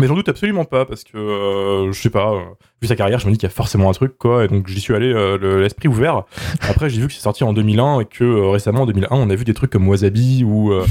Mais 0.00 0.08
j'en 0.08 0.14
doute 0.14 0.28
absolument 0.28 0.64
pas 0.64 0.84
parce 0.84 1.04
que 1.04 1.16
euh, 1.16 1.92
je 1.92 2.00
sais 2.00 2.10
pas, 2.10 2.32
euh, 2.32 2.40
vu 2.82 2.88
sa 2.88 2.96
carrière, 2.96 3.20
je 3.20 3.26
me 3.26 3.30
dis 3.32 3.38
qu'il 3.38 3.48
y 3.48 3.52
a 3.52 3.54
forcément 3.54 3.88
un 3.88 3.92
truc 3.92 4.18
quoi, 4.18 4.44
et 4.44 4.48
donc 4.48 4.66
j'y 4.66 4.80
suis 4.80 4.92
allé 4.94 5.12
euh, 5.12 5.38
le- 5.38 5.62
l'esprit 5.62 5.86
ouvert. 5.88 6.24
Après, 6.68 6.90
j'ai 6.90 7.00
vu 7.00 7.06
que 7.06 7.12
c'est 7.12 7.20
sorti 7.20 7.44
en 7.44 7.52
2001 7.52 8.00
et 8.00 8.04
que 8.04 8.24
euh, 8.24 8.48
récemment 8.50 8.82
en 8.82 8.86
2001, 8.86 9.08
on 9.12 9.30
a 9.30 9.34
vu 9.36 9.44
des 9.44 9.54
trucs 9.54 9.70
comme 9.70 9.86
Wasabi 9.88 10.42
ou. 10.44 10.72
euh, 10.72 10.84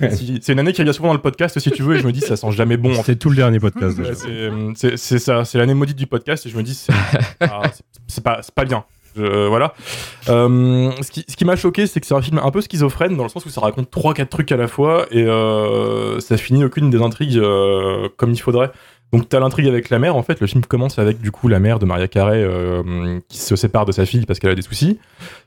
c'est 0.40 0.52
une 0.52 0.58
année 0.60 0.72
qui 0.72 0.82
revient 0.82 0.94
souvent 0.94 1.08
dans 1.08 1.14
le 1.14 1.20
podcast 1.20 1.58
si 1.58 1.70
tu 1.72 1.82
veux, 1.82 1.96
et 1.96 1.98
je 1.98 2.06
me 2.06 2.12
dis 2.12 2.20
ça 2.20 2.36
sent 2.36 2.52
jamais 2.52 2.76
bon. 2.76 2.92
en 2.92 2.94
fait. 3.02 3.02
C'est 3.12 3.16
tout 3.16 3.30
le 3.30 3.36
dernier 3.36 3.58
podcast. 3.58 3.96
déjà. 3.96 4.10
Ouais, 4.12 4.72
c'est- 4.76 5.18
ça, 5.18 5.44
c'est 5.44 5.58
l'année 5.58 5.74
maudite 5.74 5.96
du 5.98 6.06
podcast 6.06 6.46
et 6.46 6.48
je 6.48 6.56
me 6.56 6.62
dis 6.62 6.74
c'est 6.74 6.92
ah, 7.40 7.62
pas, 8.22 8.38
c'est 8.42 8.54
pas 8.54 8.64
bien. 8.64 8.84
Voilà. 9.16 9.74
Euh, 10.28 10.90
ce 11.02 11.10
qui, 11.10 11.24
ce 11.28 11.36
qui 11.36 11.44
m'a 11.44 11.56
choqué, 11.56 11.86
c'est 11.86 12.00
que 12.00 12.06
c'est 12.06 12.14
un 12.14 12.22
film 12.22 12.38
un 12.42 12.50
peu 12.50 12.60
schizophrène 12.60 13.16
dans 13.16 13.22
le 13.22 13.28
sens 13.28 13.44
où 13.46 13.50
ça 13.50 13.60
raconte 13.60 13.90
trois 13.90 14.14
quatre 14.14 14.30
trucs 14.30 14.50
à 14.52 14.56
la 14.56 14.68
fois 14.68 15.06
et 15.10 15.22
euh, 15.22 16.20
ça 16.20 16.36
finit 16.36 16.64
aucune 16.64 16.90
des 16.90 17.00
intrigues 17.00 17.38
euh, 17.38 18.08
comme 18.16 18.32
il 18.32 18.40
faudrait. 18.40 18.70
Donc 19.12 19.28
t'as 19.28 19.38
l'intrigue 19.38 19.68
avec 19.68 19.90
la 19.90 19.98
mère, 19.98 20.16
en 20.16 20.22
fait, 20.22 20.40
le 20.40 20.46
film 20.46 20.64
commence 20.64 20.98
avec 20.98 21.20
du 21.20 21.30
coup 21.30 21.46
la 21.46 21.60
mère 21.60 21.78
de 21.78 21.84
Maria 21.84 22.08
euh, 22.16 23.20
qui 23.28 23.38
se 23.38 23.54
sépare 23.54 23.84
de 23.84 23.92
sa 23.92 24.06
fille 24.06 24.26
parce 24.26 24.40
qu'elle 24.40 24.50
a 24.50 24.56
des 24.56 24.62
soucis. 24.62 24.98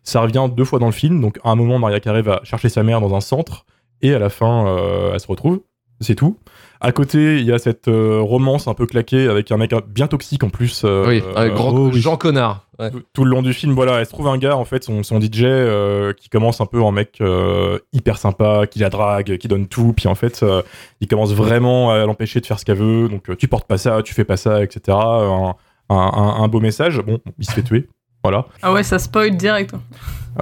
Ça 0.03 0.21
revient 0.21 0.47
deux 0.55 0.63
fois 0.63 0.79
dans 0.79 0.85
le 0.85 0.93
film, 0.93 1.19
donc 1.19 1.39
à 1.43 1.49
un 1.49 1.55
moment 1.55 1.77
Maria 1.79 1.99
Carey 1.99 2.21
va 2.21 2.39
chercher 2.43 2.69
sa 2.69 2.83
mère 2.83 3.01
dans 3.01 3.13
un 3.15 3.21
centre 3.21 3.65
et 4.01 4.13
à 4.13 4.19
la 4.19 4.29
fin 4.29 4.77
elle 5.11 5.19
se 5.19 5.27
retrouve, 5.27 5.59
c'est 5.99 6.15
tout. 6.15 6.37
À 6.79 6.91
côté, 6.91 7.37
il 7.39 7.45
y 7.45 7.51
a 7.51 7.57
cette 7.57 7.87
euh, 7.87 8.19
romance 8.21 8.67
un 8.67 8.73
peu 8.73 8.85
claquée 8.85 9.27
avec 9.27 9.51
un 9.51 9.57
mec 9.57 9.73
bien 9.87 10.07
toxique 10.07 10.43
en 10.43 10.49
plus. 10.49 10.83
euh, 10.85 11.07
Oui, 11.07 11.23
un 11.35 11.49
grand 11.49 11.87
euh, 11.87 11.91
Jean 11.93 12.17
Connard. 12.17 12.65
Ouais. 12.79 12.91
tout, 12.91 13.01
tout 13.11 13.23
le 13.25 13.31
long 13.31 13.41
du 13.41 13.53
film, 13.53 13.73
voilà, 13.73 13.99
elle 13.99 14.05
se 14.05 14.11
trouve 14.11 14.27
un 14.27 14.37
gars, 14.37 14.55
en 14.55 14.63
fait, 14.65 14.83
son, 14.83 15.01
son 15.01 15.19
DJ, 15.19 15.41
euh, 15.45 16.13
qui 16.13 16.29
commence 16.29 16.61
un 16.61 16.67
peu 16.67 16.79
en 16.79 16.91
mec 16.91 17.17
euh, 17.21 17.79
hyper 17.93 18.19
sympa, 18.19 18.67
qui 18.67 18.77
la 18.77 18.89
drague, 18.89 19.37
qui 19.37 19.47
donne 19.47 19.65
tout, 19.67 19.93
puis 19.97 20.07
en 20.07 20.13
fait, 20.13 20.41
euh, 20.43 20.61
il 21.01 21.07
commence 21.07 21.33
vraiment 21.33 21.89
à 21.89 22.05
l'empêcher 22.05 22.39
de 22.39 22.45
faire 22.45 22.59
ce 22.59 22.65
qu'elle 22.65 22.77
veut, 22.77 23.09
donc 23.09 23.29
euh, 23.31 23.35
tu 23.35 23.47
portes 23.47 23.67
pas 23.67 23.79
ça, 23.79 24.03
tu 24.03 24.13
fais 24.13 24.25
pas 24.25 24.37
ça, 24.37 24.61
etc. 24.63 24.95
Un- 24.95 25.55
un 25.89 26.47
beau 26.49 26.59
message, 26.59 26.99
bon, 26.99 27.19
il 27.39 27.45
se 27.45 27.51
fait 27.53 27.63
tuer, 27.63 27.87
voilà. 28.29 28.45
Ah 28.61 28.73
ouais, 28.73 28.83
ça 28.83 28.99
spoil 28.99 29.37
direct. 29.37 29.73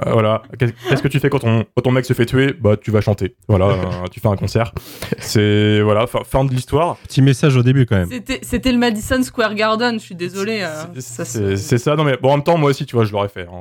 Euh, 0.04 0.10
voilà. 0.12 0.42
Qu'est- 0.58 0.74
Qu'est-ce 0.90 1.02
que 1.02 1.08
tu 1.08 1.18
fais 1.20 1.30
quand 1.30 1.38
ton, 1.38 1.64
quand 1.74 1.80
ton 1.82 1.90
mec 1.90 2.04
se 2.04 2.12
fait 2.12 2.26
tuer? 2.26 2.52
Bah, 2.52 2.76
tu 2.76 2.90
vas 2.90 3.00
chanter. 3.00 3.34
Voilà, 3.48 3.64
euh, 3.66 3.76
tu 4.12 4.20
fais 4.20 4.28
un 4.28 4.36
concert. 4.36 4.72
C'est, 5.18 5.80
voilà, 5.80 6.06
fin, 6.06 6.18
fin 6.22 6.44
de 6.44 6.50
l'histoire. 6.50 6.96
Petit 6.98 7.22
message 7.22 7.56
au 7.56 7.62
début 7.62 7.86
quand 7.86 7.96
même. 7.96 8.10
C'était 8.42 8.72
le 8.72 8.78
Madison 8.78 9.22
Square 9.22 9.54
Garden, 9.54 9.94
je 9.94 10.04
suis 10.04 10.14
désolé. 10.14 10.60
euh, 10.62 11.00
ça 11.00 11.24
se- 11.24 11.56
C'est 11.56 11.78
ça, 11.78 11.96
non 11.96 12.04
mais 12.04 12.18
bon, 12.20 12.32
en 12.32 12.36
même 12.36 12.44
temps, 12.44 12.58
moi 12.58 12.68
aussi, 12.70 12.84
tu 12.84 12.94
vois, 12.94 13.06
je 13.06 13.12
l'aurais 13.12 13.30
fait. 13.30 13.46
hein. 13.50 13.58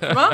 tu 0.00 0.12
vois 0.12 0.30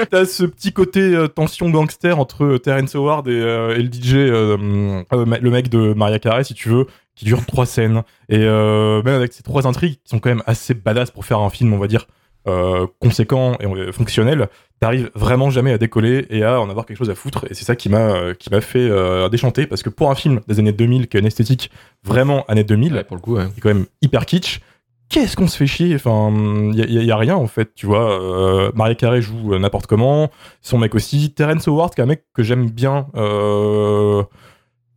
T'as 0.10 0.24
ce 0.24 0.44
petit 0.44 0.72
côté 0.72 1.00
euh, 1.14 1.28
tension 1.28 1.70
gangster 1.70 2.18
entre 2.18 2.56
Terrence 2.58 2.94
Howard 2.94 3.28
et, 3.28 3.32
euh, 3.40 3.76
et 3.76 3.82
le 3.82 3.90
DJ, 3.92 4.14
euh, 4.16 5.02
euh, 5.12 5.24
le 5.40 5.50
mec 5.50 5.68
de 5.68 5.92
Maria 5.94 6.18
Carey, 6.18 6.44
si 6.44 6.54
tu 6.54 6.68
veux, 6.68 6.86
qui 7.16 7.24
dure 7.24 7.44
trois 7.46 7.66
scènes. 7.66 8.02
Et 8.28 8.38
euh, 8.38 9.02
même 9.02 9.14
avec 9.16 9.32
ces 9.32 9.42
trois 9.42 9.66
intrigues 9.66 9.94
qui 9.94 10.08
sont 10.10 10.20
quand 10.20 10.28
même 10.30 10.42
assez 10.46 10.74
badass 10.74 11.10
pour 11.10 11.24
faire 11.24 11.40
un 11.40 11.50
film, 11.50 11.72
on 11.72 11.78
va 11.78 11.88
dire, 11.88 12.06
euh, 12.46 12.86
conséquent 13.00 13.56
et 13.58 13.66
euh, 13.66 13.90
fonctionnel, 13.90 14.48
t'arrives 14.78 15.10
vraiment 15.16 15.50
jamais 15.50 15.72
à 15.72 15.78
décoller 15.78 16.26
et 16.30 16.44
à 16.44 16.60
en 16.60 16.70
avoir 16.70 16.86
quelque 16.86 16.98
chose 16.98 17.10
à 17.10 17.16
foutre. 17.16 17.44
Et 17.50 17.54
c'est 17.54 17.64
ça 17.64 17.74
qui 17.74 17.88
m'a 17.88 17.98
euh, 18.14 18.34
qui 18.34 18.50
m'a 18.50 18.60
fait 18.60 18.78
euh, 18.88 19.28
déchanter 19.28 19.66
parce 19.66 19.82
que 19.82 19.88
pour 19.90 20.10
un 20.12 20.14
film 20.14 20.40
des 20.46 20.60
années 20.60 20.70
2000 20.72 21.08
qui 21.08 21.16
a 21.16 21.20
une 21.20 21.26
esthétique 21.26 21.72
vraiment 22.04 22.44
années 22.46 22.62
2000, 22.62 23.04
pour 23.08 23.16
le 23.16 23.20
coup, 23.22 23.34
ouais. 23.34 23.46
qui 23.48 23.58
est 23.58 23.60
quand 23.62 23.70
même 23.74 23.86
hyper 24.02 24.26
kitsch. 24.26 24.60
Qu'est-ce 25.08 25.36
qu'on 25.36 25.46
se 25.46 25.56
fait 25.56 25.66
chier? 25.68 25.94
Enfin, 25.94 26.32
il 26.72 26.78
y, 26.78 26.98
a- 26.98 27.02
y 27.02 27.10
a 27.12 27.16
rien 27.16 27.36
en 27.36 27.46
fait, 27.46 27.72
tu 27.76 27.86
vois. 27.86 28.20
Euh, 28.20 28.72
Maria 28.74 28.96
Carey 28.96 29.22
joue 29.22 29.54
euh, 29.54 29.58
n'importe 29.60 29.86
comment, 29.86 30.30
son 30.62 30.78
mec 30.78 30.94
aussi. 30.96 31.32
Terrence 31.32 31.68
Howard, 31.68 31.94
qui 31.94 32.00
est 32.00 32.04
un 32.04 32.08
mec 32.08 32.24
que 32.34 32.42
j'aime 32.42 32.68
bien, 32.70 33.06
euh, 33.16 34.24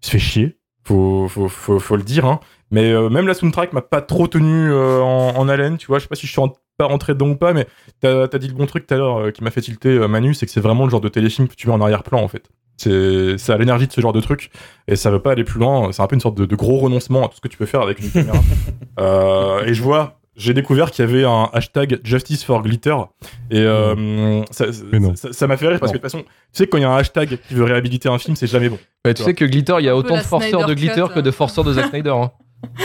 se 0.01 0.09
fait 0.11 0.20
chier. 0.20 0.57
Faut, 0.90 1.28
faut, 1.30 1.48
faut, 1.48 1.80
faut 1.80 1.96
le 1.96 2.02
dire. 2.04 2.26
Hein. 2.26 2.40
Mais 2.72 2.92
euh, 2.92 3.10
même 3.10 3.28
la 3.28 3.36
soundtrack 3.36 3.74
m'a 3.74 3.82
pas 3.84 4.02
trop 4.02 4.28
tenu 4.28 4.72
euh, 4.72 5.02
en, 5.02 5.36
en 5.38 5.48
haleine, 5.48 5.78
tu 5.78 5.86
vois. 5.86 6.00
Je 6.00 6.04
sais 6.04 6.10
pas 6.10 6.16
si 6.16 6.26
je 6.26 6.32
suis 6.32 6.42
en- 6.42 6.52
pas 6.80 6.86
rentré 6.86 7.14
dedans 7.14 7.30
ou 7.30 7.36
pas, 7.36 7.54
mais 7.54 7.68
t'as 8.02 8.24
as 8.24 8.38
dit 8.40 8.48
le 8.48 8.54
bon 8.56 8.66
truc 8.66 8.88
tout 8.88 8.94
à 8.96 8.98
l'heure 8.98 9.18
euh, 9.20 9.32
qui 9.32 9.44
m'a 9.44 9.52
fait 9.52 9.62
tilter 9.62 10.00
Manu, 10.08 10.34
c'est 10.34 10.46
que 10.48 10.52
c'est 10.52 10.62
vraiment 10.62 10.86
le 10.86 10.90
genre 10.90 11.02
de 11.02 11.10
téléfilm 11.10 11.48
que 11.48 11.54
tu 11.56 11.68
mets 11.68 11.74
en 11.74 11.82
arrière-plan 11.82 12.20
en 12.24 12.28
fait. 12.28 12.50
C'est 12.78 13.38
ça 13.38 13.54
a 13.56 13.58
l'énergie 13.58 13.86
de 13.88 13.92
ce 13.92 14.00
genre 14.02 14.14
de 14.14 14.22
truc 14.22 14.50
et 14.88 14.96
ça 14.96 15.12
veut 15.12 15.20
pas 15.20 15.34
aller 15.34 15.44
plus 15.44 15.60
loin. 15.60 15.92
C'est 15.92 16.02
un 16.02 16.08
peu 16.08 16.16
une 16.16 16.22
sorte 16.22 16.36
de, 16.36 16.46
de 16.46 16.56
gros 16.56 16.78
renoncement 16.78 17.26
à 17.26 17.28
tout 17.30 17.36
ce 17.36 17.42
que 17.42 17.50
tu 17.50 17.58
peux 17.58 17.66
faire 17.68 17.82
avec 17.82 18.00
une 18.00 18.10
caméra. 18.10 18.40
Et 19.68 19.74
je 19.74 19.82
vois, 19.84 20.18
j'ai 20.40 20.54
découvert 20.56 20.90
qu'il 20.90 21.06
y 21.06 21.08
avait 21.08 21.24
un 21.26 21.50
hashtag 21.54 22.00
Justice 22.04 22.44
for 22.44 22.62
Glitter 22.64 22.96
et 23.52 23.60
euh, 23.60 24.42
ça 24.50 24.66
non. 24.94 25.16
ça- 25.16 25.32
ça 25.34 25.46
m'a 25.48 25.58
fait 25.58 25.68
rire 25.68 25.80
parce 25.80 25.92
que 25.92 25.98
de 25.98 26.02
toute 26.02 26.12
façon, 26.12 26.24
tu 26.24 26.30
sais 26.54 26.68
quand 26.68 26.78
il 26.78 26.82
y 26.82 26.86
a 26.86 26.90
un 26.90 26.98
hashtag 26.98 27.38
qui 27.48 27.54
veut 27.54 27.66
réhabiliter 27.66 28.10
un 28.10 28.18
film, 28.18 28.36
c'est 28.36 28.48
jamais 28.48 28.70
bon. 28.70 28.80
Ouais, 29.06 29.14
tu 29.14 29.22
sais 29.24 29.34
que 29.36 29.46
Glitter, 29.46 29.76
il 29.80 29.86
y 29.86 29.90
a 29.90 29.96
autant 29.96 30.16
de 30.18 30.22
forceurs 30.22 30.66
de 30.66 30.74
Glitter 30.74 31.06
que 31.14 31.20
de 31.20 31.32
forceurs 31.32 31.64
de 31.64 31.74
Zack 31.74 31.86
Snyder. 31.92 32.10
hein. 32.10 32.32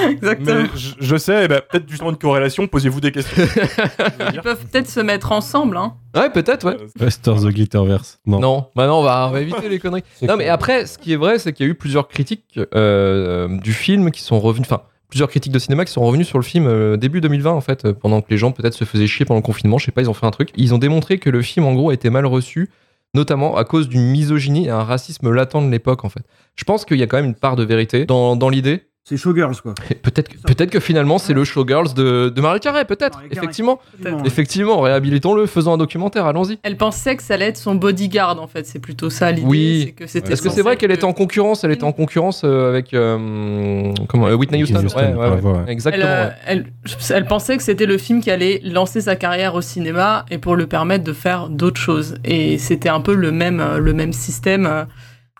Exactement. 0.09 0.63
Mais 0.63 0.69
je, 0.77 0.95
je 1.01 1.17
sais, 1.17 1.47
eh 1.47 1.49
ben, 1.49 1.61
peut-être 1.69 1.89
justement 1.89 2.11
une 2.11 2.17
corrélation. 2.17 2.69
Posez-vous 2.69 3.01
des 3.01 3.11
questions. 3.11 3.43
Ils 4.33 4.41
peuvent 4.41 4.65
peut-être 4.67 4.89
se 4.89 5.01
mettre 5.01 5.33
ensemble. 5.33 5.77
Hein. 5.77 5.95
Ouais, 6.15 6.31
peut-être, 6.31 6.65
ouais. 6.65 6.77
Restore 7.01 7.41
the 7.41 7.47
Glitterverse. 7.49 8.21
Non. 8.25 8.39
Non, 8.39 8.67
bah 8.77 8.87
non, 8.87 9.01
on 9.01 9.03
va, 9.03 9.27
on 9.29 9.33
va 9.33 9.41
éviter 9.41 9.69
les 9.69 9.81
conneries. 9.81 10.05
Non, 10.23 10.37
mais 10.37 10.49
après, 10.49 10.87
ce 10.87 10.97
qui 10.97 11.13
est 11.13 11.17
vrai, 11.17 11.41
c'est 11.41 11.53
qu'il 11.53 11.67
y 11.67 11.69
a 11.69 11.73
eu 11.73 11.75
plusieurs 11.75 12.07
critiques 12.07 12.61
euh, 12.77 13.49
du 13.59 13.73
film 13.73 14.13
qui 14.13 14.23
sont 14.23 14.39
revenus. 14.39 14.69
Enfin, 14.71 14.83
plusieurs 15.09 15.29
critiques 15.29 15.53
de 15.53 15.59
cinéma 15.59 15.85
qui 15.85 15.93
sont 15.93 16.03
revenus 16.03 16.27
sur 16.27 16.39
le 16.39 16.45
film 16.45 16.67
euh, 16.67 16.97
début 16.97 17.21
2020, 17.21 17.53
en 17.53 17.61
fait, 17.61 17.85
euh, 17.85 17.93
pendant 17.93 18.21
que 18.21 18.27
les 18.31 18.37
gens 18.37 18.53
peut-être 18.53 18.75
se 18.75 18.85
faisaient 18.85 19.07
chier 19.07 19.25
pendant 19.25 19.41
le 19.41 19.45
confinement. 19.45 19.79
Je 19.79 19.87
sais 19.87 19.93
pas, 19.93 20.03
ils 20.03 20.11
ont 20.11 20.15
fait 20.15 20.27
un 20.27 20.31
truc. 20.31 20.51
Ils 20.57 20.75
ont 20.75 20.79
démontré 20.79 21.19
que 21.19 21.31
le 21.31 21.43
film, 21.43 21.67
en 21.67 21.75
gros, 21.75 21.91
a 21.91 21.95
été 21.95 22.11
mal 22.11 22.27
reçu, 22.27 22.71
notamment 23.15 23.57
à 23.57 23.65
cause 23.65 23.89
d'une 23.89 24.11
misogynie 24.11 24.67
et 24.67 24.71
un 24.71 24.83
racisme 24.83 25.31
latent 25.31 25.65
de 25.65 25.71
l'époque, 25.71 26.05
en 26.05 26.09
fait. 26.09 26.23
Je 26.57 26.65
pense 26.65 26.85
qu'il 26.85 26.99
y 26.99 27.03
a 27.03 27.07
quand 27.07 27.17
même 27.17 27.27
une 27.27 27.35
part 27.35 27.57
de 27.57 27.65
vérité 27.65 28.07
dans, 28.07 28.37
dans 28.37 28.49
l'idée. 28.49 28.83
C'est 29.07 29.19
Showgirls, 29.19 29.61
quoi. 29.61 29.75
Peut-être 30.03 30.31
que, 30.31 30.39
peut 30.55 30.65
que 30.65 30.81
finalement 30.81 31.19
c'est 31.19 31.35
le 31.35 31.45
Showgirls 31.45 31.93
de, 31.93 32.31
de 32.31 32.41
Marie 32.41 32.59
Carré, 32.61 32.87
peut-être. 32.87 33.21
Effectivement. 33.31 33.79
Effectivement, 34.25 34.81
réhabilitons-le, 34.81 35.45
faisons 35.45 35.75
un 35.75 35.77
documentaire, 35.77 36.25
allons-y. 36.25 36.59
Elle 36.63 36.79
pensait 36.79 37.15
que 37.15 37.23
ça 37.23 37.35
allait 37.35 37.49
être 37.49 37.59
son 37.59 37.75
bodyguard, 37.75 38.41
en 38.41 38.47
fait. 38.47 38.67
C'est 38.67 38.79
plutôt 38.79 39.11
ça 39.11 39.31
l'idée. 39.31 39.47
Oui. 39.47 39.95
c'est 40.07 40.23
que 40.23 40.31
que 40.43 40.49
c'est 40.49 40.63
vrai 40.63 40.79
qu'elle 40.79 40.89
le- 40.89 40.95
était 40.95 41.05
en 41.05 41.13
concurrence, 41.13 41.65
elle 41.65 41.73
était 41.73 41.85
en 41.85 41.93
concurrence 41.93 42.45
euh, 42.45 42.71
avec 42.71 42.95
euh, 42.95 43.93
comment, 44.09 44.27
euh, 44.29 44.37
Whitney 44.37 44.63
Houston. 44.63 44.77
Whitney 44.77 44.87
Houston, 44.87 45.01
Ouais, 45.01 45.13
ouais, 45.13 45.19
ouais. 45.35 45.41
bravo, 45.41 45.53
ouais. 45.59 45.65
Exactement. 45.73 46.07
Elle, 46.07 46.11
euh, 46.11 46.25
ouais. 46.29 46.35
elle, 46.47 46.67
elle 47.11 47.27
pensait 47.27 47.59
que 47.59 47.63
c'était 47.63 47.85
le 47.87 47.99
film 47.99 48.23
qui 48.23 48.31
allait 48.31 48.63
lancer 48.65 49.03
sa 49.03 49.17
carrière 49.17 49.55
au 49.55 49.61
cinéma 49.61 50.25
et 50.31 50.39
pour 50.39 50.57
le 50.57 50.67
permettre 50.67 51.05
de 51.05 51.13
faire 51.13 51.51
d'autres 51.51 51.81
choses. 51.81 52.15
Et 52.25 52.57
c'était 52.57 52.89
un 52.89 53.01
peu 53.03 53.15
le 53.15 53.33
même, 53.33 53.63
le 53.77 53.93
même 53.93 54.15
système 54.15 54.65
euh, 54.65 54.85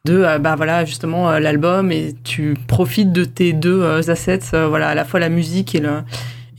de, 0.07 0.23
euh, 0.23 0.39
bah 0.39 0.55
voilà, 0.55 0.85
justement, 0.85 1.31
euh, 1.31 1.41
l'album 1.41 1.91
et 1.91 2.15
tu 2.25 2.55
profites 2.69 3.11
de 3.13 3.25
tes 3.25 3.55
deux 3.55 3.81
euh, 3.83 4.11
assets, 4.11 4.51
voilà, 4.69 4.89
à 4.89 4.95
la 4.95 5.05
fois 5.05 5.19
la 5.19 5.31
musique 5.31 5.75
et 5.75 5.81
le, 5.81 6.03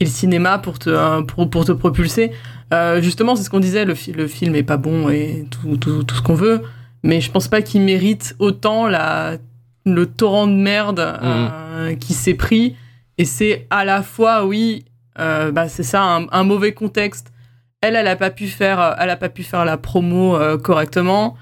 et 0.00 0.04
le 0.04 0.10
cinéma 0.10 0.58
pour 0.58 0.80
te, 0.80 1.22
pour, 1.22 1.48
pour 1.48 1.64
te 1.64 1.72
propulser. 1.72 2.32
Euh, 2.74 3.00
justement, 3.00 3.36
c'est 3.36 3.44
ce 3.44 3.50
qu'on 3.50 3.60
disait, 3.60 3.84
le, 3.84 3.94
fi- 3.94 4.12
le 4.12 4.26
film 4.26 4.56
est 4.56 4.64
pas 4.64 4.76
bon 4.78 5.08
et 5.10 5.46
tout, 5.50 5.76
tout, 5.76 6.02
tout 6.02 6.16
ce 6.16 6.22
qu'on 6.22 6.34
veut, 6.34 6.62
mais 7.04 7.20
je 7.20 7.30
pense 7.30 7.46
pas 7.46 7.62
qu'il 7.62 7.82
mérite 7.82 8.34
autant 8.40 8.88
la, 8.88 9.36
le 9.84 10.06
torrent 10.06 10.48
de 10.48 10.54
merde 10.54 10.98
euh, 10.98 11.94
qui 11.94 12.14
s'est 12.14 12.34
pris. 12.34 12.74
Et 13.16 13.24
c'est 13.24 13.68
à 13.70 13.84
la 13.84 14.02
fois, 14.02 14.44
oui, 14.44 14.86
euh, 15.20 15.52
bah, 15.52 15.68
c'est 15.68 15.84
ça, 15.84 16.02
un, 16.02 16.26
un 16.32 16.42
mauvais 16.42 16.72
contexte. 16.72 17.32
Elle, 17.80 17.94
elle 17.94 18.08
a 18.08 18.16
pas 18.16 18.30
pu 18.30 18.48
faire, 18.48 18.96
elle 18.98 19.10
a 19.10 19.16
pas 19.16 19.28
pu 19.28 19.44
faire 19.44 19.64
la 19.64 19.76
promo 19.76 20.36
correctement. 20.58 21.36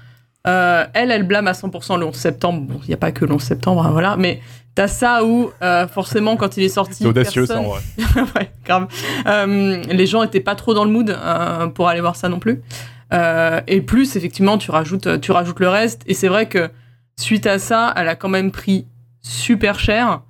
Euh, 0.47 0.85
elle, 0.93 1.11
elle 1.11 1.23
blâme 1.23 1.47
à 1.47 1.53
100% 1.53 1.97
le 1.99 2.05
11 2.05 2.15
septembre. 2.15 2.61
Bon, 2.67 2.79
il 2.83 2.87
n'y 2.89 2.93
a 2.93 2.97
pas 2.97 3.11
que 3.11 3.25
le 3.25 3.33
11 3.33 3.41
septembre, 3.41 3.85
hein, 3.85 3.89
voilà. 3.91 4.15
Mais 4.17 4.41
t'as 4.75 4.87
ça 4.87 5.23
où, 5.25 5.51
euh, 5.63 5.87
forcément, 5.87 6.35
quand 6.37 6.55
il 6.57 6.63
est 6.63 6.69
sorti, 6.69 6.95
C'est 7.03 7.05
audacieux, 7.07 7.45
personne- 7.47 7.63
ça, 7.63 7.69
en 7.69 7.71
vrai. 7.71 8.31
ouais, 8.35 8.51
grave. 8.65 8.87
Euh, 9.27 9.81
les 9.89 10.05
gens 10.05 10.21
étaient 10.23 10.39
pas 10.41 10.55
trop 10.55 10.73
dans 10.73 10.85
le 10.85 10.91
mood 10.91 11.17
pour 11.73 11.87
aller 11.89 12.01
voir 12.01 12.15
ça 12.15 12.29
non 12.29 12.39
plus. 12.39 12.61
Et 13.67 13.81
plus, 13.81 14.15
effectivement, 14.15 14.57
tu 14.57 14.69
rajoutes, 14.71 15.19
tu 15.21 15.31
rajoutes 15.31 15.59
le 15.59 15.69
reste. 15.69 16.03
Et 16.05 16.13
c'est 16.13 16.27
vrai 16.27 16.47
que 16.47 16.69
suite 17.17 17.47
à 17.47 17.57
ça, 17.59 17.93
elle 17.95 18.07
a 18.09 18.15
quand 18.15 18.29
même 18.29 18.51
pris 18.51 18.85
super 19.21 19.79
cher. 19.79 20.21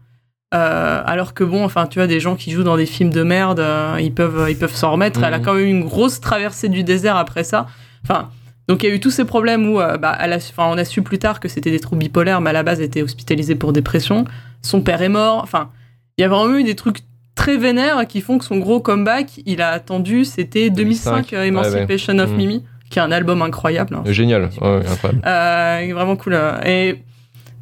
Alors 0.51 1.34
que 1.34 1.43
bon, 1.43 1.66
enfin, 1.66 1.88
tu 1.88 1.99
vois, 1.99 2.07
des 2.07 2.20
gens 2.22 2.36
qui 2.36 2.51
jouent 2.51 2.63
dans 2.63 2.78
des 2.78 2.86
films 2.86 3.09
de 3.09 3.24
merde, 3.24 3.61
ils 3.99 4.13
peuvent, 4.13 4.47
ils 4.49 4.57
peuvent 4.57 4.74
s'en 4.76 4.91
remettre. 4.91 5.22
Elle 5.24 5.34
a 5.34 5.39
Mhm. 5.39 5.43
quand 5.43 5.53
même 5.55 5.66
eu 5.66 5.70
une 5.70 5.84
grosse 5.84 6.22
traversée 6.22 6.70
du 6.70 6.84
désert 6.86 7.18
après 7.18 7.43
ça. 7.43 7.66
Enfin, 8.03 8.30
donc 8.68 8.84
il 8.84 8.89
y 8.89 8.91
a 8.91 8.95
eu 8.95 8.99
tous 8.99 9.11
ces 9.11 9.26
problèmes 9.26 9.68
où, 9.70 9.80
euh, 9.80 9.97
bah, 9.97 10.18
on 10.57 10.78
a 10.78 10.86
su 10.86 11.01
plus 11.01 11.20
tard 11.20 11.39
que 11.39 11.47
c'était 11.47 11.72
des 11.72 11.80
troubles 11.80 12.01
bipolaires, 12.01 12.41
mais 12.41 12.49
à 12.49 12.53
la 12.53 12.63
base, 12.63 12.80
elle 12.80 12.86
était 12.86 13.03
hospitalisée 13.03 13.55
pour 13.55 13.74
dépression. 13.74 14.26
Son 14.61 14.82
père 14.82 15.01
est 15.01 15.09
mort. 15.09 15.41
Enfin, 15.43 15.70
il 16.18 16.22
y 16.22 16.26
a 16.26 16.28
vraiment 16.28 16.55
eu 16.57 16.63
des 16.63 16.76
trucs 16.76 16.99
très 17.36 17.57
vénères 17.57 18.07
qui 18.07 18.22
font 18.22 18.38
que 18.38 18.45
son 18.45 18.57
gros 18.57 18.80
comeback, 18.80 19.41
il 19.45 19.61
a 19.61 19.70
attendu, 19.70 20.26
c'était 20.26 20.70
2005, 20.70 21.30
2005, 21.32 21.34
euh, 21.34 21.43
Emancipation 21.43 22.18
of. 22.20 22.32
Mimi, 22.32 22.63
qui 22.89 22.99
est 22.99 23.01
un 23.01 23.11
album 23.11 23.41
incroyable. 23.41 23.95
hein. 23.95 24.03
Génial, 24.11 24.49
ouais, 24.61 24.82
incroyable. 24.88 25.22
Euh, 25.26 25.88
vraiment 25.93 26.16
cool. 26.16 26.34
euh. 26.34 26.57
Et 26.66 27.03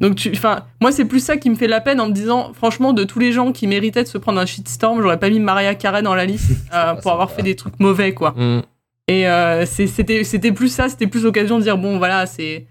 donc, 0.00 0.16
tu, 0.16 0.30
enfin, 0.34 0.64
moi, 0.80 0.90
c'est 0.92 1.04
plus 1.04 1.20
ça 1.22 1.36
qui 1.36 1.50
me 1.50 1.54
fait 1.54 1.66
la 1.66 1.80
peine 1.80 2.00
en 2.00 2.08
me 2.08 2.12
disant, 2.12 2.52
franchement, 2.54 2.92
de 2.92 3.04
tous 3.04 3.18
les 3.18 3.32
gens 3.32 3.52
qui 3.52 3.66
méritaient 3.66 4.02
de 4.04 4.08
se 4.08 4.18
prendre 4.18 4.40
un 4.40 4.46
shitstorm, 4.46 5.02
j'aurais 5.02 5.18
pas 5.18 5.28
mis 5.28 5.40
Maria 5.40 5.74
Carey 5.74 6.02
dans 6.02 6.14
la 6.14 6.24
liste 6.24 6.52
euh, 6.74 6.94
pour 6.94 7.12
avoir 7.12 7.30
fait 7.30 7.42
des 7.42 7.56
trucs 7.56 7.78
mauvais, 7.78 8.14
quoi. 8.14 8.30
Mm. 8.36 8.62
Et 9.08 9.28
euh, 9.28 9.66
c'est- 9.66 9.86
c'était, 9.86 10.24
plus 10.52 10.68
ça, 10.68 10.88
c'était 10.88 11.06
plus 11.06 11.24
l'occasion 11.24 11.58
de 11.58 11.62
dire, 11.62 11.76
bon, 11.76 11.98
voilà, 11.98 12.24
c'est, 12.26 12.66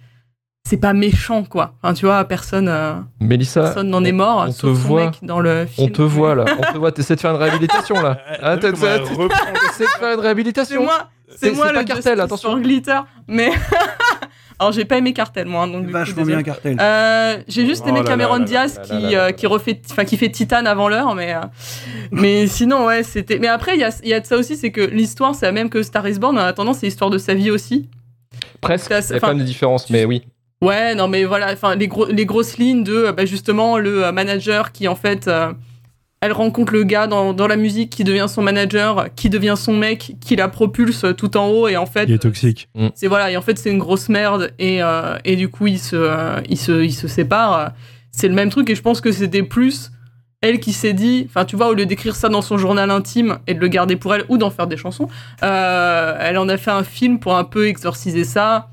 c'est 0.67 0.77
pas 0.77 0.93
méchant, 0.93 1.43
quoi. 1.43 1.73
Enfin, 1.81 1.93
tu 1.93 2.05
vois, 2.05 2.23
personne, 2.25 2.67
euh, 2.69 2.93
Mélissa, 3.19 3.61
personne 3.61 3.89
n'en 3.89 4.03
est 4.03 4.11
mort, 4.11 4.45
on 4.47 4.51
te 4.51 4.65
voit. 4.67 5.05
mec 5.05 5.19
dans 5.21 5.39
le 5.39 5.65
film. 5.67 5.87
on 5.87 5.91
te 5.91 6.01
voit 6.01 6.33
là, 6.35 6.45
on 6.57 6.73
te 6.73 6.77
voit, 6.77 6.91
t'essaies 6.91 7.15
de 7.15 7.19
faire 7.19 7.31
une 7.31 7.37
réhabilitation 7.37 8.01
là. 8.01 8.17
Ah, 8.41 8.57
t'essaies 8.57 8.97
reprend 8.97 9.27
t'essaies 9.27 9.83
de 9.83 9.89
faire 9.89 10.09
une 10.09 10.15
C'est 10.15 10.21
réhabilitation. 10.21 10.83
moi, 10.83 11.09
C'est- 11.35 11.51
moi 11.51 11.67
c'est 11.67 11.73
le 11.73 11.79
pas 11.79 11.83
cartel, 11.85 12.19
attention. 12.21 12.49
sur 12.51 12.59
Glitter, 12.61 12.99
mais 13.27 13.51
alors 14.63 14.73
j'ai 14.73 14.85
pas 14.85 14.97
aimé 14.97 15.13
Cartel 15.13 15.47
moi, 15.47 15.67
donc 15.67 15.81
du 15.81 15.87
coup, 15.87 15.93
Vachement 15.93 16.25
bien, 16.25 16.43
Cartel. 16.43 16.77
Euh, 16.79 17.37
j'ai 17.47 17.65
juste 17.65 17.83
Oh 17.85 17.89
aimé 17.89 18.01
Cameron 18.03 18.33
là 18.33 18.39
là 18.39 18.45
Diaz 18.45 18.75
là 18.75 18.81
là 18.81 18.85
qui, 18.85 18.93
là 18.93 18.99
là 18.99 19.07
euh, 19.07 19.25
là. 19.25 19.33
qui 19.33 19.47
refait, 19.47 19.81
enfin 19.91 20.05
qui 20.05 20.17
fait 20.17 20.29
Titan 20.29 20.65
avant 20.65 20.89
l'heure, 20.89 21.15
mais 21.15 21.33
euh, 21.33 21.41
mais 22.11 22.47
sinon 22.47 22.85
ouais 22.85 23.03
c'était. 23.03 23.39
Mais 23.39 23.47
après 23.47 23.75
il 23.75 23.79
y 23.79 23.83
a, 23.83 23.95
il 24.03 24.09
y 24.09 24.13
a 24.13 24.19
de 24.19 24.25
ça 24.25 24.37
aussi, 24.37 24.57
c'est 24.57 24.71
que 24.71 24.81
l'histoire 24.81 25.35
c'est 25.35 25.45
la 25.45 25.51
même 25.51 25.69
que 25.69 25.83
Star 25.83 26.07
Is 26.07 26.19
Born. 26.19 26.37
En 26.37 26.41
attendant 26.41 26.73
c'est 26.73 26.87
l'histoire 26.87 27.09
de 27.09 27.17
sa 27.17 27.33
vie 27.33 27.51
aussi. 27.51 27.89
Presque. 28.61 28.91
Il 28.91 29.13
y 29.13 29.17
a 29.17 29.19
quand 29.19 29.27
même 29.27 29.39
des 29.39 29.43
différences, 29.43 29.89
mais 29.89 30.05
oui. 30.05 30.23
Ouais, 30.63 30.95
non, 30.95 31.09
mais 31.09 31.25
voilà, 31.25 31.51
enfin, 31.51 31.75
les, 31.75 31.89
gros, 31.89 32.05
les 32.05 32.25
grosses 32.25 32.57
lignes 32.57 32.85
de, 32.85 33.11
bah, 33.11 33.25
justement, 33.25 33.77
le 33.77 34.05
euh, 34.05 34.11
manager 34.13 34.71
qui, 34.71 34.87
en 34.87 34.95
fait, 34.95 35.27
euh, 35.27 35.51
elle 36.23 36.31
rencontre 36.31 36.71
le 36.71 36.85
gars 36.85 37.05
dans, 37.05 37.33
dans 37.33 37.47
la 37.47 37.57
musique 37.57 37.89
qui 37.89 38.05
devient 38.05 38.27
son 38.29 38.41
manager, 38.41 39.07
qui 39.13 39.29
devient 39.29 39.55
son 39.57 39.75
mec, 39.75 40.15
qui 40.21 40.37
la 40.37 40.47
propulse 40.47 41.05
tout 41.17 41.35
en 41.35 41.49
haut, 41.49 41.67
et 41.67 41.75
en 41.75 41.85
fait. 41.85 42.05
Il 42.05 42.13
est 42.13 42.19
toxique. 42.19 42.69
C'est 42.95 43.07
voilà, 43.07 43.29
et 43.29 43.35
en 43.35 43.41
fait, 43.41 43.59
c'est 43.59 43.69
une 43.69 43.77
grosse 43.77 44.07
merde, 44.07 44.53
et, 44.57 44.81
euh, 44.81 45.17
et 45.25 45.35
du 45.35 45.49
coup, 45.49 45.67
ils 45.67 45.79
se, 45.79 45.97
euh, 45.97 46.39
ils 46.47 46.57
se, 46.57 46.81
ils 46.81 46.93
se 46.93 47.09
séparent. 47.09 47.73
C'est 48.13 48.29
le 48.29 48.35
même 48.35 48.49
truc, 48.49 48.69
et 48.69 48.75
je 48.75 48.81
pense 48.81 49.01
que 49.01 49.11
c'était 49.11 49.43
plus 49.43 49.91
elle 50.39 50.61
qui 50.61 50.71
s'est 50.71 50.93
dit, 50.93 51.25
enfin, 51.29 51.43
tu 51.43 51.57
vois, 51.57 51.67
au 51.67 51.73
lieu 51.73 51.85
d'écrire 51.85 52.15
ça 52.15 52.29
dans 52.29 52.41
son 52.41 52.57
journal 52.57 52.89
intime 52.89 53.39
et 53.47 53.53
de 53.53 53.59
le 53.59 53.67
garder 53.67 53.97
pour 53.97 54.15
elle 54.15 54.23
ou 54.29 54.37
d'en 54.37 54.49
faire 54.49 54.67
des 54.67 54.77
chansons, 54.77 55.09
euh, 55.43 56.17
elle 56.21 56.37
en 56.37 56.47
a 56.47 56.55
fait 56.55 56.71
un 56.71 56.85
film 56.85 57.19
pour 57.19 57.35
un 57.35 57.43
peu 57.43 57.67
exorciser 57.67 58.23
ça. 58.23 58.69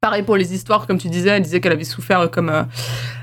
Pareil 0.00 0.22
pour 0.22 0.36
les 0.36 0.54
histoires, 0.54 0.86
comme 0.86 0.98
tu 0.98 1.08
disais, 1.08 1.30
elle 1.30 1.42
disait 1.42 1.60
qu'elle 1.60 1.72
avait 1.72 1.82
souffert 1.82 2.30
comme. 2.30 2.50
euh, 2.50 2.62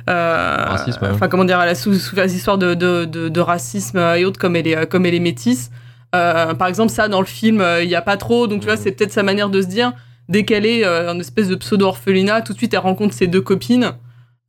euh, 0.09 0.65
Racisme, 0.67 0.99
ouais. 1.03 1.09
Enfin, 1.13 1.29
comment 1.29 1.45
dire, 1.45 1.61
elle 1.61 1.69
a 1.69 1.75
sou- 1.75 1.93
souffert 1.93 2.25
des 2.25 2.35
histoires 2.35 2.57
de, 2.57 2.73
de, 2.73 3.05
de, 3.05 3.29
de 3.29 3.39
racisme 3.39 3.97
et 4.17 4.25
autres, 4.25 4.37
comme 4.39 4.57
elle 4.57 4.67
est, 4.67 4.85
comme 4.89 5.05
elle 5.05 5.13
est 5.13 5.19
métisse. 5.21 5.71
Euh, 6.13 6.53
par 6.53 6.67
exemple, 6.67 6.91
ça, 6.91 7.07
dans 7.07 7.21
le 7.21 7.25
film, 7.25 7.61
euh, 7.61 7.81
il 7.81 7.87
n'y 7.87 7.95
a 7.95 8.01
pas 8.01 8.17
trop. 8.17 8.47
Donc, 8.47 8.59
tu 8.59 8.65
vois, 8.67 8.75
c'est 8.75 8.91
peut-être 8.91 9.13
sa 9.13 9.23
manière 9.23 9.49
de 9.49 9.61
se 9.61 9.67
dire, 9.67 9.93
dès 10.27 10.43
qu'elle 10.43 10.65
est 10.65 10.83
euh, 10.85 11.13
en 11.13 11.19
espèce 11.19 11.47
de 11.47 11.55
pseudo-orphelinat, 11.55 12.41
tout 12.41 12.51
de 12.51 12.57
suite, 12.57 12.73
elle 12.73 12.81
rencontre 12.81 13.13
ses 13.13 13.27
deux 13.27 13.41
copines. 13.41 13.93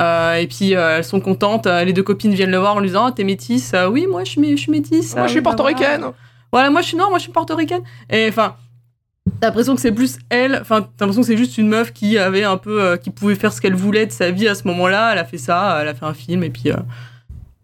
Euh, 0.03 0.35
et 0.35 0.49
puis, 0.49 0.75
euh, 0.75 0.99
elles 0.99 1.05
sont 1.05 1.21
contentes. 1.21 1.69
Euh, 1.69 1.85
Les 1.85 1.93
deux 1.93 2.03
copines 2.03 2.35
viennent 2.35 2.51
le 2.51 2.59
voir 2.59 2.75
en 2.75 2.81
lui 2.81 2.89
disant, 2.89 3.07
Ah, 3.07 3.13
t'es 3.13 3.23
métisse 3.25 3.73
Euh, 3.73 3.89
Oui, 3.89 4.09
moi, 4.11 4.25
je 4.25 4.31
suis, 4.33 4.41
mé- 4.41 4.57
je 4.57 4.63
suis 4.63 4.73
métisse. 4.73 5.15
Moi, 5.15 5.29
je 5.29 5.33
suis 5.33 5.43
portoricaine. 5.43 6.01
voilà. 6.01 6.15
Voilà, 6.53 6.71
moi, 6.71 6.81
je 6.81 6.89
suis 6.89 6.97
noire, 6.97 7.09
moi, 7.11 7.19
je 7.19 7.23
suis 7.25 7.33
portoricaine. 7.33 7.83
Et 8.11 8.27
enfin. 8.29 8.57
T'as 9.41 9.49
l'impression 9.49 9.75
que 9.75 9.81
c'est 9.81 9.93
plus 9.93 10.19
elle, 10.31 10.59
enfin, 10.61 10.83
t'as 10.83 11.05
l'impression 11.05 11.21
que 11.21 11.27
c'est 11.27 11.37
juste 11.37 11.59
une 11.59 11.69
meuf 11.69 11.93
qui 11.93 12.17
avait 12.17 12.45
un 12.45 12.57
peu, 12.57 12.83
euh, 12.83 12.97
qui 12.97 13.11
pouvait 13.11 13.35
faire 13.35 13.53
ce 13.53 13.61
qu'elle 13.61 13.75
voulait 13.75 14.07
de 14.07 14.13
sa 14.13 14.31
vie 14.31 14.49
à 14.49 14.55
ce 14.55 14.67
moment-là. 14.69 15.13
Elle 15.13 15.19
a 15.19 15.25
fait 15.25 15.39
ça, 15.39 15.79
elle 15.81 15.89
a 15.89 15.95
fait 15.95 16.07
un 16.07 16.15
film 16.15 16.43
et 16.43 16.51
puis 16.51 16.71
euh, 16.71 16.77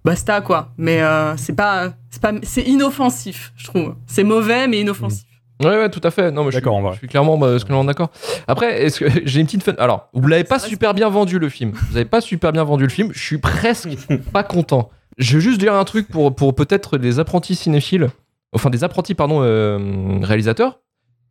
basta 0.04 0.40
quoi. 0.42 0.72
Mais 0.76 1.02
euh, 1.02 1.36
c'est 1.36 1.54
pas, 1.54 1.92
c'est 2.10 2.20
pas, 2.20 2.32
c'est 2.42 2.62
inoffensif, 2.62 3.52
je 3.56 3.64
trouve. 3.66 3.94
C'est 4.06 4.24
mauvais 4.24 4.68
mais 4.68 4.80
inoffensif. 4.80 5.24
Ouais, 5.62 5.76
ouais, 5.78 5.88
tout 5.90 6.00
à 6.02 6.10
fait. 6.10 6.30
Non, 6.30 6.44
mais 6.44 6.50
je, 6.50 6.56
suis, 6.56 6.60
D'accord, 6.60 6.76
en 6.76 6.82
vrai. 6.82 6.92
je 6.94 6.98
suis 6.98 7.08
clairement, 7.08 7.38
bah, 7.38 7.56
clairement 7.64 7.84
d'accord. 7.84 8.10
Après, 8.48 8.82
est-ce 8.82 9.00
que 9.00 9.06
j'ai 9.24 9.40
une 9.40 9.46
petite 9.46 9.62
fun 9.62 9.74
Alors, 9.78 10.08
vous 10.12 10.26
l'avez 10.26 10.44
pas 10.44 10.58
super 10.58 10.92
bien 10.92 11.08
vendu 11.08 11.38
le 11.38 11.48
film. 11.48 11.72
Vous 11.90 11.96
avez 11.96 12.04
pas 12.04 12.20
super 12.20 12.52
bien 12.52 12.64
vendu 12.64 12.84
le 12.84 12.90
film. 12.90 13.10
Je 13.12 13.22
suis 13.22 13.38
presque 13.38 13.88
pas 14.32 14.42
content. 14.42 14.90
Je 15.18 15.36
vais 15.36 15.40
juste 15.40 15.60
dire 15.60 15.74
un 15.74 15.84
truc 15.84 16.08
pour, 16.08 16.34
pour 16.34 16.54
peut-être 16.54 16.98
des 16.98 17.18
apprentis 17.18 17.54
cinéphiles, 17.54 18.08
enfin 18.52 18.70
des 18.70 18.82
apprentis, 18.82 19.14
pardon, 19.14 19.40
euh, 19.42 20.18
réalisateurs. 20.22 20.80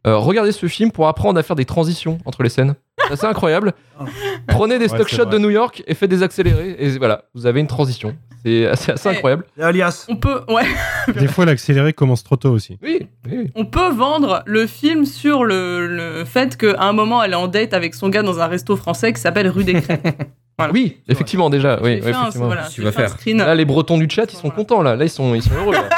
Euh, 0.07 0.17
regardez 0.17 0.51
ce 0.51 0.65
film 0.67 0.91
pour 0.91 1.07
apprendre 1.07 1.39
à 1.39 1.43
faire 1.43 1.55
des 1.55 1.65
transitions 1.65 2.17
entre 2.25 2.41
les 2.43 2.49
scènes. 2.49 2.73
C'est 3.07 3.13
assez 3.13 3.25
incroyable. 3.27 3.73
Prenez 4.47 4.79
des 4.79 4.85
Ouais, 4.85 4.95
stock 4.97 5.07
shots 5.07 5.23
vrai. 5.25 5.33
de 5.33 5.37
New 5.37 5.49
York 5.51 5.83
et 5.85 5.93
faites 5.93 6.09
des 6.09 6.23
accélérés. 6.23 6.75
Et 6.79 6.89
voilà, 6.97 7.25
vous 7.35 7.45
avez 7.45 7.59
une 7.59 7.67
transition. 7.67 8.15
C'est 8.43 8.65
assez, 8.65 8.91
assez 8.93 9.07
Eh. 9.09 9.11
incroyable. 9.11 9.45
Alias. 9.61 10.05
On 10.09 10.15
peut, 10.15 10.41
ouais, 10.49 10.63
Des 11.19 11.27
fois, 11.27 11.45
l'accéléré 11.45 11.93
commence 11.93 12.23
trop 12.23 12.35
tôt 12.35 12.49
aussi. 12.51 12.79
Oui, 12.81 13.07
oui. 13.31 13.51
on 13.53 13.65
peut 13.65 13.89
vendre 13.89 14.41
le 14.47 14.65
film 14.65 15.05
sur 15.05 15.43
le, 15.43 15.85
le 15.85 16.25
fait 16.25 16.57
qu'à 16.57 16.81
un 16.81 16.93
moment 16.93 17.21
elle 17.23 17.33
est 17.33 17.35
en 17.35 17.47
date 17.47 17.73
avec 17.75 17.93
son 17.93 18.09
gars 18.09 18.23
dans 18.23 18.39
un 18.39 18.47
resto 18.47 18.75
français 18.75 19.13
qui 19.13 19.21
s'appelle 19.21 19.47
Rue 19.49 19.63
des 19.63 19.81
Crêpes. 19.81 20.07
Oui, 20.71 20.97
effectivement, 21.07 21.49
déjà. 21.49 21.79
Oui, 21.81 21.99
ouais, 22.01 22.13
un- 22.13 22.29
voilà, 22.35 22.67
Tu 22.71 22.83
vas 22.83 22.91
faire. 22.91 23.17
Là, 23.25 23.55
les 23.55 23.65
Bretons 23.65 23.97
du 23.97 24.07
chat, 24.07 24.31
ils 24.31 24.35
sont 24.37 24.51
contents 24.51 24.83
là. 24.83 24.95
Là, 24.95 25.05
ils 25.05 25.09
sont, 25.09 25.33
ils 25.33 25.41
sont 25.41 25.55
heureux. 25.55 25.73
là. 25.73 25.89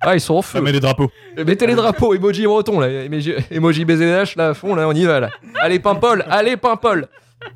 Ah, 0.00 0.14
ils 0.14 0.20
sont 0.20 0.34
en 0.34 0.42
feu. 0.42 0.60
Met 0.60 0.72
les 0.72 0.80
drapeaux. 0.80 1.10
Mettez 1.36 1.66
les 1.66 1.74
drapeaux, 1.74 2.14
emoji 2.14 2.46
breton, 2.46 2.78
là. 2.80 2.88
Emoji, 2.88 3.32
emoji 3.50 3.84
BZH, 3.84 4.36
là, 4.36 4.48
à 4.50 4.54
fond, 4.54 4.74
là, 4.74 4.86
on 4.88 4.92
y 4.92 5.04
va, 5.04 5.20
là. 5.20 5.30
Allez, 5.60 5.78
Pimpol, 5.80 6.24
allez, 6.30 6.56
Pimpol. 6.56 7.08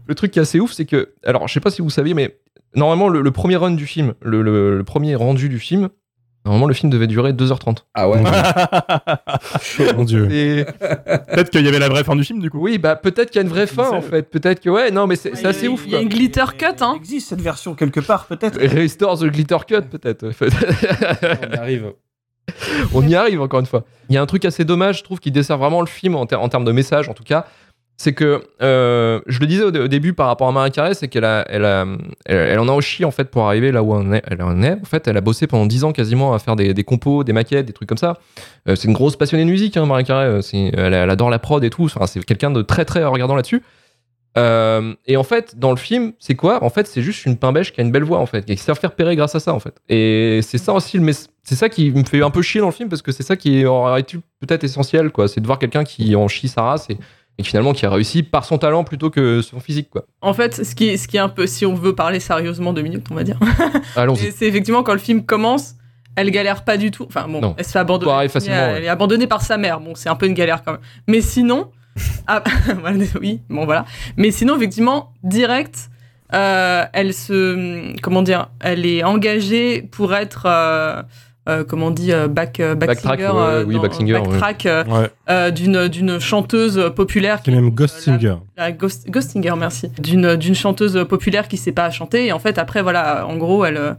Le 0.07 0.15
truc 0.15 0.31
qui 0.33 0.39
est 0.39 0.43
assez 0.43 0.59
ouf, 0.61 0.73
c'est 0.73 0.85
que. 0.85 1.15
Alors, 1.25 1.47
je 1.49 1.55
sais 1.55 1.61
pas 1.61 1.71
si 1.71 1.83
vous 1.83 1.91
saviez, 1.91 2.15
mais 2.15 2.37
normalement, 2.75 3.09
le, 3.09 3.21
le 3.21 3.31
premier 3.31 3.57
run 3.57 3.73
du 3.73 3.87
film, 3.87 4.15
le, 4.23 4.43
le- 4.43 4.77
le 4.79 4.85
premier 4.85 5.15
rendu 5.15 5.49
du 5.49 5.59
film, 5.61 5.89
normalement, 6.45 6.67
le 6.67 6.75
film 6.75 6.91
devait 6.91 7.07
durer 7.07 7.33
2h30. 7.33 7.79
Ah 7.95 8.09
ouais. 8.09 8.21
Mon 9.97 10.05
dieu. 10.05 10.29
Et 10.33 10.65
Peut-être 10.65 11.51
qu'il 11.51 11.65
y 11.65 11.69
avait 11.69 11.79
la 11.79 11.89
vraie 11.89 12.05
fin 12.05 12.17
du 12.17 12.25
film, 12.25 12.41
du 12.41 12.51
coup. 12.51 12.59
oui, 12.61 12.79
bah, 12.79 12.97
peut-être 12.97 13.31
qu'il 13.31 13.37
y 13.41 13.45
a 13.45 13.47
une 13.47 13.53
vraie 13.53 13.67
fin, 13.67 13.91
en 13.91 14.03
fait. 14.03 14.31
Peut-être 14.31 14.61
que, 14.61 14.71
ouais, 14.71 14.91
non, 14.91 15.07
mais 15.07 15.17
c'est 15.17 15.45
assez 15.45 15.69
ouf, 15.69 15.83
Il 15.87 15.93
y 15.93 15.95
a 15.95 15.99
quoi. 15.99 16.03
une 16.03 16.09
glitter 16.09 16.45
cut, 16.59 16.67
hein. 16.81 16.93
Il 16.97 16.99
existe 16.99 17.29
cette 17.29 17.41
version 17.41 17.75
quelque 17.75 18.01
part, 18.01 18.27
peut-être. 18.27 18.59
Restore 18.59 19.19
the 19.19 19.25
glitter 19.27 19.59
cut, 19.67 19.83
peut-être. 19.91 20.27
On 20.31 21.53
y 21.53 21.57
arrive. 21.57 21.93
On 22.95 23.07
y 23.07 23.15
arrive 23.15 23.41
encore 23.41 23.61
une 23.61 23.67
fois. 23.67 23.85
Il 24.09 24.15
y 24.15 24.19
a 24.19 24.23
un 24.23 24.27
truc 24.27 24.45
assez 24.45 24.65
dommage, 24.65 24.99
je 24.99 25.05
trouve, 25.05 25.21
qui 25.21 25.31
dessert 25.31 25.59
vraiment 25.59 25.81
le 25.81 25.87
film 25.87 26.17
en, 26.17 26.27
ter- 26.27 26.41
en 26.41 26.49
termes 26.49 26.65
de 26.65 26.73
message, 26.73 27.09
en 27.09 27.15
tout 27.15 27.25
cas. 27.25 27.47
C'est 27.99 28.15
que, 28.15 28.43
euh, 28.63 29.21
je 29.27 29.39
le 29.39 29.47
disais 29.47 29.63
au, 29.63 29.71
début 29.71 30.13
par 30.13 30.27
rapport 30.27 30.49
à 30.49 30.53
Marie 30.53 30.73
Carré, 30.73 30.95
c'est 30.95 31.07
qu'elle 31.07 31.25
elle 31.25 31.65
en 32.59 32.69
a 32.69 32.73
au 32.73 32.81
en 33.05 33.11
fait 33.13 33.31
pour 33.31 33.47
arriver 33.47 33.71
là 33.71 33.83
où 33.83 33.97
elle, 33.97 34.15
est, 34.15 34.23
elle 34.27 34.43
en 34.43 34.61
est. 34.61 34.73
En 34.73 34.85
fait, 34.85 35.07
elle 35.07 35.17
a 35.17 35.21
bossé 35.21 35.47
pendant 35.47 35.67
10 35.67 35.85
ans 35.85 35.93
quasiment 35.93 36.35
à 36.35 36.41
faire 36.41 36.57
des, 36.57 36.75
compos, 36.85 37.23
des 37.23 37.33
maquettes, 37.33 37.67
des 37.67 37.73
trucs 37.73 37.89
comme 37.89 37.99
ça. 37.99 38.19
Euh, 38.69 38.75
c'est 38.75 38.89
une 38.89 38.95
grosse 38.95 39.15
passionnée 39.15 39.45
de 39.45 39.51
musique, 39.51 39.77
hein, 39.77 40.03
Carré. 40.03 40.27
Euh, 40.27 40.41
Elle, 40.53 40.95
adore 40.95 41.31
la 41.31 41.39
prod 41.39 41.63
et 41.63 41.71
tout. 41.71 41.89
C'est 42.07 42.25
quelqu'un 42.25 42.51
de 42.51 42.63
très 42.63 42.85
très 42.85 43.05
regardant 43.05 43.37
là-dessus. 43.37 43.63
Euh, 44.39 44.95
et 45.07 45.17
en 45.17 45.25
fait, 45.25 45.59
dans 45.59 45.71
le 45.71 45.77
film, 45.77 46.13
c'est 46.19 46.35
quoi? 46.35 46.65
En 46.65 46.71
fait, 46.71 46.87
c'est 46.87 47.03
juste 47.03 47.27
une 47.27 47.37
pain 47.37 47.53
qui 47.53 47.81
a 47.81 47.85
une 47.85 47.93
belle 47.93 48.05
voix, 48.05 48.19
en 48.19 48.27
fait, 48.27 48.49
et 48.49 48.57
qui 48.57 48.63
s'est 48.63 48.75
faire 48.75 48.91
repérer 48.91 49.15
grâce 49.17 49.35
à 49.35 49.41
ça, 49.41 49.53
en 49.53 49.61
fait. 49.61 49.75
Et 49.89 50.41
c'est 50.43 50.59
ça 50.59 50.73
aussi, 50.73 50.99
mess- 50.99 51.29
c'est 51.43 51.55
ça 51.55 51.69
qui 51.69 51.91
me 51.91 52.05
fait 52.05 52.23
un 52.23 52.31
peu 52.31 52.41
chier 52.41 52.61
dans 52.61 52.69
le 52.69 52.73
film, 52.73 52.89
parce 52.89 53.03
que 53.03 53.13
c'est 53.13 53.23
ça 53.23 53.37
qui 53.37 53.65
aurait 53.67 54.01
été 54.01 54.19
peut-être 54.41 54.65
essentiel, 54.65 55.11
quoi. 55.11 55.29
C'est 55.29 55.41
de 55.41 55.47
voir 55.47 55.59
quelqu'un 55.59 55.85
qui 55.85 56.17
en 56.17 56.29
chie 56.29 56.49
sa 56.49 56.63
race 56.63 56.89
et, 56.89 56.97
et 57.39 57.43
finalement 57.43 57.73
qui 57.75 57.85
a 57.85 57.91
réussi 57.91 58.23
par 58.23 58.45
son 58.47 58.57
talent 58.59 58.85
plutôt 58.85 59.11
que 59.11 59.43
son 59.43 59.61
physique, 59.61 59.91
quoi. 59.91 60.05
En 60.23 60.33
fait, 60.33 60.65
ce 60.65 60.75
qui, 60.75 60.89
est, 60.89 60.97
ce 60.97 61.09
qui 61.09 61.19
est 61.19 61.21
un 61.21 61.29
peu, 61.29 61.47
si 61.47 61.67
on 61.67 61.75
veut 61.75 61.95
parler 61.95 62.19
sérieusement 62.21 62.73
deux 62.73 62.83
minutes, 62.83 63.07
on 63.11 63.15
va 63.15 63.25
dire. 63.25 63.39
Allons-y. 63.97 64.33
C'est 64.33 64.47
effectivement 64.47 64.83
quand 64.83 64.95
le 64.95 64.99
film 64.99 65.25
commence, 65.27 65.75
elle 66.17 66.31
galère 66.31 66.65
pas 66.65 66.77
du 66.79 66.91
tout. 66.91 67.05
Enfin 67.07 67.27
bon, 67.29 67.41
Non. 67.41 67.55
elle 67.59 67.65
se 67.67 67.71
fait 67.73 67.79
abandonner. 67.79 68.13
Elle, 68.47 68.51
elle 68.79 68.85
est 68.85 68.89
abandonnée 68.89 69.27
par 69.27 69.43
sa 69.43 69.59
mère. 69.59 69.81
Bon, 69.81 69.95
c'est 69.95 70.09
un 70.09 70.15
peu 70.17 70.27
une 70.27 70.35
galère 70.35 70.63
quand 70.63 70.73
même. 70.73 70.81
Mais 71.07 71.21
sinon, 71.21 71.71
ah, 72.27 72.43
oui, 73.21 73.41
bon 73.49 73.65
voilà. 73.65 73.85
Mais 74.17 74.31
sinon, 74.31 74.57
effectivement, 74.57 75.13
direct, 75.23 75.91
euh, 76.35 76.85
elle 76.93 77.13
se, 77.13 77.99
comment 78.01 78.23
dire, 78.23 78.49
elle 78.61 78.87
est 78.87 79.05
engagée 79.05 79.83
pour 79.83 80.15
être, 80.15 80.45
euh, 80.47 81.03
euh, 81.49 81.65
comment 81.65 81.89
on 81.89 81.91
dit, 81.91 82.11
back, 82.31 82.59
Backtrack, 82.63 82.79
backsinger, 82.79 83.27
ouais, 83.27 83.31
euh, 83.37 83.65
oui, 83.67 83.75
dans- 83.75 83.83
ouais. 83.83 83.89
backtrack, 84.13 84.69
Ouais. 85.29 85.51
d'une 85.53 85.89
d'une 85.89 86.19
chanteuse 86.21 86.91
populaire 86.97 87.41
C'est 87.45 87.51
même 87.51 87.71
Ghost 87.71 87.99
Singer. 87.99 88.37
la 88.57 88.71
Ghost, 88.73 89.11
Ghostinger, 89.11 89.55
merci. 89.59 89.91
D'une, 90.01 90.37
d'une 90.37 90.55
chanteuse 90.55 91.05
populaire 91.09 91.49
qui 91.49 91.57
sait 91.59 91.73
pas 91.73 91.91
chanter. 91.91 92.27
Et 92.29 92.33
en 92.33 92.39
fait, 92.39 92.57
après, 92.59 92.81
voilà, 92.81 93.27
en 93.27 93.37
gros, 93.37 93.65
elle, 93.67 93.97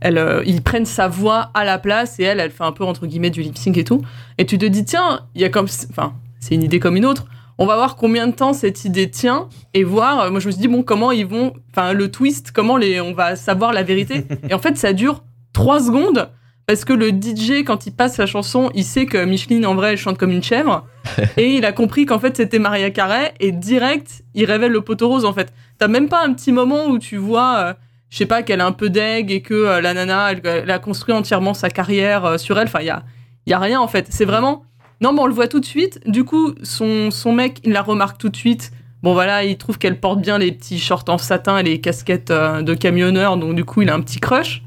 elle, 0.00 0.42
ils 0.46 0.62
prennent 0.62 0.84
sa 0.86 1.08
voix 1.08 1.50
à 1.54 1.64
la 1.64 1.78
place 1.78 2.20
et 2.20 2.24
elle, 2.24 2.38
elle 2.40 2.50
fait 2.50 2.64
un 2.64 2.72
peu, 2.72 2.84
entre 2.84 3.06
guillemets, 3.06 3.30
du 3.30 3.40
lip 3.42 3.56
sync 3.58 3.76
et 3.78 3.84
tout. 3.84 4.02
Et 4.38 4.44
tu 4.46 4.58
te 4.58 4.66
dis, 4.66 4.84
tiens, 4.84 5.20
il 5.34 5.40
y 5.40 5.44
a 5.44 5.48
comme, 5.48 5.66
enfin, 5.90 6.12
c'est 6.42 6.54
une 6.56 6.62
idée 6.64 6.80
comme 6.80 6.96
une 6.96 7.06
autre. 7.06 7.24
On 7.58 7.66
va 7.66 7.76
voir 7.76 7.96
combien 7.96 8.26
de 8.26 8.32
temps 8.32 8.52
cette 8.54 8.84
idée 8.84 9.08
tient 9.10 9.48
et 9.74 9.84
voir. 9.84 10.20
euh, 10.22 10.30
Moi, 10.30 10.40
je 10.40 10.46
me 10.46 10.52
suis 10.52 10.60
dit, 10.60 10.68
bon, 10.68 10.82
comment 10.82 11.12
ils 11.12 11.26
vont, 11.26 11.52
enfin, 11.70 11.92
le 11.92 12.10
twist, 12.10 12.50
comment 12.50 12.76
les, 12.76 13.00
on 13.00 13.12
va 13.12 13.36
savoir 13.36 13.72
la 13.72 13.82
vérité. 13.82 14.24
et 14.48 14.54
en 14.54 14.58
fait, 14.58 14.76
ça 14.76 14.92
dure 14.92 15.22
trois 15.52 15.80
secondes. 15.80 16.30
Parce 16.66 16.84
que 16.84 16.92
le 16.92 17.10
DJ, 17.10 17.64
quand 17.64 17.86
il 17.86 17.92
passe 17.92 18.14
sa 18.14 18.26
chanson, 18.26 18.70
il 18.74 18.84
sait 18.84 19.04
que 19.06 19.24
Micheline, 19.24 19.66
en 19.66 19.74
vrai, 19.74 19.92
elle 19.92 19.96
chante 19.98 20.16
comme 20.18 20.30
une 20.30 20.42
chèvre. 20.42 20.86
et 21.36 21.56
il 21.56 21.64
a 21.64 21.72
compris 21.72 22.06
qu'en 22.06 22.18
fait, 22.18 22.36
c'était 22.36 22.58
Maria 22.58 22.90
Carey. 22.90 23.32
Et 23.40 23.52
direct, 23.52 24.22
il 24.34 24.44
révèle 24.46 24.72
le 24.72 24.80
poteau 24.80 25.08
rose, 25.08 25.24
en 25.24 25.32
fait. 25.32 25.52
T'as 25.78 25.88
même 25.88 26.08
pas 26.08 26.24
un 26.24 26.32
petit 26.32 26.52
moment 26.52 26.86
où 26.86 26.98
tu 26.98 27.16
vois, 27.18 27.56
euh, 27.58 27.74
je 28.10 28.16
sais 28.16 28.26
pas, 28.26 28.42
qu'elle 28.42 28.60
a 28.60 28.66
un 28.66 28.72
peu 28.72 28.90
d'aigle 28.90 29.32
et 29.32 29.42
que 29.42 29.54
euh, 29.54 29.80
la 29.80 29.92
nana, 29.94 30.32
elle, 30.32 30.40
elle 30.44 30.70
a 30.70 30.78
construit 30.78 31.14
entièrement 31.14 31.52
sa 31.54 31.68
carrière 31.68 32.24
euh, 32.24 32.38
sur 32.38 32.58
elle. 32.58 32.68
Enfin, 32.68 32.80
il 32.80 32.86
y 32.86 32.90
a, 32.90 33.02
y 33.46 33.52
a 33.52 33.58
rien, 33.58 33.80
en 33.80 33.88
fait. 33.88 34.06
C'est 34.10 34.24
vraiment. 34.24 34.64
Non, 35.02 35.12
mais 35.12 35.20
on 35.20 35.26
le 35.26 35.34
voit 35.34 35.48
tout 35.48 35.58
de 35.58 35.64
suite. 35.64 36.00
Du 36.06 36.22
coup, 36.22 36.54
son, 36.62 37.10
son 37.10 37.32
mec, 37.32 37.58
il 37.64 37.72
la 37.72 37.82
remarque 37.82 38.18
tout 38.18 38.28
de 38.28 38.36
suite. 38.36 38.70
Bon, 39.02 39.14
voilà, 39.14 39.42
il 39.42 39.58
trouve 39.58 39.76
qu'elle 39.76 39.98
porte 39.98 40.20
bien 40.20 40.38
les 40.38 40.52
petits 40.52 40.78
shorts 40.78 41.04
en 41.08 41.18
satin 41.18 41.58
et 41.58 41.64
les 41.64 41.80
casquettes 41.80 42.30
euh, 42.30 42.62
de 42.62 42.72
camionneur. 42.72 43.36
Donc, 43.36 43.56
du 43.56 43.64
coup, 43.64 43.82
il 43.82 43.90
a 43.90 43.94
un 43.94 44.00
petit 44.00 44.20
crush. 44.20 44.62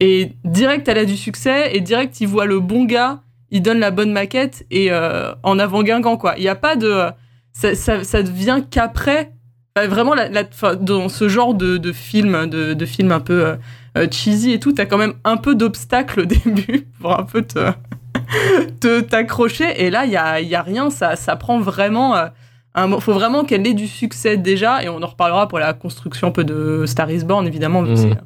Et 0.00 0.32
direct, 0.44 0.88
elle 0.88 0.96
a 0.96 1.04
du 1.04 1.18
succès. 1.18 1.76
Et 1.76 1.82
direct, 1.82 2.18
il 2.22 2.28
voit 2.28 2.46
le 2.46 2.60
bon 2.60 2.86
gars. 2.86 3.20
Il 3.50 3.60
donne 3.60 3.78
la 3.78 3.90
bonne 3.90 4.10
maquette. 4.10 4.64
Et 4.70 4.90
euh, 4.90 5.34
en 5.42 5.58
avant 5.58 5.82
Guingamp, 5.82 6.16
quoi. 6.16 6.34
Il 6.38 6.40
n'y 6.40 6.48
a 6.48 6.54
pas 6.54 6.76
de. 6.76 7.10
Ça, 7.52 7.74
ça, 7.74 8.02
ça 8.04 8.22
devient 8.22 8.62
qu'après. 8.70 9.32
Vraiment, 9.76 10.14
dans 10.80 11.08
ce 11.10 11.28
genre 11.28 11.52
de, 11.52 11.76
de 11.76 11.92
film, 11.92 12.46
de, 12.46 12.72
de 12.72 12.86
film 12.86 13.12
un 13.12 13.20
peu 13.20 13.56
euh, 13.98 14.06
cheesy 14.10 14.52
et 14.52 14.60
tout, 14.60 14.72
t'as 14.72 14.86
quand 14.86 14.98
même 14.98 15.14
un 15.24 15.36
peu 15.36 15.54
d'obstacles 15.54 16.20
au 16.20 16.24
début 16.24 16.86
pour 17.00 17.18
un 17.18 17.24
peu 17.24 17.42
te 17.42 17.58
te- 18.80 19.00
t'accrocher. 19.00 19.84
Et 19.84 19.90
là, 19.90 20.04
il 20.04 20.10
y 20.12 20.16
a, 20.16 20.40
il 20.40 20.48
y 20.48 20.54
a 20.54 20.62
rien. 20.62 20.90
Ça, 20.90 21.16
ça 21.16 21.36
prend 21.36 21.58
vraiment. 21.60 22.16
euh, 22.16 22.26
un 22.76 22.88
mo- 22.88 22.98
faut 23.00 23.12
vraiment 23.12 23.44
qu'elle 23.44 23.66
ait 23.66 23.74
du 23.74 23.86
succès 23.86 24.36
déjà. 24.36 24.82
Et 24.82 24.88
on 24.88 25.02
en 25.02 25.06
reparlera 25.06 25.46
pour 25.48 25.58
la 25.58 25.72
construction 25.74 26.28
un 26.28 26.30
peu 26.32 26.44
de 26.44 26.84
Star 26.86 27.10
is 27.10 27.24
Born, 27.24 27.46
évidemment. 27.46 27.82
Mhm. 27.82 27.96
c'est- 27.96 28.18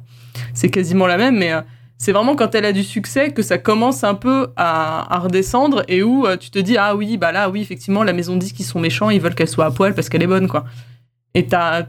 C'est 0.53 0.69
quasiment 0.69 1.05
la 1.07 1.17
même. 1.17 1.37
Mais 1.37 1.53
euh, 1.53 1.61
c'est 1.97 2.11
vraiment 2.11 2.35
quand 2.35 2.55
elle 2.55 2.65
a 2.65 2.71
du 2.71 2.83
succès 2.83 3.31
que 3.31 3.41
ça 3.41 3.57
commence 3.57 4.03
un 4.03 4.15
peu 4.15 4.47
à, 4.55 5.13
à 5.13 5.19
redescendre. 5.19 5.83
Et 5.87 6.01
où 6.01 6.25
euh, 6.25 6.37
tu 6.37 6.49
te 6.49 6.59
dis, 6.59 6.77
ah 6.77 6.95
oui, 6.95 7.17
bah 7.17 7.31
là, 7.31 7.49
oui, 7.49 7.61
effectivement, 7.61 8.03
la 8.03 8.13
maison 8.13 8.35
de 8.35 8.39
disques, 8.39 8.59
ils 8.59 8.63
sont 8.63 8.79
méchants. 8.79 9.09
Ils 9.09 9.21
veulent 9.21 9.35
qu'elle 9.35 9.47
soit 9.49 9.65
à 9.65 9.71
poil 9.71 9.93
parce 9.93 10.09
qu'elle 10.09 10.23
est 10.23 10.27
bonne, 10.27 10.47
quoi. 10.47 10.65
et 11.35 11.45
t'as 11.45 11.83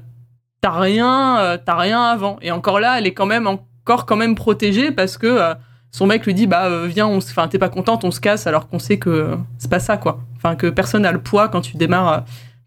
t'as 0.62 0.78
rien, 0.78 1.38
euh, 1.38 1.56
t'as 1.64 1.76
rien 1.76 2.02
avant. 2.02 2.36
Et 2.42 2.50
encore 2.50 2.80
là, 2.80 2.98
elle 2.98 3.06
est 3.06 3.14
quand 3.14 3.24
même 3.24 3.46
encore 3.46 4.04
quand 4.04 4.16
même 4.16 4.34
protégée 4.34 4.90
parce 4.92 5.16
que 5.16 5.26
euh, 5.26 5.54
son 5.90 6.06
mec 6.06 6.24
lui 6.26 6.34
dit 6.34 6.46
bah 6.46 6.66
euh, 6.66 6.86
viens, 6.86 7.06
on, 7.06 7.18
enfin 7.18 7.48
t'es 7.48 7.58
pas 7.58 7.68
contente, 7.68 8.04
on 8.04 8.10
se 8.10 8.20
casse 8.20 8.46
alors 8.46 8.68
qu'on 8.68 8.78
sait 8.78 8.98
que 8.98 9.36
c'est 9.58 9.70
pas 9.70 9.80
ça 9.80 9.96
quoi. 9.96 10.20
Enfin 10.36 10.54
que 10.56 10.68
personne 10.68 11.02
n'a 11.02 11.12
le 11.12 11.20
poids 11.20 11.48
quand 11.48 11.60
tu 11.60 11.76
démarres 11.76 12.12
euh, 12.12 12.18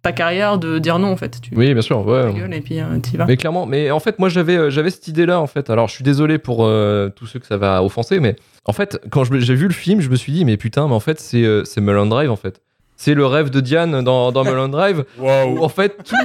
ta 0.04 0.12
carrière 0.12 0.58
de 0.58 0.80
dire 0.80 1.00
non 1.00 1.14
en 1.14 1.16
fait. 1.16 1.40
Tu 1.42 1.56
Oui, 1.56 1.74
bien 1.74 1.82
sûr. 1.82 2.06
Ouais. 2.06 2.34
gueule 2.34 2.54
et 2.54 2.60
puis 2.60 2.80
euh, 2.80 3.00
t'y 3.00 3.16
vas. 3.16 3.26
Mais 3.26 3.38
clairement, 3.38 3.66
mais 3.66 3.90
en 3.90 4.02
fait, 4.02 4.20
moi 4.20 4.28
j'avais 4.30 4.58
euh, 4.58 4.70
j'avais 4.70 4.90
cette 4.90 5.08
idée-là 5.08 5.40
en 5.40 5.48
fait. 5.48 5.70
Alors, 5.70 5.88
je 5.88 5.94
suis 5.96 6.04
désolé 6.04 6.38
pour 6.38 6.66
euh, 6.66 7.10
tous 7.10 7.26
ceux 7.26 7.40
que 7.40 7.48
ça 7.48 7.56
va 7.58 7.82
offenser, 7.84 8.20
mais 8.20 8.36
en 8.66 8.74
fait, 8.74 9.00
quand 9.10 9.24
j'ai 9.24 9.56
vu 9.56 9.68
le 9.68 9.74
film, 9.74 10.02
je 10.02 10.10
me 10.10 10.16
suis 10.16 10.34
dit, 10.34 10.44
mais 10.44 10.58
putain, 10.58 10.88
mais 10.88 10.94
en 10.94 11.00
fait, 11.00 11.20
c'est 11.22 11.44
euh, 11.44 11.64
c'est 11.64 11.80
Mulholland 11.80 12.10
Drive 12.10 12.30
en 12.30 12.36
fait. 12.36 12.62
C'est 12.98 13.16
le 13.16 13.26
rêve 13.26 13.50
de 13.50 13.60
Diane 13.60 14.04
dans, 14.04 14.32
dans 14.32 14.44
Mulholland 14.44 14.72
Drive. 14.72 15.04
Où 15.20 15.28
en 15.30 15.70
fait, 15.70 16.04
tout, 16.04 16.16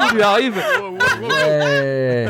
tout 0.00 0.14
lui 0.14 0.22
arrive. 0.22 0.56
Ouais. 1.22 2.28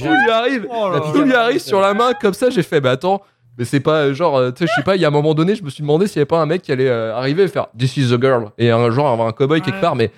tout 0.00 0.08
lui 0.08 0.30
arrive. 0.30 0.68
tout 1.12 1.22
lui 1.22 1.34
arrive 1.34 1.60
sur 1.60 1.80
la 1.80 1.94
main 1.94 2.12
comme 2.20 2.34
ça. 2.34 2.50
J'ai 2.50 2.62
fait, 2.62 2.80
bah 2.80 2.92
attends. 2.92 3.22
Mais 3.58 3.64
c'est 3.64 3.80
pas 3.80 4.04
euh, 4.04 4.14
genre, 4.14 4.36
euh, 4.36 4.52
tu 4.52 4.58
sais, 4.58 4.66
je 4.70 4.72
sais 4.80 4.84
pas, 4.84 4.94
il 4.94 5.02
y 5.02 5.04
a 5.04 5.08
un 5.08 5.10
moment 5.10 5.34
donné, 5.34 5.56
je 5.56 5.64
me 5.64 5.68
suis 5.68 5.82
demandé 5.82 6.06
s'il 6.06 6.16
y 6.16 6.18
avait 6.20 6.26
pas 6.26 6.38
un 6.38 6.46
mec 6.46 6.62
qui 6.62 6.70
allait 6.70 6.88
euh, 6.88 7.16
arriver 7.16 7.42
et 7.42 7.48
faire 7.48 7.66
This 7.76 7.96
is 7.96 8.10
the 8.10 8.20
girl. 8.20 8.50
Et 8.56 8.70
un 8.70 8.88
genre 8.90 9.08
avoir 9.08 9.26
un 9.26 9.32
cowboy 9.32 9.60
quelque 9.60 9.80
part, 9.80 9.96
mais 9.96 10.12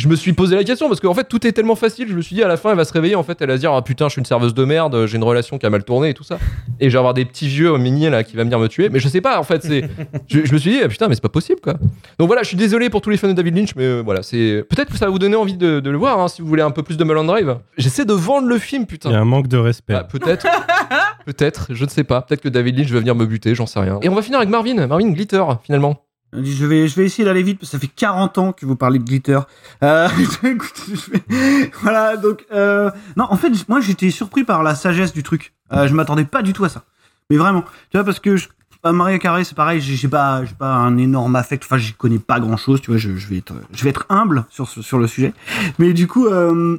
je 0.00 0.08
me 0.08 0.16
suis 0.16 0.32
posé 0.32 0.56
la 0.56 0.64
question 0.64 0.88
parce 0.88 1.00
qu'en 1.00 1.14
fait 1.14 1.24
tout 1.28 1.46
est 1.46 1.52
tellement 1.52 1.76
facile. 1.76 2.08
Je 2.08 2.14
me 2.14 2.22
suis 2.22 2.34
dit 2.34 2.42
à 2.42 2.48
la 2.48 2.56
fin 2.56 2.70
elle 2.70 2.76
va 2.76 2.84
se 2.84 2.92
réveiller 2.92 3.14
en 3.14 3.22
fait 3.22 3.40
elle 3.40 3.48
va 3.48 3.56
se 3.56 3.60
dire 3.60 3.72
ah 3.72 3.82
putain 3.82 4.06
je 4.08 4.12
suis 4.12 4.20
une 4.20 4.24
serveuse 4.26 4.54
de 4.54 4.64
merde 4.64 5.06
j'ai 5.06 5.16
une 5.16 5.24
relation 5.24 5.58
qui 5.58 5.66
a 5.66 5.70
mal 5.70 5.84
tourné 5.84 6.10
et 6.10 6.14
tout 6.14 6.24
ça 6.24 6.38
et 6.80 6.88
je 6.88 6.94
vais 6.94 6.98
avoir 6.98 7.14
des 7.14 7.24
petits 7.24 7.48
vieux 7.48 7.76
mini 7.76 8.08
là 8.08 8.24
qui 8.24 8.36
va 8.36 8.44
venir 8.44 8.58
me 8.58 8.66
tuer 8.68 8.88
mais 8.88 8.98
je 8.98 9.08
sais 9.08 9.20
pas 9.20 9.38
en 9.38 9.42
fait 9.42 9.62
c'est 9.62 9.88
je, 10.28 10.44
je 10.44 10.52
me 10.52 10.58
suis 10.58 10.70
dit 10.70 10.78
ah, 10.82 10.88
putain 10.88 11.08
mais 11.08 11.14
c'est 11.14 11.22
pas 11.22 11.28
possible 11.28 11.60
quoi. 11.60 11.74
Donc 12.18 12.28
voilà 12.28 12.42
je 12.42 12.48
suis 12.48 12.56
désolé 12.56 12.88
pour 12.90 13.00
tous 13.02 13.10
les 13.10 13.16
fans 13.16 13.28
de 13.28 13.34
David 13.34 13.56
Lynch 13.56 13.74
mais 13.76 13.84
euh, 13.84 14.00
voilà 14.04 14.22
c'est 14.22 14.64
peut-être 14.68 14.90
que 14.90 14.96
ça 14.96 15.04
va 15.04 15.10
vous 15.10 15.18
donner 15.18 15.36
envie 15.36 15.56
de, 15.56 15.80
de 15.80 15.90
le 15.90 15.98
voir 15.98 16.18
hein, 16.18 16.28
si 16.28 16.40
vous 16.40 16.48
voulez 16.48 16.62
un 16.62 16.70
peu 16.70 16.82
plus 16.82 16.96
de 16.96 17.04
Mulholland 17.04 17.26
Drive. 17.26 17.56
J'essaie 17.76 18.04
de 18.04 18.14
vendre 18.14 18.48
le 18.48 18.58
film 18.58 18.86
putain. 18.86 19.10
Il 19.10 19.12
y 19.12 19.16
a 19.16 19.20
un 19.20 19.24
manque 19.24 19.48
de 19.48 19.56
respect. 19.58 19.92
Bah, 19.92 20.04
peut-être, 20.10 20.46
peut-être, 21.26 21.68
je 21.74 21.84
ne 21.84 21.90
sais 21.90 22.04
pas. 22.04 22.22
Peut-être 22.22 22.40
que 22.40 22.48
David 22.48 22.78
Lynch 22.78 22.90
va 22.90 23.00
venir 23.00 23.14
me 23.14 23.26
buter, 23.26 23.54
j'en 23.54 23.66
sais 23.66 23.80
rien. 23.80 23.98
Et 24.02 24.08
on 24.08 24.14
va 24.14 24.22
finir 24.22 24.38
avec 24.38 24.48
Marvin, 24.50 24.86
Marvin 24.86 25.10
Glitter 25.10 25.44
finalement. 25.64 26.02
Je 26.32 26.64
vais, 26.66 26.86
je 26.86 26.94
vais 26.94 27.04
essayer 27.06 27.24
d'aller 27.24 27.42
vite 27.42 27.58
parce 27.58 27.70
que 27.70 27.76
ça 27.76 27.80
fait 27.80 27.88
40 27.94 28.38
ans 28.38 28.52
que 28.52 28.64
vous 28.64 28.76
parlez 28.76 28.98
de 29.00 29.04
glitter. 29.04 29.40
Euh, 29.82 30.08
vais- 30.42 31.70
voilà, 31.82 32.16
donc 32.16 32.44
euh, 32.52 32.90
non, 33.16 33.26
en 33.30 33.36
fait, 33.36 33.50
moi 33.68 33.80
j'étais 33.80 34.10
surpris 34.10 34.44
par 34.44 34.62
la 34.62 34.74
sagesse 34.74 35.12
du 35.12 35.22
truc. 35.22 35.52
Euh, 35.72 35.88
je 35.88 35.94
m'attendais 35.94 36.24
pas 36.24 36.42
du 36.42 36.52
tout 36.52 36.64
à 36.64 36.68
ça, 36.68 36.84
mais 37.30 37.36
vraiment, 37.36 37.62
tu 37.90 37.96
vois, 37.96 38.04
parce 38.04 38.20
que 38.20 38.36
je, 38.36 38.48
à 38.82 38.92
Maria 38.92 39.18
Carré, 39.18 39.44
c'est 39.44 39.54
pareil, 39.56 39.80
j'ai 39.80 40.08
pas, 40.08 40.44
j'ai 40.44 40.54
pas 40.54 40.72
un 40.72 40.96
énorme 40.98 41.36
affect. 41.36 41.64
Enfin, 41.64 41.76
j'y 41.78 41.92
connais 41.92 42.18
pas 42.18 42.40
grand 42.40 42.56
chose, 42.56 42.80
tu 42.80 42.90
vois. 42.90 42.98
Je, 42.98 43.16
je 43.16 43.26
vais 43.28 43.38
être, 43.38 43.52
je 43.72 43.82
vais 43.84 43.90
être 43.90 44.06
humble 44.08 44.44
sur 44.50 44.68
sur 44.68 44.98
le 44.98 45.06
sujet, 45.06 45.32
mais 45.78 45.92
du 45.92 46.06
coup. 46.06 46.26
Euh, 46.26 46.78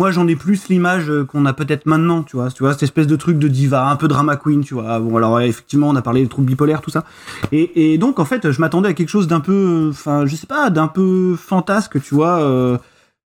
moi, 0.00 0.12
j'en 0.12 0.26
ai 0.28 0.34
plus 0.34 0.68
l'image 0.68 1.10
euh, 1.10 1.26
qu'on 1.26 1.44
a 1.44 1.52
peut-être 1.52 1.84
maintenant, 1.84 2.22
tu 2.22 2.36
vois, 2.36 2.50
tu 2.50 2.62
vois, 2.62 2.72
cette 2.72 2.84
espèce 2.84 3.06
de 3.06 3.16
truc 3.16 3.38
de 3.38 3.48
diva, 3.48 3.86
un 3.86 3.96
peu 3.96 4.08
drama 4.08 4.38
queen, 4.38 4.64
tu 4.64 4.72
vois. 4.72 4.98
Bon, 4.98 5.14
alors 5.18 5.38
effectivement, 5.42 5.90
on 5.90 5.94
a 5.94 6.00
parlé 6.00 6.22
des 6.22 6.28
troubles 6.28 6.46
bipolaires, 6.46 6.80
tout 6.80 6.88
ça. 6.88 7.04
Et, 7.52 7.92
et 7.92 7.98
donc, 7.98 8.18
en 8.18 8.24
fait, 8.24 8.50
je 8.50 8.60
m'attendais 8.62 8.88
à 8.88 8.94
quelque 8.94 9.10
chose 9.10 9.28
d'un 9.28 9.40
peu, 9.40 9.88
enfin, 9.90 10.24
je 10.24 10.34
sais 10.36 10.46
pas, 10.46 10.70
d'un 10.70 10.88
peu 10.88 11.36
fantasque, 11.36 12.00
tu 12.00 12.14
vois. 12.14 12.40
euh, 12.40 12.78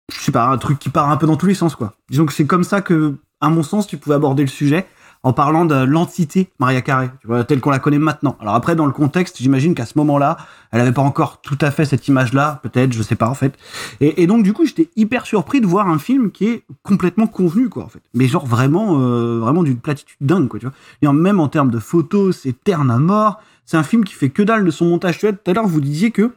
je 0.09 0.17
sais 0.21 0.31
pas, 0.31 0.45
un 0.45 0.57
truc 0.57 0.79
qui 0.79 0.89
part 0.89 1.11
un 1.11 1.17
peu 1.17 1.27
dans 1.27 1.35
tous 1.35 1.47
les 1.47 1.53
sens, 1.53 1.75
quoi. 1.75 1.95
Disons 2.09 2.25
que 2.25 2.31
c'est 2.31 2.45
comme 2.45 2.63
ça 2.63 2.79
que, 2.79 3.15
à 3.41 3.49
mon 3.49 3.61
sens, 3.61 3.85
tu 3.85 3.97
pouvais 3.97 4.15
aborder 4.15 4.43
le 4.43 4.49
sujet 4.49 4.87
en 5.23 5.31
parlant 5.31 5.63
de 5.63 5.75
l'entité 5.75 6.49
Maria 6.59 6.81
Carré, 6.81 7.09
telle 7.47 7.61
qu'on 7.61 7.71
la 7.71 7.79
connaît 7.79 7.97
maintenant. 7.97 8.37
Alors 8.41 8.55
après, 8.55 8.75
dans 8.75 8.85
le 8.85 8.91
contexte, 8.91 9.37
j'imagine 9.39 9.73
qu'à 9.73 9.85
ce 9.85 9.97
moment-là, 9.97 10.37
elle 10.71 10.81
avait 10.81 10.91
pas 10.91 11.01
encore 11.01 11.39
tout 11.41 11.57
à 11.61 11.71
fait 11.71 11.85
cette 11.85 12.07
image-là, 12.09 12.59
peut-être, 12.61 12.91
je 12.91 13.01
sais 13.01 13.15
pas, 13.15 13.29
en 13.29 13.33
fait. 13.33 13.57
Et, 14.01 14.27
donc, 14.27 14.43
du 14.43 14.51
coup, 14.51 14.65
j'étais 14.65 14.89
hyper 14.97 15.25
surpris 15.25 15.61
de 15.61 15.65
voir 15.65 15.87
un 15.87 15.97
film 15.97 16.31
qui 16.31 16.47
est 16.47 16.63
complètement 16.83 17.27
convenu, 17.27 17.69
quoi, 17.69 17.85
en 17.85 17.87
fait. 17.87 18.01
Mais 18.13 18.27
genre 18.27 18.45
vraiment, 18.45 18.99
euh, 18.99 19.39
vraiment 19.39 19.63
d'une 19.63 19.79
platitude 19.79 20.17
dingue, 20.19 20.49
quoi, 20.49 20.59
tu 20.59 20.65
vois. 20.65 20.75
Et 21.01 21.07
même 21.07 21.39
en 21.39 21.47
termes 21.47 21.71
de 21.71 21.79
photos, 21.79 22.37
c'est 22.37 22.61
terne 22.61 22.91
à 22.91 22.99
mort. 22.99 23.41
C'est 23.65 23.77
un 23.77 23.83
film 23.83 24.03
qui 24.03 24.13
fait 24.13 24.29
que 24.29 24.43
dalle 24.43 24.65
de 24.65 24.71
son 24.71 24.85
montage. 24.85 25.19
Tu 25.19 25.25
vois, 25.25 25.33
tout 25.33 25.49
à 25.49 25.53
l'heure, 25.53 25.67
vous 25.67 25.79
disiez 25.79 26.11
que 26.11 26.31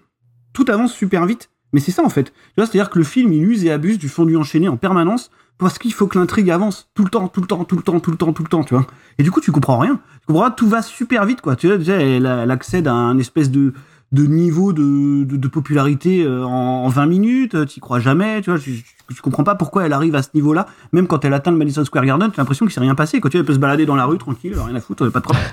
tout 0.53 0.65
avance 0.69 0.93
super 0.93 1.27
vite. 1.27 1.51
Mais 1.73 1.81
c'est 1.81 1.91
ça, 1.91 2.05
en 2.05 2.09
fait. 2.09 2.33
C'est-à-dire 2.57 2.89
que 2.89 2.99
le 2.99 3.05
film, 3.05 3.33
il 3.33 3.43
use 3.43 3.65
et 3.65 3.73
abuse 3.73 3.99
du 3.99 4.09
fondu 4.09 4.37
enchaîné 4.37 4.69
en 4.69 4.77
permanence 4.77 5.33
parce 5.59 5.79
qu'il 5.79 5.93
faut 5.93 6.07
que 6.07 6.19
l'intrigue 6.19 6.51
avance 6.51 6.89
tout 6.95 7.05
le 7.05 7.11
temps, 7.11 7.29
tout 7.29 7.41
le 7.41 7.47
temps, 7.47 7.65
tout 7.65 7.77
le 7.77 7.83
temps, 7.83 8.01
tout 8.01 8.11
le 8.11 8.17
temps, 8.17 8.33
tout 8.33 8.43
le 8.43 8.49
temps, 8.49 8.65
tu 8.65 8.75
vois. 8.75 8.87
Et 9.19 9.23
du 9.23 9.31
coup, 9.31 9.41
tu 9.41 9.53
comprends 9.53 9.79
rien. 9.79 10.01
Tu 10.21 10.27
comprends 10.27 10.51
tout 10.51 10.69
va 10.69 10.83
super 10.83 11.25
vite, 11.25 11.41
quoi. 11.41 11.57
Tu 11.57 11.67
vois, 11.67 11.79
déjà, 11.79 11.95
elle, 11.95 12.27
accède 12.27 12.87
à 12.87 12.93
un 12.93 13.17
espèce 13.19 13.51
de, 13.51 13.73
niveau 14.13 14.73
de, 14.75 15.49
popularité 15.49 16.25
euh, 16.25 16.45
en, 16.45 16.85
en 16.85 16.89
20 16.89 17.07
minutes, 17.07 17.67
tu 17.67 17.81
crois 17.81 18.01
jamais, 18.01 18.43
tu 18.43 18.51
vois, 18.51 18.59
tu, 18.59 18.85
tu- 19.09 19.23
comprends 19.23 19.45
pas 19.45 19.55
pourquoi 19.55 19.87
elle 19.87 19.93
arrive 19.95 20.15
à 20.15 20.23
ce 20.23 20.29
niveau-là, 20.35 20.67
même 20.93 21.07
quand 21.07 21.25
elle 21.25 21.33
atteint 21.33 21.53
le 21.53 21.57
Madison 21.57 21.85
Square 21.85 22.05
Garden, 22.05 22.31
tu 22.31 22.39
as 22.39 22.43
l'impression 22.43 22.67
qu'il 22.67 22.75
s'est 22.75 22.81
rien 22.81 22.95
passé, 22.95 23.21
quoi, 23.21 23.31
tu 23.31 23.37
vois, 23.37 23.41
elle 23.41 23.47
peut 23.47 23.55
se 23.55 23.59
balader 23.59 23.87
dans 23.87 23.97
la 23.97 24.05
rue 24.05 24.19
tranquille, 24.19 24.55
rien 24.59 24.75
à 24.75 24.81
foutre, 24.81 25.09
pas 25.11 25.21
de 25.21 25.25
problème. 25.25 25.45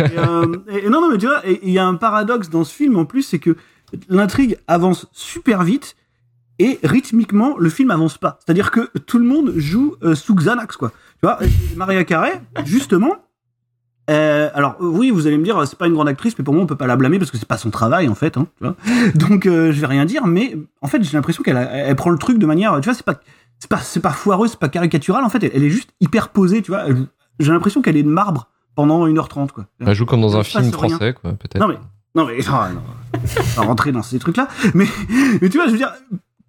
et, 0.00 0.18
euh, 0.18 0.90
non, 0.90 1.00
non, 1.02 1.10
mais 1.10 1.18
tu 1.18 1.26
vois, 1.26 1.40
il 1.44 1.70
y 1.70 1.78
a 1.78 1.86
un 1.86 1.94
paradoxe 1.94 2.50
dans 2.50 2.64
ce 2.64 2.74
film 2.74 2.96
en 2.96 3.04
plus, 3.04 3.22
c'est 3.22 3.38
que 3.38 3.56
l'intrigue 4.08 4.56
avance 4.66 5.06
super 5.12 5.62
vite, 5.62 5.96
et 6.58 6.78
rythmiquement, 6.82 7.56
le 7.58 7.70
film 7.70 7.90
avance 7.90 8.18
pas. 8.18 8.38
C'est-à-dire 8.44 8.70
que 8.70 8.90
tout 9.06 9.18
le 9.18 9.24
monde 9.24 9.52
joue 9.56 9.96
euh, 10.02 10.14
sous 10.14 10.34
Xanax, 10.34 10.76
quoi. 10.76 10.90
Tu 10.90 11.26
vois, 11.26 11.38
et 11.44 11.48
Maria 11.76 12.04
Carré, 12.04 12.32
justement, 12.64 13.16
euh, 14.10 14.50
alors 14.54 14.76
euh, 14.80 14.86
oui, 14.86 15.10
vous 15.10 15.26
allez 15.26 15.38
me 15.38 15.44
dire, 15.44 15.56
euh, 15.58 15.64
c'est 15.64 15.78
pas 15.78 15.86
une 15.86 15.94
grande 15.94 16.08
actrice, 16.08 16.36
mais 16.38 16.44
pour 16.44 16.54
moi 16.54 16.62
on 16.62 16.66
peut 16.66 16.76
pas 16.76 16.88
la 16.88 16.96
blâmer 16.96 17.18
parce 17.18 17.30
que 17.30 17.38
c'est 17.38 17.46
pas 17.46 17.56
son 17.58 17.70
travail 17.70 18.08
en 18.08 18.14
fait. 18.14 18.36
Hein, 18.36 18.46
tu 18.58 18.64
vois 18.64 18.76
Donc 19.14 19.46
euh, 19.46 19.72
je 19.72 19.80
vais 19.80 19.86
rien 19.86 20.04
dire, 20.04 20.26
mais 20.26 20.56
en 20.80 20.88
fait 20.88 21.02
j'ai 21.02 21.12
l'impression 21.12 21.42
qu'elle 21.42 21.56
elle 21.56 21.94
prend 21.96 22.10
le 22.10 22.18
truc 22.18 22.38
de 22.38 22.46
manière, 22.46 22.78
tu 22.80 22.86
vois, 22.86 22.94
c'est 22.94 23.04
pas 23.04 23.20
c'est 23.60 23.70
pas 23.70 23.78
c'est 23.78 24.00
pas 24.00 24.10
foireux, 24.10 24.48
c'est 24.48 24.58
pas 24.58 24.68
caricatural. 24.68 25.22
En 25.24 25.28
fait, 25.28 25.44
elle, 25.44 25.52
elle 25.54 25.62
est 25.64 25.70
juste 25.70 25.90
hyper 26.00 26.30
posée, 26.30 26.62
tu 26.62 26.72
vois. 26.72 26.84
J'ai 27.38 27.52
l'impression 27.52 27.80
qu'elle 27.80 27.96
est 27.96 28.02
de 28.02 28.08
marbre 28.08 28.48
pendant 28.74 29.06
1h30 29.06 29.52
quoi. 29.52 29.66
Elle 29.80 29.94
joue 29.94 30.06
comme 30.06 30.20
dans 30.20 30.36
un 30.36 30.42
film 30.42 30.64
rien. 30.64 30.72
français, 30.72 31.14
quoi, 31.14 31.32
peut-être. 31.34 31.60
Non 31.60 31.68
mais 31.68 31.78
non 32.16 32.26
mais 32.26 32.38
non, 32.38 32.52
non. 32.74 32.82
On 33.56 33.60
va 33.60 33.66
rentrer 33.66 33.92
dans 33.92 34.02
ces 34.02 34.18
trucs 34.18 34.36
là, 34.36 34.48
mais 34.74 34.86
mais 35.40 35.48
tu 35.48 35.58
vois, 35.58 35.66
je 35.66 35.72
veux 35.72 35.78
dire. 35.78 35.92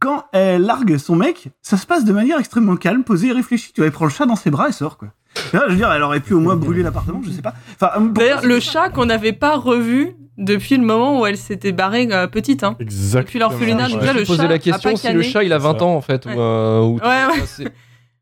Quand 0.03 0.25
elle 0.33 0.63
largue 0.63 0.97
son 0.97 1.15
mec, 1.15 1.47
ça 1.61 1.77
se 1.77 1.85
passe 1.85 2.03
de 2.03 2.11
manière 2.11 2.37
extrêmement 2.37 2.75
calme, 2.75 3.03
posée 3.05 3.29
et 3.29 3.31
réfléchie. 3.31 3.71
Tu 3.73 3.79
vois, 3.79 3.85
elle 3.87 3.93
prend 3.93 4.03
le 4.05 4.11
chat 4.11 4.25
dans 4.25 4.35
ses 4.35 4.51
bras 4.51 4.67
et 4.67 4.73
sort, 4.73 4.97
quoi. 4.97 5.07
Je 5.53 5.57
veux 5.57 5.75
dire, 5.77 5.89
elle 5.91 6.03
aurait 6.03 6.19
pu 6.19 6.33
au 6.33 6.39
moins 6.41 6.55
brûler 6.57 6.83
l'appartement, 6.83 7.21
je 7.25 7.31
sais 7.31 7.41
pas. 7.41 7.53
Enfin, 7.81 7.89
pour- 7.99 8.09
D'ailleurs, 8.13 8.45
le 8.45 8.59
chat 8.59 8.89
qu'on 8.89 9.05
n'avait 9.05 9.31
pas 9.33 9.55
revu 9.55 10.15
depuis 10.37 10.75
le 10.77 10.83
moment 10.83 11.21
où 11.21 11.25
elle 11.25 11.37
s'était 11.37 11.71
barrée 11.71 12.07
euh, 12.11 12.27
petite. 12.27 12.63
Hein. 12.63 12.75
Exactement. 12.79 13.23
Depuis 13.23 13.39
l'orphelinat, 13.39 13.87
donc 13.87 14.01
Je 14.01 14.05
là, 14.05 14.13
me 14.13 14.19
le 14.19 14.25
posais 14.25 14.41
chat 14.43 14.47
la 14.49 14.59
question 14.59 14.95
si 14.95 15.11
le 15.13 15.21
chat 15.21 15.43
il 15.43 15.53
a 15.53 15.57
20 15.57 15.81
ans 15.81 15.95
en 15.95 16.01
fait. 16.01 16.25
Ou, 16.25 16.29
euh, 16.37 16.81
ou- 16.81 16.95
Ouais, 16.97 17.05
ouais. 17.05 17.65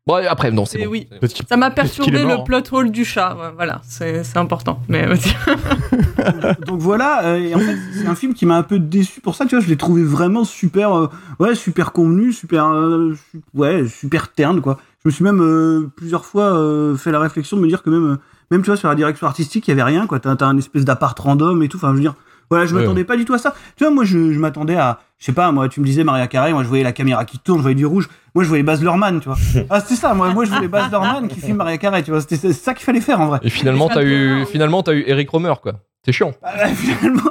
Bon, 0.06 0.14
après, 0.28 0.50
non, 0.50 0.64
c'est 0.64 0.84
bon. 0.84 0.90
oui. 0.90 1.08
Ça 1.48 1.56
m'a 1.56 1.70
perturbé 1.70 2.24
le 2.24 2.42
plot 2.44 2.62
hole 2.72 2.90
du 2.90 3.04
chat. 3.04 3.36
Voilà, 3.54 3.80
c'est 3.84 4.24
c'est 4.24 4.36
important. 4.36 4.80
Mais 4.88 5.06
donc 6.66 6.80
voilà, 6.80 7.24
euh, 7.24 7.38
et 7.38 7.54
en 7.54 7.58
fait, 7.58 7.76
c'est 7.94 8.06
un 8.06 8.14
film 8.14 8.34
qui 8.34 8.46
m'a 8.46 8.56
un 8.56 8.62
peu 8.62 8.78
déçu 8.78 9.20
pour 9.20 9.34
ça, 9.34 9.46
tu 9.46 9.54
vois, 9.54 9.64
je 9.64 9.68
l'ai 9.68 9.76
trouvé 9.76 10.02
vraiment 10.02 10.44
super, 10.44 10.92
euh, 10.96 11.06
ouais, 11.38 11.54
super 11.54 11.92
convenu, 11.92 12.32
super, 12.32 12.66
euh, 12.68 13.14
su- 13.30 13.40
ouais, 13.54 13.86
super 13.86 14.32
terne, 14.32 14.60
quoi. 14.60 14.78
Je 15.04 15.08
me 15.08 15.12
suis 15.12 15.24
même 15.24 15.40
euh, 15.40 15.88
plusieurs 15.96 16.24
fois 16.24 16.56
euh, 16.56 16.96
fait 16.96 17.10
la 17.12 17.20
réflexion 17.20 17.56
de 17.56 17.62
me 17.62 17.68
dire 17.68 17.82
que 17.82 17.90
même, 17.90 18.12
euh, 18.12 18.16
même 18.50 18.62
tu 18.62 18.66
vois, 18.66 18.76
sur 18.76 18.88
la 18.88 18.94
direction 18.94 19.26
artistique, 19.26 19.66
il 19.68 19.70
y 19.70 19.72
avait 19.72 19.82
rien, 19.82 20.06
quoi. 20.06 20.18
T'as 20.20 20.34
t'as 20.36 20.46
un 20.46 20.56
espèce 20.58 20.84
d'appart 20.84 21.18
random 21.18 21.62
et 21.62 21.68
tout, 21.68 21.76
enfin, 21.76 21.90
je 21.90 21.94
veux 21.94 22.00
dire, 22.00 22.14
voilà, 22.50 22.66
je 22.66 22.74
Ouais. 22.74 22.80
m'attendais 22.82 23.04
pas 23.04 23.16
du 23.16 23.24
tout 23.24 23.34
à 23.34 23.38
ça. 23.38 23.54
Tu 23.76 23.84
vois, 23.84 23.92
moi, 23.92 24.04
je, 24.04 24.32
je 24.32 24.38
m'attendais 24.38 24.76
à, 24.76 25.00
je 25.18 25.26
sais 25.26 25.32
pas, 25.32 25.50
moi, 25.52 25.68
tu 25.68 25.80
me 25.80 25.86
disais 25.86 26.04
Maria 26.04 26.26
Carré, 26.26 26.52
moi, 26.52 26.62
je 26.62 26.68
voyais 26.68 26.84
la 26.84 26.92
caméra 26.92 27.24
qui 27.24 27.38
tourne, 27.38 27.58
je 27.58 27.62
voyais 27.62 27.74
du 27.76 27.86
rouge, 27.86 28.08
moi, 28.34 28.44
je 28.44 28.48
voyais 28.48 28.62
Baz 28.62 28.80
Luhrmann, 28.82 29.20
tu 29.20 29.28
vois. 29.28 29.36
Ah, 29.70 29.80
c'était 29.80 29.96
ça, 29.96 30.14
moi, 30.14 30.30
moi, 30.32 30.44
je 30.44 30.50
voyais 30.50 30.68
Baz 30.68 30.90
Luhrmann 30.90 31.28
qui 31.28 31.40
filme 31.40 31.56
Maria 31.58 31.78
Carré, 31.78 32.02
tu 32.02 32.10
vois, 32.10 32.20
c'était 32.20 32.36
c'est 32.36 32.52
ça 32.52 32.74
qu'il 32.74 32.84
fallait 32.84 33.00
faire, 33.00 33.20
en 33.20 33.26
vrai. 33.26 33.40
Et 33.42 33.50
finalement, 33.50 33.88
t'as 33.88 34.02
eu, 34.02 34.44
finalement, 34.46 34.82
t'as 34.82 34.92
eu 34.94 35.04
Eric 35.06 35.28
Romer, 35.30 35.54
quoi. 35.62 35.74
C'est 36.04 36.12
chiant. 36.12 36.32
Ah, 36.42 36.66
finalement, 36.74 37.30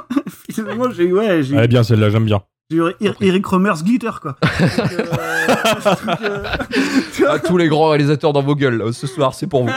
finalement, 0.50 0.90
j'ai 0.90 1.04
eu, 1.04 1.12
ouais, 1.12 1.42
j'ai 1.42 1.56
Elle 1.56 1.64
est 1.64 1.68
bien 1.68 1.82
celle-là, 1.82 2.08
j'aime 2.10 2.24
bien. 2.24 2.40
j'ai 2.70 2.76
eu 2.78 2.82
Er- 3.00 3.14
Eric 3.20 3.44
Romer's 3.46 3.82
Glitter, 3.84 4.10
quoi. 4.20 4.36
Donc, 4.40 4.60
euh, 4.92 5.94
truc, 5.94 6.10
euh, 6.22 7.30
À 7.30 7.38
tous 7.38 7.56
les 7.58 7.68
grands 7.68 7.88
réalisateurs 7.90 8.32
dans 8.32 8.42
vos 8.42 8.54
gueules, 8.54 8.78
là, 8.78 8.92
ce 8.92 9.06
soir, 9.06 9.34
c'est 9.34 9.46
pour 9.46 9.64
vous. 9.66 9.72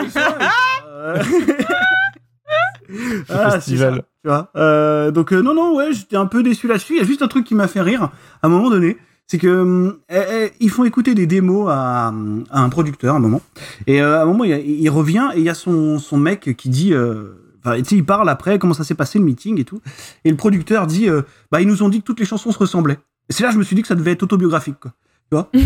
Ah, 3.30 3.50
c'est 3.50 3.52
festival. 3.56 3.96
ça, 3.96 4.02
tu 4.24 4.28
vois. 4.30 4.50
Euh, 4.56 5.12
donc 5.12 5.34
euh, 5.34 5.42
non, 5.42 5.54
non, 5.54 5.76
ouais, 5.76 5.92
j'étais 5.94 6.18
un 6.18 6.26
peu 6.28 6.44
déçu 6.44 6.68
là-dessus. 6.68 6.94
Il 6.94 7.00
y 7.00 7.02
a 7.02 7.06
juste 7.06 7.22
un 7.22 7.28
truc 7.28 7.46
qui 7.46 7.56
m'a 7.56 7.68
fait 7.68 7.82
rire 7.82 8.04
à 8.04 8.48
un 8.48 8.50
moment 8.50 8.70
donné, 8.70 8.98
c'est 9.28 9.38
que 9.38 9.48
hum, 9.48 9.98
eh, 10.10 10.22
eh, 10.32 10.52
ils 10.60 10.70
font 10.70 10.84
écouter 10.84 11.16
des 11.16 11.28
démos 11.28 11.70
à, 11.70 12.14
à 12.52 12.62
un 12.62 12.70
producteur 12.70 13.16
à 13.16 13.18
un 13.18 13.22
moment, 13.22 13.42
et 13.88 14.02
euh, 14.02 14.20
à 14.20 14.24
un 14.24 14.26
moment 14.26 14.44
il, 14.44 14.52
il 14.52 14.90
revient 14.90 15.30
et 15.36 15.40
il 15.40 15.44
y 15.44 15.50
a 15.50 15.56
son, 15.56 16.00
son 16.00 16.18
mec 16.18 16.56
qui 16.56 16.70
dit, 16.70 16.94
euh, 16.94 17.34
enfin, 17.64 17.78
tu 17.78 17.86
sais, 17.86 17.96
il 17.96 18.06
parle 18.06 18.30
après 18.30 18.60
comment 18.60 18.74
ça 18.74 18.84
s'est 18.84 18.96
passé 18.96 19.20
le 19.20 19.26
meeting 19.26 19.60
et 19.60 19.66
tout, 19.66 19.82
et 20.24 20.30
le 20.30 20.38
producteur 20.38 20.88
dit, 20.88 21.10
euh, 21.10 21.22
bah 21.52 21.62
ils 21.62 21.68
nous 21.68 21.84
ont 21.84 21.90
dit 21.90 22.00
que 22.02 22.06
toutes 22.06 22.20
les 22.20 22.26
chansons 22.26 22.52
se 22.52 22.60
ressemblaient. 22.60 23.00
Et 23.30 23.34
c'est 23.34 23.44
là 23.44 23.50
que 23.50 23.56
je 23.56 23.60
me 23.60 23.64
suis 23.64 23.76
dit 23.76 23.82
que 23.82 23.88
ça 23.88 23.96
devait 23.96 24.12
être 24.12 24.24
autobiographique, 24.24 24.80
quoi. 24.80 24.94
Tu 25.32 25.36
vois? 25.36 25.50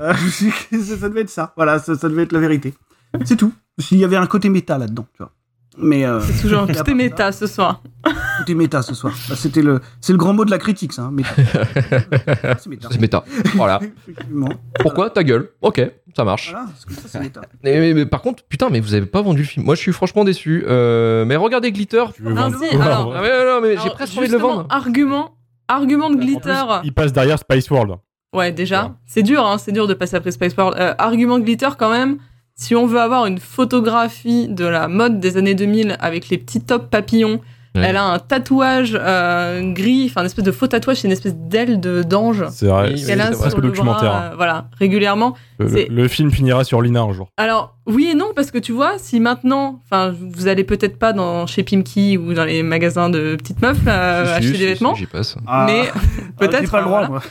Euh, 0.00 0.12
je 0.12 0.24
me 0.24 0.28
suis 0.28 0.46
dit 0.46 0.52
que 0.70 0.82
ça, 0.82 0.96
ça 0.96 1.08
devait 1.08 1.20
être 1.20 1.30
ça. 1.30 1.52
Voilà, 1.54 1.78
ça, 1.78 1.94
ça 1.94 2.08
devait 2.08 2.24
être 2.24 2.32
la 2.32 2.40
vérité. 2.40 2.74
C'est 3.24 3.36
tout. 3.36 3.52
S'il 3.78 3.98
y 3.98 4.04
avait 4.04 4.16
un 4.16 4.26
côté 4.26 4.48
méta 4.48 4.76
là-dedans, 4.76 5.06
tu 5.12 5.18
vois. 5.18 5.30
Mais 5.78 6.04
euh, 6.04 6.18
c'est 6.20 6.42
toujours 6.42 6.68
est 6.68 6.72
part 6.84 6.94
méta 6.96 7.30
ce 7.30 7.46
soir. 7.46 7.80
tout 8.44 8.50
est 8.52 8.54
méta 8.54 8.82
ce 8.82 8.94
soir. 8.94 9.14
Bah, 9.28 9.34
C'était 9.36 9.62
le, 9.62 9.80
c'est 10.00 10.12
le 10.12 10.18
grand 10.18 10.32
mot 10.34 10.44
de 10.44 10.50
la 10.50 10.58
critique, 10.58 10.92
ça. 10.92 11.02
hein, 11.02 11.10
méta. 11.12 11.30
c'est 12.58 12.66
méta. 12.68 12.88
C'est 12.90 13.00
méta. 13.00 13.24
Voilà. 13.54 13.80
Pourquoi 14.80 15.10
Ta 15.10 15.22
gueule. 15.24 15.50
Ok, 15.62 15.80
ça 16.16 16.24
marche. 16.24 16.50
Voilà, 16.50 16.66
parce 16.66 16.84
que 16.84 16.94
ça, 16.94 17.00
c'est 17.08 17.20
méta. 17.20 17.40
Mais, 17.62 17.78
mais- 17.80 17.94
mais 17.94 18.06
par 18.06 18.20
contre, 18.22 18.42
putain, 18.44 18.68
mais 18.70 18.80
vous 18.80 18.94
avez 18.94 19.06
pas 19.06 19.22
vendu 19.22 19.42
le 19.42 19.46
film. 19.46 19.64
Moi, 19.64 19.74
je 19.74 19.80
suis 19.80 19.92
franchement 19.92 20.24
déçu. 20.24 20.64
Euh, 20.66 21.24
mais 21.24 21.36
regardez 21.36 21.72
Glitter. 21.72 22.04
Ah, 22.36 22.48
si, 22.58 22.76
alors, 22.76 23.14
Ah, 23.16 23.20
mais 23.22 23.44
non, 23.44 23.60
mais 23.62 23.76
j'ai 23.82 23.90
presque 23.90 24.16
envie 24.18 24.28
de 24.28 24.32
le 24.32 24.38
vendre. 24.38 24.66
Argument, 24.70 25.36
argument 25.68 26.10
de 26.10 26.16
glitter. 26.16 26.62
Il 26.84 26.92
passe 26.92 27.12
derrière 27.12 27.38
Spice 27.38 27.70
World. 27.70 27.94
Ouais, 28.34 28.50
déjà, 28.52 28.96
c'est 29.06 29.22
dur, 29.22 29.46
hein, 29.46 29.58
c'est 29.58 29.70
dur 29.72 29.86
de 29.86 29.94
passer 29.94 30.16
après 30.16 30.32
Spice 30.32 30.56
World. 30.56 30.76
Euh, 30.78 30.94
argument 30.98 31.38
de 31.38 31.44
glitter 31.44 31.68
quand 31.78 31.90
même. 31.90 32.18
Si 32.56 32.74
on 32.76 32.86
veut 32.86 33.00
avoir 33.00 33.26
une 33.26 33.38
photographie 33.38 34.48
de 34.48 34.64
la 34.64 34.86
mode 34.88 35.18
des 35.20 35.36
années 35.36 35.54
2000 35.54 35.96
avec 36.00 36.28
les 36.28 36.38
petits 36.38 36.60
tops 36.60 36.86
papillons, 36.90 37.40
Ouais. 37.74 37.82
elle 37.86 37.96
a 37.96 38.04
un 38.04 38.18
tatouage 38.20 38.96
euh, 39.00 39.72
gris, 39.72 40.06
enfin 40.08 40.20
une 40.20 40.26
espèce 40.26 40.44
de 40.44 40.52
faux 40.52 40.68
tatouage, 40.68 40.98
c'est 40.98 41.08
une 41.08 41.12
espèce 41.12 41.34
d'aile 41.34 41.80
de 41.80 42.04
d'ange. 42.04 42.44
C'est 42.50 42.66
vrai. 42.66 42.92
Oui, 42.92 42.98
c'est 42.98 43.16
presque 43.16 43.50
sur 43.50 43.60
le 43.60 43.68
documentaire. 43.68 44.10
bras, 44.10 44.22
euh, 44.22 44.36
voilà, 44.36 44.68
régulièrement. 44.78 45.34
Le, 45.58 46.08
film 46.08 46.30
finira 46.30 46.62
sur 46.62 46.82
Lina 46.82 47.00
un 47.00 47.12
jour. 47.12 47.28
Alors 47.36 47.74
oui 47.86 48.08
et 48.12 48.14
non 48.14 48.28
parce 48.34 48.50
que 48.50 48.58
tu 48.58 48.72
vois, 48.72 48.92
si 48.98 49.18
maintenant, 49.18 49.80
enfin 49.84 50.14
vous 50.16 50.46
allez 50.46 50.62
peut-être 50.64 50.98
pas 50.98 51.12
dans 51.12 51.46
chez 51.46 51.64
Pimki 51.64 52.16
ou 52.16 52.32
dans 52.32 52.44
les 52.44 52.62
magasins 52.62 53.10
de 53.10 53.34
petites 53.36 53.60
meufs 53.60 53.84
là, 53.84 54.24
Si, 54.24 54.30
si, 54.30 54.36
acheter 54.36 54.46
si, 54.46 54.52
des 54.52 54.58
si, 54.58 54.66
vêtements, 54.66 54.94
J'y 54.94 55.06
passe. 55.06 55.36
Ah, 55.46 55.66
mais 55.66 55.88
ah, 55.92 55.98
peut-être 56.38 56.70
pas 56.70 56.78
le 56.78 56.86
droit, 56.86 57.06
voilà. 57.06 57.08
moi. 57.08 57.22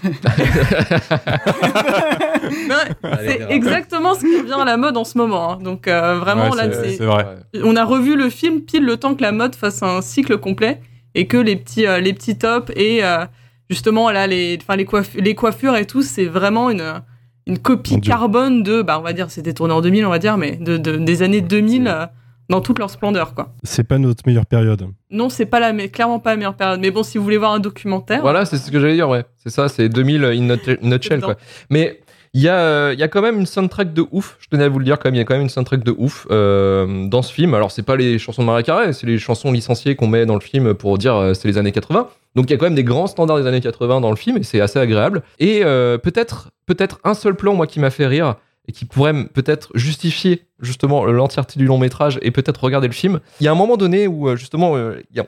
C'est 3.26 3.42
exactement 3.50 4.14
ce 4.16 4.22
qui 4.22 4.38
revient 4.40 4.62
à 4.62 4.66
la 4.66 4.78
mode 4.78 4.98
en 4.98 5.04
ce 5.04 5.18
moment. 5.18 5.54
hein. 5.54 5.60
Donc 5.62 5.88
euh, 5.88 6.16
vraiment 6.20 6.50
Ouais, 6.50 6.58
là, 6.58 6.72
c'est 6.74 6.90
c'est 6.92 6.98
c'est 6.98 7.06
vrai. 7.06 7.26
on 7.64 7.76
a 7.76 7.84
revu 7.86 8.16
le 8.16 8.30
film 8.30 8.62
pile 8.62 8.86
le 8.86 8.98
temps 8.98 9.16
que 9.16 9.22
la 9.22 9.32
mode 9.32 9.56
fasse 9.56 9.82
un 9.84 10.02
cycle 10.02 10.38
complet 10.38 10.82
et 11.16 11.28
que 11.28 11.38
les 11.38 11.56
petits 11.56 11.86
euh, 11.88 12.00
les 12.00 12.14
petits 12.14 12.38
tops 12.38 12.72
et 12.76 13.04
euh, 13.04 13.26
justement 13.70 14.10
là 14.12 14.28
les 14.28 14.58
enfin 14.62 14.76
les, 14.76 14.86
coiff- 14.86 15.20
les 15.20 15.36
coiffures 15.36 15.76
et 15.76 15.86
tout 15.86 16.02
c'est 16.02 16.26
vraiment 16.26 16.70
une 16.70 17.02
une 17.46 17.60
copie 17.60 18.00
carbone 18.00 18.64
de 18.64 18.82
bah 18.82 18.98
on 19.00 19.02
va 19.04 19.14
dire 19.14 19.30
c'était 19.30 19.54
tourné 19.54 19.74
en 19.74 19.82
2000 19.82 20.06
on 20.06 20.10
va 20.10 20.20
dire 20.20 20.38
mais 20.38 20.56
de, 20.56 20.78
de- 20.78 20.98
des 20.98 21.22
années 21.24 21.42
2000 21.42 21.88
euh, 21.88 22.06
dans 22.50 22.60
toute 22.62 22.78
leur 22.80 22.90
splendeur 22.90 23.34
quoi. 23.36 23.54
C'est 23.64 23.86
pas 23.88 23.98
notre 23.98 24.22
meilleure 24.28 24.46
période. 24.46 24.86
Non, 25.12 25.30
c'est 25.30 25.46
pas 25.46 25.60
la 25.62 25.72
mais 25.72 25.88
clairement 25.90 26.20
pas 26.20 26.32
la 26.32 26.36
meilleure 26.36 26.56
période 26.56 26.80
mais 26.82 26.92
bon 26.92 27.02
si 27.04 27.18
vous 27.18 27.24
voulez 27.24 27.38
voir 27.38 27.54
un 27.54 27.60
documentaire 27.60 28.22
Voilà, 28.22 28.44
c'est 28.46 28.58
ce 28.58 28.70
que 28.70 28.80
j'allais 28.80 28.96
dire, 28.96 29.08
ouais. 29.08 29.24
C'est 29.38 29.50
ça, 29.50 29.70
c'est 29.70 29.88
2000 29.88 30.24
in 30.26 30.42
nut- 30.42 30.78
in 30.84 30.90
nutshell, 30.90 31.22
quoi. 31.22 31.36
Mais 31.70 32.02
il 32.36 32.42
y, 32.42 32.48
a, 32.48 32.58
euh, 32.58 32.96
y 32.98 33.04
a 33.04 33.08
quand 33.08 33.22
même 33.22 33.40
une 33.40 33.46
soundtrack 33.46 33.94
de 33.94 34.04
ouf, 34.12 34.38
je 34.40 34.48
tenais 34.48 34.64
à 34.64 34.70
vous 34.70 34.80
le 34.80 34.86
dire 34.86 34.98
quand 34.98 35.06
même, 35.06 35.14
il 35.14 35.20
y 35.20 35.22
a 35.22 35.24
quand 35.24 35.36
même 35.36 35.44
une 35.44 35.50
soundtrack 35.50 35.84
de 35.84 35.94
ouf 35.96 36.26
euh, 36.32 37.08
dans 37.08 37.22
ce 37.22 37.32
film. 37.32 37.54
Alors, 37.54 37.72
c'est 37.72 37.84
pas 37.84 37.96
les 37.96 38.18
chansons 38.18 38.42
de 38.42 38.48
Maria 38.48 38.64
Carré, 38.64 38.92
c'est 38.92 39.06
les 39.06 39.20
chansons 39.20 39.52
licenciées 39.52 39.96
qu'on 39.96 40.08
met 40.08 40.26
dans 40.26 40.34
le 40.34 40.42
film 40.42 40.74
pour 40.74 40.98
dire 40.98 41.16
euh, 41.16 41.34
c'est 41.36 41.48
les 41.48 41.60
années 41.60 41.72
80. 41.72 42.08
Donc, 42.36 42.50
il 42.50 42.52
y 42.52 42.56
a 42.56 42.58
quand 42.58 42.66
même 42.66 42.74
des 42.74 42.84
grands 42.84 43.06
standards 43.06 43.40
des 43.40 43.46
années 43.46 43.62
80 43.62 44.02
dans 44.02 44.10
le 44.10 44.16
film 44.16 44.38
et 44.38 44.44
c'est 44.44 44.60
assez 44.62 44.80
agréable. 44.80 45.22
Et 45.40 45.62
peut-être 45.62 46.50
peut-être 46.66 47.00
un 47.04 47.14
seul 47.14 47.36
plan, 47.36 47.54
moi, 47.54 47.68
qui 47.68 47.80
m'a 47.80 47.92
fait 47.92 48.08
rire 48.08 48.36
et 48.68 48.72
qui 48.72 48.86
pourrait 48.86 49.14
peut-être 49.26 49.70
justifier 49.76 50.46
justement 50.60 51.06
l'entièreté 51.06 51.60
du 51.60 51.66
long 51.68 51.78
métrage 51.78 52.18
et 52.24 52.32
peut-être 52.32 52.64
regarder 52.64 52.88
le 52.88 52.94
film. 52.94 53.20
Il 53.40 53.44
y 53.44 53.48
a 53.48 53.52
un 53.52 53.56
moment 53.56 53.78
donné 53.78 54.08
où 54.08 54.36
justement 54.36 54.74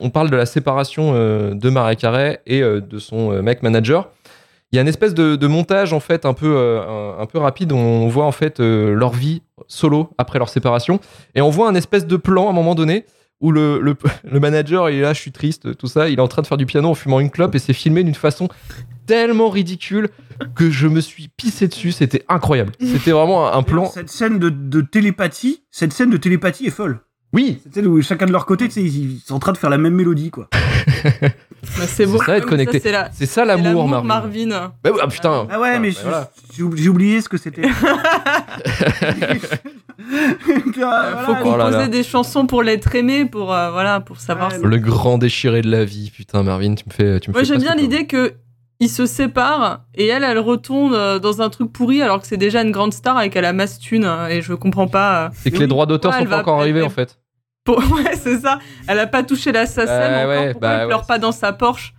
on 0.00 0.10
parle 0.10 0.30
de 0.30 0.36
la 0.36 0.46
séparation 0.46 1.12
de 1.12 1.70
Maria 1.70 1.94
Carey 1.94 2.40
et 2.46 2.62
de 2.62 2.98
son 2.98 3.40
mec 3.40 3.62
manager. 3.62 4.10
Il 4.76 4.78
y 4.78 4.80
a 4.80 4.82
une 4.82 4.88
espèce 4.88 5.14
de, 5.14 5.36
de 5.36 5.46
montage 5.46 5.94
en 5.94 6.00
fait 6.00 6.26
un 6.26 6.34
peu 6.34 6.54
euh, 6.54 7.16
un, 7.16 7.22
un 7.22 7.24
peu 7.24 7.38
rapide 7.38 7.72
où 7.72 7.76
on 7.76 8.08
voit 8.08 8.26
en 8.26 8.32
fait 8.32 8.60
euh, 8.60 8.92
leur 8.92 9.14
vie 9.14 9.40
solo 9.68 10.10
après 10.18 10.38
leur 10.38 10.50
séparation. 10.50 11.00
Et 11.34 11.40
on 11.40 11.48
voit 11.48 11.66
un 11.66 11.74
espèce 11.74 12.06
de 12.06 12.16
plan 12.18 12.48
à 12.48 12.50
un 12.50 12.52
moment 12.52 12.74
donné 12.74 13.06
où 13.40 13.52
le, 13.52 13.80
le, 13.80 13.96
le 14.30 14.38
manager 14.38 14.90
il 14.90 14.98
est 14.98 15.00
là 15.00 15.14
je 15.14 15.20
suis 15.22 15.32
triste 15.32 15.78
tout 15.78 15.86
ça. 15.86 16.10
Il 16.10 16.18
est 16.18 16.20
en 16.20 16.28
train 16.28 16.42
de 16.42 16.46
faire 16.46 16.58
du 16.58 16.66
piano 16.66 16.90
en 16.90 16.94
fumant 16.94 17.20
une 17.20 17.30
clope 17.30 17.54
et 17.54 17.58
c'est 17.58 17.72
filmé 17.72 18.04
d'une 18.04 18.14
façon 18.14 18.48
tellement 19.06 19.48
ridicule 19.48 20.10
que 20.54 20.68
je 20.68 20.88
me 20.88 21.00
suis 21.00 21.28
pissé 21.28 21.68
dessus. 21.68 21.92
C'était 21.92 22.24
incroyable. 22.28 22.72
C'était 22.78 23.12
vraiment 23.12 23.50
un, 23.50 23.56
un 23.56 23.62
plan 23.62 23.86
Cette 23.86 24.10
scène 24.10 24.38
de, 24.38 24.50
de 24.50 24.82
télépathie, 24.82 25.62
cette 25.70 25.94
scène 25.94 26.10
de 26.10 26.18
télépathie 26.18 26.66
est 26.66 26.70
folle. 26.70 27.00
Oui 27.36 27.60
où 27.84 28.00
chacun 28.02 28.26
de 28.26 28.32
leur 28.32 28.46
côté, 28.46 28.64
tu 28.66 28.72
sais, 28.72 28.82
ils 28.82 29.20
sont 29.24 29.34
en 29.34 29.38
train 29.38 29.52
de 29.52 29.58
faire 29.58 29.70
la 29.70 29.78
même 29.78 29.94
mélodie, 29.94 30.30
quoi. 30.30 30.48
Bah, 31.78 31.84
c'est 31.88 32.06
beau. 32.06 32.22
ça 32.22 32.36
être 32.36 32.44
Ça, 32.44 32.48
connecté 32.50 32.80
c'est 33.12 33.26
ça 33.26 33.44
l'amour 33.44 33.88
Marvin. 33.88 34.06
Marvin. 34.06 34.72
Bah 34.84 34.90
ouais, 34.92 35.00
ah, 35.02 35.08
putain 35.08 35.48
Ah 35.50 35.58
ouais, 35.58 35.80
mais 35.80 35.90
Bah, 35.90 35.96
je- 35.98 36.02
voilà. 36.08 36.30
j'ai 36.56 36.62
oubli- 36.62 36.82
j'ai 36.82 36.88
oublié 36.88 37.20
ce 37.20 37.28
que 37.28 37.36
c'était. 37.38 37.62
Euh, 40.08 41.16
faut 41.24 41.32
Oh 41.32 41.34
là 41.34 41.40
composer 41.42 41.78
là. 41.78 41.88
des 41.88 42.02
chansons 42.04 42.46
pour 42.46 42.62
l'être 42.62 42.94
aimé, 42.94 43.24
pour 43.24 43.52
euh, 43.52 43.70
voilà, 43.70 44.00
pour 44.00 44.20
savoir. 44.20 44.52
Ouais, 44.52 44.58
le 44.62 44.78
grand 44.78 45.18
déchiré 45.18 45.62
de 45.62 45.70
la 45.70 45.84
vie 45.84 46.10
putain 46.14 46.42
Marvin 46.42 46.74
tu 46.74 46.84
me 46.86 46.92
fais 46.92 47.18
tu 47.20 47.30
me 47.30 47.34
Moi 47.34 47.42
j'aime 47.42 47.60
bien 47.60 47.74
l'idée 47.74 48.06
que 48.06 48.34
ils 48.78 48.90
se 48.90 49.06
séparent 49.06 49.80
et 49.94 50.06
elle, 50.06 50.22
elle 50.22 50.38
retourne 50.38 50.92
euh, 50.94 51.18
dans 51.18 51.40
un 51.40 51.48
truc 51.48 51.72
pourri 51.72 52.02
alors 52.02 52.20
que 52.20 52.26
c'est 52.26 52.36
déjà 52.36 52.62
une 52.62 52.72
grande 52.72 52.92
star 52.92 53.20
et 53.22 53.30
qu'elle 53.30 53.46
a 53.46 53.52
masse 53.54 53.78
thune 53.78 54.04
hein, 54.04 54.28
et 54.28 54.42
je 54.42 54.52
comprends 54.52 54.86
pas. 54.86 55.24
euh, 55.24 55.28
c'est 55.32 55.50
que 55.50 55.58
les 55.58 55.66
droits 55.66 55.86
d'auteur 55.86 56.12
Ouais, 56.12 56.18
sont 56.20 56.26
pas 56.26 56.40
encore 56.40 56.60
arrivés 56.60 56.82
en 56.82 56.90
fait 56.90 57.18
pour- 57.66 57.78
Ouais, 57.92 58.16
c'est 58.16 58.38
ça. 58.40 58.58
Elle 58.88 58.98
a 58.98 59.06
pas 59.06 59.22
touché 59.22 59.52
la 59.52 59.66
SACEM 59.66 59.86
Bah 59.86 60.26
ouais, 60.28 60.52
Pourquoi 60.52 60.68
bah 60.68 60.74
elle 60.80 60.86
pleure 60.86 61.00
ouais. 61.00 61.04
pas 61.06 61.18
dans 61.18 61.32
sa 61.32 61.52
Porsche 61.52 61.92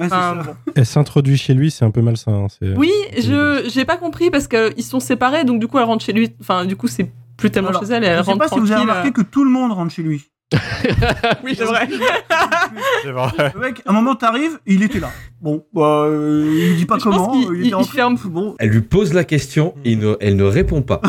Enfin. 0.00 0.42
Elle 0.74 0.86
s'introduit 0.86 1.36
chez 1.36 1.52
lui, 1.54 1.70
c'est 1.70 1.84
un 1.84 1.90
peu 1.90 2.00
malsain. 2.02 2.32
hein, 2.32 2.46
c'est- 2.48 2.74
Oui, 2.76 2.90
je 3.18 3.68
j'ai 3.72 3.84
pas 3.84 3.96
compris 3.98 4.30
parce 4.30 4.48
qu'ils 4.48 4.84
sont 4.84 5.00
séparés 5.00 5.44
donc 5.44 5.60
du 5.60 5.68
coup 5.68 5.78
elle 5.78 5.84
rentre 5.84 6.04
chez 6.04 6.12
lui. 6.12 6.34
Enfin 6.40 6.64
du 6.64 6.76
coup 6.76 6.88
c'est 6.88 7.10
plus 7.36 7.50
tellement 7.50 7.68
Alors, 7.70 7.84
chez 7.84 7.92
elle. 7.92 8.04
Elle 8.04 8.18
je 8.18 8.22
sais 8.24 8.30
rentre 8.30 8.38
pas 8.38 8.48
si 8.48 8.58
vous 8.60 8.72
avez 8.72 8.80
remarqué 8.82 9.08
euh. 9.08 9.12
que 9.12 9.22
tout 9.22 9.44
le 9.44 9.50
monde 9.50 9.72
rentre 9.72 9.92
chez 9.92 10.02
lui. 10.02 10.24
Oui 11.44 11.54
c'est 11.58 11.64
vrai. 11.64 11.88
C'est 13.02 13.10
vrai. 13.10 13.52
Le 13.54 13.60
mec, 13.60 13.82
à 13.86 13.90
un 13.90 13.92
moment, 13.94 14.14
t'arrives, 14.14 14.58
il 14.66 14.82
était 14.82 15.00
là. 15.00 15.10
Bon, 15.40 15.64
bah, 15.72 16.04
euh, 16.06 16.68
il 16.72 16.76
dit 16.76 16.84
pas 16.86 16.98
Je 16.98 17.04
comment. 17.04 17.32
il 17.34 17.42
il- 17.60 17.66
était 17.68 17.76
il 17.80 17.84
ferme- 17.86 18.16
Bon, 18.24 18.54
Elle 18.58 18.68
lui 18.70 18.80
pose 18.82 19.12
la 19.14 19.24
question 19.24 19.74
et 19.84 19.92
il 19.92 19.98
ne- 19.98 20.16
elle 20.20 20.36
ne 20.36 20.44
répond 20.44 20.82
pas. 20.82 21.00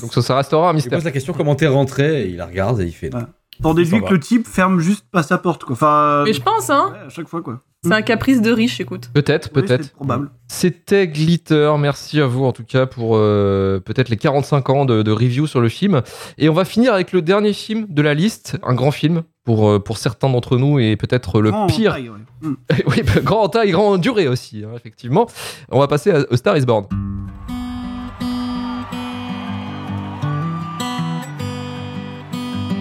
donc 0.00 0.12
ça, 0.14 0.22
ça 0.22 0.36
restera 0.36 0.68
un 0.68 0.72
Il 0.72 0.76
mystère 0.76 0.98
pose 0.98 1.04
la 1.04 1.10
question 1.10 1.32
comment 1.32 1.54
t'es 1.54 1.66
rentré 1.66 2.22
et 2.22 2.28
il 2.28 2.36
la 2.36 2.46
regarde 2.46 2.80
et 2.80 2.84
il 2.86 2.92
fait. 2.92 3.12
Ouais. 3.14 3.22
T'en 3.60 3.74
déduis 3.74 4.02
que 4.02 4.14
le 4.14 4.20
type 4.20 4.46
ferme 4.46 4.78
juste 4.80 5.04
pas 5.10 5.22
sa 5.22 5.38
porte, 5.38 5.64
quoi. 5.64 5.74
Enfin, 5.74 6.22
Mais 6.24 6.32
je 6.32 6.42
pense 6.42 6.70
hein. 6.70 6.92
ouais, 6.92 7.06
à 7.06 7.08
chaque 7.08 7.28
fois, 7.28 7.42
quoi. 7.42 7.60
C'est 7.84 7.92
un 7.92 8.02
caprice 8.02 8.40
de 8.40 8.52
riche, 8.52 8.80
écoute. 8.80 9.10
peut-être 9.12 9.50
Oui, 9.56 9.62
peut-être 9.62 9.82
c'est 9.82 9.92
probable. 9.92 10.30
C'était 10.46 11.08
Glitter, 11.08 11.74
merci 11.80 12.20
à 12.20 12.26
vous 12.26 12.44
en 12.44 12.52
tout 12.52 12.62
cas 12.62 12.86
pour 12.86 13.16
euh, 13.16 13.80
peut-être 13.80 14.08
les 14.08 14.16
45 14.16 14.70
ans 14.70 14.84
de, 14.84 15.02
de 15.02 15.10
review 15.10 15.48
sur 15.48 15.60
le 15.60 15.68
film. 15.68 16.00
Et 16.38 16.48
on 16.48 16.52
va 16.52 16.64
finir 16.64 16.94
avec 16.94 17.10
le 17.10 17.22
dernier 17.22 17.52
film 17.52 17.86
de 17.88 18.00
la 18.00 18.14
liste, 18.14 18.56
un 18.62 18.74
grand 18.74 18.92
film 18.92 19.24
pour, 19.44 19.68
euh, 19.68 19.80
pour 19.80 19.98
certains 19.98 20.28
d'entre 20.30 20.58
nous 20.58 20.78
et 20.78 20.94
peut-être 20.96 21.40
le 21.40 21.50
Grand 21.50 21.64
en 21.64 21.66
pire. 21.66 21.94
taille, 21.94 22.08
ouais. 22.08 22.18
Hmm. 22.42 22.54
oui, 22.88 23.02
bah, 23.04 23.20
grand 23.22 23.42
en 23.42 23.48
taille, 23.48 23.70
grand 23.70 23.92
en 23.92 23.98
durée 23.98 24.26
aussi, 24.28 24.64
hein, 24.64 24.70
effectivement. 24.76 25.28
On 25.70 25.78
va 25.78 25.86
passer 25.88 26.10
à, 26.10 26.24
A 26.28 26.36
Star 26.36 26.56
is 26.56 26.66
Born. 26.66 26.86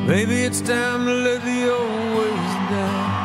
Maybe 0.08 0.43
it's 0.43 0.62
time 0.62 1.06
to 1.06 1.14
let 1.14 1.41
the 1.43 1.72
old 1.72 2.18
ways 2.18 2.54
die. 2.70 3.22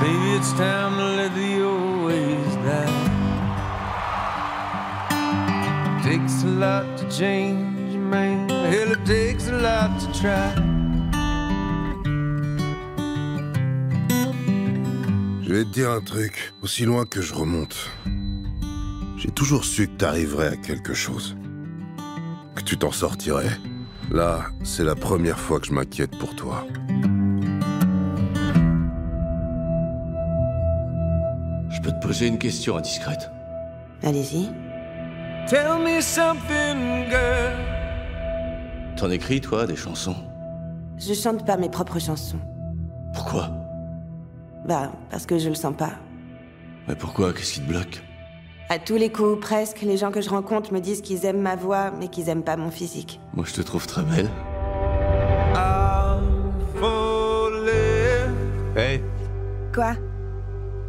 Maybe 0.00 0.36
it's 0.36 0.52
time 0.52 0.96
to 0.96 1.04
let 1.16 1.34
the 1.34 1.62
old 1.62 2.06
ways 2.06 2.54
die. 2.64 3.18
Takes 6.02 6.44
a 6.44 6.46
lot 6.46 6.96
to 6.98 7.08
change, 7.10 7.96
man. 7.96 8.48
Hell, 8.48 8.92
it 8.92 9.04
takes 9.04 9.48
a 9.48 9.58
lot 9.58 9.98
to 10.00 10.06
try. 10.18 10.54
Je 15.42 15.52
vais 15.52 15.64
te 15.64 15.70
dire 15.70 15.90
un 15.90 16.00
truc, 16.00 16.52
aussi 16.62 16.84
loin 16.84 17.04
que 17.04 17.20
je 17.20 17.34
remonte. 17.34 17.90
J'ai 19.16 19.32
toujours 19.32 19.64
su 19.64 19.88
que 19.88 19.96
t'arriverais 19.96 20.48
à 20.52 20.56
quelque 20.56 20.94
chose. 20.94 21.36
Que 22.54 22.62
tu 22.62 22.76
t'en 22.78 22.92
sortirais. 22.92 23.50
Là, 24.10 24.46
c'est 24.64 24.84
la 24.84 24.94
première 24.94 25.38
fois 25.38 25.60
que 25.60 25.66
je 25.66 25.72
m'inquiète 25.72 26.16
pour 26.18 26.34
toi. 26.34 26.64
Je 31.68 31.80
peux 31.82 31.92
te 31.92 32.00
poser 32.00 32.26
une 32.26 32.38
question 32.38 32.78
indiscrète. 32.78 33.30
Allez-y. 34.02 34.48
Tell 35.46 35.78
me 35.84 36.00
something, 36.00 37.10
girl. 37.10 37.52
T'en 38.96 39.10
écris, 39.10 39.40
toi, 39.42 39.66
des 39.66 39.76
chansons? 39.76 40.16
Je 40.96 41.12
chante 41.12 41.44
pas 41.44 41.58
mes 41.58 41.68
propres 41.68 41.98
chansons. 41.98 42.40
Pourquoi? 43.12 43.50
Bah, 44.66 44.90
parce 45.10 45.26
que 45.26 45.38
je 45.38 45.50
le 45.50 45.54
sens 45.54 45.76
pas. 45.76 45.92
Mais 46.88 46.96
pourquoi? 46.96 47.32
Qu'est-ce 47.34 47.54
qui 47.54 47.60
te 47.60 47.68
bloque? 47.68 48.02
À 48.70 48.78
tous 48.78 48.96
les 48.96 49.10
coups, 49.10 49.40
presque, 49.40 49.80
les 49.80 49.96
gens 49.96 50.10
que 50.10 50.20
je 50.20 50.28
rencontre 50.28 50.74
me 50.74 50.80
disent 50.80 51.00
qu'ils 51.00 51.24
aiment 51.24 51.40
ma 51.40 51.56
voix, 51.56 51.90
mais 51.90 52.08
qu'ils 52.08 52.28
aiment 52.28 52.44
pas 52.44 52.56
mon 52.56 52.70
physique. 52.70 53.18
Moi, 53.32 53.46
je 53.48 53.54
te 53.54 53.62
trouve 53.62 53.86
très 53.86 54.02
belle. 54.02 54.28
Hey, 58.76 59.02
Quoi? 59.74 59.94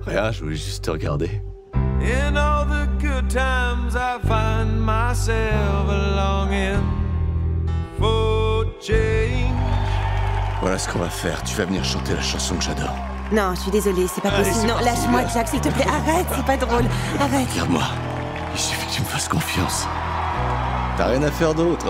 Rien, 0.06 0.32
je 0.32 0.44
voulais 0.44 0.56
juste 0.56 0.84
te 0.86 0.92
regarder. 0.92 1.42
In 1.74 2.36
all 2.36 2.66
the 2.68 2.88
good 3.02 3.28
times, 3.30 3.96
I 3.96 4.20
find 4.28 4.80
myself 4.80 5.88
longing 5.88 6.84
for 7.98 8.66
change. 8.80 9.52
Voilà 10.62 10.78
ce 10.78 10.88
qu'on 10.90 11.00
va 11.00 11.10
faire. 11.10 11.42
Tu 11.44 11.56
vas 11.56 11.66
venir 11.66 11.84
chanter 11.84 12.14
la 12.14 12.22
chanson 12.22 12.56
que 12.58 12.64
j'adore. 12.64 12.96
Non, 13.32 13.54
je 13.56 13.62
suis 13.62 13.72
désolée, 13.72 14.08
c'est 14.08 14.22
pas 14.22 14.30
Allez, 14.30 14.50
possible. 14.50 14.68
Non, 14.68 14.80
lâche-moi. 14.84 15.22
Jack, 15.34 15.48
s'il 15.50 15.62
te 15.62 15.70
plaît. 15.70 15.86
Arrête, 15.88 16.26
c'est 16.36 16.46
pas 16.46 16.58
drôle. 16.58 16.86
Arrête. 17.20 17.48
Regarde-moi. 17.52 17.84
Il 18.54 18.60
suffit 18.60 18.88
que 18.88 18.94
tu 18.94 19.02
me 19.02 19.08
fasses 19.08 19.28
confiance. 19.28 19.88
T'as 20.98 21.06
rien 21.08 21.22
à 21.24 21.32
faire 21.32 21.54
d'autre. 21.54 21.88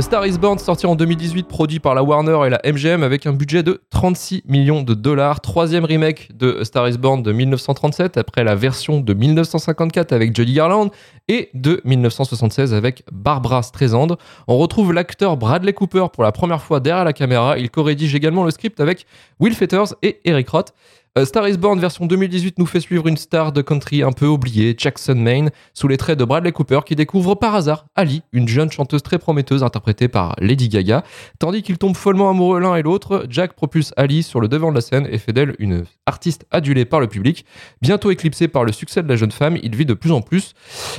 Star 0.00 0.26
is 0.26 0.38
Born 0.38 0.58
sorti 0.58 0.86
en 0.86 0.96
2018, 0.96 1.46
produit 1.46 1.78
par 1.78 1.94
la 1.94 2.02
Warner 2.02 2.36
et 2.46 2.50
la 2.50 2.60
MGM 2.64 3.04
avec 3.04 3.26
un 3.26 3.32
budget 3.32 3.62
de 3.62 3.80
36 3.90 4.42
millions 4.44 4.82
de 4.82 4.92
dollars. 4.92 5.40
Troisième 5.40 5.84
remake 5.84 6.36
de 6.36 6.64
Star 6.64 6.88
is 6.88 6.98
Born 6.98 7.22
de 7.22 7.30
1937 7.30 8.16
après 8.16 8.42
la 8.42 8.56
version 8.56 9.00
de 9.00 9.14
1954 9.14 10.12
avec 10.12 10.34
Judy 10.34 10.54
Garland 10.54 10.90
et 11.28 11.48
de 11.54 11.80
1976 11.84 12.74
avec 12.74 13.04
Barbara 13.12 13.62
Streisand. 13.62 14.16
On 14.48 14.58
retrouve 14.58 14.92
l'acteur 14.92 15.36
Bradley 15.36 15.72
Cooper 15.72 16.06
pour 16.12 16.24
la 16.24 16.32
première 16.32 16.60
fois 16.60 16.80
derrière 16.80 17.04
la 17.04 17.12
caméra. 17.12 17.56
Il 17.56 17.70
co-rédige 17.70 18.16
également 18.16 18.44
le 18.44 18.50
script 18.50 18.80
avec 18.80 19.06
Will 19.38 19.54
Fetters 19.54 19.94
et 20.02 20.20
Eric 20.24 20.48
Roth. 20.48 20.74
A 21.16 21.24
Star 21.24 21.46
is 21.46 21.58
Born 21.58 21.78
version 21.78 22.06
2018 22.06 22.58
nous 22.58 22.66
fait 22.66 22.80
suivre 22.80 23.06
une 23.06 23.16
star 23.16 23.52
de 23.52 23.62
country 23.62 24.02
un 24.02 24.10
peu 24.10 24.26
oubliée, 24.26 24.74
Jackson 24.76 25.14
Maine, 25.14 25.52
sous 25.72 25.86
les 25.86 25.96
traits 25.96 26.18
de 26.18 26.24
Bradley 26.24 26.50
Cooper 26.50 26.80
qui 26.84 26.96
découvre 26.96 27.36
par 27.36 27.54
hasard 27.54 27.86
Ali, 27.94 28.22
une 28.32 28.48
jeune 28.48 28.72
chanteuse 28.72 29.04
très 29.04 29.18
prometteuse 29.18 29.62
interprétée 29.62 30.08
par 30.08 30.34
Lady 30.40 30.68
Gaga. 30.68 31.04
Tandis 31.38 31.62
qu'ils 31.62 31.78
tombent 31.78 31.96
follement 31.96 32.30
amoureux 32.30 32.58
l'un 32.58 32.74
et 32.74 32.82
l'autre, 32.82 33.26
Jack 33.30 33.52
propulse 33.52 33.92
Ali 33.96 34.24
sur 34.24 34.40
le 34.40 34.48
devant 34.48 34.70
de 34.70 34.74
la 34.74 34.80
scène 34.80 35.06
et 35.08 35.18
fait 35.18 35.32
d'elle 35.32 35.54
une 35.60 35.84
artiste 36.06 36.46
adulée 36.50 36.84
par 36.84 36.98
le 36.98 37.06
public. 37.06 37.46
Bientôt 37.80 38.10
éclipsé 38.10 38.48
par 38.48 38.64
le 38.64 38.72
succès 38.72 39.00
de 39.00 39.08
la 39.08 39.14
jeune 39.14 39.30
femme, 39.30 39.56
il 39.62 39.76
vit 39.76 39.86
de 39.86 39.94
plus 39.94 40.10
en 40.10 40.20
plus, 40.20 40.54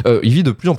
euh, 0.07 0.21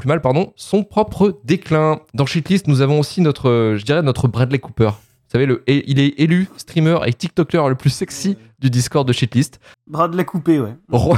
mal, 0.07 0.23
son 0.57 0.83
propre 0.83 1.39
déclin. 1.45 2.01
Dans 2.15 2.25
Shitlist, 2.25 2.69
nous 2.69 2.81
avons 2.81 2.99
aussi 2.99 3.21
notre, 3.21 3.51
euh, 3.51 3.77
je 3.77 3.85
dirais 3.85 4.01
notre 4.01 4.29
Bradley 4.29 4.61
Cooper. 4.61 4.93
Vous 5.27 5.33
savez, 5.33 5.47
le, 5.47 5.63
il 5.67 5.99
est 5.99 6.15
élu 6.21 6.49
streamer 6.57 6.99
et 7.07 7.13
TikToker 7.13 7.69
le 7.69 7.75
plus 7.75 7.91
sexy 7.91 8.39
du 8.61 8.71
Discord 8.71 9.07
de 9.07 9.13
Shitlist. 9.13 9.59
Bradley 9.89 10.25
coupé, 10.25 10.61
ouais. 10.61 10.75
Ro- 10.91 11.17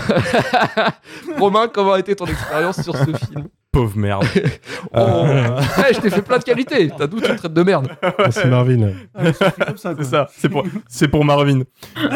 Romain, 1.39 1.69
comment 1.73 1.93
a 1.93 1.99
été 1.99 2.17
ton 2.17 2.27
expérience 2.27 2.81
sur 2.83 2.97
ce 2.97 3.05
film? 3.05 3.49
Pauvre 3.71 3.97
merde. 3.99 4.25
Oh, 4.95 5.25
Eh, 5.89 5.95
je 5.95 6.01
t'ai 6.01 6.09
fait 6.11 6.23
plein 6.23 6.39
de 6.39 6.45
qualités. 6.45 6.91
T'as 6.97 7.07
d'où 7.07 7.21
tu 7.21 7.31
me 7.31 7.37
traites 7.37 7.53
de 7.53 7.63
merde? 7.63 7.89
C'est 8.31 8.47
Marvin. 8.47 8.93
C'est 9.77 10.05
ça, 10.05 10.27
c'est 10.35 10.49
pour, 10.49 10.65
pour 11.11 11.25
Marvin. 11.25 11.61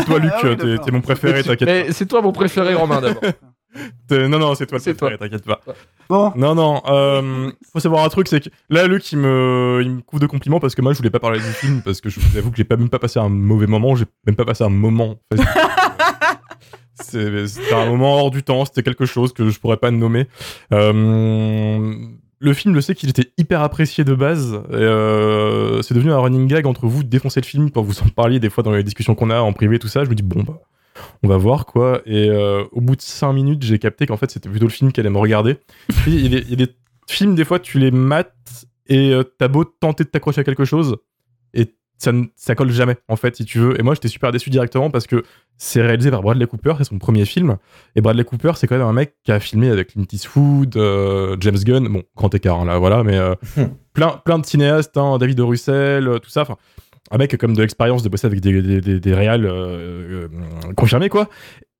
Toi, 0.06 0.18
Luc, 0.18 0.32
Ah 0.34 0.40
oui, 0.44 0.78
t'es, 0.82 0.90
mon 0.90 1.02
préféré, 1.02 1.42
t'inquiète 1.44 1.68
Mais 1.68 1.92
c'est 1.92 2.06
toi 2.06 2.22
mon 2.22 2.32
préféré, 2.32 2.74
Romain, 2.74 3.00
d'abord. 3.02 3.22
Non, 4.10 4.38
non, 4.38 4.54
c'est 4.54 4.66
toi 4.66 4.78
le 4.78 4.82
C'est 4.82 4.94
préféré, 4.94 5.18
t'inquiète 5.18 5.44
pas. 5.44 5.60
Bon, 6.08 6.32
Non, 6.36 6.54
non, 6.54 6.82
euh, 6.88 7.50
faut 7.72 7.80
savoir 7.80 8.04
un 8.04 8.08
truc, 8.10 8.28
c'est 8.28 8.40
que 8.44 8.50
là, 8.68 8.86
Luc, 8.86 9.10
il 9.12 9.18
me, 9.18 9.80
il 9.82 9.90
me 9.90 10.00
couvre 10.02 10.20
de 10.20 10.26
compliments 10.26 10.60
parce 10.60 10.74
que 10.74 10.82
moi, 10.82 10.92
je 10.92 10.98
voulais 10.98 11.10
pas 11.10 11.20
parler 11.20 11.38
du 11.38 11.44
film 11.46 11.80
parce 11.82 12.00
que 12.00 12.10
je 12.10 12.20
vous 12.20 12.36
avoue 12.36 12.50
que 12.50 12.56
j'ai 12.58 12.64
pas, 12.64 12.76
même 12.76 12.90
pas 12.90 12.98
passé 12.98 13.18
un 13.18 13.28
mauvais 13.30 13.66
moment, 13.66 13.94
j'ai 13.96 14.04
même 14.26 14.36
pas 14.36 14.44
passé 14.44 14.64
un 14.64 14.68
moment. 14.68 15.16
C'était 17.00 17.74
un 17.74 17.86
moment 17.86 18.16
hors 18.16 18.30
du 18.30 18.42
temps, 18.42 18.64
c'était 18.64 18.82
quelque 18.82 19.06
chose 19.06 19.32
que 19.32 19.48
je 19.48 19.58
pourrais 19.58 19.76
pas 19.76 19.90
nommer. 19.90 20.28
Euh, 20.72 21.94
le 22.38 22.52
film, 22.54 22.74
je 22.74 22.80
sais 22.80 22.94
qu'il 22.94 23.08
était 23.08 23.32
hyper 23.38 23.60
apprécié 23.62 24.04
de 24.04 24.14
base. 24.14 24.60
euh, 24.72 25.82
c'est 25.82 25.94
devenu 25.94 26.12
un 26.12 26.18
running 26.18 26.46
gag 26.46 26.66
entre 26.66 26.86
vous 26.86 27.02
de 27.02 27.08
défoncer 27.08 27.40
le 27.40 27.46
film 27.46 27.70
quand 27.70 27.82
vous 27.82 28.00
en 28.00 28.08
parliez 28.14 28.38
des 28.40 28.50
fois 28.50 28.62
dans 28.62 28.72
les 28.72 28.82
discussions 28.84 29.14
qu'on 29.14 29.30
a 29.30 29.40
en 29.40 29.52
privé, 29.52 29.78
tout 29.78 29.88
ça. 29.88 30.04
Je 30.04 30.10
me 30.10 30.14
dis, 30.14 30.22
bon, 30.22 30.42
bah, 30.42 30.60
on 31.22 31.28
va 31.28 31.36
voir 31.36 31.66
quoi. 31.66 32.02
Et 32.06 32.28
euh, 32.30 32.64
au 32.72 32.80
bout 32.80 32.96
de 32.96 33.02
5 33.02 33.32
minutes, 33.32 33.62
j'ai 33.62 33.78
capté 33.78 34.06
qu'en 34.06 34.16
fait, 34.16 34.30
c'était 34.30 34.48
plutôt 34.48 34.66
le 34.66 34.70
film 34.72 34.92
qu'elle 34.92 35.06
allait 35.06 35.14
me 35.14 35.18
regarder. 35.20 35.58
Puis, 35.88 36.14
Il 36.16 36.22
y, 36.22 36.26
a 36.26 36.40
des- 36.40 36.46
il 36.46 36.50
y 36.50 36.62
a 36.62 36.66
des 36.66 36.72
films, 37.08 37.34
des 37.34 37.44
fois, 37.44 37.58
tu 37.58 37.78
les 37.78 37.90
mates 37.90 38.66
et 38.88 39.12
euh, 39.12 39.22
t'as 39.22 39.48
beau 39.48 39.64
tenter 39.64 40.04
de 40.04 40.08
t'accrocher 40.08 40.40
à 40.40 40.44
quelque 40.44 40.64
chose 40.64 40.96
et 41.54 41.74
ça, 41.98 42.10
ne- 42.12 42.24
ça 42.36 42.54
colle 42.54 42.70
jamais, 42.72 42.96
en 43.08 43.16
fait, 43.16 43.36
si 43.36 43.44
tu 43.44 43.58
veux. 43.58 43.78
Et 43.78 43.82
moi, 43.82 43.94
j'étais 43.94 44.08
super 44.08 44.32
déçu 44.32 44.50
directement 44.50 44.90
parce 44.90 45.06
que 45.06 45.22
c'est 45.56 45.80
réalisé 45.82 46.10
par 46.10 46.20
Bradley 46.22 46.46
Cooper, 46.48 46.74
c'est 46.78 46.84
son 46.84 46.98
premier 46.98 47.24
film. 47.24 47.58
Et 47.94 48.00
Bradley 48.00 48.24
Cooper, 48.24 48.52
c'est 48.56 48.66
quand 48.66 48.76
même 48.76 48.86
un 48.86 48.92
mec 48.92 49.14
qui 49.22 49.30
a 49.30 49.38
filmé 49.38 49.68
avec 49.70 49.88
Clint 49.92 50.04
Eastwood, 50.10 50.76
euh, 50.76 51.36
James 51.40 51.58
Gunn, 51.58 51.86
bon, 51.88 52.02
grand 52.16 52.34
écart, 52.34 52.60
hein, 52.60 52.64
là, 52.64 52.78
voilà, 52.78 53.04
mais 53.04 53.16
euh, 53.18 53.34
plein, 53.92 54.20
plein 54.24 54.38
de 54.40 54.46
cinéastes, 54.46 54.96
hein, 54.96 55.16
David 55.18 55.36
de 55.36 55.42
Russell, 55.42 56.18
tout 56.22 56.30
ça. 56.30 56.42
Enfin, 56.42 56.56
un 57.10 57.18
mec 57.18 57.36
comme 57.36 57.54
de 57.54 57.60
l'expérience 57.60 58.02
de 58.02 58.08
bosser 58.08 58.26
avec 58.26 58.40
des, 58.40 58.80
des, 58.80 59.12
euh, 59.12 59.48
euh, 59.48 60.28
confirmés, 60.76 61.08
quoi. 61.08 61.28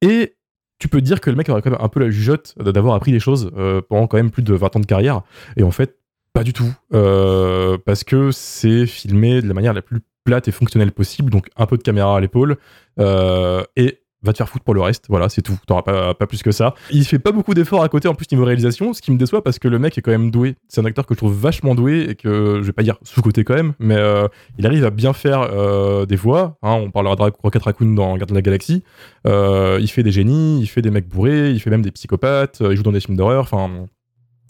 Et 0.01 0.37
tu 0.79 0.89
peux 0.89 1.01
dire 1.01 1.21
que 1.21 1.31
le 1.31 1.37
mec 1.37 1.49
aurait 1.49 1.63
quand 1.63 1.71
même 1.71 1.81
un 1.81 1.89
peu 1.89 2.01
la 2.01 2.11
jugeote 2.11 2.55
d'avoir 2.59 2.95
appris 2.95 3.13
des 3.13 3.21
choses 3.21 3.51
euh, 3.57 3.81
pendant 3.89 4.07
quand 4.07 4.17
même 4.17 4.31
plus 4.31 4.43
de 4.43 4.55
20 4.55 4.77
ans 4.77 4.81
de 4.81 4.87
carrière. 4.87 5.23
Et 5.57 5.63
en 5.63 5.71
fait, 5.71 5.97
pas 6.33 6.43
du 6.43 6.53
tout. 6.53 6.73
Parce 6.91 8.05
que 8.05 8.31
c'est 8.33 8.87
filmé 8.87 9.43
de 9.43 9.49
la 9.49 9.55
manière 9.55 9.75
la 9.75 9.83
plus 9.83 10.01
plate 10.25 10.49
et 10.49 10.53
fonctionnelle 10.53 10.93
possible, 10.93 11.31
donc 11.31 11.49
un 11.57 11.67
peu 11.67 11.77
de 11.77 11.83
caméra 11.83 12.17
à 12.17 12.21
l'épaule. 12.21 12.57
et 12.99 14.02
va 14.23 14.33
te 14.33 14.39
faire 14.39 14.49
foutre 14.49 14.65
pour 14.65 14.75
le 14.75 14.81
reste, 14.81 15.07
voilà, 15.09 15.29
c'est 15.29 15.43
tout. 15.43 15.59
T'auras 15.67 15.83
pas, 15.83 16.15
pas 16.15 16.27
plus 16.27 16.43
que 16.43 16.53
ça. 16.53 16.75
Il 16.91 17.05
fait 17.05 17.19
pas 17.19 17.33
beaucoup 17.33 17.55
d'efforts 17.55 17.83
à 17.83 17.89
côté 17.89 18.09
en 18.09 18.15
plus 18.15 18.31
niveau 18.31 18.45
réalisation, 18.45 18.93
ce 18.93 19.03
qui 19.03 19.11
me 19.11 19.19
déçoit 19.19 19.43
parce 19.43 19.59
que 19.59 19.69
le 19.69 19.79
mec 19.79 19.99
est 19.99 20.03
quand 20.03 20.11
même 20.11 20.31
doué. 20.31 20.57
C'est 20.69 20.81
un 20.81 20.85
acteur 20.85 21.07
que 21.07 21.15
je 21.15 21.19
trouve 21.19 21.35
vachement 21.35 21.75
doué 21.75 22.07
et 22.09 22.15
que 22.15 22.59
je 22.61 22.67
vais 22.67 22.73
pas 22.73 22.83
dire 22.83 22.99
sous-côté 23.03 23.45
quand 23.45 23.55
même, 23.55 23.75
mais 23.79 23.97
euh, 23.97 24.29
il 24.59 24.67
arrive 24.67 24.85
à 24.85 24.91
bien 24.91 25.13
faire 25.13 25.43
euh, 25.43 26.07
des 26.07 26.17
voix. 26.17 26.57
hein, 26.63 26.75
on 26.75 26.91
parlera 26.91 27.17
de 27.17 27.23
Rocket 27.43 27.63
Raccoon 27.63 27.95
dans 27.95 28.17
Garde 28.17 28.31
de 28.31 28.35
la 28.35 28.43
Galaxie. 28.43 28.83
Euh, 29.27 29.79
il 29.81 29.89
fait 29.89 30.03
des 30.03 30.13
génies, 30.13 30.61
il 30.61 30.67
fait 30.67 30.83
des 30.83 30.91
mecs 30.91 31.09
bourrés, 31.09 31.51
il 31.51 31.61
fait 31.61 31.71
même 31.71 31.83
des 31.83 31.91
psychopathes, 31.91 32.59
il 32.61 32.77
joue 32.77 32.83
dans 32.83 32.93
des 32.93 33.01
films 33.01 33.17
d'horreur, 33.17 33.43
enfin. 33.43 33.87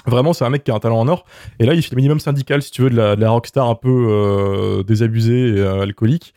Vraiment, 0.04 0.32
c'est 0.32 0.44
un 0.44 0.50
mec 0.50 0.64
qui 0.64 0.70
a 0.72 0.74
un 0.74 0.80
talent 0.80 0.98
en 0.98 1.06
or. 1.06 1.24
Et 1.60 1.64
là, 1.64 1.74
il 1.74 1.82
fait 1.82 1.92
le 1.92 1.96
minimum 1.96 2.18
syndical, 2.18 2.60
si 2.60 2.72
tu 2.72 2.82
veux, 2.82 2.90
de 2.90 2.96
la, 2.96 3.30
rockstar 3.30 3.68
un 3.68 3.76
peu 3.76 4.08
euh, 4.10 4.82
désabusée 4.82 5.56
et 5.56 5.62
alcoolique. 5.62 6.34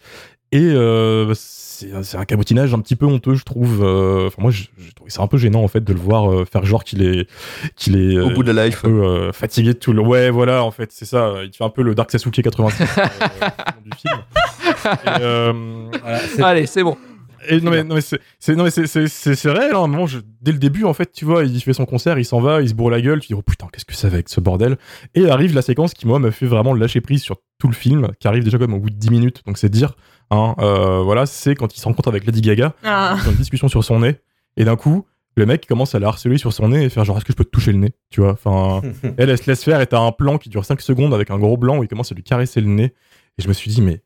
Et 0.55 0.61
euh, 0.73 1.33
c'est 1.35 1.55
c'est 2.03 2.15
un 2.17 2.23
cabotinage 2.23 2.73
un 2.73 2.79
petit 2.79 2.95
peu 2.95 3.05
honteux, 3.05 3.35
je 3.35 3.43
trouve. 3.43 3.83
Euh, 3.83 4.27
Enfin, 4.27 4.41
moi, 4.41 4.49
je, 4.51 4.63
je 4.77 4.91
trouve 4.93 5.09
c'est 5.09 5.19
un 5.19 5.27
peu 5.27 5.37
gênant, 5.37 5.61
en 5.61 5.67
fait, 5.67 5.83
de 5.83 5.91
le 5.91 5.99
voir 5.99 6.31
euh, 6.31 6.45
faire 6.45 6.65
genre 6.65 6.85
qu'il 6.85 7.03
est, 7.03 7.27
qu'il 7.75 7.97
est 7.97 8.17
Au 8.17 8.29
bout 8.29 8.43
de 8.43 8.51
la 8.53 8.67
life. 8.67 8.79
un 8.85 8.87
peu, 8.87 9.03
euh, 9.03 9.31
fatigué 9.33 9.73
de 9.73 9.79
tout 9.79 9.91
le. 9.91 10.01
Ouais, 10.01 10.29
voilà, 10.29 10.63
en 10.63 10.71
fait, 10.71 10.91
c'est 10.93 11.03
ça. 11.05 11.33
Il 11.43 11.51
fait 11.53 11.65
un 11.65 11.69
peu 11.69 11.81
le 11.83 11.93
Dark 11.93 12.09
Sasuke 12.11 12.41
86 12.41 12.81
euh, 12.83 12.85
du 13.83 13.91
film. 13.97 14.21
Et, 15.05 15.21
euh, 15.21 15.91
Allez, 16.41 16.65
c'est 16.65 16.83
bon. 16.83 16.95
et 17.49 17.59
non 17.61 17.71
mais, 17.71 17.83
non 17.83 17.95
mais 17.95 18.01
c'est 18.01 18.55
non 18.55 18.63
mais 18.63 18.71
c'est 18.71 18.87
c'est 18.87 19.07
c'est 19.07 19.35
c'est 19.35 19.51
réel 19.51 19.75
hein. 19.75 19.85
Moment, 19.87 20.07
je- 20.07 20.17
dès 20.41 20.51
le 20.51 20.57
début 20.57 20.83
en 20.83 20.93
fait 20.93 21.11
tu 21.11 21.25
vois 21.25 21.43
il 21.43 21.59
fait 21.61 21.73
son 21.73 21.85
concert 21.85 22.17
il 22.17 22.25
s'en 22.25 22.39
va 22.41 22.61
il 22.63 22.69
se 22.69 22.73
bourre 22.73 22.89
la 22.89 23.01
gueule 23.01 23.19
tu 23.19 23.27
dis 23.27 23.33
oh 23.35 23.43
putain 23.43 23.67
qu'est-ce 23.71 23.85
que 23.85 23.93
ça 23.93 24.07
va 24.09 24.15
avec 24.15 24.29
ce 24.29 24.39
bordel 24.41 24.77
et 25.13 25.29
arrive 25.29 25.53
la 25.53 25.61
séquence 25.61 25.93
qui 25.93 26.07
moi 26.07 26.17
m'a 26.17 26.31
fait 26.31 26.47
vraiment 26.47 26.73
lâcher 26.73 27.01
prise 27.01 27.21
sur 27.21 27.37
tout 27.59 27.67
le 27.67 27.75
film 27.75 28.07
qui 28.19 28.27
arrive 28.27 28.43
déjà 28.43 28.57
comme 28.57 28.73
au 28.73 28.79
bout 28.79 28.89
de 28.89 28.95
10 28.95 29.11
minutes 29.11 29.41
donc 29.45 29.59
c'est 29.59 29.69
dire 29.69 29.93
hein 30.31 30.55
euh, 30.59 31.01
voilà 31.03 31.25
c'est 31.25 31.55
quand 31.55 31.75
il 31.75 31.79
se 31.79 31.85
rencontre 31.85 32.09
avec 32.09 32.25
Lady 32.25 32.41
Gaga 32.41 32.73
Ah. 32.83 33.17
ils 33.21 33.27
ont 33.27 33.31
une 33.31 33.37
discussion 33.37 33.67
sur 33.67 33.83
son 33.83 33.99
nez 33.99 34.15
et 34.57 34.65
d'un 34.65 34.75
coup 34.75 35.05
le 35.37 35.45
mec 35.45 35.67
commence 35.67 35.93
à 35.95 35.99
la 35.99 36.07
harceler 36.07 36.37
sur 36.37 36.53
son 36.53 36.69
nez 36.69 36.83
et 36.83 36.89
faire 36.89 37.03
genre 37.05 37.17
est-ce 37.17 37.25
que 37.25 37.33
je 37.33 37.37
peux 37.37 37.43
te 37.43 37.49
toucher 37.49 37.71
le 37.73 37.77
nez 37.79 37.91
tu 38.09 38.21
vois? 38.21 38.31
Enfin 38.31 38.81
elle 39.17 39.29
elle 39.29 39.37
se 39.37 39.49
laisse 39.49 39.63
faire 39.63 39.81
et 39.81 39.87
t'as 39.87 39.99
un 39.99 40.11
plan 40.11 40.37
qui 40.37 40.49
dure 40.49 40.63
5 40.65 40.79
secondes 40.81 41.13
avec 41.13 41.29
un 41.31 41.37
gros 41.37 41.57
blanc 41.57 41.77
où 41.77 41.83
il 41.83 41.87
commence 41.89 42.11
à 42.11 42.15
lui 42.15 42.23
caresser 42.23 42.61
le 42.61 42.67
nez 42.67 42.93
et 43.37 43.41
je 43.41 43.47
me 43.47 43.53
suis 43.53 43.69
dit 43.69 43.81
mais 43.81 44.01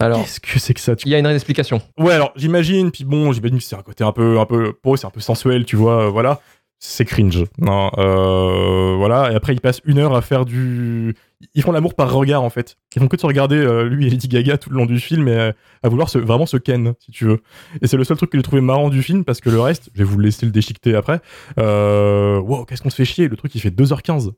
Alors, 0.00 0.20
qu'est-ce 0.22 0.40
que 0.40 0.58
c'est 0.58 0.74
que 0.74 0.80
ça 0.80 0.96
tu 0.96 1.06
il 1.08 1.10
y 1.12 1.14
a 1.14 1.18
une 1.18 1.26
explication. 1.26 1.80
Ouais, 1.98 2.12
alors 2.14 2.32
j'imagine, 2.36 2.90
puis 2.90 3.04
bon, 3.04 3.32
j'imagine 3.32 3.58
que 3.58 3.62
c'est 3.64 3.76
un 3.76 3.82
côté 3.82 4.02
un 4.02 4.10
peu, 4.12 4.40
un 4.40 4.46
peu, 4.46 4.72
pour 4.72 4.94
eux, 4.94 4.96
c'est 4.96 5.06
un 5.06 5.10
peu 5.10 5.20
sensuel, 5.20 5.64
tu 5.64 5.76
vois, 5.76 6.06
euh, 6.06 6.08
voilà. 6.08 6.40
C'est 6.82 7.04
cringe. 7.04 7.44
Non, 7.58 7.90
euh, 7.98 8.94
voilà. 8.96 9.30
Et 9.30 9.34
après, 9.34 9.52
ils 9.52 9.60
passent 9.60 9.82
une 9.84 9.98
heure 9.98 10.16
à 10.16 10.22
faire 10.22 10.46
du. 10.46 11.14
Ils 11.54 11.62
font 11.62 11.72
l'amour 11.72 11.94
par 11.94 12.10
regard, 12.10 12.42
en 12.42 12.48
fait. 12.48 12.78
Ils 12.96 13.00
font 13.00 13.06
que 13.06 13.16
de 13.16 13.20
se 13.20 13.26
regarder, 13.26 13.56
euh, 13.56 13.84
lui 13.84 14.06
et 14.06 14.10
Lady 14.10 14.28
Gaga, 14.28 14.56
tout 14.56 14.70
le 14.70 14.76
long 14.76 14.86
du 14.86 14.98
film, 14.98 15.28
et 15.28 15.32
euh, 15.32 15.52
à 15.82 15.90
vouloir 15.90 16.08
se, 16.08 16.16
vraiment 16.16 16.46
se 16.46 16.56
ken, 16.56 16.94
si 16.98 17.12
tu 17.12 17.26
veux. 17.26 17.42
Et 17.82 17.86
c'est 17.86 17.98
le 17.98 18.04
seul 18.04 18.16
truc 18.16 18.30
que 18.30 18.38
j'ai 18.38 18.42
trouvé 18.42 18.62
marrant 18.62 18.88
du 18.88 19.02
film, 19.02 19.26
parce 19.26 19.42
que 19.42 19.50
le 19.50 19.60
reste, 19.60 19.90
je 19.92 19.98
vais 19.98 20.04
vous 20.04 20.18
laisser 20.18 20.46
le 20.46 20.52
déchiqueter 20.52 20.94
après. 20.94 21.20
Wow, 21.58 22.64
qu'est-ce 22.64 22.80
qu'on 22.80 22.90
se 22.90 22.96
fait 22.96 23.04
chier? 23.04 23.28
Le 23.28 23.36
truc, 23.36 23.54
il 23.54 23.60
fait 23.60 23.70
2h15. 23.70 24.30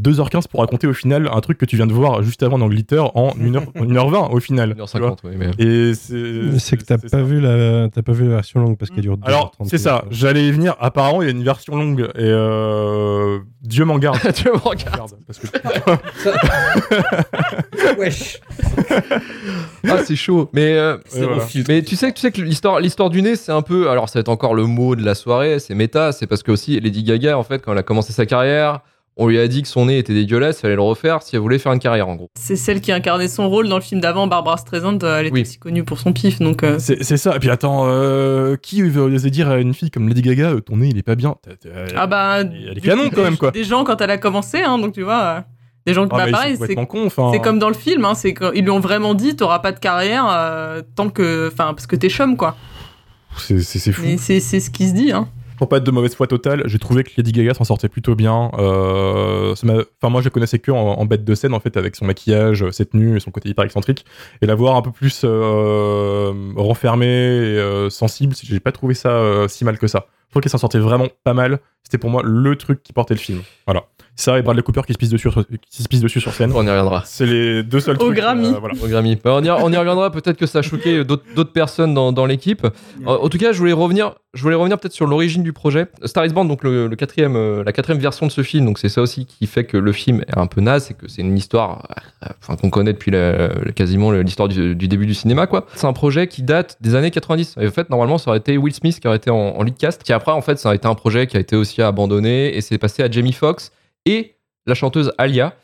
2h15 0.00 0.48
pour 0.48 0.60
raconter 0.60 0.86
au 0.86 0.92
final 0.92 1.28
un 1.32 1.40
truc 1.40 1.56
que 1.58 1.64
tu 1.64 1.76
viens 1.76 1.86
de 1.86 1.92
voir 1.92 2.22
juste 2.22 2.42
avant 2.42 2.58
dans 2.58 2.68
Glitter 2.68 2.98
en 3.14 3.30
1h, 3.38 3.72
1h20 3.74 4.30
au 4.32 4.40
final. 4.40 4.74
1h50, 4.74 5.18
oui, 5.24 5.32
mais... 5.36 5.50
Et 5.58 5.94
c'est. 5.94 6.58
C'est 6.58 6.76
que 6.76 6.84
t'as 6.84 6.98
pas, 6.98 7.22
vu 7.22 7.40
la... 7.40 7.88
t'as 7.88 8.02
pas 8.02 8.12
vu 8.12 8.24
la 8.24 8.36
version 8.36 8.60
longue 8.60 8.76
parce 8.76 8.90
qu'elle 8.90 9.02
dure 9.02 9.16
2h30. 9.16 9.24
Alors, 9.26 9.52
c'est 9.64 9.78
ça, 9.78 10.04
j'allais 10.10 10.48
y 10.48 10.52
venir. 10.52 10.74
Apparemment, 10.80 11.22
il 11.22 11.26
y 11.26 11.28
a 11.28 11.30
une 11.32 11.44
version 11.44 11.76
longue 11.76 12.00
et 12.16 12.22
euh, 12.22 13.38
Dieu 13.62 13.84
m'en 13.84 13.98
garde. 13.98 14.18
Dieu 14.34 14.52
m'en 14.64 14.72
garde. 14.72 15.12
Parce 15.26 15.38
que... 15.38 15.46
Wesh. 17.98 18.40
Ah, 19.88 19.98
c'est 20.04 20.16
chaud. 20.16 20.50
Mais, 20.52 20.74
euh, 20.74 20.96
C'est 21.06 21.24
voilà. 21.24 21.44
mais 21.68 21.82
tu 21.82 21.96
sais 21.96 22.10
que 22.10 22.14
tu 22.16 22.20
sais 22.22 22.32
que 22.32 22.40
l'histoire, 22.40 22.80
l'histoire 22.80 23.10
du 23.10 23.22
nez, 23.22 23.36
c'est 23.36 23.52
un 23.52 23.62
peu. 23.62 23.90
Alors, 23.90 24.08
ça 24.08 24.18
va 24.18 24.20
être 24.20 24.28
encore 24.28 24.54
le 24.54 24.64
mot 24.66 24.96
de 24.96 25.04
la 25.04 25.14
soirée. 25.14 25.58
C'est 25.58 25.74
méta. 25.74 26.12
C'est 26.12 26.26
parce 26.26 26.42
que 26.42 26.50
aussi 26.50 26.78
Lady 26.80 27.02
Gaga, 27.04 27.38
en 27.38 27.42
fait, 27.42 27.60
quand 27.60 27.72
elle 27.72 27.78
a 27.78 27.82
commencé 27.82 28.12
sa 28.12 28.26
carrière, 28.26 28.80
on 29.16 29.28
lui 29.28 29.38
a 29.38 29.46
dit 29.48 29.62
que 29.62 29.68
son 29.68 29.86
nez 29.86 29.98
était 29.98 30.12
dégueulaise. 30.14 30.56
Il 30.58 30.62
fallait 30.62 30.74
le 30.74 30.80
refaire 30.82 31.22
si 31.22 31.36
elle 31.36 31.42
voulait 31.42 31.58
faire 31.58 31.72
une 31.72 31.78
carrière, 31.78 32.08
en 32.08 32.16
gros. 32.16 32.30
C'est 32.38 32.56
celle 32.56 32.80
qui 32.80 32.90
incarnait 32.92 33.28
son 33.28 33.48
rôle 33.48 33.68
dans 33.68 33.76
le 33.76 33.82
film 33.82 34.00
d'avant, 34.00 34.26
Barbara 34.26 34.56
Streisand. 34.56 34.98
euh, 35.04 35.20
Elle 35.20 35.26
était 35.26 35.34
Oui. 35.34 35.40
aussi 35.42 35.58
connue 35.58 35.84
pour 35.84 35.98
son 35.98 36.12
pif, 36.12 36.40
donc. 36.40 36.62
euh, 36.62 36.76
C'est 36.80 37.02
c'est 37.04 37.16
ça. 37.16 37.36
Et 37.36 37.38
puis 37.38 37.50
attends, 37.50 37.84
euh, 37.86 38.56
qui 38.56 38.82
veut 38.82 39.02
oser 39.02 39.30
dire 39.30 39.48
à 39.50 39.58
une 39.58 39.72
fille 39.74 39.90
comme 39.90 40.08
Lady 40.08 40.22
Gaga, 40.22 40.54
ton 40.66 40.78
nez 40.78 40.88
il 40.88 40.98
est 40.98 41.02
pas 41.02 41.14
bien? 41.14 41.36
T'as- 41.42 41.56
t'as- 41.56 41.94
Ah 41.96 42.06
bah. 42.06 42.40
Elle 42.40 42.76
est 42.76 42.80
canon 42.80 43.08
quand 43.14 43.22
même 43.22 43.36
quoi. 43.36 43.50
Des 43.52 43.64
gens 43.64 43.84
quand 43.84 44.00
elle 44.00 44.10
a 44.10 44.18
commencé, 44.18 44.58
hein, 44.62 44.78
donc 44.78 44.94
tu 44.94 45.02
vois. 45.02 45.22
euh, 45.22 45.40
Des 45.86 45.92
gens 45.92 46.04
qui 46.08 46.14
Ah, 46.14 46.16
bah, 46.16 46.28
ils 46.28 46.32
pareil, 46.32 46.56
c'est 46.58 46.78
enfin. 46.78 47.38
comme 47.40 47.58
dans 47.58 47.68
le 47.68 47.74
film, 47.74 48.06
hein, 48.06 48.14
c'est 48.14 48.32
qu'ils 48.32 48.62
lui 48.62 48.70
ont 48.70 48.80
vraiment 48.80 49.12
dit 49.14 49.36
t'auras 49.36 49.58
pas 49.58 49.70
de 49.70 49.78
carrière 49.78 50.24
euh, 50.30 50.80
tant 50.96 51.10
que. 51.10 51.50
Enfin, 51.52 51.74
parce 51.74 51.86
que 51.86 51.94
t'es 51.94 52.08
chum, 52.08 52.36
quoi. 52.38 52.56
C'est 53.36 53.60
c'est- 53.60 53.78
c'est 53.78 53.92
fou. 53.92 54.00
Mais 54.02 54.16
c'est 54.16 54.40
c'est 54.40 54.60
ce 54.60 54.70
qui 54.70 54.88
se 54.88 54.94
dit, 54.94 55.12
hein. 55.12 55.28
Pour 55.58 55.68
pas 55.68 55.76
être 55.78 55.84
de 55.84 55.90
mauvaise 55.90 56.14
foi 56.14 56.26
totale, 56.26 56.62
j'ai 56.66 56.78
trouvé 56.78 57.04
que 57.04 57.10
Lady 57.16 57.32
Gaga 57.32 57.54
s'en 57.54 57.64
sortait 57.64 57.88
plutôt 57.88 58.14
bien. 58.14 58.50
Euh, 58.58 59.54
Enfin, 59.62 60.10
moi, 60.10 60.20
je 60.20 60.28
connaissais 60.28 60.58
que 60.58 60.70
en, 60.70 61.04
bête 61.06 61.24
de 61.24 61.34
scène, 61.34 61.54
en 61.54 61.60
fait, 61.60 61.76
avec 61.76 61.96
son 61.96 62.04
maquillage, 62.04 62.68
ses 62.70 62.86
tenues 62.86 63.16
et 63.16 63.20
son 63.20 63.30
côté 63.30 63.48
hyper 63.48 63.64
excentrique. 63.64 64.04
Et 64.42 64.46
la 64.46 64.54
voir 64.54 64.76
un 64.76 64.82
peu 64.82 64.90
plus 64.90 65.22
euh, 65.24 66.32
renfermée 66.56 67.06
et 67.06 67.58
euh, 67.58 67.90
sensible, 67.90 68.34
j'ai 68.42 68.60
pas 68.60 68.72
trouvé 68.72 68.94
ça 68.94 69.10
euh, 69.10 69.48
si 69.48 69.64
mal 69.64 69.78
que 69.78 69.86
ça. 69.86 70.06
Je 70.26 70.30
trouve 70.30 70.42
qu'elle 70.42 70.50
s'en 70.50 70.58
sortait 70.58 70.78
vraiment 70.78 71.08
pas 71.22 71.34
mal. 71.34 71.60
C'était 71.82 71.98
pour 71.98 72.10
moi 72.10 72.22
le 72.24 72.56
truc 72.56 72.82
qui 72.82 72.92
portait 72.92 73.14
le 73.14 73.20
film. 73.20 73.42
Voilà. 73.66 73.84
Ça 74.16 74.38
et 74.38 74.42
Bradley 74.42 74.62
Cooper 74.62 74.82
qui 74.86 74.92
se 74.92 74.98
pisse 74.98 75.08
dessus, 75.10 75.30
sur- 75.30 75.44
qui 75.70 75.82
se 75.82 75.88
pisse 75.88 76.00
dessus 76.00 76.20
sur 76.20 76.32
scène. 76.32 76.52
On 76.54 76.64
y 76.64 76.68
reviendra. 76.70 77.02
C'est 77.04 77.26
les 77.26 77.62
deux 77.64 77.80
seuls 77.80 77.96
Au 77.96 77.98
trucs. 77.98 78.16
Grammy. 78.16 78.46
euh, 78.46 78.58
voilà. 78.60 78.74
Au 78.82 78.86
Grammy. 78.86 79.16
Bah, 79.22 79.32
on, 79.34 79.42
y, 79.42 79.50
on 79.50 79.72
y 79.72 79.76
reviendra. 79.76 80.10
Peut-être 80.12 80.36
que 80.36 80.46
ça 80.46 80.60
a 80.60 80.62
choqué 80.62 81.04
d'autres 81.04 81.52
personnes 81.52 81.94
dans, 81.94 82.12
dans 82.12 82.24
l'équipe. 82.24 82.64
En, 83.06 83.14
en 83.14 83.28
tout 83.28 83.38
cas, 83.38 83.52
je 83.52 83.58
voulais 83.58 83.72
revenir. 83.72 84.14
Je 84.32 84.42
voulais 84.42 84.54
revenir 84.56 84.78
peut-être 84.78 84.92
sur 84.92 85.06
l'origine 85.06 85.42
du 85.42 85.52
projet. 85.52 85.86
Star 86.04 86.26
is 86.26 86.30
Born, 86.30 86.46
donc 86.48 86.64
le, 86.64 86.86
le 86.88 86.96
quatrième, 86.96 87.36
euh, 87.36 87.62
la 87.64 87.72
quatrième 87.72 88.00
version 88.00 88.26
de 88.26 88.32
ce 88.32 88.42
film. 88.42 88.64
Donc 88.66 88.78
c'est 88.78 88.88
ça 88.88 89.00
aussi 89.02 89.26
qui 89.26 89.46
fait 89.46 89.64
que 89.64 89.76
le 89.76 89.92
film 89.92 90.22
est 90.28 90.36
un 90.38 90.46
peu 90.46 90.60
naze, 90.60 90.86
c'est 90.86 90.94
que 90.94 91.06
c'est 91.08 91.22
une 91.22 91.36
histoire, 91.36 91.86
euh, 92.24 92.28
enfin 92.40 92.56
qu'on 92.56 92.70
connaît 92.70 92.92
depuis 92.92 93.10
la- 93.12 93.48
la- 93.48 93.72
quasiment 93.72 94.10
l'histoire 94.12 94.48
du, 94.48 94.74
du 94.74 94.88
début 94.88 95.06
du 95.06 95.14
cinéma, 95.14 95.46
quoi. 95.46 95.66
C'est 95.76 95.86
un 95.86 95.92
projet 95.92 96.26
qui 96.28 96.42
date 96.42 96.76
des 96.80 96.94
années 96.96 97.10
90. 97.12 97.56
Et 97.60 97.66
en 97.68 97.70
fait, 97.70 97.90
normalement, 97.90 98.18
ça 98.18 98.30
aurait 98.30 98.38
été 98.38 98.56
Will 98.58 98.74
Smith 98.74 98.98
qui 99.00 99.06
aurait 99.06 99.16
été 99.18 99.30
en, 99.30 99.36
en 99.36 99.62
lead 99.62 99.76
cast. 99.76 100.02
Qui 100.02 100.12
après, 100.12 100.32
en 100.32 100.40
fait, 100.42 100.58
ça 100.58 100.70
a 100.70 100.74
été 100.74 100.86
un 100.88 100.94
projet 100.94 101.26
qui 101.28 101.36
a 101.36 101.40
été 101.40 101.54
aussi 101.56 101.80
abandonné 101.82 102.56
et 102.56 102.60
c'est 102.60 102.78
passé 102.78 103.02
à 103.04 103.10
Jamie 103.10 103.32
Foxx 103.32 103.70
et 104.06 104.36
la 104.66 104.74
chanteuse 104.74 105.12
Alia. 105.18 105.54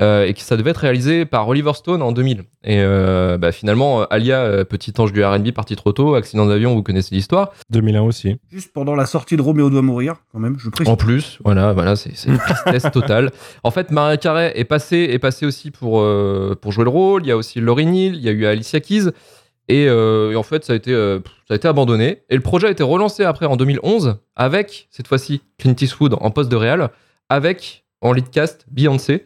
euh, 0.00 0.24
et 0.26 0.32
que 0.32 0.40
ça 0.40 0.56
devait 0.56 0.70
être 0.70 0.78
réalisé 0.78 1.26
par 1.26 1.46
Oliver 1.46 1.74
Stone 1.74 2.00
en 2.00 2.10
2000. 2.12 2.44
Et 2.64 2.80
euh, 2.80 3.36
bah, 3.36 3.52
finalement, 3.52 4.00
euh, 4.00 4.04
Alia, 4.08 4.38
euh, 4.38 4.64
petit 4.64 4.94
ange 4.96 5.12
du 5.12 5.22
R&B 5.22 5.50
parti 5.50 5.76
trop 5.76 5.92
tôt, 5.92 6.14
accident 6.14 6.46
d'avion, 6.46 6.74
vous 6.74 6.82
connaissez 6.82 7.14
l'histoire. 7.14 7.52
2001 7.68 8.00
aussi. 8.00 8.36
Juste 8.50 8.72
pendant 8.72 8.94
la 8.94 9.04
sortie 9.04 9.36
de 9.36 9.42
Roméo 9.42 9.68
doit 9.68 9.82
mourir, 9.82 10.16
quand 10.32 10.38
même, 10.38 10.56
je 10.58 10.70
précise. 10.70 10.90
En 10.90 10.96
plus, 10.96 11.38
voilà, 11.44 11.74
voilà, 11.74 11.96
c'est 11.96 12.14
une 12.26 12.38
tristesse 12.38 12.90
totale. 12.92 13.30
En 13.62 13.70
fait, 13.70 13.90
Maria 13.90 14.16
Carey 14.16 14.52
est 14.54 14.64
passée, 14.64 15.06
est 15.10 15.18
passée 15.18 15.44
aussi 15.44 15.70
pour, 15.70 16.00
euh, 16.00 16.56
pour 16.58 16.72
jouer 16.72 16.84
le 16.84 16.90
rôle. 16.90 17.22
Il 17.24 17.28
y 17.28 17.32
a 17.32 17.36
aussi 17.36 17.60
Laurie 17.60 17.84
Neal, 17.84 18.14
il 18.14 18.22
y 18.22 18.28
a 18.30 18.32
eu 18.32 18.46
Alicia 18.46 18.80
Keys. 18.80 19.10
Et, 19.68 19.86
euh, 19.86 20.32
et 20.32 20.36
en 20.36 20.42
fait, 20.42 20.64
ça 20.64 20.72
a, 20.72 20.76
été, 20.76 20.94
euh, 20.94 21.18
ça 21.46 21.52
a 21.52 21.56
été 21.56 21.68
abandonné. 21.68 22.22
Et 22.30 22.36
le 22.36 22.40
projet 22.42 22.68
a 22.68 22.70
été 22.70 22.82
relancé 22.82 23.22
après 23.24 23.44
en 23.44 23.56
2011 23.56 24.16
avec, 24.34 24.88
cette 24.90 25.08
fois-ci, 25.08 25.42
Clint 25.58 25.76
Eastwood 25.78 26.16
en 26.18 26.30
poste 26.30 26.50
de 26.50 26.56
réal, 26.56 26.88
avec 27.28 27.79
en 28.00 28.12
lead 28.12 28.30
cast 28.30 28.66
Beyoncé. 28.70 29.24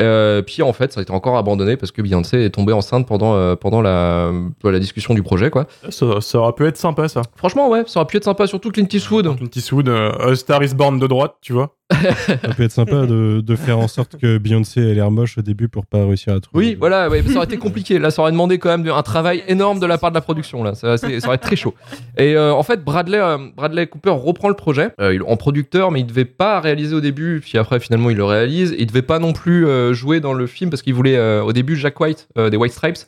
Euh, 0.00 0.40
puis 0.40 0.62
en 0.62 0.72
fait, 0.72 0.90
ça 0.92 1.00
a 1.00 1.02
été 1.02 1.12
encore 1.12 1.36
abandonné 1.36 1.76
parce 1.76 1.92
que 1.92 2.00
Beyoncé 2.00 2.44
est 2.44 2.50
tombée 2.50 2.72
enceinte 2.72 3.06
pendant, 3.06 3.34
euh, 3.34 3.56
pendant 3.56 3.82
la, 3.82 4.32
la 4.64 4.78
discussion 4.78 5.12
du 5.12 5.22
projet, 5.22 5.50
quoi. 5.50 5.66
Ça, 5.90 6.20
ça 6.20 6.38
aurait 6.38 6.54
pu 6.54 6.66
être 6.66 6.78
sympa, 6.78 7.08
ça. 7.08 7.20
Franchement, 7.36 7.68
ouais, 7.68 7.82
ça 7.86 8.00
aurait 8.00 8.06
pu 8.06 8.16
être 8.16 8.24
sympa, 8.24 8.46
surtout 8.46 8.70
Clint 8.70 8.88
Eastwood. 8.90 9.36
Clint 9.36 9.50
Eastwood, 9.54 9.88
euh, 9.88 10.30
A 10.32 10.34
Star 10.34 10.62
is 10.62 10.74
Born 10.74 10.98
de 10.98 11.06
droite, 11.06 11.34
tu 11.42 11.52
vois. 11.52 11.76
Ça 11.92 12.48
peut 12.56 12.62
être 12.62 12.72
sympa 12.72 13.06
de, 13.06 13.40
de 13.40 13.56
faire 13.56 13.78
en 13.78 13.88
sorte 13.88 14.16
que 14.18 14.38
Beyoncé 14.38 14.80
ait 14.80 14.94
l'air 14.94 15.10
moche 15.10 15.38
au 15.38 15.42
début 15.42 15.68
pour 15.68 15.86
pas 15.86 16.04
réussir 16.04 16.34
à 16.34 16.40
trouver. 16.40 16.66
Oui, 16.66 16.76
voilà, 16.78 17.08
ouais, 17.08 17.22
ça 17.22 17.36
aurait 17.36 17.44
été 17.44 17.58
compliqué. 17.58 17.98
Là, 17.98 18.10
ça 18.10 18.22
aurait 18.22 18.32
demandé 18.32 18.58
quand 18.58 18.76
même 18.76 18.88
un 18.88 19.02
travail 19.02 19.42
énorme 19.48 19.80
de 19.80 19.86
la 19.86 19.98
part 19.98 20.10
de 20.10 20.14
la 20.14 20.20
production. 20.20 20.62
Là, 20.62 20.74
ça, 20.74 20.94
aurait 20.94 21.36
été 21.36 21.38
très 21.38 21.56
chaud. 21.56 21.74
Et 22.18 22.34
euh, 22.36 22.52
en 22.52 22.62
fait, 22.62 22.84
Bradley, 22.84 23.18
euh, 23.18 23.38
Bradley 23.56 23.86
Cooper 23.86 24.10
reprend 24.10 24.48
le 24.48 24.54
projet 24.54 24.90
euh, 25.00 25.18
en 25.26 25.36
producteur, 25.36 25.90
mais 25.90 26.00
il 26.00 26.06
devait 26.06 26.24
pas 26.24 26.60
réaliser 26.60 26.94
au 26.94 27.00
début. 27.00 27.40
Puis 27.40 27.58
après, 27.58 27.80
finalement, 27.80 28.10
il 28.10 28.16
le 28.16 28.24
réalise. 28.24 28.74
Il 28.78 28.86
devait 28.86 29.02
pas 29.02 29.18
non 29.18 29.32
plus 29.32 29.66
jouer 29.94 30.20
dans 30.20 30.32
le 30.32 30.46
film 30.46 30.70
parce 30.70 30.82
qu'il 30.82 30.94
voulait 30.94 31.18
au 31.40 31.52
début 31.52 31.76
Jack 31.76 31.98
White 32.00 32.28
des 32.36 32.56
White 32.56 32.72
Stripes 32.72 32.98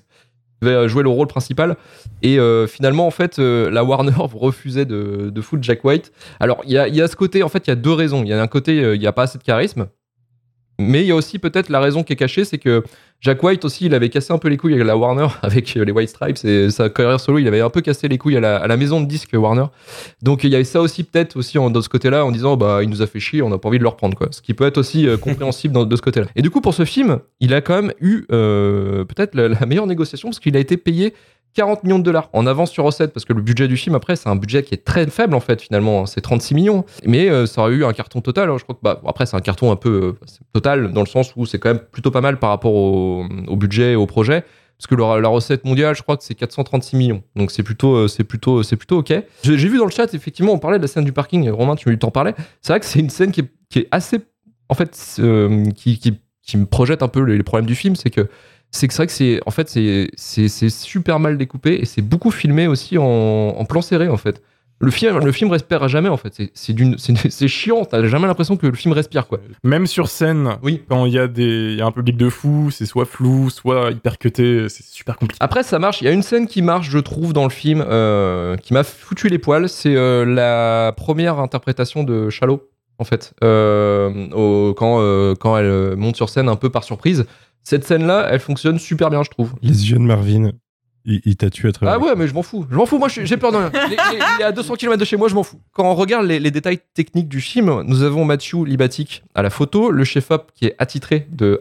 euh, 0.70 0.88
jouer 0.88 1.02
le 1.02 1.08
rôle 1.08 1.26
principal. 1.26 1.76
Et 2.22 2.38
euh, 2.38 2.66
finalement, 2.66 3.06
en 3.06 3.10
fait, 3.10 3.38
euh, 3.38 3.70
la 3.70 3.84
Warner 3.84 4.12
refusait 4.16 4.84
de, 4.84 5.30
de 5.30 5.40
foutre 5.40 5.62
Jack 5.62 5.84
White. 5.84 6.12
Alors, 6.40 6.62
il 6.64 6.72
y 6.72 6.78
a, 6.78 6.88
y 6.88 7.00
a 7.00 7.08
ce 7.08 7.16
côté, 7.16 7.42
en 7.42 7.48
fait, 7.48 7.66
il 7.66 7.70
y 7.70 7.72
a 7.72 7.76
deux 7.76 7.92
raisons. 7.92 8.22
Il 8.22 8.28
y 8.28 8.32
a 8.32 8.40
un 8.40 8.46
côté, 8.46 8.76
il 8.76 9.00
n'y 9.00 9.06
a 9.06 9.12
pas 9.12 9.22
assez 9.22 9.38
de 9.38 9.44
charisme. 9.44 9.86
Mais 10.80 11.02
il 11.02 11.06
y 11.06 11.12
a 11.12 11.14
aussi 11.14 11.38
peut-être 11.38 11.68
la 11.68 11.80
raison 11.80 12.02
qui 12.02 12.12
est 12.12 12.16
cachée, 12.16 12.44
c'est 12.44 12.58
que 12.58 12.82
Jack 13.20 13.42
White 13.42 13.64
aussi, 13.64 13.86
il 13.86 13.94
avait 13.94 14.10
cassé 14.10 14.32
un 14.32 14.38
peu 14.38 14.48
les 14.48 14.56
couilles 14.56 14.74
avec 14.74 14.86
la 14.86 14.96
Warner, 14.96 15.28
avec 15.42 15.76
euh, 15.76 15.84
les 15.84 15.92
White 15.92 16.08
Stripes 16.10 16.44
et 16.44 16.68
sa 16.70 16.88
carrière 16.90 17.20
solo, 17.20 17.38
il 17.38 17.46
avait 17.48 17.60
un 17.60 17.70
peu 17.70 17.80
cassé 17.80 18.08
les 18.08 18.18
couilles 18.18 18.36
à 18.36 18.40
la, 18.40 18.56
à 18.56 18.76
maison 18.76 19.00
de 19.00 19.06
disques 19.06 19.30
Warner. 19.34 19.64
Donc 20.22 20.44
il 20.44 20.50
y 20.50 20.54
avait 20.56 20.64
ça 20.64 20.80
aussi 20.80 21.04
peut-être 21.04 21.36
aussi 21.36 21.56
en, 21.58 21.70
de 21.70 21.80
ce 21.80 21.88
côté-là, 21.88 22.24
en 22.24 22.32
disant 22.32 22.56
bah 22.56 22.80
il 22.82 22.90
nous 22.90 23.02
a 23.02 23.06
fait 23.06 23.20
chier, 23.20 23.40
on 23.40 23.48
n'a 23.48 23.58
pas 23.58 23.68
envie 23.68 23.78
de 23.78 23.82
le 23.84 23.88
reprendre 23.88 24.16
quoi. 24.16 24.28
Ce 24.30 24.42
qui 24.42 24.52
peut 24.52 24.66
être 24.66 24.78
aussi 24.78 25.06
euh, 25.08 25.16
compréhensible 25.16 25.72
dans- 25.72 25.84
de 25.86 25.96
ce 25.96 26.02
côté-là. 26.02 26.26
Et 26.36 26.42
du 26.42 26.50
coup 26.50 26.60
pour 26.60 26.74
ce 26.74 26.84
film, 26.84 27.20
il 27.40 27.54
a 27.54 27.60
quand 27.60 27.80
même 27.80 27.92
eu 28.00 28.24
euh, 28.32 29.04
peut-être 29.04 29.34
la 29.34 29.64
meilleure 29.66 29.86
négociation 29.86 30.28
parce 30.28 30.40
qu'il 30.40 30.56
a 30.56 30.60
été 30.60 30.76
payé 30.76 31.14
40 31.54 31.84
millions 31.84 31.98
de 31.98 32.04
dollars. 32.04 32.28
En 32.32 32.46
avance 32.46 32.70
sur 32.70 32.84
recette 32.84 33.12
parce 33.12 33.24
que 33.24 33.32
le 33.32 33.40
budget 33.40 33.68
du 33.68 33.76
film 33.76 33.94
après 33.94 34.16
c'est 34.16 34.28
un 34.28 34.36
budget 34.36 34.62
qui 34.62 34.74
est 34.74 34.84
très 34.84 35.06
faible 35.06 35.34
en 35.34 35.40
fait 35.40 35.62
finalement 35.62 36.02
hein. 36.02 36.06
c'est 36.06 36.20
36 36.20 36.54
millions. 36.54 36.84
Mais 37.06 37.30
euh, 37.30 37.46
ça 37.46 37.62
aurait 37.62 37.72
eu 37.72 37.84
un 37.84 37.92
carton 37.92 38.20
total 38.20 38.50
hein. 38.50 38.56
je 38.58 38.64
crois 38.64 38.74
que 38.74 38.80
bah, 38.82 39.00
après 39.06 39.26
c'est 39.26 39.36
un 39.36 39.40
carton 39.40 39.70
un 39.70 39.76
peu 39.76 40.16
euh, 40.20 40.26
total 40.52 40.92
dans 40.92 41.00
le 41.00 41.06
sens 41.06 41.32
où 41.36 41.46
c'est 41.46 41.58
quand 41.58 41.70
même 41.70 41.82
plutôt 41.92 42.10
pas 42.10 42.20
mal 42.20 42.38
par 42.38 42.50
rapport 42.50 42.74
au, 42.74 43.26
budget 43.56 43.92
et 43.92 43.96
au 43.96 44.06
projet. 44.06 44.44
Parce 44.76 44.88
que 44.88 44.96
le- 44.96 45.20
la 45.20 45.28
recette 45.28 45.64
mondiale 45.64 45.94
je 45.94 46.02
crois 46.02 46.16
que 46.16 46.24
c'est 46.24 46.34
436 46.34 46.96
millions. 46.96 47.22
Donc 47.36 47.52
c'est 47.52 47.62
plutôt 47.62 47.94
euh, 47.94 48.08
c'est 48.08 48.24
plutôt 48.24 48.62
c'est 48.64 48.76
plutôt 48.76 48.98
ok. 48.98 49.14
J'ai 49.44 49.56
vu 49.56 49.78
dans 49.78 49.84
le 49.86 49.92
chat 49.92 50.12
effectivement 50.12 50.52
on 50.52 50.58
parlait 50.58 50.78
de 50.78 50.82
la 50.82 50.88
scène 50.88 51.04
du 51.04 51.12
parking. 51.12 51.48
Romain 51.50 51.76
tu 51.76 51.96
t'en 51.98 52.10
parlais 52.10 52.34
c'est 52.60 52.72
vrai 52.72 52.80
que 52.80 52.86
c'est 52.86 52.98
une 52.98 53.10
scène 53.10 53.30
qui 53.30 53.40
est, 53.40 53.50
qui 53.70 53.78
est 53.80 53.88
assez 53.92 54.18
en 54.68 54.74
fait 54.74 54.98
qui, 55.76 56.18
qui 56.44 56.56
me 56.56 56.66
projette 56.66 57.02
un 57.02 57.08
peu 57.08 57.20
les, 57.22 57.36
les 57.36 57.42
problèmes 57.42 57.66
du 57.66 57.74
film 57.74 57.96
c'est 57.96 58.10
que 58.10 58.28
c'est 58.70 58.88
que 58.88 58.94
c'est 58.94 58.98
vrai 59.02 59.06
que 59.06 59.12
c'est 59.12 59.40
en 59.46 59.50
fait 59.50 59.68
c'est 59.68 60.68
super 60.70 61.20
mal 61.20 61.38
découpé 61.38 61.78
et 61.80 61.84
c'est 61.84 62.02
beaucoup 62.02 62.30
filmé 62.30 62.66
aussi 62.66 62.98
en, 62.98 63.04
en 63.04 63.64
plan 63.64 63.80
serré 63.82 64.08
en 64.08 64.16
fait 64.16 64.42
le 64.80 64.90
film 64.90 65.20
le 65.24 65.30
film 65.32 65.50
respire 65.52 65.86
jamais 65.88 66.08
en 66.08 66.16
fait 66.16 66.42
c'est 66.54 67.48
chiant 67.48 67.84
t'as 67.84 68.04
jamais 68.06 68.26
l'impression 68.26 68.56
que 68.56 68.66
le 68.66 68.74
film 68.74 68.92
respire 68.92 69.28
quoi 69.28 69.38
Même 69.62 69.86
sur 69.86 70.08
scène, 70.08 70.56
Oui. 70.62 70.82
quand 70.88 71.06
il 71.06 71.12
y, 71.12 71.18
a 71.18 71.28
des- 71.28 71.76
y 71.76 71.80
a 71.80 71.86
un 71.86 71.92
public 71.92 72.16
de 72.16 72.28
fou, 72.28 72.70
c'est 72.72 72.84
soit 72.84 73.04
flou, 73.06 73.48
soit 73.50 73.92
hyper 73.92 74.18
cuté, 74.18 74.68
c'est 74.68 74.82
super 74.84 75.16
compliqué. 75.16 75.38
Après, 75.40 75.62
ça 75.62 75.78
marche. 75.78 76.02
Il 76.02 76.06
y 76.06 76.08
a 76.08 76.10
une 76.10 76.22
scène 76.22 76.46
qui 76.48 76.60
marche, 76.60 76.90
je 76.90 76.98
trouve, 76.98 77.32
dans 77.32 77.44
le 77.44 77.50
film, 77.50 77.82
euh, 77.86 78.56
qui 78.56 78.74
m'a 78.74 78.82
foutu 78.82 79.28
les 79.28 79.38
poils. 79.38 79.68
C'est 79.68 79.94
euh, 79.96 80.24
la 80.26 80.92
première 80.92 81.38
interprétation 81.38 82.02
de 82.02 82.28
Shallow, 82.28 82.62
en 82.98 83.04
fait, 83.04 83.34
euh, 83.42 84.28
au- 84.32 84.74
quand, 84.74 84.98
euh, 85.00 85.34
quand 85.34 85.56
elle 85.56 85.96
monte 85.96 86.16
sur 86.16 86.28
scène 86.28 86.48
un 86.48 86.56
peu 86.56 86.70
par 86.70 86.84
surprise. 86.84 87.26
Cette 87.62 87.84
scène-là, 87.84 88.28
elle 88.30 88.40
fonctionne 88.40 88.78
super 88.78 89.10
bien, 89.10 89.22
je 89.22 89.30
trouve. 89.30 89.54
Les 89.62 89.90
yeux 89.90 89.96
de 89.96 90.02
Marvin, 90.02 90.50
il, 91.06 91.20
il 91.24 91.36
t'a 91.36 91.48
tué 91.50 91.68
à 91.68 91.72
travers. 91.72 91.94
Ah 91.94 91.98
ouais, 91.98 92.12
mais 92.16 92.28
je 92.28 92.34
m'en 92.34 92.42
fous. 92.42 92.66
Je 92.70 92.76
m'en 92.76 92.84
fous. 92.86 92.98
Moi, 92.98 93.08
j'ai 93.08 93.36
peur 93.38 93.52
de 93.52 93.56
rien. 93.56 93.72
Il 94.38 94.40
est 94.40 94.44
à 94.44 94.52
200 94.52 94.74
km 94.74 94.98
de 94.98 95.04
chez 95.04 95.16
moi, 95.16 95.28
je 95.28 95.34
m'en 95.34 95.42
fous. 95.42 95.60
Quand 95.72 95.84
on 95.90 95.94
regarde 95.94 96.26
les, 96.26 96.38
les 96.40 96.50
détails 96.50 96.78
techniques 96.94 97.28
du 97.28 97.40
film, 97.40 97.82
nous 97.86 98.02
avons 98.02 98.24
Mathieu 98.26 98.64
Libatic 98.64 99.22
à 99.34 99.42
la 99.42 99.48
photo, 99.50 99.90
le 99.90 100.04
chef-op 100.04 100.50
qui 100.54 100.66
est 100.66 100.74
attitré 100.78 101.26
de 101.30 101.60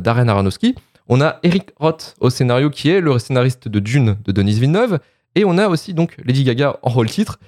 Darren 0.00 0.28
Aronofsky. 0.28 0.74
On 1.08 1.20
a 1.20 1.38
Eric 1.42 1.70
Roth 1.76 2.14
au 2.20 2.30
scénario 2.30 2.70
qui 2.70 2.88
est 2.88 3.00
le 3.00 3.18
scénariste 3.18 3.68
de 3.68 3.78
Dune 3.78 4.16
de 4.24 4.32
Denis 4.32 4.58
Villeneuve. 4.58 5.00
Et 5.34 5.44
on 5.44 5.58
a 5.58 5.68
aussi 5.68 5.92
donc 5.94 6.16
Lady 6.24 6.44
Gaga 6.44 6.78
en 6.82 6.90
rôle 6.90 7.10
titre. 7.10 7.38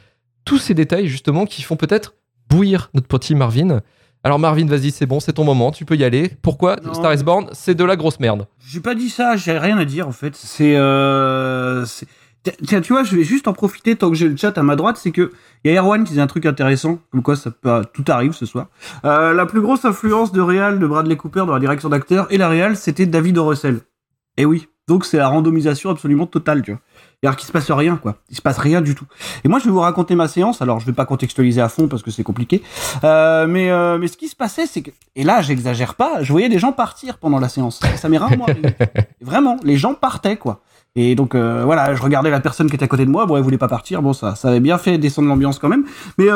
Tous 0.44 0.58
ces 0.58 0.74
détails 0.74 1.06
justement 1.08 1.46
qui 1.46 1.62
font 1.62 1.76
peut-être 1.76 2.14
bouillir 2.48 2.90
notre 2.94 3.08
petit 3.08 3.34
Marvin. 3.34 3.80
Alors 4.22 4.38
Marvin, 4.38 4.66
vas-y, 4.66 4.90
c'est 4.90 5.06
bon, 5.06 5.20
c'est 5.20 5.34
ton 5.34 5.44
moment, 5.44 5.70
tu 5.70 5.84
peux 5.84 5.96
y 5.96 6.04
aller. 6.04 6.30
Pourquoi 6.40 6.76
Non. 6.76 6.94
Star 6.94 7.12
is 7.12 7.22
Born, 7.22 7.48
c'est 7.52 7.74
de 7.74 7.84
la 7.84 7.96
grosse 7.96 8.20
merde. 8.20 8.46
J'ai 8.66 8.80
pas 8.80 8.94
dit 8.94 9.10
ça, 9.10 9.36
j'ai 9.36 9.58
rien 9.58 9.76
à 9.78 9.84
dire 9.84 10.08
en 10.08 10.12
fait. 10.12 10.34
C'est. 10.34 10.76
Euh, 10.76 11.84
Tiens, 12.66 12.82
tu 12.82 12.92
vois, 12.92 13.04
je 13.04 13.16
vais 13.16 13.24
juste 13.24 13.48
en 13.48 13.54
profiter 13.54 13.96
tant 13.96 14.10
que 14.10 14.16
j'ai 14.16 14.28
le 14.28 14.36
chat 14.36 14.56
à 14.58 14.62
ma 14.62 14.76
droite, 14.76 14.98
c'est 14.98 15.12
que 15.12 15.32
il 15.64 15.72
y 15.72 15.76
a 15.76 15.80
Erwan 15.80 16.04
qui 16.04 16.12
dit 16.12 16.20
un 16.20 16.26
truc 16.26 16.44
intéressant, 16.44 16.98
comme 17.10 17.22
quoi 17.22 17.36
ça 17.36 17.50
peut, 17.50 17.82
tout 17.94 18.04
arrive 18.08 18.32
ce 18.32 18.44
soir. 18.44 18.66
Euh, 19.06 19.32
la 19.32 19.46
plus 19.46 19.62
grosse 19.62 19.86
influence 19.86 20.30
de 20.30 20.42
réal 20.42 20.78
de 20.78 20.86
Bradley 20.86 21.16
Cooper 21.16 21.44
dans 21.46 21.54
la 21.54 21.60
direction 21.60 21.88
d'acteur 21.88 22.26
et 22.30 22.36
la 22.36 22.48
réal, 22.48 22.76
c'était 22.76 23.06
David. 23.06 23.38
Russell. 23.38 23.80
Et 24.36 24.44
oui, 24.44 24.68
donc 24.88 25.06
c'est 25.06 25.16
la 25.16 25.28
randomisation 25.28 25.88
absolument 25.88 26.26
totale, 26.26 26.62
tu 26.62 26.72
vois. 26.72 26.80
C'est-à-dire 27.24 27.38
qu'il 27.38 27.46
se 27.46 27.52
passe 27.52 27.70
rien, 27.70 27.96
quoi. 27.96 28.16
Il 28.28 28.36
se 28.36 28.42
passe 28.42 28.58
rien 28.58 28.82
du 28.82 28.94
tout. 28.94 29.06
Et 29.44 29.48
moi, 29.48 29.58
je 29.58 29.64
vais 29.64 29.70
vous 29.70 29.80
raconter 29.80 30.14
ma 30.14 30.28
séance. 30.28 30.60
Alors, 30.60 30.78
je 30.78 30.84
vais 30.84 30.92
pas 30.92 31.06
contextualiser 31.06 31.62
à 31.62 31.70
fond 31.70 31.88
parce 31.88 32.02
que 32.02 32.10
c'est 32.10 32.22
compliqué. 32.22 32.62
Euh, 33.02 33.46
mais, 33.46 33.70
euh, 33.70 33.96
mais 33.96 34.08
ce 34.08 34.18
qui 34.18 34.28
se 34.28 34.36
passait, 34.36 34.66
c'est 34.66 34.82
que, 34.82 34.90
et 35.16 35.24
là, 35.24 35.40
j'exagère 35.40 35.94
pas, 35.94 36.22
je 36.22 36.30
voyais 36.30 36.50
des 36.50 36.58
gens 36.58 36.72
partir 36.72 37.16
pendant 37.16 37.40
la 37.40 37.48
séance. 37.48 37.80
Ça 37.96 38.10
m'est 38.10 38.18
rarement 38.18 38.44
arrivé. 38.48 38.76
Vraiment, 39.22 39.56
les 39.64 39.78
gens 39.78 39.94
partaient, 39.94 40.36
quoi. 40.36 40.60
Et 40.96 41.14
donc, 41.14 41.34
euh, 41.34 41.62
voilà, 41.64 41.94
je 41.94 42.02
regardais 42.02 42.28
la 42.28 42.40
personne 42.40 42.68
qui 42.68 42.76
était 42.76 42.84
à 42.84 42.88
côté 42.88 43.06
de 43.06 43.10
moi. 43.10 43.24
Bon, 43.24 43.38
elle 43.38 43.42
voulait 43.42 43.56
pas 43.56 43.68
partir. 43.68 44.02
Bon, 44.02 44.12
ça, 44.12 44.34
ça 44.34 44.48
avait 44.48 44.60
bien 44.60 44.76
fait 44.76 44.98
descendre 44.98 45.28
l'ambiance 45.28 45.58
quand 45.58 45.70
même. 45.70 45.86
Mais, 46.18 46.28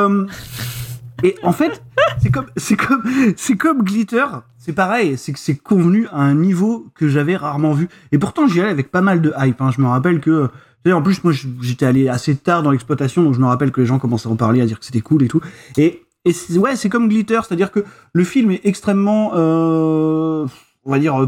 et 1.23 1.35
en 1.43 1.53
fait, 1.53 1.83
c'est 2.19 2.31
comme, 2.31 2.47
c'est 2.57 2.77
comme, 2.77 3.03
c'est 3.37 3.57
comme 3.57 3.83
Glitter. 3.83 4.25
C'est 4.57 4.73
pareil, 4.73 5.17
c'est 5.19 5.33
que 5.33 5.39
c'est 5.39 5.57
convenu 5.57 6.07
à 6.13 6.21
un 6.21 6.35
niveau 6.35 6.87
que 6.95 7.09
j'avais 7.09 7.37
rarement 7.37 7.73
vu. 7.73 7.89
Et 8.13 8.19
pourtant, 8.19 8.47
j'y 8.47 8.61
allais 8.61 8.71
avec 8.71 8.91
pas 8.91 9.01
mal 9.01 9.21
de 9.21 9.33
hype. 9.39 9.61
Hein. 9.61 9.71
Je 9.75 9.81
me 9.81 9.87
rappelle 9.87 10.21
que, 10.21 10.49
en 10.87 11.03
plus, 11.03 11.23
moi, 11.25 11.33
j'étais 11.61 11.87
allé 11.87 12.09
assez 12.09 12.37
tard 12.37 12.63
dans 12.63 12.71
l'exploitation, 12.71 13.23
donc 13.23 13.35
je 13.35 13.41
me 13.41 13.47
rappelle 13.47 13.73
que 13.73 13.81
les 13.81 13.87
gens 13.87 13.99
commençaient 13.99 14.29
à 14.29 14.33
en 14.33 14.37
parler, 14.37 14.61
à 14.61 14.67
dire 14.67 14.79
que 14.79 14.85
c'était 14.85 15.01
cool 15.01 15.23
et 15.23 15.29
tout. 15.29 15.41
Et, 15.77 16.03
et 16.25 16.33
ouais, 16.57 16.77
c'est 16.77 16.89
comme 16.89 17.09
Glitter, 17.09 17.41
c'est-à-dire 17.47 17.71
que 17.71 17.85
le 18.13 18.25
film 18.25 18.51
est 18.51 18.61
extrêmement, 18.65 19.33
euh, 19.35 20.47
on 20.85 20.91
va 20.91 20.99
dire, 20.99 21.21
euh, 21.21 21.27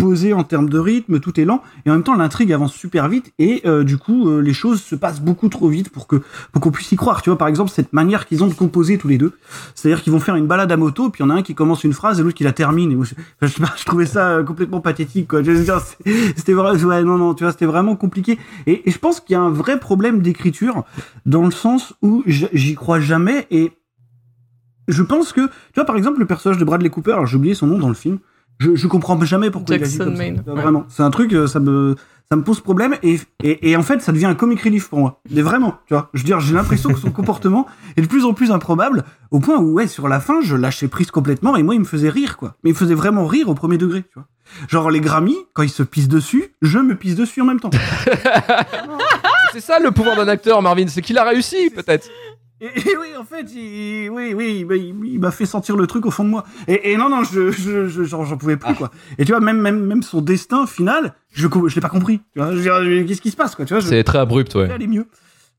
posé 0.00 0.32
en 0.32 0.44
termes 0.44 0.68
de 0.68 0.78
rythme, 0.78 1.20
tout 1.20 1.38
est 1.38 1.44
lent, 1.44 1.62
et 1.84 1.90
en 1.90 1.94
même 1.94 2.02
temps 2.02 2.16
l'intrigue 2.16 2.52
avance 2.52 2.72
super 2.72 3.08
vite, 3.08 3.32
et 3.38 3.62
euh, 3.66 3.84
du 3.84 3.98
coup 3.98 4.28
euh, 4.28 4.40
les 4.40 4.52
choses 4.52 4.80
se 4.80 4.94
passent 4.94 5.20
beaucoup 5.20 5.48
trop 5.48 5.68
vite 5.68 5.90
pour 5.90 6.06
que 6.06 6.16
pour 6.52 6.62
qu'on 6.62 6.70
puisse 6.70 6.90
y 6.92 6.96
croire. 6.96 7.22
Tu 7.22 7.30
vois, 7.30 7.38
par 7.38 7.48
exemple 7.48 7.70
cette 7.70 7.92
manière 7.92 8.26
qu'ils 8.26 8.42
ont 8.42 8.46
de 8.46 8.54
composer 8.54 8.98
tous 8.98 9.08
les 9.08 9.18
deux, 9.18 9.32
c'est-à-dire 9.74 10.02
qu'ils 10.02 10.12
vont 10.12 10.20
faire 10.20 10.36
une 10.36 10.46
balade 10.46 10.72
à 10.72 10.76
moto, 10.76 11.10
puis 11.10 11.22
il 11.22 11.26
y 11.26 11.30
en 11.30 11.30
a 11.30 11.34
un 11.34 11.42
qui 11.42 11.54
commence 11.54 11.84
une 11.84 11.92
phrase 11.92 12.18
et 12.18 12.22
l'autre 12.22 12.36
qui 12.36 12.44
la 12.44 12.52
termine. 12.52 12.92
Et 12.92 13.46
je, 13.46 13.84
trouvais 13.84 14.06
ça 14.06 14.30
euh, 14.30 14.44
complètement 14.44 14.80
pathétique, 14.80 15.28
quoi. 15.28 15.42
C'était 15.44 16.52
vraiment, 16.52 17.02
non, 17.04 17.18
non, 17.18 17.34
tu 17.34 17.44
vois, 17.44 17.52
c'était 17.52 17.66
vraiment 17.66 17.96
compliqué. 17.96 18.38
Et, 18.66 18.88
et 18.88 18.90
je 18.90 18.98
pense 18.98 19.20
qu'il 19.20 19.34
y 19.34 19.36
a 19.36 19.40
un 19.40 19.50
vrai 19.50 19.78
problème 19.78 20.22
d'écriture 20.22 20.84
dans 21.26 21.44
le 21.44 21.50
sens 21.50 21.94
où 22.02 22.22
j'y 22.26 22.74
crois 22.74 23.00
jamais 23.00 23.46
et 23.50 23.72
je 24.88 25.02
pense 25.02 25.32
que, 25.32 25.46
tu 25.46 25.74
vois, 25.76 25.84
par 25.84 25.96
exemple, 25.96 26.18
le 26.18 26.26
personnage 26.26 26.58
de 26.58 26.64
Bradley 26.64 26.90
Cooper, 26.90 27.16
j'ai 27.26 27.36
oublié 27.36 27.54
son 27.54 27.66
nom 27.66 27.78
dans 27.78 27.88
le 27.88 27.94
film, 27.94 28.18
je, 28.60 28.76
je 28.76 28.86
comprends 28.86 29.20
jamais 29.24 29.50
pourquoi 29.50 29.74
il 29.76 29.82
agit 29.82 29.96
Jackson 29.96 30.10
comme 30.10 30.16
ça. 30.16 30.50
Euh, 30.50 30.54
Vraiment, 30.54 30.84
c'est 30.88 31.02
un 31.02 31.10
truc, 31.10 31.32
euh, 31.32 31.46
ça 31.48 31.58
me, 31.58 31.96
ça 32.30 32.36
me 32.36 32.44
pose 32.44 32.60
problème 32.60 32.94
et, 33.02 33.18
et, 33.42 33.70
et 33.70 33.76
en 33.76 33.82
fait, 33.82 34.00
ça 34.00 34.12
devient 34.12 34.26
un 34.26 34.34
comic 34.36 34.60
relief 34.62 34.88
pour 34.88 35.00
moi. 35.00 35.20
Mais 35.30 35.42
vraiment, 35.42 35.78
tu 35.86 35.94
vois, 35.94 36.10
je 36.14 36.20
veux 36.20 36.26
dire, 36.26 36.38
j'ai 36.38 36.54
l'impression 36.54 36.92
que 36.92 36.98
son 36.98 37.10
comportement 37.10 37.66
est 37.96 38.02
de 38.02 38.06
plus 38.06 38.24
en 38.24 38.34
plus 38.34 38.52
improbable 38.52 39.04
au 39.32 39.40
point 39.40 39.58
où, 39.58 39.72
ouais, 39.72 39.86
sur 39.88 40.06
la 40.06 40.20
fin, 40.20 40.40
je 40.42 40.54
lâchais 40.54 40.86
prise 40.88 41.10
complètement 41.10 41.56
et 41.56 41.62
moi, 41.62 41.74
il 41.74 41.80
me 41.80 41.84
faisait 41.86 42.10
rire, 42.10 42.36
quoi. 42.36 42.54
Mais 42.62 42.70
il 42.70 42.74
me 42.74 42.78
faisait 42.78 42.94
vraiment 42.94 43.26
rire 43.26 43.48
au 43.48 43.54
premier 43.54 43.78
degré, 43.78 44.02
tu 44.02 44.14
vois. 44.14 44.26
Genre 44.68 44.90
les 44.90 45.00
Grammy, 45.00 45.36
quand 45.54 45.62
ils 45.62 45.68
se 45.70 45.82
pissent 45.82 46.08
dessus, 46.08 46.52
je 46.60 46.78
me 46.78 46.94
pisse 46.96 47.14
dessus 47.16 47.40
en 47.40 47.46
même 47.46 47.60
temps. 47.60 47.70
C'est 49.52 49.60
ça 49.60 49.78
le 49.80 49.90
pouvoir 49.90 50.16
d'un 50.16 50.28
acteur, 50.28 50.62
Marvin, 50.62 50.86
c'est 50.86 51.02
qu'il 51.02 51.18
a 51.18 51.24
réussi, 51.24 51.70
peut-être. 51.70 52.08
Et, 52.60 52.66
et 52.66 52.96
oui, 52.98 53.08
en 53.18 53.24
fait, 53.24 53.46
il, 53.54 54.10
oui, 54.10 54.34
oui, 54.34 54.66
il, 55.04 55.18
m'a 55.18 55.30
fait 55.30 55.46
sentir 55.46 55.76
le 55.76 55.86
truc 55.86 56.04
au 56.06 56.10
fond 56.10 56.24
de 56.24 56.28
moi. 56.28 56.44
Et, 56.68 56.92
et 56.92 56.96
non, 56.96 57.08
non, 57.08 57.24
je, 57.24 57.50
je, 57.50 57.88
je- 57.88 58.02
genre, 58.04 58.24
j'en 58.26 58.36
pouvais 58.36 58.56
plus, 58.56 58.74
quoi. 58.74 58.90
Et 59.18 59.24
tu 59.24 59.32
vois, 59.32 59.40
même, 59.40 59.60
même, 59.60 59.84
même 59.86 60.02
son 60.02 60.20
destin 60.20 60.66
final, 60.66 61.14
je, 61.32 61.48
je 61.66 61.74
l'ai 61.74 61.80
pas 61.80 61.88
compris. 61.88 62.20
Tu 62.34 62.40
vois, 62.40 62.50
qu'est-ce 62.54 63.20
qui 63.22 63.30
se 63.30 63.36
passe, 63.36 63.54
quoi, 63.54 63.64
tu 63.64 63.72
vois. 63.74 63.82
C'est 63.82 64.04
très 64.04 64.18
abrupt, 64.18 64.54
ouais. 64.54 64.70
aller 64.70 64.86
mieux. 64.86 65.06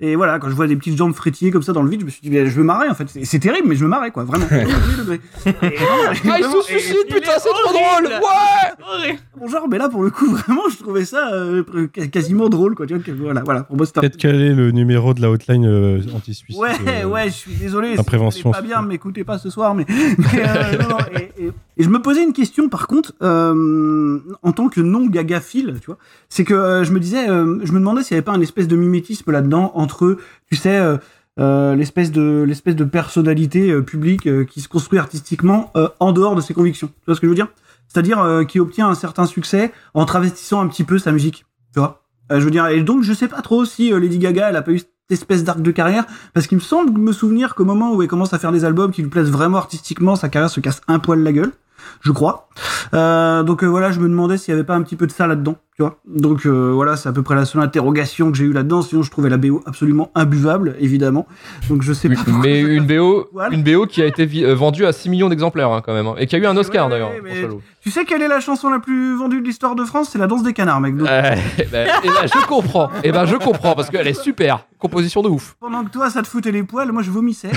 Et 0.01 0.15
voilà, 0.15 0.39
quand 0.39 0.49
je 0.49 0.55
vois 0.55 0.67
des 0.67 0.75
petites 0.75 0.97
jambes 0.97 1.13
frétiller 1.13 1.51
comme 1.51 1.61
ça 1.61 1.73
dans 1.73 1.83
le 1.83 1.89
vide, 1.89 2.01
je 2.01 2.05
me 2.05 2.09
suis 2.09 2.21
dit, 2.27 2.35
je 2.35 2.55
veux 2.55 2.63
marrer, 2.63 2.89
en 2.89 2.95
fait. 2.95 3.07
C'est- 3.23 3.39
terrible, 3.39 3.67
mais 3.67 3.75
je 3.75 3.81
veux 3.83 3.87
marrer, 3.89 4.11
quoi, 4.11 4.23
vraiment. 4.23 4.45
Ah, 4.51 4.61
il 5.45 6.29
vraiment, 6.43 6.61
se 6.61 6.67
suicide, 6.67 6.95
putain, 7.07 7.31
c'est 7.37 7.49
trop 7.49 7.71
drôle 7.73 8.11
Ouais 8.11 9.17
Bon, 9.39 9.47
genre, 9.47 9.67
mais 9.69 9.77
là, 9.77 9.89
pour 9.89 10.03
le 10.03 10.09
coup, 10.09 10.25
vraiment, 10.35 10.63
je 10.71 10.77
trouvais 10.77 11.05
ça 11.05 11.31
euh, 11.33 11.63
quasiment 12.11 12.49
drôle, 12.49 12.75
quoi. 12.75 12.85
Tu 12.85 12.93
vois, 12.95 13.03
que- 13.03 13.11
voilà, 13.11 13.41
voilà. 13.43 13.63
Pour 13.63 13.77
moi, 13.77 13.85
Peut-être 13.93 14.17
quel 14.17 14.41
est 14.41 14.53
le 14.53 14.71
numéro 14.71 15.13
de 15.13 15.21
la 15.21 15.29
hotline 15.31 15.65
euh, 15.65 16.01
anti-suicide 16.15 16.59
Ouais, 16.61 16.71
euh, 16.87 17.05
ouais, 17.05 17.25
je 17.25 17.33
suis 17.33 17.53
désolé. 17.53 17.91
la 17.95 17.97
si 17.97 18.03
prévention, 18.03 18.51
pas 18.51 18.61
bien, 18.61 18.81
m'écoutez 18.81 19.23
pas 19.23 19.37
ce 19.37 19.49
soir, 19.49 19.73
mais, 19.75 19.85
mais, 19.89 20.25
euh, 20.35 20.77
non, 20.81 20.89
non, 20.89 20.97
et, 21.15 21.43
et- 21.45 21.51
et 21.77 21.83
je 21.83 21.89
me 21.89 21.99
posais 22.01 22.21
une 22.21 22.33
question 22.33 22.69
par 22.69 22.85
contre, 22.85 23.13
euh, 23.23 24.19
en 24.43 24.51
tant 24.51 24.67
que 24.69 24.81
non 24.81 25.07
gagaphile, 25.07 25.77
tu 25.79 25.87
vois, 25.87 25.97
c'est 26.29 26.43
que 26.43 26.53
euh, 26.53 26.83
je 26.83 26.91
me 26.91 26.99
disais, 26.99 27.27
euh, 27.29 27.59
je 27.63 27.71
me 27.71 27.79
demandais 27.79 28.03
s'il 28.03 28.11
y 28.13 28.17
avait 28.17 28.23
pas 28.23 28.33
un 28.33 28.41
espèce 28.41 28.67
de 28.67 28.75
mimétisme 28.75 29.31
là-dedans 29.31 29.71
entre, 29.91 30.17
tu 30.49 30.55
sais, 30.55 30.77
euh, 30.77 30.97
euh, 31.39 31.75
l'espèce 31.75 32.11
de 32.11 32.43
l'espèce 32.47 32.75
de 32.75 32.83
personnalité 32.83 33.71
euh, 33.71 33.81
publique 33.81 34.45
qui 34.47 34.61
se 34.61 34.67
construit 34.67 34.99
artistiquement 34.99 35.71
en 35.99 36.11
dehors 36.11 36.35
de 36.35 36.41
ses 36.41 36.53
convictions. 36.53 36.87
Tu 36.87 37.05
vois 37.05 37.15
ce 37.15 37.21
que 37.21 37.27
je 37.27 37.29
veux 37.29 37.35
dire? 37.35 37.47
C'est-à-dire 37.87 38.45
qui 38.47 38.61
obtient 38.61 38.87
un 38.87 38.95
certain 38.95 39.25
succès 39.25 39.73
en 39.93 40.05
travestissant 40.05 40.61
un 40.61 40.67
petit 40.67 40.85
peu 40.85 40.97
sa 40.97 41.11
musique. 41.11 41.45
Tu 41.73 41.79
vois? 41.79 42.03
Je 42.29 42.39
veux 42.39 42.51
dire, 42.51 42.67
et 42.67 42.81
donc 42.83 43.03
je 43.03 43.11
sais 43.11 43.27
pas 43.27 43.41
trop 43.41 43.65
si 43.65 43.91
Lady 43.91 44.17
Gaga, 44.17 44.49
elle 44.49 44.55
a 44.55 44.61
pas 44.61 44.71
eu 44.71 44.79
cette 44.79 44.89
espèce 45.09 45.43
d'arc 45.43 45.61
de 45.61 45.71
carrière, 45.71 46.05
parce 46.33 46.47
qu'il 46.47 46.57
me 46.57 46.61
semble 46.61 46.97
me 46.97 47.11
souvenir 47.11 47.53
qu'au 47.53 47.65
moment 47.65 47.93
où 47.93 48.01
elle 48.01 48.07
commence 48.07 48.33
à 48.33 48.39
faire 48.39 48.53
des 48.53 48.63
albums 48.63 48.91
qui 48.91 49.01
lui 49.01 49.09
plaisent 49.09 49.29
vraiment 49.29 49.57
artistiquement, 49.57 50.15
sa 50.15 50.29
carrière 50.29 50.49
se 50.49 50.61
casse 50.61 50.79
un 50.87 50.99
poil 50.99 51.19
la 51.19 51.33
gueule, 51.33 51.51
je 51.99 52.13
crois. 52.13 52.47
Donc 52.93 53.65
voilà, 53.65 53.91
je 53.91 53.99
me 53.99 54.07
demandais 54.07 54.37
s'il 54.37 54.53
y 54.53 54.55
avait 54.55 54.63
pas 54.63 54.75
un 54.75 54.83
petit 54.83 54.95
peu 54.95 55.05
de 55.05 55.11
ça 55.11 55.27
là-dedans, 55.27 55.57
tu 55.81 55.87
vois. 55.87 55.97
Donc 56.07 56.45
euh, 56.45 56.71
voilà, 56.73 56.95
c'est 56.95 57.09
à 57.09 57.11
peu 57.11 57.23
près 57.23 57.33
la 57.35 57.45
seule 57.45 57.61
interrogation 57.63 58.31
que 58.31 58.37
j'ai 58.37 58.43
eue 58.45 58.53
là-dedans. 58.53 58.81
Sinon, 58.83 59.01
je 59.01 59.09
trouvais 59.09 59.29
la 59.29 59.37
BO 59.37 59.61
absolument 59.65 60.11
imbuvable, 60.15 60.75
évidemment. 60.79 61.25
Donc 61.69 61.81
je 61.81 61.91
sais 61.93 62.07
pas. 62.09 62.15
Mais 62.41 62.59
une 62.61 62.85
BO, 62.85 63.27
Voilà. 63.33 63.53
une 63.55 63.63
BO 63.63 63.85
qui 63.87 64.01
a 64.01 64.05
été 64.05 64.27
euh, 64.43 64.53
vendue 64.53 64.85
à 64.85 64.91
6 64.93 65.09
millions 65.09 65.29
d'exemplaires 65.29 65.71
hein, 65.71 65.81
quand 65.83 65.93
même, 65.93 66.05
hein, 66.07 66.15
et 66.19 66.27
qui 66.27 66.35
a 66.35 66.39
eu 66.39 66.45
un 66.45 66.55
Oscar 66.57 66.85
Ouais, 66.85 66.91
d'ailleurs. 66.91 67.11
Tu 67.81 67.89
sais 67.89 68.05
quelle 68.05 68.21
est 68.21 68.27
la 68.27 68.39
chanson 68.39 68.69
la 68.69 68.77
plus 68.79 69.15
vendue 69.17 69.41
de 69.41 69.45
l'histoire 69.45 69.73
de 69.73 69.83
France? 69.85 70.09
C'est 70.11 70.19
la 70.19 70.27
danse 70.27 70.43
des 70.43 70.53
canards, 70.53 70.81
mec. 70.81 70.95
Donc, 70.95 71.07
Euh, 71.09 71.35
eh 71.57 71.63
ben, 71.65 71.87
eh 72.03 72.07
ben, 72.07 72.13
je 72.25 72.45
comprends. 72.45 72.91
Et 73.03 73.11
ben 73.11 73.25
je 73.25 73.35
comprends 73.37 73.73
parce 73.73 73.89
qu'elle 73.89 74.07
est 74.07 74.13
super. 74.21 74.67
Composition 74.77 75.21
de 75.23 75.29
ouf. 75.29 75.55
pendant 75.59 75.83
que 75.83 75.89
toi, 75.91 76.09
ça 76.09 76.21
te 76.23 76.27
foutait 76.27 76.51
les 76.51 76.63
poils, 76.63 76.91
moi 76.91 77.01
je 77.03 77.11
vomissais. 77.11 77.51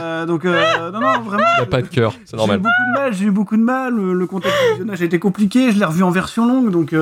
Euh, 0.00 0.26
donc 0.26 0.44
non, 0.44 0.52
non, 0.92 1.20
vraiment. 1.24 1.44
Il 1.58 1.62
a 1.62 1.66
pas 1.66 1.80
de 1.82 1.86
cœur, 1.88 2.12
c'est 2.24 2.30
J'ai 2.30 2.36
eu 2.36 2.38
normal. 2.38 2.58
beaucoup 2.58 2.94
de 2.94 3.00
mal, 3.00 3.12
j'ai 3.14 3.24
eu 3.26 3.30
beaucoup 3.30 3.56
de 3.56 3.62
mal. 3.62 3.94
Le, 3.94 4.12
le 4.12 4.26
contexte 4.26 4.56
de 4.66 4.70
visionnage 4.72 5.00
a 5.02 5.04
été 5.06 5.18
compliqué. 5.18 5.72
Je 5.72 5.78
l'ai 5.78 5.84
revu 5.84 6.02
en 6.02 6.10
version 6.10 6.46
longue, 6.46 6.70
donc 6.70 6.92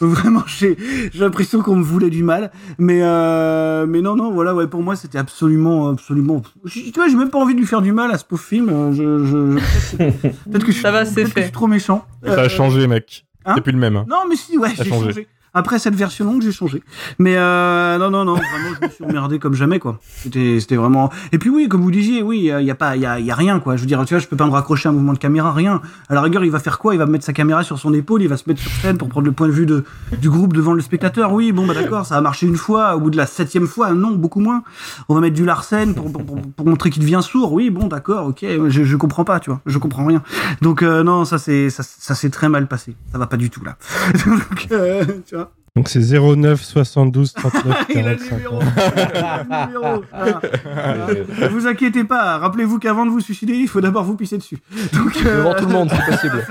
vraiment, 0.00 0.42
j'ai 0.46 0.76
j'ai 1.12 1.20
l'impression 1.20 1.60
qu'on 1.62 1.76
me 1.76 1.82
voulait 1.84 2.10
du 2.10 2.22
mal. 2.22 2.50
Mais 2.78 3.00
euh, 3.02 3.86
mais 3.86 4.00
non, 4.02 4.16
non, 4.16 4.30
voilà, 4.32 4.54
ouais, 4.54 4.66
pour 4.66 4.82
moi, 4.82 4.96
c'était 4.96 5.18
absolument, 5.18 5.88
absolument. 5.88 6.42
Tu 6.70 6.90
vois, 6.94 7.08
j'ai 7.08 7.16
même 7.16 7.30
pas 7.30 7.38
envie 7.38 7.54
de 7.54 7.60
lui 7.60 7.66
faire 7.66 7.82
du 7.82 7.92
mal 7.92 8.10
à 8.10 8.18
ce 8.18 8.24
pauvre 8.24 8.42
film. 8.42 8.68
Euh, 8.68 8.92
Je, 8.92 9.24
je, 9.24 9.58
je- 9.58 9.96
peut-être 9.96 10.20
que- 10.20 10.28
peut-être 10.50 10.64
que 10.64 10.66
je 10.68 10.72
suis, 10.72 10.82
Ça 10.82 10.90
va, 10.90 11.04
c'est 11.04 11.14
peut-être 11.14 11.34
que 11.34 11.40
je 11.40 11.44
suis 11.46 11.52
trop 11.52 11.66
méchant. 11.66 12.04
Ça 12.24 12.32
a 12.34 12.44
Euh, 12.44 12.48
changé, 12.48 12.86
mec. 12.86 13.26
hein 13.44 13.52
C'est 13.56 13.60
plus 13.62 13.72
le 13.72 13.78
même. 13.78 13.96
hein. 13.96 14.04
non, 14.08 14.18
mais 14.28 14.36
si, 14.36 14.56
ouais, 14.58 14.68
Ça 14.74 14.82
a 14.82 14.84
j'ai 14.84 14.90
changé. 14.90 15.06
changé. 15.12 15.28
Après 15.56 15.78
cette 15.78 15.94
version 15.94 16.24
longue, 16.24 16.42
j'ai 16.42 16.50
changé. 16.50 16.82
Mais 17.18 17.36
euh, 17.36 17.96
non, 17.98 18.10
non, 18.10 18.24
non, 18.24 18.34
vraiment, 18.34 18.76
je 18.80 18.86
me 18.86 18.90
suis 18.90 19.04
emmerdé 19.04 19.38
comme 19.38 19.54
jamais, 19.54 19.78
quoi. 19.78 20.00
C'était, 20.02 20.76
vraiment. 20.76 21.10
Et 21.30 21.38
puis 21.38 21.48
oui, 21.48 21.68
comme 21.68 21.80
vous 21.80 21.92
disiez, 21.92 22.22
oui, 22.22 22.38
il 22.38 22.44
y 22.44 22.50
a 22.50 22.60
y 22.96 23.30
a, 23.30 23.34
rien, 23.34 23.60
quoi. 23.60 23.76
Je 23.76 23.82
veux 23.82 23.86
dire, 23.86 24.04
tu 24.04 24.14
vois, 24.14 24.18
je 24.18 24.26
peux 24.26 24.36
pas 24.36 24.46
me 24.46 24.50
raccrocher 24.50 24.88
à 24.88 24.90
un 24.90 24.94
mouvement 24.94 25.12
de 25.12 25.18
caméra, 25.18 25.52
rien. 25.52 25.80
À 26.08 26.14
la 26.14 26.22
rigueur, 26.22 26.44
il 26.44 26.50
va 26.50 26.58
faire 26.58 26.78
quoi? 26.78 26.94
Il 26.94 26.98
va 26.98 27.06
mettre 27.06 27.24
sa 27.24 27.32
caméra 27.32 27.62
sur 27.62 27.78
son 27.78 27.94
épaule, 27.94 28.22
il 28.22 28.28
va 28.28 28.36
se 28.36 28.44
mettre 28.48 28.60
sur 28.60 28.70
scène 28.72 28.98
pour 28.98 29.08
prendre 29.08 29.26
le 29.26 29.32
point 29.32 29.46
de 29.46 29.52
vue 29.52 29.66
de, 29.66 29.84
du 30.20 30.28
groupe 30.28 30.52
devant 30.52 30.72
le 30.72 30.82
spectateur. 30.82 31.32
Oui, 31.32 31.52
bon, 31.52 31.66
bah 31.66 31.74
d'accord, 31.74 32.04
ça 32.04 32.16
a 32.16 32.20
marché 32.20 32.46
une 32.46 32.56
fois. 32.56 32.96
Au 32.96 33.00
bout 33.00 33.10
de 33.10 33.16
la 33.16 33.26
septième 33.26 33.66
fois, 33.66 33.92
non, 33.92 34.10
beaucoup 34.10 34.40
moins. 34.40 34.64
On 35.08 35.14
va 35.14 35.20
mettre 35.20 35.36
du 35.36 35.44
Larsen 35.44 35.94
pour, 35.94 36.10
pour, 36.10 36.24
pour, 36.24 36.40
pour 36.40 36.66
montrer 36.66 36.90
qu'il 36.90 37.02
devient 37.02 37.20
sourd. 37.22 37.52
Oui, 37.52 37.70
bon, 37.70 37.86
d'accord, 37.86 38.26
ok. 38.26 38.40
Je, 38.42 38.84
je 38.84 38.96
comprends 38.96 39.24
pas, 39.24 39.38
tu 39.38 39.50
vois. 39.50 39.60
Je 39.66 39.78
comprends 39.78 40.04
rien. 40.04 40.22
Donc 40.62 40.82
euh, 40.82 41.02
non, 41.02 41.24
ça 41.24 41.38
c'est, 41.38 41.70
ça, 41.70 41.82
ça 41.82 42.14
s'est 42.14 42.30
très 42.30 42.48
mal 42.48 42.66
passé. 42.66 42.96
Ça 43.12 43.18
va 43.18 43.26
pas 43.26 43.36
du 43.36 43.50
tout 43.50 43.64
là. 43.64 43.76
Donc, 44.26 44.68
euh, 44.72 45.04
tu 45.26 45.36
vois. 45.36 45.43
Donc 45.76 45.88
c'est 45.88 45.98
09 46.00 46.62
72 46.62 47.32
39 47.32 47.86
Il 47.88 47.98
a 48.06 48.12
le 48.12 48.16
45. 48.16 48.36
numéro. 48.36 48.60
Il 48.62 49.00
a 49.00 49.42
le 49.42 49.66
numéro. 49.66 50.04
Ah. 50.12 50.40
Ne 51.40 51.48
vous 51.48 51.66
inquiétez 51.66 52.04
pas, 52.04 52.38
rappelez-vous 52.38 52.78
qu'avant 52.78 53.04
de 53.04 53.10
vous 53.10 53.18
suicider, 53.20 53.54
il 53.54 53.66
faut 53.66 53.80
d'abord 53.80 54.04
vous 54.04 54.14
pisser 54.16 54.38
dessus. 54.38 54.58
Donc, 54.92 55.16
euh, 55.26 55.38
Devant 55.38 55.54
tout 55.54 55.66
le 55.66 55.72
monde, 55.72 55.90
c'est 55.90 56.12
possible. 56.12 56.46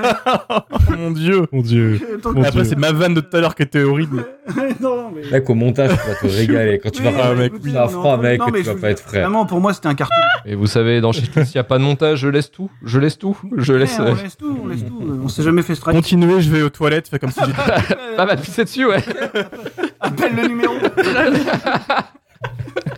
Mon 0.98 1.12
dieu. 1.12 1.46
Mon 1.54 1.62
dieu. 1.62 2.02
Mon 2.26 2.44
Après, 2.44 2.66
c'est 2.66 2.78
ma 2.78 2.92
vanne 2.92 3.14
de 3.14 3.22
tout 3.22 3.38
à 3.38 3.40
l'heure 3.40 3.56
qui 3.56 3.64
était 3.64 3.84
horrible. 3.84 4.26
non, 4.82 4.96
non, 4.98 5.12
mais... 5.16 5.22
Mec, 5.32 5.50
au 5.50 5.56
montage, 5.56 5.92
tu 5.92 6.08
vas 6.08 6.16
te 6.16 6.28
régaler. 6.28 6.80
Quand 6.80 6.90
tu 6.92 7.02
vas 7.02 7.12
Ah, 7.24 7.34
mec, 7.34 7.54
oui. 7.64 7.72
Ça 7.72 7.88
mec, 8.18 8.40
non, 8.40 8.48
tu 8.52 8.62
vas 8.62 8.76
pas 8.76 8.90
être 8.90 9.00
frère. 9.02 9.22
Vraiment, 9.22 9.46
pour 9.46 9.62
moi, 9.62 9.74
c'était 9.74 9.88
un 9.88 9.96
carton. 9.96 10.16
Et 10.46 10.56
vous 10.56 10.68
savez, 10.68 11.00
dans 11.02 11.12
Shitlist, 11.12 11.54
il 11.54 11.58
n'y 11.58 11.62
a 11.62 11.64
pas 11.64 11.78
de 11.78 11.84
montage, 11.84 12.20
je 12.20 12.28
laisse 12.28 12.52
tout. 12.52 12.70
Je 12.84 13.00
laisse 13.00 13.18
tout. 13.18 13.38
Je 13.56 13.74
laisse. 13.74 13.98
Ouais, 14.00 14.12
on 14.12 14.16
laisse 14.16 14.38
tout, 14.38 14.60
on 14.64 14.68
laisse 14.68 14.86
tout. 14.86 15.20
On 15.24 15.28
s'est 15.30 15.44
jamais 15.44 15.62
fait 15.62 15.76
strike. 15.76 15.96
Continuez, 15.96 16.42
je 16.42 16.50
vais 16.50 16.62
aux 16.62 16.70
toilettes, 16.70 17.08
fais 17.08 17.20
comme 17.20 17.32
si 17.32 17.40
j'étais. 17.46 17.96
Pas 18.18 18.26
mal 18.26 18.40
pisser 18.40 18.66
dessus, 18.66 18.86
ouais. 18.86 19.04
Appelle 20.00 20.36
le 20.36 20.48
numéro. 20.48 20.74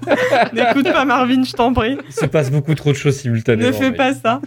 N'écoute 0.54 0.86
pas 0.92 1.06
Marvin, 1.06 1.44
je 1.44 1.54
t'en 1.54 1.74
prie. 1.74 1.98
Il 2.08 2.14
se 2.14 2.26
passe 2.26 2.52
beaucoup 2.52 2.74
trop 2.76 2.92
de 2.92 2.96
choses 2.96 3.16
simultanément. 3.16 3.68
Ne 3.68 3.74
fais 3.74 3.92
mais- 3.92 3.98
pas 3.98 4.14
ça. 4.14 4.42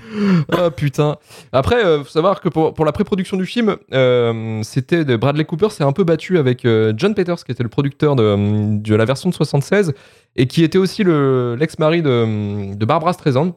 Ah 0.53 0.71
putain. 0.71 1.17
Après, 1.53 1.85
euh, 1.85 1.99
faut 2.05 2.11
savoir 2.11 2.41
que 2.41 2.49
pour, 2.49 2.75
pour 2.75 2.85
la 2.85 2.93
pré-production 2.93 3.37
du 3.37 3.47
film, 3.47 3.77
euh, 3.93 4.61
c'était 4.63 5.05
de 5.05 5.17
Bradley 5.17 5.45
Cooper 5.45 5.71
s'est 5.71 5.85
un 5.85 5.93
peu 5.93 6.05
battu 6.05 6.39
avec 6.39 6.65
euh, 6.65 6.93
John 6.97 7.15
Peters, 7.15 7.45
qui 7.45 7.53
était 7.53 7.63
le 7.63 7.69
producteur 7.69 8.17
de, 8.17 8.79
de 8.79 8.95
la 8.95 9.05
version 9.05 9.29
de 9.31 9.35
76 9.35 9.93
et 10.37 10.47
qui 10.47 10.63
était 10.65 10.79
aussi 10.79 11.03
le- 11.05 11.57
l'ex-mari 11.59 12.03
de, 12.03 12.75
de 12.75 12.85
Barbara 12.85 13.13
Streisand. 13.13 13.57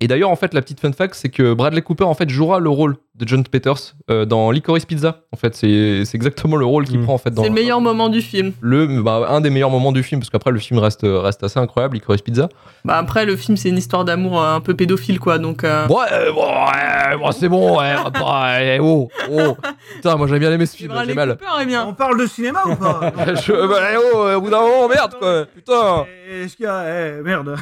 Et 0.00 0.08
d'ailleurs, 0.08 0.30
en 0.30 0.36
fait, 0.36 0.52
la 0.52 0.60
petite 0.60 0.80
fun 0.80 0.92
fact, 0.92 1.14
c'est 1.14 1.30
que 1.30 1.54
Bradley 1.54 1.80
Cooper 1.80 2.04
en 2.04 2.12
fait 2.14 2.28
jouera 2.28 2.60
le 2.60 2.68
rôle 2.68 2.96
de 3.18 3.26
John 3.26 3.42
Peters 3.44 3.94
euh, 4.10 4.24
dans 4.26 4.50
Licorice 4.50 4.84
Pizza. 4.84 5.22
En 5.32 5.36
fait, 5.36 5.54
c'est 5.56 6.04
c'est 6.04 6.16
exactement 6.16 6.56
le 6.56 6.64
rôle 6.66 6.84
qu'il 6.84 7.00
prend 7.00 7.14
en 7.14 7.18
fait 7.18 7.30
dans 7.30 7.42
C'est 7.42 7.48
le 7.48 7.54
meilleur 7.54 7.80
moment 7.80 8.08
du 8.08 8.20
film. 8.20 8.52
le 8.60 9.02
bah, 9.02 9.26
un 9.30 9.40
des 9.40 9.50
meilleurs 9.50 9.70
moments 9.70 9.92
du 9.92 10.02
film 10.02 10.20
parce 10.20 10.30
qu'après 10.30 10.50
le 10.50 10.58
film 10.58 10.78
reste 10.78 11.00
reste 11.04 11.42
assez 11.42 11.58
incroyable, 11.58 11.94
Licorice 11.96 12.20
Pizza. 12.22 12.48
Bah 12.84 12.98
après, 12.98 13.24
le 13.26 13.36
film, 13.36 13.56
c'est 13.56 13.68
une 13.70 13.78
histoire 13.78 14.04
d'amour 14.04 14.40
euh, 14.42 14.54
un 14.54 14.60
peu 14.60 14.74
pédophile, 14.74 15.18
quoi. 15.18 15.38
Donc. 15.38 15.64
euh, 15.64 15.86
Ouais, 15.88 15.94
ouais, 16.28 17.16
bon, 17.18 17.32
c'est 17.32 17.48
bon, 17.48 17.78
ouais, 17.78 17.94
bah, 18.12 18.62
eh, 18.62 18.78
oh, 18.80 19.08
oh. 19.30 19.56
Putain, 19.96 20.16
moi 20.16 20.26
j'aime 20.26 20.38
bien 20.38 20.52
aimé 20.52 20.66
ce 20.66 20.76
film, 20.76 20.92
j'ai 21.06 21.14
mal. 21.14 21.36
Bien. 21.66 21.86
On 21.88 21.94
parle 21.94 22.20
de 22.20 22.26
cinéma 22.26 22.60
ou 22.66 22.76
pas? 22.76 23.12
Je, 23.34 23.52
bah, 23.68 23.80
eh, 23.92 23.96
oh, 24.14 24.36
au 24.36 24.40
bout 24.40 24.50
d'un 24.50 24.60
moment, 24.60 24.88
merde, 24.88 25.14
quoi, 25.18 25.46
putain. 25.46 26.04
Est-ce 26.30 26.56
qu'il 26.56 26.64
y 26.64 26.68
a. 26.68 26.84
Eh, 27.18 27.22
merde. 27.22 27.56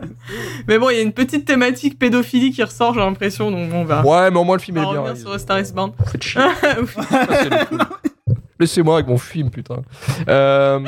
Mais 0.68 0.78
bon, 0.78 0.90
il 0.90 0.96
y 0.96 0.98
a 0.98 1.02
une 1.02 1.12
petite 1.12 1.44
thématique 1.44 1.98
pédophilie 1.98 2.50
qui 2.50 2.62
ressort, 2.62 2.94
j'ai 2.94 3.00
l'impression. 3.00 3.50
Donc 3.50 3.70
on 3.72 3.84
va. 3.84 4.02
Ouais, 4.04 4.30
mais 4.30 4.38
au 4.38 4.44
moins 4.44 4.56
le 4.56 4.62
film 4.62 4.78
est 4.78 4.80
va 4.96 5.02
bien. 5.02 5.10
revenir 5.12 5.28
sur 5.30 5.40
Star 5.40 5.60
is 5.60 5.72
Born. 5.72 5.92
Faites 6.06 6.22
chier. 6.22 6.40
Laissez-moi 8.58 8.94
avec 8.96 9.06
mon 9.06 9.18
film, 9.18 9.50
putain. 9.50 9.82
Euh... 10.28 10.80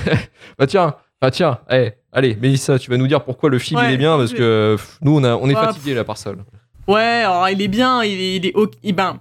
bah 0.58 0.66
tiens, 0.66 0.94
bah 1.20 1.30
tiens, 1.30 1.58
eh, 1.70 1.92
allez, 2.12 2.36
Mélissa, 2.40 2.78
tu 2.78 2.90
vas 2.90 2.96
nous 2.96 3.06
dire 3.06 3.22
pourquoi 3.22 3.50
le 3.50 3.58
film 3.58 3.78
Ouais, 3.80 3.90
il 3.90 3.94
est 3.94 3.98
bien 3.98 4.16
parce 4.16 4.32
que 4.32 4.76
pff, 4.76 4.98
nous 5.02 5.16
on, 5.18 5.24
a, 5.24 5.34
on 5.36 5.48
est 5.50 5.54
Ouais, 5.54 5.60
fatigués 5.62 5.94
là 5.94 6.04
par 6.04 6.16
ça. 6.16 6.32
Ouais, 6.88 7.22
alors 7.24 7.48
il 7.50 7.60
est 7.60 7.68
bien, 7.68 8.02
il 8.02 8.18
est, 8.18 8.36
il 8.36 8.46
est 8.46 8.54
ok. 8.54 8.72
il- 8.82 8.94
ben, 8.94 9.18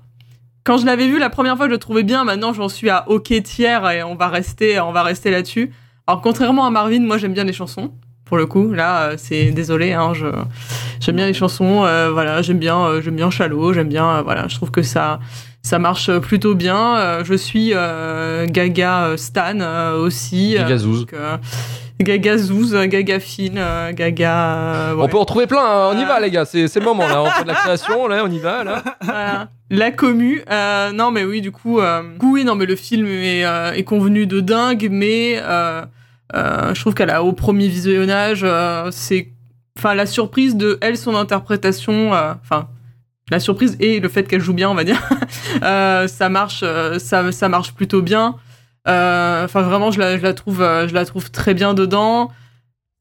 quand 0.63 0.77
je 0.77 0.85
l'avais 0.85 1.07
vu 1.07 1.19
la 1.19 1.29
première 1.29 1.57
fois, 1.57 1.65
je 1.65 1.71
le 1.71 1.77
trouvais 1.79 2.03
bien. 2.03 2.23
Maintenant, 2.23 2.53
j'en 2.53 2.69
suis 2.69 2.89
à 2.89 3.09
ok 3.09 3.33
tiers 3.43 3.89
et 3.89 4.03
on 4.03 4.15
va 4.15 4.29
rester, 4.29 4.79
on 4.79 4.91
va 4.93 5.03
rester 5.03 5.29
là-dessus. 5.31 5.73
Alors 6.07 6.21
contrairement 6.21 6.65
à 6.65 6.69
Marvin, 6.69 7.01
moi 7.01 7.17
j'aime 7.17 7.33
bien 7.33 7.43
les 7.43 7.53
chansons. 7.53 7.91
Pour 8.31 8.37
le 8.37 8.45
coup, 8.45 8.71
là, 8.71 9.01
euh, 9.01 9.15
c'est 9.17 9.51
désolé, 9.51 9.91
hein, 9.91 10.13
je 10.13 10.27
j'aime 11.01 11.17
bien 11.17 11.25
les 11.25 11.33
chansons. 11.33 11.83
euh, 11.83 12.11
voilà, 12.13 12.41
j'aime 12.41 12.59
bien, 12.59 12.79
euh, 12.79 13.01
j'aime 13.01 13.17
bien 13.17 13.29
Shallow, 13.29 13.73
j'aime 13.73 13.89
bien. 13.89 14.07
euh, 14.09 14.21
voilà, 14.21 14.47
je 14.47 14.55
trouve 14.55 14.71
que 14.71 14.83
ça 14.83 15.19
ça 15.61 15.79
marche 15.79 16.09
plutôt 16.19 16.55
bien. 16.55 16.95
Euh, 16.95 17.23
je 17.25 17.33
suis 17.33 17.71
euh, 17.73 18.45
Gaga 18.47 19.17
Stan 19.17 19.59
euh, 19.59 19.97
aussi. 19.97 20.55
Gaga 20.57 20.77
Zouz. 20.77 20.99
donc, 21.07 21.11
Gaga 21.99 22.37
Zouz, 22.37 22.73
Gaga 22.73 23.17
euh, 23.57 23.91
Gaga. 23.91 24.95
On 24.97 25.09
peut 25.09 25.17
en 25.17 25.25
trouver 25.25 25.45
plein, 25.45 25.59
hein, 25.65 25.89
on 25.93 25.99
y 25.99 26.05
va 26.05 26.21
les 26.21 26.31
gars, 26.31 26.45
c'est 26.45 26.69
c'est 26.69 26.79
le 26.79 26.85
moment 26.85 27.05
là, 27.09 27.21
on 27.21 27.25
fait 27.25 27.43
de 27.43 27.49
la 27.49 27.55
création, 27.55 28.07
là, 28.07 28.23
on 28.25 28.31
y 28.31 28.39
va 28.39 28.63
là. 28.63 28.81
Voilà. 29.01 29.49
La 29.69 29.91
commu. 29.91 30.41
Euh, 30.49 30.93
non, 30.93 31.11
mais 31.11 31.25
oui, 31.25 31.41
du 31.41 31.51
coup, 31.51 31.81
euh, 31.81 32.01
oui, 32.23 32.45
non, 32.45 32.55
mais 32.55 32.65
le 32.65 32.77
film 32.77 33.07
est, 33.07 33.43
euh, 33.45 33.73
est 33.73 33.83
convenu 33.83 34.25
de 34.25 34.39
dingue, 34.39 34.87
mais 34.89 35.37
je 36.33 36.79
trouve 36.79 36.93
qu'à 36.93 37.05
la 37.05 37.23
au 37.23 37.33
premier 37.33 37.67
visionnage, 37.67 38.41
euh, 38.43 38.89
c'est, 38.91 39.29
enfin, 39.77 39.93
la 39.93 40.05
surprise 40.05 40.55
de 40.55 40.77
elle, 40.81 40.97
son 40.97 41.15
interprétation, 41.15 42.13
euh, 42.13 42.33
enfin. 42.41 42.69
la 43.29 43.39
surprise 43.39 43.77
et 43.79 43.99
le 43.99 44.09
fait 44.09 44.23
qu'elle 44.27 44.41
joue 44.41 44.53
bien, 44.53 44.69
on 44.69 44.75
va 44.75 44.83
dire, 44.83 45.01
euh, 45.63 46.07
ça 46.07 46.29
marche, 46.29 46.61
euh, 46.63 46.99
ça, 46.99 47.49
marche 47.49 47.73
plutôt 47.73 48.01
bien. 48.01 48.35
Euh, 48.87 49.45
Enfin, 49.45 49.61
vraiment, 49.61 49.89
euh, 49.89 50.87
je 50.87 50.93
la 50.93 51.05
trouve 51.05 51.31
très 51.31 51.53
bien 51.53 51.73
dedans. 51.73 52.31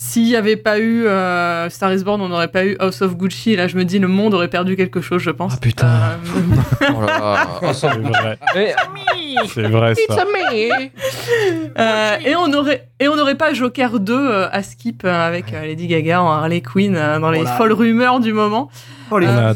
S'il 0.03 0.25
n'y 0.25 0.35
avait 0.35 0.57
pas 0.57 0.79
eu 0.79 1.05
euh, 1.07 1.69
Star 1.69 1.93
is 1.93 2.03
Born, 2.03 2.23
on 2.23 2.29
n'aurait 2.31 2.49
pas 2.49 2.65
eu 2.65 2.75
House 2.81 3.03
of 3.03 3.17
Gucci. 3.17 3.55
Là, 3.55 3.69
je 3.69 3.77
me 3.77 3.85
dis, 3.85 3.99
le 3.99 4.09
monde 4.09 4.33
aurait 4.33 4.49
perdu 4.49 4.75
quelque 4.75 5.03
chose, 5.03 5.21
je 5.21 5.31
pense. 5.31 5.53
Ah 5.55 5.59
putain. 5.61 5.91
Oh 6.97 7.01
là 7.03 7.07
là. 7.07 7.47
Oh, 7.63 7.73
ça- 7.75 7.93
C'est 7.93 7.99
vrai. 8.09 8.39
C'est 9.47 9.63
vrai 9.69 9.95
ça. 10.09 10.25
Euh, 11.79 12.17
et 12.25 12.35
on 12.35 12.51
aurait 12.55 12.89
et 12.99 13.09
on 13.09 13.17
n'aurait 13.17 13.35
pas 13.37 13.53
Joker 13.53 14.01
2 14.01 14.13
euh, 14.15 14.49
à 14.51 14.63
skip 14.63 15.03
euh, 15.05 15.29
avec 15.29 15.53
euh, 15.53 15.63
Lady 15.67 15.87
Gaga 15.87 16.23
en 16.23 16.31
Harley 16.31 16.63
Quinn 16.63 16.97
euh, 16.97 17.19
dans 17.21 17.31
les 17.31 17.41
Oh 17.41 17.45
là. 17.45 17.57
folles 17.57 17.73
rumeurs 17.73 18.21
du 18.21 18.33
moment. 18.33 18.71
Oh, 19.11 19.19
les 19.19 19.27
Euh, 19.27 19.31
là. 19.31 19.55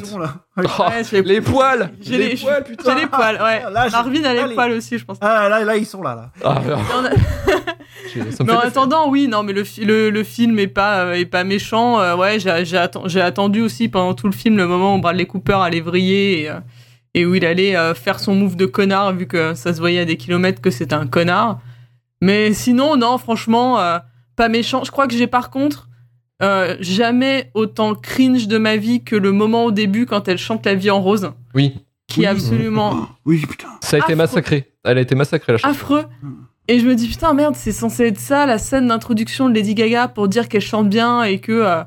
Oh, 0.57 0.61
Ouais, 0.61 1.03
j'ai- 1.09 1.23
les 1.23 1.41
poils 1.41 1.91
J'ai 2.01 2.19
Les 2.19 2.29
les, 2.31 2.37
poils, 2.37 2.65
putain 2.65 2.95
J'ai 2.95 3.01
les 3.01 3.07
poils, 3.07 3.37
ouais. 3.43 3.63
Là, 3.73 3.85
j'ai- 3.87 3.93
Marvin 3.93 4.25
a 4.25 4.33
les 4.33 4.39
Allez. 4.41 4.55
poils 4.55 4.73
aussi, 4.73 4.99
je 4.99 5.05
pense. 5.05 5.19
Ah, 5.21 5.49
là, 5.49 5.65
là, 5.65 5.77
ils 5.77 5.87
sont 5.87 6.03
là, 6.03 6.15
là. 6.15 6.31
Ah, 6.45 6.61
Mais 8.45 8.53
en 8.53 8.59
attendant, 8.59 9.09
oui, 9.09 9.29
non, 9.29 9.43
mais 9.43 9.53
le, 9.53 9.65
fi- 9.65 9.85
le, 9.85 10.11
le 10.11 10.25
film 10.25 10.59
est 10.59 10.67
pas, 10.69 11.01
euh, 11.07 11.13
est 11.15 11.25
pas 11.25 11.45
méchant. 11.45 12.01
euh, 12.01 12.15
ouais, 12.17 12.39
j'ai 12.39 12.65
j'ai 12.65 12.77
atten- 12.77 13.19
attendu 13.21 13.61
aussi 13.63 13.89
pendant 13.89 14.15
tout 14.15 14.27
le 14.27 14.33
film 14.33 14.57
le 14.57 14.67
moment 14.67 14.97
où 14.97 15.01
Bradley 15.01 15.27
Cooper 15.27 15.55
allait 15.63 15.81
vriller 15.81 16.43
et, 16.43 16.51
euh, 16.51 16.61
et 17.15 17.25
où 17.27 17.35
il 17.35 17.45
allait 17.45 17.77
euh, 17.77 17.95
faire 17.95 18.21
son 18.21 18.35
move 18.35 18.57
de 18.57 18.67
connard, 18.67 19.13
vu 19.15 19.27
que 19.27 19.55
ça 19.55 19.73
se 19.73 19.79
voyait 19.81 20.01
à 20.01 20.05
des 20.05 20.17
kilomètres 20.17 20.61
que 20.61 20.71
c'était 20.71 20.95
un 20.95 21.07
connard. 21.07 21.59
Mais 22.21 22.53
sinon, 22.53 22.97
non, 22.97 23.19
franchement, 23.19 23.81
euh, 23.81 23.99
pas 24.37 24.49
méchant. 24.49 24.85
Je 24.85 24.91
crois 24.91 25.07
que 25.09 25.15
j'ai 25.15 25.27
par 25.27 25.51
contre 25.51 25.89
euh, 26.43 26.77
jamais 26.81 27.51
autant 27.55 27.95
cringe 27.95 28.49
de 28.49 28.59
ma 28.59 28.77
vie 28.77 29.03
que 29.05 29.17
le 29.17 29.33
moment 29.33 29.65
au 29.65 29.71
début 29.71 30.07
quand 30.07 30.29
elle 30.29 30.39
chante 30.39 30.67
La 30.67 30.75
vie 30.75 30.91
en 30.91 31.01
rose, 31.01 31.31
Oui, 31.55 31.75
qui 32.09 32.25
est 32.25 32.27
absolument 32.27 33.09
Oui, 33.25 33.45
putain. 33.49 33.69
ça 33.81 33.97
a 33.97 33.99
été 34.01 34.05
Affreux. 34.13 34.17
massacré. 34.17 34.73
Elle 34.85 34.99
a 34.99 35.01
été 35.01 35.15
massacrée 35.15 35.53
la 35.53 35.59
chanson. 35.59 35.73
affreux. 35.73 36.05
Et 36.69 36.79
je 36.79 36.87
me 36.87 36.95
dis, 36.95 37.09
putain, 37.09 37.33
merde, 37.35 37.55
c'est 37.57 37.73
censé 37.73 38.07
être 38.07 38.19
ça, 38.19 38.47
la 38.47 38.59
scène 38.59 38.89
d'introduction 38.89 39.49
de 39.49 39.55
Lady 39.55 39.75
Gaga 39.75 40.09
pour 40.09 40.29
dire 40.29 40.49
qu'elle 40.49 40.63
chante 40.63 40.89
bien 40.89 41.23
et 41.23 41.39
que 41.39 41.53
euh, 41.53 41.83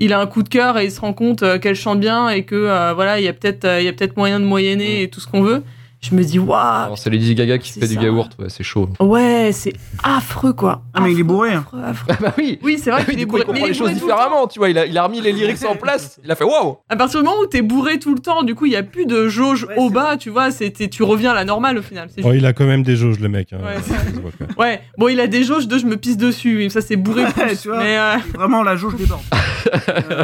il 0.00 0.12
a 0.14 0.20
un 0.20 0.26
coup 0.26 0.42
de 0.42 0.48
cœur 0.48 0.78
et 0.78 0.86
il 0.86 0.90
se 0.90 1.00
rend 1.00 1.12
compte 1.12 1.42
euh, 1.42 1.58
qu'elle 1.58 1.76
chante 1.76 2.00
bien 2.00 2.28
et 2.30 2.44
que 2.44 2.54
euh, 2.54 2.92
voilà, 2.94 3.20
il 3.20 3.24
y 3.24 3.28
a 3.28 3.32
peut-être 3.34 3.64
euh, 3.66 3.80
il 3.80 3.84
y 3.84 3.88
a 3.88 3.92
peut-être 3.92 4.16
moyen 4.16 4.40
de 4.40 4.44
moyenner 4.46 5.02
et 5.02 5.10
tout 5.10 5.20
ce 5.20 5.26
qu'on 5.26 5.42
veut. 5.42 5.62
Je 6.10 6.14
me 6.14 6.22
dis, 6.22 6.38
waouh, 6.38 6.96
C'est 6.96 7.08
Lady 7.08 7.34
Gaga 7.34 7.56
qui 7.56 7.72
fait 7.72 7.88
du 7.88 7.94
yaourt, 7.94 8.30
ouais, 8.38 8.48
c'est 8.50 8.62
chaud. 8.62 8.90
ouais, 9.00 9.50
c'est 9.54 9.72
affreux 10.02 10.52
quoi. 10.52 10.82
Ah, 10.92 11.00
mais 11.00 11.12
il 11.12 11.20
est 11.20 11.22
bourré. 11.22 11.52
hein. 11.54 11.64
Affreux, 11.66 11.80
affreux. 11.82 12.06
Ah 12.10 12.16
bah 12.20 12.34
oui 12.36 12.58
Oui, 12.62 12.78
c'est 12.82 12.90
vrai 12.90 13.00
est 13.22 13.26
coup, 13.26 13.38
il 13.38 13.44
bourré. 13.44 13.44
mais 13.46 13.46
comprend 13.46 13.64
il 13.66 13.68
les 13.68 13.70
est 13.70 13.78
choses 13.78 13.88
bourré 13.88 13.94
différemment, 13.94 14.46
tu 14.46 14.58
vois. 14.58 14.68
Il 14.68 14.76
a, 14.76 14.84
il 14.84 14.98
a 14.98 15.02
remis 15.04 15.22
les 15.22 15.32
lyrics 15.32 15.64
en 15.64 15.76
place. 15.76 16.20
Il 16.22 16.30
a 16.30 16.34
fait 16.34 16.44
waouh 16.44 16.76
À 16.90 16.96
partir 16.96 17.20
du 17.20 17.26
moment 17.26 17.40
où 17.40 17.46
t'es 17.46 17.62
bourré 17.62 17.98
tout 17.98 18.14
le 18.14 18.20
temps, 18.20 18.42
du 18.42 18.54
coup, 18.54 18.66
il 18.66 18.72
y 18.72 18.76
a 18.76 18.82
plus 18.82 19.06
de 19.06 19.28
jauge 19.28 19.64
Ouais, 19.68 19.76
au 19.78 19.88
bas, 19.88 20.18
tu 20.18 20.28
vois, 20.28 20.50
c'était 20.50 20.88
tu 20.88 21.02
reviens 21.02 21.30
à 21.30 21.34
la 21.34 21.44
normale 21.46 21.78
au 21.78 21.82
final. 21.82 22.08
Oh, 22.22 22.32
il 22.34 22.44
a 22.44 22.52
quand 22.52 22.66
même 22.66 22.82
des 22.82 22.96
jauges, 22.96 23.18
le 23.18 23.28
mec. 23.30 23.52
hein. 23.54 23.58
Ouais. 23.64 23.76
Ouais, 24.58 24.80
bon, 24.98 25.08
il 25.08 25.18
a 25.20 25.26
des 25.26 25.42
jauges 25.42 25.66
de 25.68 25.78
je 25.78 25.86
me 25.86 25.96
pisse 25.96 26.16
dessus, 26.18 26.68
ça 26.70 26.80
c'est 26.82 26.96
bourré 26.96 27.24
Ouais, 27.24 27.32
plus. 27.32 27.62
tu 27.62 27.68
vois. 27.68 27.78
mais 27.78 27.96
euh, 27.98 28.16
Vraiment, 28.34 28.62
la 28.62 28.76
jauge 28.76 28.94
déborde. 28.96 29.22
Euh, 29.32 29.36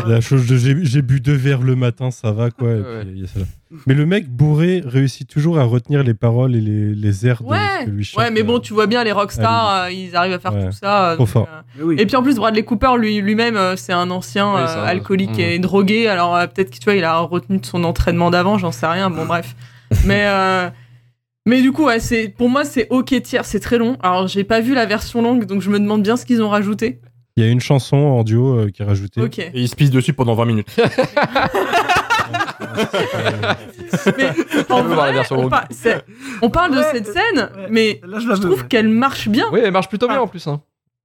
La 0.06 0.20
chose 0.20 0.46
de 0.46 0.56
j'ai 0.56 1.02
bu 1.02 1.20
deux 1.20 1.34
verres 1.34 1.62
le 1.62 1.76
matin, 1.76 2.10
ça 2.10 2.32
va 2.32 2.50
quoi. 2.50 2.70
et 2.70 2.74
Ouais. 2.80 3.00
puis, 3.02 3.10
il 3.14 3.20
y 3.20 3.24
a 3.24 3.26
ça. 3.26 3.40
Mais 3.86 3.94
le 3.94 4.04
mec 4.06 4.28
bourré 4.28 4.82
réussit 4.84 5.28
toujours 5.28 5.58
à 5.58 5.64
retenir 5.64 6.02
les 6.02 6.14
paroles 6.14 6.56
et 6.56 6.60
les, 6.60 6.94
les 6.94 7.26
airs 7.26 7.42
de 7.42 7.48
Ouais, 7.48 7.58
ce 7.80 7.84
que 7.86 7.90
lui 7.90 8.04
chante. 8.04 8.18
ouais, 8.22 8.30
mais 8.30 8.42
bon, 8.42 8.56
euh, 8.56 8.60
tu 8.60 8.72
vois 8.74 8.86
bien 8.86 9.04
les 9.04 9.12
rockstars, 9.12 9.84
euh, 9.84 9.90
ils 9.92 10.16
arrivent 10.16 10.32
à 10.32 10.38
faire 10.40 10.54
Ouais. 10.54 10.66
tout 10.66 10.72
ça. 10.72 11.10
euh, 11.10 11.14
Trop 11.14 11.22
donc, 11.24 11.28
fort. 11.28 11.48
euh, 11.78 11.82
oui. 11.84 11.96
Et 11.98 12.06
puis 12.06 12.16
en 12.16 12.22
plus, 12.22 12.36
Bradley 12.36 12.64
Cooper 12.64 12.92
lui 12.98 13.20
lui-même, 13.20 13.58
c'est 13.76 13.92
un 13.92 14.10
ancien 14.10 14.54
Oui, 14.54 14.60
euh, 14.60 14.84
alcoolique 14.84 15.36
Mm. 15.36 15.40
et 15.40 15.58
drogué. 15.60 16.08
Alors 16.08 16.34
euh, 16.36 16.46
peut-être 16.46 16.70
que 16.70 16.78
tu 16.78 16.84
vois, 16.84 16.94
il 16.94 17.04
a 17.04 17.18
retenu 17.20 17.58
de 17.58 17.66
son 17.66 17.84
entraînement 17.84 18.30
d'avant, 18.30 18.58
j'en 18.58 18.72
sais 18.72 18.86
rien. 18.86 19.08
Bon 19.10 19.24
bref, 19.26 19.54
mais 20.04 20.24
euh, 20.26 20.68
mais 21.46 21.62
du 21.62 21.70
coup, 21.72 21.86
ouais, 21.86 21.98
pour 22.36 22.48
moi 22.50 22.64
c'est 22.64 22.88
ok 22.90 23.22
tiers, 23.22 23.44
c'est 23.44 23.60
très 23.60 23.78
long. 23.78 23.96
Alors 24.02 24.26
j'ai 24.26 24.44
pas 24.44 24.60
vu 24.60 24.74
la 24.74 24.84
version 24.86 25.22
longue, 25.22 25.44
donc 25.46 25.62
je 25.62 25.70
me 25.70 25.78
demande 25.78 26.02
bien 26.02 26.16
ce 26.16 26.26
qu'ils 26.26 26.42
ont 26.42 26.48
rajouté. 26.48 27.00
Il 27.40 27.46
y 27.46 27.48
a 27.48 27.52
une 27.52 27.60
chanson 27.60 27.96
en 27.96 28.22
duo 28.22 28.58
euh, 28.58 28.68
qui 28.70 28.82
est 28.82 28.84
rajoutée. 28.84 29.18
Et 29.38 29.50
il 29.62 29.68
se 29.68 29.74
pisse 29.74 29.90
dessus 29.90 30.12
pendant 30.12 30.34
20 30.34 30.44
minutes. 30.44 30.68
Mais 34.18 34.30
On 34.68 34.74
en 34.74 34.82
vrai, 34.82 35.14
par- 35.48 36.50
parle 36.52 36.76
de 36.76 36.82
cette 36.92 37.08
euh, 37.08 37.12
scène, 37.12 37.50
ouais. 37.56 37.66
mais 37.70 38.00
Là, 38.06 38.18
je 38.18 38.30
trouve 38.40 38.60
ouais. 38.60 38.66
qu'elle 38.68 38.88
marche 38.88 39.28
bien. 39.28 39.46
Oui, 39.52 39.60
elle 39.64 39.72
marche 39.72 39.88
plutôt 39.88 40.06
bien 40.06 40.18
Ah. 40.18 40.22
en 40.22 40.26
plus. 40.28 40.46
Hein. 40.46 40.60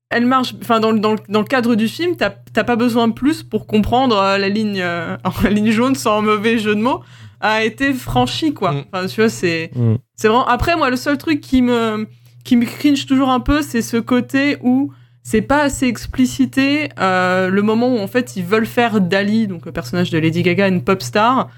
elle 0.10 0.26
marche, 0.26 0.54
enfin 0.62 0.80
dans, 0.80 0.92
le- 0.92 1.00
dans, 1.00 1.16
dans 1.30 1.40
le 1.40 1.46
cadre 1.48 1.76
du 1.76 1.88
film, 1.88 2.16
t'as 2.16 2.30
t'as 2.30 2.64
pas 2.64 2.76
besoin 2.76 3.08
de 3.08 3.14
plus 3.14 3.44
pour 3.44 3.66
comprendre 3.66 4.18
euh, 4.18 4.38
la 4.38 4.50
ligne, 4.50 4.80
euh, 4.82 5.18
la 5.44 5.50
ligne 5.50 5.72
jaune 5.72 5.96
sans 5.96 6.22
mauvais 6.22 6.58
jeu 6.60 6.76
de 6.76 6.82
mots 6.82 7.02
a 7.42 7.64
été 7.64 7.94
franchie 7.94 8.54
quoi. 8.54 8.72
Mm. 8.74 8.84
Enfin 8.94 9.08
tu 9.08 9.22
vois 9.22 9.30
c'est 9.30 9.72
Mm. 9.76 9.96
c'est 10.16 10.28
vraiment. 10.28 10.46
Après 10.46 10.76
moi 10.76 10.90
le 10.90 10.96
seul 10.98 11.18
truc 11.18 11.42
qui 11.42 11.62
me 11.62 12.08
qui 12.44 12.56
me 12.56 12.66
cringe 12.66 13.06
toujours 13.08 13.30
un 13.30 13.40
peu 13.40 13.62
c'est 13.64 13.82
ce 13.82 13.98
côté 13.98 14.58
où 14.62 14.92
c'est 15.28 15.42
pas 15.42 15.64
assez 15.64 15.88
explicité 15.88 16.90
euh, 17.00 17.50
le 17.50 17.62
moment 17.62 17.96
où 17.96 18.00
en 18.00 18.08
fait 18.08 18.36
ils 18.36 18.46
veulent 18.46 18.66
faire 18.66 19.02
Dali 19.02 19.48
donc 19.48 19.66
le 19.66 19.72
personnage 19.72 20.12
de 20.12 20.18
Lady 20.18 20.44
Gaga 20.44 20.68
une 20.68 20.84
pop 20.84 21.02
star 21.02 21.50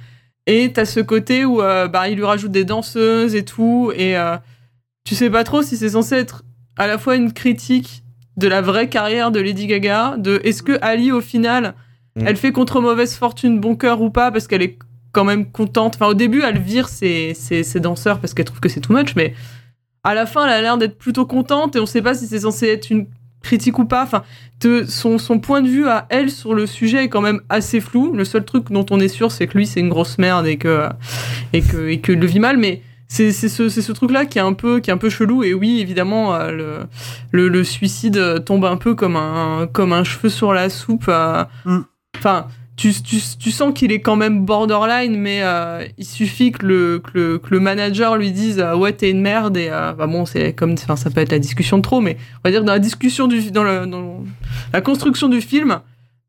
et 0.45 0.71
t'as 0.73 0.85
ce 0.85 1.01
côté 1.01 1.43
où 1.45 1.61
euh, 1.61 1.87
bah 1.87 2.07
ils 2.07 2.15
lui 2.15 2.23
rajoutent 2.23 2.51
des 2.51 2.65
danseuses 2.65 3.35
et 3.35 3.43
tout 3.43 3.91
et 3.95 4.17
euh, 4.17 4.37
tu 5.03 5.13
sais 5.13 5.29
pas 5.29 5.43
trop 5.43 5.61
si 5.61 5.75
c'est 5.75 5.89
censé 5.89 6.15
être 6.15 6.43
à 6.77 6.87
la 6.87 6.97
fois 6.97 7.15
une 7.15 7.33
critique 7.33 8.03
de 8.37 8.47
la 8.47 8.61
vraie 8.61 8.87
carrière 8.87 9.31
de 9.31 9.39
Lady 9.39 9.65
Gaga, 9.65 10.15
de 10.17 10.39
est-ce 10.43 10.61
que 10.61 10.77
Ali 10.81 11.11
au 11.11 11.21
final, 11.21 11.73
Mm. 12.17 12.23
elle 12.25 12.37
fait 12.37 12.51
contre 12.51 12.81
mauvaise 12.81 13.15
fortune 13.15 13.59
bon 13.59 13.75
cœur 13.75 14.01
ou 14.01 14.09
pas 14.09 14.31
parce 14.31 14.47
qu'elle 14.47 14.63
est 14.63 14.77
quand 15.11 15.23
même 15.23 15.51
contente. 15.51 15.95
Enfin 15.95 16.07
au 16.07 16.13
début 16.13 16.41
elle 16.41 16.59
vire 16.59 16.89
ses, 16.89 17.33
ses, 17.33 17.63
ses 17.63 17.79
danseurs 17.79 18.19
parce 18.19 18.33
qu'elle 18.33 18.45
trouve 18.45 18.59
que 18.59 18.69
c'est 18.69 18.81
too 18.81 18.93
much, 18.93 19.15
mais 19.15 19.33
à 20.03 20.13
la 20.13 20.25
fin 20.25 20.45
elle 20.45 20.53
a 20.53 20.61
l'air 20.61 20.77
d'être 20.77 20.97
plutôt 20.97 21.25
contente 21.25 21.75
et 21.75 21.79
on 21.79 21.85
sait 21.85 22.01
pas 22.01 22.15
si 22.15 22.27
c'est 22.27 22.41
censé 22.41 22.67
être 22.67 22.89
une 22.89 23.07
critique 23.47 23.79
ou 23.79 23.85
pas. 23.85 24.03
Enfin, 24.03 24.23
te- 24.59 24.85
son, 24.85 25.17
son 25.17 25.39
point 25.39 25.61
de 25.61 25.67
vue 25.69 25.87
à 25.87 26.05
elle 26.09 26.29
sur 26.29 26.53
le 26.53 26.65
sujet 26.67 27.05
est 27.05 27.09
quand 27.09 27.21
même 27.21 27.41
assez 27.49 27.79
flou. 27.79 28.13
Le 28.13 28.25
seul 28.25 28.43
truc 28.45 28.71
dont 28.71 28.85
on 28.91 28.99
est 28.99 29.07
sûr, 29.07 29.31
c'est 29.31 29.47
que 29.47 29.57
lui, 29.57 29.65
c'est 29.65 29.79
une 29.79 29.89
grosse 29.89 30.17
merde 30.17 30.45
et 30.47 30.57
que 30.57 30.87
et 31.53 31.61
que 31.61 31.87
et 31.89 31.99
que 31.99 32.11
le 32.11 32.25
vit 32.27 32.39
mal, 32.39 32.57
mais 32.57 32.81
c'est 33.09 33.31
ce, 33.31 33.69
ce 33.69 33.91
truc-là 33.93 34.25
qui 34.25 34.37
est 34.37 34.41
un 34.41 34.51
peu 34.53 34.79
qui 34.81 34.89
est 34.89 34.93
un 34.93 34.97
peu 34.97 35.09
chelou. 35.09 35.43
Et 35.43 35.53
oui, 35.53 35.79
évidemment, 35.79 36.35
euh, 36.35 36.51
le, 36.51 36.67
le 37.31 37.47
le 37.47 37.63
suicide 37.63 38.43
tombe 38.45 38.65
un 38.65 38.77
peu 38.77 38.95
comme 38.95 39.15
un 39.15 39.67
comme 39.71 39.93
un 39.93 40.03
cheveu 40.03 40.29
sur 40.29 40.51
la 40.53 40.69
soupe. 40.69 41.05
euh. 41.07 41.43
Enfin. 42.17 42.47
Tu, 42.77 42.93
tu, 43.01 43.17
tu 43.39 43.49
sens 43.49 43.73
qu'il 43.73 43.91
est 43.91 44.01
quand 44.01 44.15
même 44.15 44.45
borderline, 44.45 45.17
mais 45.17 45.39
euh, 45.41 45.83
il 45.97 46.05
suffit 46.05 46.51
que 46.51 46.63
le, 46.63 46.99
que 46.99 47.09
le, 47.15 47.37
que 47.39 47.47
le 47.49 47.59
manager 47.59 48.17
lui 48.17 48.31
dise 48.31 48.59
euh, 48.59 48.75
ouais 48.75 48.93
t'es 48.93 49.09
une 49.09 49.21
merde 49.21 49.57
et 49.57 49.69
euh, 49.71 49.93
bah 49.93 50.05
bon 50.05 50.27
c'est 50.27 50.53
comme 50.53 50.73
enfin 50.73 50.95
ça 50.95 51.09
peut 51.09 51.21
être 51.21 51.31
la 51.31 51.39
discussion 51.39 51.77
de 51.77 51.81
trop, 51.81 52.01
mais 52.01 52.17
on 52.35 52.47
va 52.47 52.51
dire 52.51 52.63
dans 52.63 52.73
la 52.73 52.77
discussion 52.79 53.27
du 53.27 53.49
dans, 53.49 53.63
le, 53.63 53.87
dans 53.87 54.23
la 54.73 54.81
construction 54.81 55.27
du 55.27 55.41
film, 55.41 55.79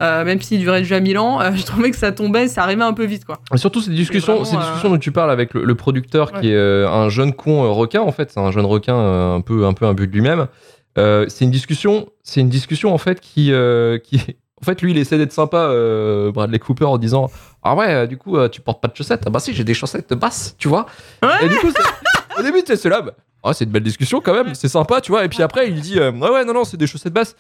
même 0.01 0.41
s'il 0.41 0.61
durait 0.61 0.81
déjà 0.81 1.01
mille 1.01 1.19
ans, 1.19 1.39
je 1.55 1.63
trouvais 1.65 1.91
que 1.91 1.99
ça 1.99 2.13
tombait, 2.13 2.49
ça 2.49 2.63
arrivait 2.63 2.83
un 2.83 2.95
peu 2.95 3.05
vite 3.05 3.27
quoi. 3.27 3.41
Et 3.53 3.59
surtout, 3.59 3.83
ces 3.83 3.91
discussions, 3.91 4.43
vraiment, 4.43 4.51
ces 4.51 4.57
discussions 4.57 4.89
dont 4.89 4.99
tu 4.99 5.13
parles 5.13 5.31
avec 5.31 5.53
le, 5.53 5.65
le 5.65 5.75
producteur 5.75 6.33
qui 6.33 6.49
est 6.51 6.87
un 6.87 7.11
jeune 7.11 7.35
con 7.35 7.71
requin, 7.75 8.01
en 8.01 8.13
fait, 8.13 8.31
c'est 8.31 8.41
un 8.41 8.53
jeune 8.53 8.65
requin 8.65 8.97
un 8.97 9.43
peu 9.43 9.67
un 9.67 9.75
peu 9.75 9.85
imbu 9.85 10.07
de 10.07 10.13
lui-même. 10.13 10.47
C'est 10.97 11.45
une 11.45 11.51
discussion, 11.51 12.09
c'est 12.23 12.41
une 12.41 12.49
discussion 12.49 12.95
en 12.95 12.99
fait 12.99 13.21
qui, 13.21 13.53
qui, 14.03 14.23
en 14.61 14.65
fait, 14.65 14.83
lui, 14.83 14.91
il 14.91 14.99
essaie 14.99 15.19
d'être 15.19 15.33
sympa, 15.33 15.59
euh, 15.59 16.33
Bradley 16.33 16.59
Cooper, 16.59 16.87
en 16.87 16.99
disant 16.99 17.31
ah 17.63 17.75
ouais, 17.75 17.93
euh, 17.93 18.07
du 18.07 18.17
coup, 18.17 18.37
euh, 18.37 18.49
tu 18.49 18.61
portes 18.61 18.81
pas 18.81 18.89
de 18.89 18.97
chaussettes 18.97 19.23
Ah 19.27 19.31
bah 19.31 19.41
si, 19.41 19.55
j'ai 19.55 19.65
des 19.65 19.75
chaussettes 19.75 20.13
basses, 20.15 20.57
tu 20.59 20.69
vois. 20.69 20.87
Et 21.43 21.49
du 21.49 21.57
coup, 21.57 21.69
au 22.39 22.43
début, 22.43 22.61
tu 22.61 22.67
sais, 22.67 22.77
c'est 22.77 22.89
là, 22.89 23.03
bah, 23.03 23.13
ah, 23.45 23.53
c'est 23.53 23.65
une 23.65 23.71
belle 23.71 23.85
discussion 23.85 24.21
quand 24.21 24.35
même, 24.35 24.55
c'est 24.55 24.69
sympa, 24.69 25.01
tu 25.01 25.13
vois. 25.13 25.25
Et 25.25 25.29
puis 25.29 25.43
après, 25.43 25.69
il 25.69 25.81
dit 25.81 25.99
euh, 25.99 26.11
ouais 26.11 26.31
ouais 26.31 26.45
non 26.45 26.55
non, 26.55 26.65
c'est 26.65 26.77
des 26.77 26.87
chaussettes 26.87 27.13
basses. 27.13 27.37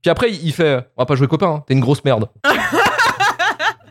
Puis 0.00 0.10
après, 0.10 0.30
il 0.30 0.52
fait 0.52 0.86
on 0.96 1.02
va 1.02 1.06
pas 1.06 1.14
jouer 1.14 1.28
copain, 1.28 1.48
hein, 1.48 1.64
t'es 1.66 1.74
une 1.74 1.80
grosse 1.80 2.04
merde. 2.04 2.28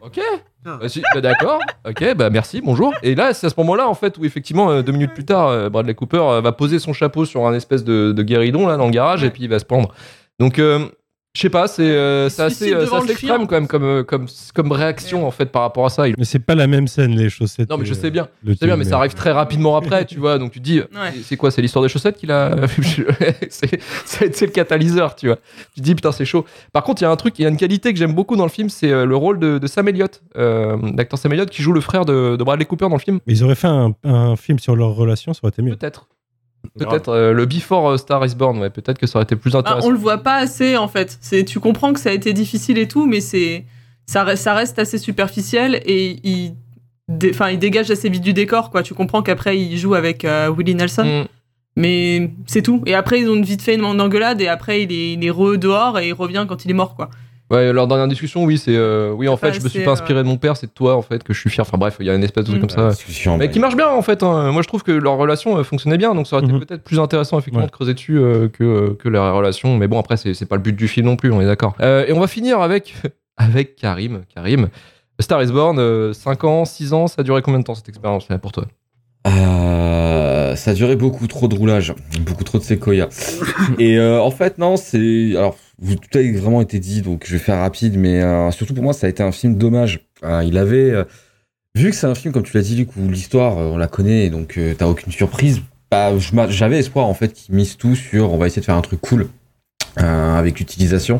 Ok. 0.03 0.19
Bah, 0.65 0.79
si, 0.87 1.03
bah, 1.13 1.21
d'accord. 1.21 1.61
Ok, 1.87 2.15
bah 2.15 2.31
merci, 2.31 2.59
bonjour. 2.59 2.91
Et 3.03 3.13
là, 3.13 3.35
c'est 3.35 3.45
à 3.47 3.49
ce 3.51 3.55
moment-là, 3.59 3.87
en 3.87 3.93
fait, 3.93 4.17
où 4.17 4.25
effectivement, 4.25 4.81
deux 4.81 4.91
minutes 4.91 5.13
plus 5.13 5.23
tard, 5.25 5.69
Bradley 5.69 5.93
Cooper 5.93 6.41
va 6.41 6.51
poser 6.51 6.79
son 6.79 6.91
chapeau 6.91 7.23
sur 7.23 7.45
un 7.45 7.53
espèce 7.53 7.83
de, 7.83 8.11
de 8.11 8.23
guéridon 8.23 8.67
là 8.67 8.77
dans 8.77 8.85
le 8.85 8.91
garage 8.91 9.23
et 9.23 9.29
puis 9.29 9.43
il 9.43 9.49
va 9.49 9.59
se 9.59 9.63
pendre. 9.63 9.93
Donc, 10.41 10.57
euh, 10.57 10.89
je 11.33 11.41
sais 11.41 11.49
pas, 11.49 11.67
c'est 11.67 11.83
euh, 11.83 12.27
c'est 12.29 12.41
assez, 12.41 12.73
euh, 12.73 12.85
c'est 12.85 12.95
assez 12.95 13.11
extrême 13.11 13.47
quand 13.47 13.55
même 13.55 13.67
comme, 13.67 13.83
euh, 13.83 14.03
comme, 14.03 14.25
comme 14.53 14.71
réaction 14.73 15.25
en 15.25 15.31
fait 15.31 15.45
par 15.45 15.61
rapport 15.61 15.85
à 15.85 15.89
ça. 15.89 16.07
Il- 16.09 16.15
Mais 16.17 16.25
c'est 16.25 16.39
pas 16.39 16.55
la 16.55 16.67
même 16.67 16.87
scène, 16.87 17.15
les 17.15 17.29
chaussettes. 17.29 17.69
Non, 17.69 17.77
mais 17.77 17.85
je 17.85 17.93
euh, 17.93 17.95
sais 17.95 18.11
bien. 18.11 18.27
Je 18.45 18.53
sais 18.53 18.65
bien, 18.65 18.75
mais 18.75 18.83
ça 18.83 18.97
arrive 18.97 19.13
très 19.13 19.31
rapidement 19.31 19.77
après, 19.77 20.05
tu 20.05 20.19
vois. 20.19 20.37
Donc 20.37 20.51
tu 20.51 20.59
te 20.59 20.63
dis, 20.65 20.81
c'est- 21.13 21.21
c'est 21.23 21.37
quoi 21.37 21.49
C'est 21.51 21.61
l'histoire 21.61 21.83
des 21.83 21.89
chaussettes 21.89 22.17
qu'il 22.17 22.31
a. 22.31 22.55
c'est 23.49 23.79
c'est- 24.05 24.35
c'est 24.35 24.45
le 24.45 24.51
catalyseur, 24.51 25.15
tu 25.15 25.27
vois. 25.27 25.37
Tu 25.73 25.79
te 25.81 25.85
dis, 25.85 25.95
putain, 25.95 26.11
c'est 26.11 26.25
chaud. 26.25 26.45
Par 26.73 26.83
contre, 26.83 27.01
il 27.01 27.05
y 27.05 27.07
a 27.07 27.11
un 27.11 27.15
truc, 27.15 27.39
il 27.39 27.43
y 27.43 27.45
a 27.45 27.49
une 27.49 27.57
qualité 27.57 27.93
que 27.93 27.99
j'aime 27.99 28.13
beaucoup 28.13 28.35
dans 28.35 28.43
le 28.45 28.49
film, 28.51 28.69
c'est 28.69 28.91
euh, 28.91 29.05
le 29.05 29.15
rôle 29.15 29.39
de, 29.39 29.57
de 29.57 29.67
Sam 29.67 29.87
Elliott, 29.87 30.21
euh, 30.37 30.77
l'acteur 30.97 31.17
Sam 31.19 31.31
Elliott 31.33 31.49
qui 31.49 31.61
joue 31.61 31.71
le 31.73 31.81
frère 31.81 32.05
de, 32.05 32.35
de 32.35 32.43
Bradley 32.43 32.65
Cooper 32.65 32.89
dans 32.89 32.95
le 32.95 32.99
film. 32.99 33.19
Mais 33.25 33.33
ils 33.33 33.43
auraient 33.43 33.55
fait 33.55 33.67
un, 33.67 33.93
un 34.03 34.35
film 34.35 34.59
sur 34.59 34.75
leur 34.75 34.95
relation, 34.95 35.33
ça 35.33 35.39
aurait 35.43 35.51
été 35.51 35.61
mieux. 35.61 35.75
Peut-être. 35.75 36.07
Peut-être 36.77 37.09
euh, 37.09 37.33
le 37.33 37.45
Before 37.45 37.89
euh, 37.91 37.97
Star 37.97 38.25
is 38.25 38.35
Born, 38.35 38.57
ouais. 38.59 38.69
Peut-être 38.69 38.97
que 38.97 39.07
ça 39.07 39.17
aurait 39.17 39.23
été 39.23 39.35
plus 39.35 39.51
Bah, 39.53 39.59
intéressant. 39.59 39.87
on 39.87 39.91
le 39.91 39.97
voit 39.97 40.19
pas 40.19 40.35
assez 40.37 40.77
en 40.77 40.87
fait. 40.87 41.17
C'est 41.21 41.43
tu 41.43 41.59
comprends 41.59 41.91
que 41.93 41.99
ça 41.99 42.09
a 42.09 42.13
été 42.13 42.33
difficile 42.33 42.77
et 42.77 42.87
tout, 42.87 43.05
mais 43.05 43.19
c'est 43.21 43.65
ça, 44.05 44.23
reste- 44.23 44.43
ça 44.43 44.53
reste 44.53 44.79
assez 44.79 44.97
superficiel 44.97 45.81
et 45.85 46.17
il 46.23 46.55
dé- 47.09 47.33
il 47.51 47.59
dégage 47.59 47.89
assez 47.91 48.09
vite 48.09 48.23
du 48.23 48.33
décor 48.33 48.69
quoi. 48.69 48.83
Tu 48.83 48.93
comprends 48.93 49.21
qu'après 49.21 49.57
il 49.59 49.77
joue 49.77 49.95
avec 49.95 50.23
euh, 50.25 50.49
Willie 50.55 50.75
Nelson. 50.75 51.23
Mm. 51.23 51.27
Mais 51.77 52.31
c'est 52.47 52.61
tout. 52.61 52.83
Et 52.85 52.93
après, 52.93 53.21
ils 53.21 53.29
ont 53.29 53.41
vite 53.41 53.61
fait 53.61 53.75
une 53.75 53.85
engueulade 53.85 54.41
et 54.41 54.47
après, 54.49 54.83
il 54.83 54.91
est, 54.91 55.13
il 55.13 55.25
est 55.25 55.29
re 55.29 55.57
dehors 55.57 55.99
et 55.99 56.09
il 56.09 56.13
revient 56.13 56.45
quand 56.47 56.65
il 56.65 56.71
est 56.71 56.73
mort, 56.73 56.95
quoi. 56.95 57.09
Ouais, 57.51 57.73
leur 57.73 57.85
dernière 57.87 58.07
discussion, 58.07 58.43
oui, 58.45 58.57
c'est. 58.57 58.75
euh, 58.75 59.11
oui, 59.11 59.27
en 59.27 59.35
fait, 59.35 59.49
Enfin, 59.49 59.59
je 59.59 59.63
me 59.63 59.69
suis 59.69 59.83
pas 59.83 59.91
inspiré 59.91 60.23
de 60.23 60.27
mon 60.27 60.37
père, 60.37 60.55
c'est 60.55 60.67
de 60.67 60.71
toi, 60.71 60.95
en 60.95 61.01
fait, 61.01 61.21
que 61.23 61.33
je 61.33 61.39
suis 61.39 61.49
fier. 61.49 61.61
Enfin, 61.67 61.77
bref, 61.77 61.97
il 61.99 62.05
y 62.05 62.09
a 62.09 62.15
une 62.15 62.23
espèce 62.23 62.45
de 62.45 62.49
truc 62.51 62.63
Mm. 62.63 62.67
comme 62.67 62.75
ça. 62.77 62.89
discussion, 62.91 63.37
Mais 63.37 63.47
bah, 63.47 63.53
qui 63.53 63.59
marche 63.59 63.75
bien, 63.75 63.89
en 63.89 64.01
fait. 64.01 64.23
hein. 64.23 64.51
Moi, 64.51 64.61
je 64.61 64.67
trouve 64.69 64.83
que 64.83 64.91
leur 64.93 65.17
relation 65.17 65.57
euh, 65.57 65.63
fonctionnait 65.63 65.97
bien, 65.97 66.15
donc 66.15 66.27
ça 66.27 66.37
aurait 66.37 66.45
été 66.47 66.57
peut-être 66.65 66.83
plus 66.83 66.99
intéressant, 66.99 67.37
effectivement, 67.37 67.59
Ouais. 67.63 67.67
de 67.67 67.71
creuser 67.71 67.93
dessus 67.93 68.17
euh, 68.17 68.47
que, 68.47 68.63
euh, 68.63 68.97
que 68.97 69.09
leur 69.09 69.35
relation. 69.35 69.75
Mais 69.77 69.87
bon, 69.87 69.99
après, 69.99 70.15
c'est 70.17 70.33
c'est 70.33 70.45
pas 70.45 70.55
le 70.55 70.61
but 70.61 70.75
du 70.75 70.87
film 70.87 71.07
non 71.07 71.17
plus, 71.17 71.31
on 71.31 71.41
est 71.41 71.45
d'accord. 71.45 71.75
Euh, 71.81 72.05
et 72.07 72.13
on 72.13 72.19
va 72.21 72.27
finir 72.27 72.61
avec, 72.61 72.93
avec 73.37 73.75
Karim. 73.75 74.21
Karim. 74.33 74.69
Star 75.19 75.43
is 75.43 75.51
Born, 75.51 76.13
5 76.13 76.43
ans, 76.45 76.63
6 76.65 76.93
ans, 76.93 77.07
ça 77.07 77.15
a 77.19 77.23
duré 77.23 77.41
combien 77.41 77.59
de 77.59 77.65
temps 77.65 77.75
cette 77.75 77.89
expérience 77.89 78.27
là, 78.29 78.37
pour 78.39 78.51
toi? 78.53 78.63
Euh, 80.51 80.55
ça 80.55 80.71
a 80.71 80.73
duré 80.73 80.95
beaucoup 80.95 81.27
trop 81.27 81.47
de 81.47 81.55
roulage, 81.55 81.93
beaucoup 82.25 82.43
trop 82.43 82.57
de 82.57 82.63
séquoia. 82.63 83.09
Et 83.79 83.97
euh, 83.97 84.21
en 84.21 84.31
fait, 84.31 84.57
non, 84.57 84.77
c'est. 84.77 85.31
Alors, 85.35 85.57
vous, 85.79 85.95
tout 85.95 86.17
a 86.17 86.21
vraiment 86.39 86.61
été 86.61 86.79
dit, 86.79 87.01
donc 87.01 87.23
je 87.25 87.33
vais 87.33 87.39
faire 87.39 87.59
rapide, 87.59 87.97
mais 87.97 88.21
euh, 88.21 88.51
surtout 88.51 88.73
pour 88.73 88.83
moi, 88.83 88.93
ça 88.93 89.07
a 89.07 89.09
été 89.09 89.23
un 89.23 89.31
film 89.31 89.55
dommage. 89.55 90.01
Euh, 90.23 90.43
il 90.45 90.57
avait. 90.57 90.91
euh, 90.91 91.03
vu 91.75 91.89
que 91.89 91.95
c'est 91.95 92.07
un 92.07 92.15
film, 92.15 92.33
comme 92.33 92.43
tu 92.43 92.55
l'as 92.55 92.63
dit, 92.63 92.75
Luc, 92.75 92.89
où 92.97 93.07
l'histoire, 93.09 93.57
on 93.57 93.77
la 93.77 93.87
connaît, 93.87 94.25
et 94.25 94.29
donc 94.29 94.59
t'as 94.77 94.87
aucune 94.87 95.11
surprise, 95.11 95.61
bah, 95.89 96.11
j'avais 96.49 96.79
espoir, 96.79 97.07
en 97.07 97.13
fait, 97.13 97.33
qu'ils 97.33 97.55
misent 97.55 97.77
tout 97.77 97.95
sur 97.95 98.33
on 98.33 98.37
va 98.37 98.47
essayer 98.47 98.59
de 98.59 98.65
faire 98.65 98.75
un 98.75 98.81
truc 98.81 98.99
cool. 99.01 99.27
Euh, 99.99 100.35
avec 100.35 100.59
l'utilisation 100.59 101.19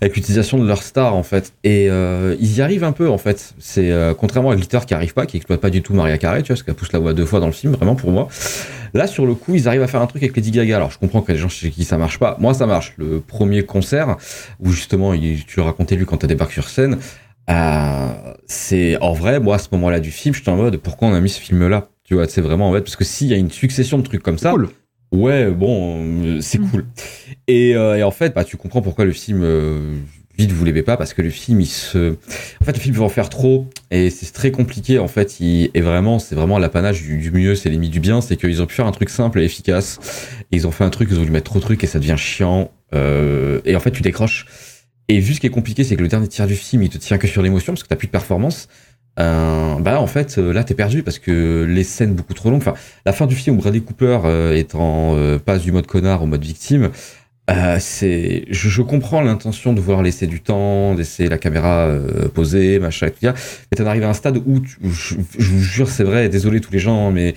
avec 0.00 0.14
l'utilisation 0.14 0.58
de 0.58 0.66
leur 0.66 0.82
star 0.84 1.16
en 1.16 1.24
fait. 1.24 1.52
Et 1.64 1.88
euh, 1.90 2.36
ils 2.38 2.56
y 2.58 2.62
arrivent 2.62 2.84
un 2.84 2.92
peu 2.92 3.08
en 3.08 3.18
fait. 3.18 3.54
C'est 3.58 3.90
euh, 3.90 4.14
contrairement 4.14 4.50
à 4.50 4.56
Glitter 4.56 4.78
qui 4.86 4.94
arrive 4.94 5.12
pas 5.12 5.26
qui 5.26 5.36
exploite 5.36 5.60
pas 5.60 5.70
du 5.70 5.82
tout 5.82 5.92
Maria 5.92 6.18
Carey 6.18 6.42
tu 6.42 6.48
vois 6.48 6.54
parce 6.54 6.62
qu'elle 6.62 6.76
pousse 6.76 6.92
la 6.92 7.00
voix 7.00 7.14
deux 7.14 7.24
fois 7.26 7.40
dans 7.40 7.46
le 7.46 7.52
film 7.52 7.72
vraiment 7.72 7.96
pour 7.96 8.12
moi. 8.12 8.28
Là 8.94 9.06
sur 9.08 9.26
le 9.26 9.34
coup 9.34 9.54
ils 9.56 9.66
arrivent 9.66 9.82
à 9.82 9.88
faire 9.88 10.00
un 10.00 10.06
truc 10.06 10.22
avec 10.22 10.36
Lady 10.36 10.52
Gaga. 10.52 10.76
Alors 10.76 10.90
je 10.92 10.98
comprends 10.98 11.20
a 11.26 11.32
des 11.32 11.38
gens 11.38 11.48
chez 11.48 11.70
qui 11.70 11.84
ça 11.84 11.98
marche 11.98 12.18
pas 12.20 12.36
moi 12.38 12.54
ça 12.54 12.66
marche. 12.66 12.94
Le 12.96 13.18
premier 13.20 13.64
concert 13.64 14.16
où 14.60 14.70
justement 14.70 15.14
il- 15.14 15.44
tu 15.44 15.58
racontais 15.60 15.96
lui 15.96 16.06
quand 16.06 16.18
t'as 16.18 16.28
débarqué 16.28 16.54
sur 16.54 16.68
scène 16.68 16.98
euh, 17.50 18.08
c'est 18.46 18.98
en 19.00 19.12
vrai 19.14 19.40
moi 19.40 19.56
à 19.56 19.58
ce 19.58 19.68
moment 19.72 19.90
là 19.90 19.98
du 20.00 20.10
film 20.10 20.34
j'étais 20.34 20.50
en 20.50 20.56
mode 20.56 20.76
pourquoi 20.76 21.08
on 21.08 21.14
a 21.14 21.20
mis 21.20 21.30
ce 21.30 21.40
film 21.40 21.66
là 21.66 21.88
tu 22.04 22.14
vois 22.14 22.28
c'est 22.28 22.40
vraiment 22.42 22.68
en 22.68 22.72
fait 22.72 22.82
parce 22.82 22.94
que 22.96 23.04
s'il 23.04 23.26
y 23.28 23.34
a 23.34 23.36
une 23.36 23.50
succession 23.50 23.98
de 23.98 24.02
trucs 24.02 24.22
comme 24.22 24.38
ça 24.38 24.52
ouais 25.12 25.50
bon 25.50 25.96
euh, 26.24 26.40
c'est 26.40 26.58
cool 26.58 26.84
et, 27.48 27.74
euh, 27.74 27.96
et 27.96 28.02
en 28.02 28.10
fait, 28.10 28.34
bah, 28.34 28.44
tu 28.44 28.56
comprends 28.58 28.82
pourquoi 28.82 29.06
le 29.06 29.12
film, 29.12 29.40
euh, 29.42 29.96
vite, 30.36 30.52
vous 30.52 30.64
l'aimez 30.66 30.82
pas, 30.82 30.98
parce 30.98 31.14
que 31.14 31.22
le 31.22 31.30
film, 31.30 31.60
il 31.62 31.66
se. 31.66 32.12
En 32.60 32.64
fait, 32.64 32.72
le 32.74 32.78
film 32.78 32.94
veut 32.94 33.02
en 33.02 33.08
faire 33.08 33.30
trop, 33.30 33.66
et 33.90 34.10
c'est 34.10 34.30
très 34.32 34.50
compliqué, 34.50 34.98
en 34.98 35.08
fait. 35.08 35.40
Il... 35.40 35.70
Et 35.72 35.80
vraiment, 35.80 36.18
c'est 36.18 36.34
vraiment 36.34 36.58
l'apanage 36.58 37.02
du, 37.02 37.16
du 37.16 37.30
mieux, 37.30 37.54
c'est 37.54 37.70
l'ennemi 37.70 37.88
du 37.88 38.00
bien, 38.00 38.20
c'est 38.20 38.36
qu'ils 38.36 38.60
ont 38.60 38.66
pu 38.66 38.74
faire 38.74 38.86
un 38.86 38.92
truc 38.92 39.08
simple 39.08 39.40
et 39.40 39.44
efficace. 39.44 39.98
Et 40.52 40.56
ils 40.56 40.66
ont 40.66 40.70
fait 40.70 40.84
un 40.84 40.90
truc, 40.90 41.08
ils 41.10 41.16
ont 41.16 41.20
voulu 41.20 41.32
mettre 41.32 41.50
trop 41.50 41.58
de 41.58 41.64
trucs, 41.64 41.82
et 41.84 41.86
ça 41.86 41.98
devient 41.98 42.16
chiant. 42.18 42.70
euh, 42.94 43.60
Et 43.64 43.74
en 43.74 43.80
fait, 43.80 43.92
tu 43.92 44.02
décroches. 44.02 44.44
Et 45.08 45.20
vu 45.20 45.32
ce 45.32 45.40
qui 45.40 45.46
est 45.46 45.50
compliqué, 45.50 45.84
c'est 45.84 45.96
que 45.96 46.02
le 46.02 46.08
dernier 46.08 46.28
tiers 46.28 46.46
du 46.46 46.54
film, 46.54 46.82
il 46.82 46.90
te 46.90 46.98
tient 46.98 47.16
que 47.16 47.26
sur 47.26 47.40
l'émotion, 47.40 47.72
parce 47.72 47.82
que 47.82 47.88
t'as 47.88 47.96
plus 47.96 48.08
de 48.08 48.12
performance. 48.12 48.68
Euh, 49.18 49.74
bah 49.80 50.00
en 50.00 50.06
fait 50.06 50.38
euh, 50.38 50.52
là 50.52 50.62
t'es 50.62 50.74
perdu 50.74 51.02
parce 51.02 51.18
que 51.18 51.66
les 51.68 51.82
scènes 51.82 52.14
beaucoup 52.14 52.34
trop 52.34 52.50
longues 52.50 52.60
enfin 52.60 52.74
la 53.04 53.12
fin 53.12 53.26
du 53.26 53.34
film 53.34 53.56
où 53.56 53.58
Bradley 53.58 53.80
Cooper 53.80 54.20
euh, 54.24 54.54
est 54.54 54.76
en 54.76 55.16
euh, 55.16 55.40
passe 55.40 55.62
du 55.62 55.72
mode 55.72 55.88
connard 55.88 56.22
au 56.22 56.26
mode 56.26 56.44
victime 56.44 56.90
euh, 57.50 57.78
c'est, 57.80 58.44
je, 58.50 58.68
je 58.68 58.82
comprends 58.82 59.22
l'intention 59.22 59.72
de 59.72 59.80
vouloir 59.80 60.02
laisser 60.02 60.26
du 60.26 60.40
temps, 60.40 60.92
laisser 60.94 61.28
la 61.28 61.38
caméra 61.38 61.86
euh, 61.86 62.28
posée, 62.28 62.78
machin, 62.78 63.06
et 63.06 63.10
tout 63.10 63.20
ça. 63.22 63.32
Mais 63.70 63.76
t'en 63.76 63.86
arrives 63.86 64.02
à 64.04 64.10
un 64.10 64.14
stade 64.14 64.36
où, 64.36 64.56
où 64.82 64.90
je, 64.90 65.14
je 65.38 65.50
vous 65.50 65.60
jure, 65.62 65.88
c'est 65.88 66.04
vrai, 66.04 66.28
désolé 66.28 66.60
tous 66.60 66.72
les 66.72 66.78
gens, 66.78 67.10
mais 67.10 67.34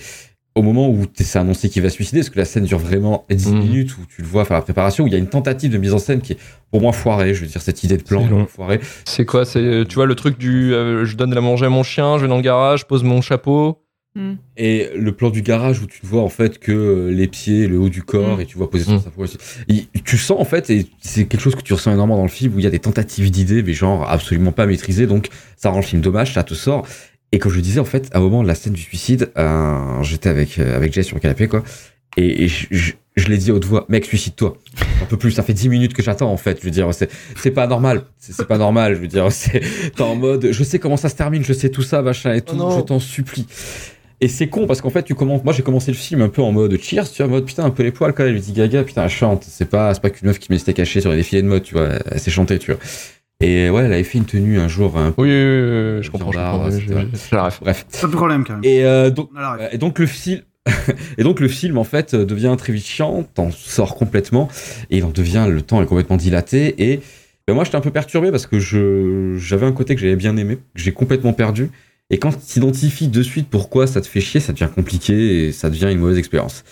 au 0.54 0.62
moment 0.62 0.88
où 0.90 1.06
c'est 1.14 1.38
annoncé 1.38 1.68
qu'il 1.70 1.82
va 1.82 1.88
se 1.88 1.94
suicider, 1.94 2.20
parce 2.20 2.30
que 2.30 2.38
la 2.38 2.44
scène 2.44 2.64
dure 2.64 2.78
vraiment 2.78 3.24
10 3.30 3.52
minutes, 3.54 3.96
où 3.96 4.02
tu 4.14 4.20
le 4.22 4.28
vois 4.28 4.44
faire 4.44 4.56
la 4.56 4.62
préparation, 4.62 5.04
où 5.04 5.06
il 5.06 5.12
y 5.12 5.16
a 5.16 5.18
une 5.18 5.28
tentative 5.28 5.70
de 5.72 5.78
mise 5.78 5.94
en 5.94 5.98
scène 5.98 6.20
qui 6.20 6.32
est 6.32 6.38
pour 6.70 6.80
moi 6.80 6.92
foirée, 6.92 7.34
je 7.34 7.40
veux 7.42 7.46
dire, 7.46 7.62
cette 7.62 7.82
idée 7.84 7.96
de 7.96 8.02
plan 8.02 8.26
est 8.26 8.46
foirée. 8.46 8.80
C'est 9.04 9.24
quoi 9.24 9.44
C'est 9.44 9.84
tu 9.88 9.94
vois 9.94 10.06
le 10.06 10.14
truc 10.14 10.38
du 10.38 10.74
euh, 10.74 11.04
je 11.04 11.16
donne 11.16 11.30
de 11.30 11.34
la 11.34 11.40
manger 11.40 11.66
à 11.66 11.70
mon 11.70 11.82
chien, 11.82 12.16
je 12.18 12.22
vais 12.22 12.28
dans 12.28 12.36
le 12.36 12.42
garage, 12.42 12.80
je 12.80 12.86
pose 12.86 13.02
mon 13.02 13.20
chapeau. 13.22 13.78
Mm. 14.14 14.32
Et 14.58 14.90
le 14.94 15.12
plan 15.12 15.30
du 15.30 15.40
garage 15.40 15.80
où 15.80 15.86
tu 15.86 16.00
ne 16.04 16.08
vois 16.10 16.20
en 16.20 16.28
fait 16.28 16.58
que 16.58 16.70
euh, 16.70 17.10
les 17.10 17.28
pieds, 17.28 17.66
le 17.66 17.78
haut 17.78 17.88
du 17.88 18.02
corps, 18.02 18.36
Mm. 18.36 18.40
et 18.42 18.46
tu 18.46 18.58
vois 18.58 18.70
poser 18.70 18.84
sur 18.84 19.00
sa 19.00 19.08
peau 19.08 19.22
aussi. 19.22 19.38
Et 19.68 19.86
tu 20.04 20.18
sens 20.18 20.38
en 20.38 20.44
fait, 20.44 20.68
et 20.68 20.86
c'est 21.00 21.24
quelque 21.24 21.40
chose 21.40 21.54
que 21.54 21.62
tu 21.62 21.72
ressens 21.72 21.92
énormément 21.92 22.18
dans 22.18 22.24
le 22.24 22.28
film, 22.28 22.54
où 22.54 22.58
il 22.58 22.64
y 22.64 22.66
a 22.66 22.70
des 22.70 22.78
tentatives 22.78 23.30
d'idées, 23.30 23.62
mais 23.62 23.72
genre 23.72 24.06
absolument 24.10 24.52
pas 24.52 24.66
maîtrisées, 24.66 25.06
donc 25.06 25.30
ça 25.56 25.70
rend 25.70 25.78
le 25.78 25.84
film 25.84 26.02
dommage, 26.02 26.34
ça 26.34 26.42
te 26.42 26.52
sort. 26.52 26.86
Et 27.32 27.38
comme 27.38 27.52
je 27.52 27.60
disais, 27.60 27.80
en 27.80 27.84
fait, 27.84 28.08
à 28.12 28.18
un 28.18 28.20
moment 28.20 28.42
de 28.42 28.48
la 28.48 28.54
scène 28.54 28.74
du 28.74 28.82
suicide, 28.82 29.30
euh, 29.38 30.02
j'étais 30.02 30.28
avec, 30.28 30.58
euh, 30.58 30.76
avec 30.76 30.92
Jay 30.92 31.02
sur 31.02 31.16
le 31.16 31.20
canapé, 31.20 31.48
quoi, 31.48 31.62
et, 32.16 32.44
et 32.44 32.48
je, 32.48 32.66
je- 32.70 32.92
je 33.16 33.28
l'ai 33.28 33.36
dit 33.36 33.50
à 33.50 33.54
haute 33.54 33.64
voix, 33.66 33.84
mec, 33.90 34.06
suicide-toi. 34.06 34.56
Un 35.02 35.04
peu 35.04 35.16
plus, 35.18 35.32
ça 35.32 35.42
fait 35.42 35.52
10 35.52 35.68
minutes 35.68 35.92
que 35.92 36.02
j'attends, 36.02 36.30
en 36.32 36.38
fait. 36.38 36.58
Je 36.60 36.64
veux 36.64 36.70
dire, 36.70 36.88
c'est, 36.94 37.50
pas 37.50 37.66
normal. 37.66 38.04
C'est, 38.18 38.46
pas 38.46 38.56
normal. 38.56 38.94
Je 38.94 39.00
veux 39.00 39.06
dire, 39.06 39.26
c'est, 39.32 39.60
t'es 39.94 40.02
en 40.02 40.14
mode, 40.16 40.48
je 40.50 40.64
sais 40.64 40.78
comment 40.78 40.96
ça 40.96 41.08
se 41.10 41.16
termine, 41.16 41.44
je 41.44 41.52
sais 41.52 41.68
tout 41.68 41.82
ça, 41.82 42.00
machin 42.00 42.32
et 42.34 42.40
tout, 42.40 42.56
non. 42.56 42.70
je 42.78 42.80
t'en 42.82 42.98
supplie. 42.98 43.46
Et 44.22 44.28
c'est 44.28 44.46
con 44.48 44.66
parce 44.66 44.80
qu'en 44.80 44.88
fait, 44.90 45.02
tu 45.02 45.14
commences. 45.14 45.42
Moi, 45.44 45.52
j'ai 45.52 45.62
commencé 45.62 45.90
le 45.90 45.96
film 45.96 46.22
un 46.22 46.28
peu 46.28 46.40
en 46.42 46.52
mode 46.52 46.78
cheers, 46.80 47.10
tu 47.10 47.18
vois, 47.22 47.26
en 47.26 47.30
mode 47.34 47.44
putain, 47.44 47.64
un 47.64 47.70
peu 47.70 47.82
les 47.82 47.90
poils 47.92 48.12
quand 48.14 48.24
même. 48.24 48.34
Lady 48.34 48.52
Gaga, 48.52 48.84
putain, 48.84 49.02
elle 49.04 49.10
chante. 49.10 49.44
C'est 49.48 49.68
pas, 49.68 49.92
c'est 49.94 50.00
pas 50.00 50.10
qu'une 50.10 50.28
meuf 50.28 50.38
qui 50.38 50.50
met 50.52 50.58
c'était 50.58 50.74
caché 50.74 51.00
sur 51.00 51.10
les 51.10 51.16
défilés 51.16 51.42
de 51.42 51.48
mode, 51.48 51.64
tu 51.64 51.74
vois. 51.74 51.88
Elle 52.10 52.20
s'est 52.20 52.30
chantée, 52.30 52.58
tu 52.58 52.70
vois. 52.72 52.80
Et 53.42 53.70
ouais, 53.70 53.82
elle 53.84 53.92
avait 53.92 54.04
fait 54.04 54.18
une 54.18 54.24
tenue 54.24 54.58
un 54.58 54.68
jour 54.68 54.96
un 54.96 55.10
peu. 55.10 55.22
Oui, 55.22 55.28
oui, 55.28 55.34
oui, 55.34 55.96
oui, 55.98 56.02
je 56.02 56.10
comprends, 56.10 56.32
je 56.32 56.38
comprends, 56.38 56.70
je- 56.70 57.34
la. 57.34 57.48
Bref. 57.60 57.86
Pas 58.00 58.06
de 58.06 58.12
problème, 58.12 58.44
quand 58.44 58.54
même. 58.54 58.64
Et, 58.64 58.84
euh, 58.84 59.10
donc, 59.10 59.30
et 59.72 59.78
donc 59.78 59.98
le 59.98 60.06
film, 60.06 60.42
et 61.18 61.24
donc 61.24 61.40
le 61.40 61.48
film 61.48 61.76
en 61.76 61.84
fait 61.84 62.14
euh, 62.14 62.24
devient 62.24 62.54
très 62.56 62.72
vite 62.72 62.86
chiant, 62.86 63.24
t'en 63.34 63.50
sors 63.50 63.96
complètement 63.96 64.48
et 64.90 64.98
il 64.98 65.04
en 65.04 65.10
devient 65.10 65.46
le 65.50 65.60
temps 65.60 65.82
est 65.82 65.86
complètement 65.86 66.16
dilaté 66.16 66.74
et 66.92 67.00
ben, 67.48 67.54
moi 67.54 67.64
j'étais 67.64 67.76
un 67.76 67.80
peu 67.80 67.90
perturbé 67.90 68.30
parce 68.30 68.46
que 68.46 68.60
je 68.60 69.36
j'avais 69.38 69.66
un 69.66 69.72
côté 69.72 69.96
que 69.96 70.00
j'avais 70.00 70.14
bien 70.14 70.36
aimé, 70.36 70.56
que 70.56 70.80
j'ai 70.80 70.92
complètement 70.92 71.32
perdu 71.32 71.70
et 72.10 72.18
quand 72.18 72.30
tu 72.30 72.38
t'identifies 72.46 73.08
de 73.08 73.22
suite 73.24 73.48
pourquoi 73.50 73.88
ça 73.88 74.00
te 74.00 74.06
fait 74.06 74.20
chier, 74.20 74.38
ça 74.38 74.52
devient 74.52 74.68
compliqué 74.72 75.46
et 75.48 75.52
ça 75.52 75.68
devient 75.68 75.88
une 75.90 75.98
mauvaise 75.98 76.18
expérience. 76.18 76.62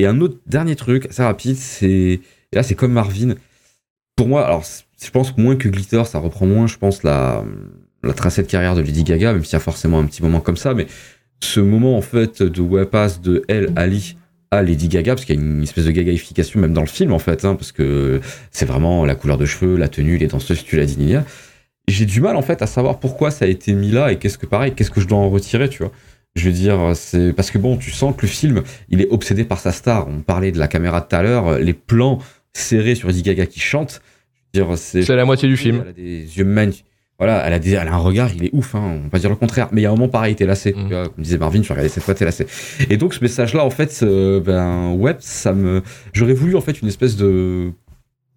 Et 0.00 0.06
un 0.06 0.20
autre 0.20 0.38
dernier 0.48 0.74
truc 0.74 1.06
assez 1.06 1.22
rapide, 1.22 1.56
c'est 1.56 1.88
et 1.90 2.20
là 2.56 2.64
c'est 2.64 2.74
comme 2.74 2.92
Marvin. 2.92 3.34
Pour 4.18 4.26
moi, 4.26 4.44
alors 4.44 4.64
je 5.00 5.10
pense 5.12 5.38
moins 5.38 5.54
que 5.54 5.68
Glitter, 5.68 6.02
ça 6.04 6.18
reprend 6.18 6.44
moins, 6.44 6.66
je 6.66 6.76
pense 6.76 7.04
la 7.04 7.44
la 8.02 8.12
tracée 8.12 8.42
de 8.42 8.48
carrière 8.48 8.74
de 8.74 8.80
Lady 8.80 9.04
Gaga, 9.04 9.32
même 9.32 9.44
s'il 9.44 9.52
y 9.52 9.56
a 9.56 9.60
forcément 9.60 10.00
un 10.00 10.06
petit 10.06 10.24
moment 10.24 10.40
comme 10.40 10.56
ça, 10.56 10.74
mais 10.74 10.88
ce 11.40 11.60
moment 11.60 11.96
en 11.96 12.00
fait 12.00 12.42
de 12.42 12.60
où 12.60 12.78
elle 12.78 12.86
passe 12.86 13.20
de 13.20 13.44
elle, 13.46 13.70
Ali, 13.76 14.16
à 14.50 14.64
Lady 14.64 14.88
Gaga, 14.88 15.14
parce 15.14 15.24
qu'il 15.24 15.36
y 15.36 15.38
a 15.38 15.40
une 15.40 15.62
espèce 15.62 15.84
de 15.84 15.92
gagaification 15.92 16.58
même 16.58 16.72
dans 16.72 16.80
le 16.80 16.88
film 16.88 17.12
en 17.12 17.20
fait, 17.20 17.44
hein, 17.44 17.54
parce 17.54 17.70
que 17.70 18.20
c'est 18.50 18.66
vraiment 18.66 19.04
la 19.04 19.14
couleur 19.14 19.38
de 19.38 19.46
cheveux, 19.46 19.76
la 19.76 19.86
tenue, 19.86 20.16
les 20.16 20.26
danseuses, 20.26 20.64
tu 20.64 20.76
l'as 20.76 20.86
dit 20.86 20.98
Ninia. 20.98 21.24
J'ai 21.86 22.04
du 22.04 22.20
mal 22.20 22.34
en 22.34 22.42
fait 22.42 22.60
à 22.60 22.66
savoir 22.66 22.98
pourquoi 22.98 23.30
ça 23.30 23.44
a 23.44 23.48
été 23.48 23.72
mis 23.72 23.92
là 23.92 24.10
et 24.10 24.16
qu'est-ce 24.18 24.36
que 24.36 24.46
pareil, 24.46 24.72
qu'est-ce 24.74 24.90
que 24.90 25.00
je 25.00 25.06
dois 25.06 25.18
en 25.18 25.30
retirer, 25.30 25.68
tu 25.68 25.84
vois. 25.84 25.92
Je 26.34 26.44
veux 26.46 26.52
dire, 26.52 26.92
c'est 26.94 27.32
parce 27.32 27.52
que 27.52 27.58
bon, 27.58 27.76
tu 27.76 27.92
sens 27.92 28.16
que 28.16 28.22
le 28.22 28.28
film, 28.28 28.62
il 28.88 29.00
est 29.00 29.08
obsédé 29.10 29.44
par 29.44 29.60
sa 29.60 29.72
star. 29.72 30.08
On 30.08 30.20
parlait 30.20 30.52
de 30.52 30.58
la 30.58 30.68
caméra 30.68 31.00
tout 31.00 31.16
à 31.16 31.22
l'heure, 31.22 31.58
les 31.58 31.72
plans 31.72 32.18
serrés 32.52 32.94
sur 32.94 33.08
Lady 33.08 33.22
Gaga 33.22 33.46
qui 33.46 33.60
chante. 33.60 34.00
C'est 34.76 35.08
la 35.08 35.24
moitié 35.24 35.48
du 35.48 35.56
film. 35.56 35.80
Elle 35.82 35.88
a 35.88 35.92
des 35.92 36.38
yeux 36.38 36.44
magnifiques. 36.44 36.84
Voilà, 37.18 37.44
elle 37.44 37.52
a, 37.52 37.58
des, 37.58 37.72
elle 37.72 37.88
a 37.88 37.94
un 37.94 37.98
regard, 37.98 38.30
il 38.32 38.44
est 38.44 38.50
ouf, 38.52 38.76
hein, 38.76 38.98
on 39.00 39.02
va 39.02 39.08
pas 39.08 39.18
dire 39.18 39.28
le 39.28 39.34
contraire. 39.34 39.68
Mais 39.72 39.80
il 39.80 39.84
y 39.84 39.86
a 39.86 39.90
un 39.90 39.94
moment 39.94 40.08
pareil, 40.08 40.36
t'es 40.36 40.46
lassé. 40.46 40.72
Mm. 40.72 40.88
Comme 40.88 41.12
disait 41.18 41.36
Marvin, 41.36 41.60
tu 41.60 41.72
regardais 41.72 41.88
cette 41.88 42.04
fois, 42.04 42.14
t'es 42.14 42.24
lassé. 42.24 42.46
Et 42.90 42.96
donc 42.96 43.12
ce 43.12 43.20
message-là, 43.20 43.64
en 43.64 43.70
fait, 43.70 44.00
euh, 44.04 44.38
ben 44.38 44.92
ouais, 44.92 45.16
ça 45.18 45.52
me. 45.52 45.82
J'aurais 46.12 46.34
voulu 46.34 46.54
en 46.54 46.60
fait 46.60 46.80
une 46.80 46.86
espèce 46.86 47.16
de 47.16 47.72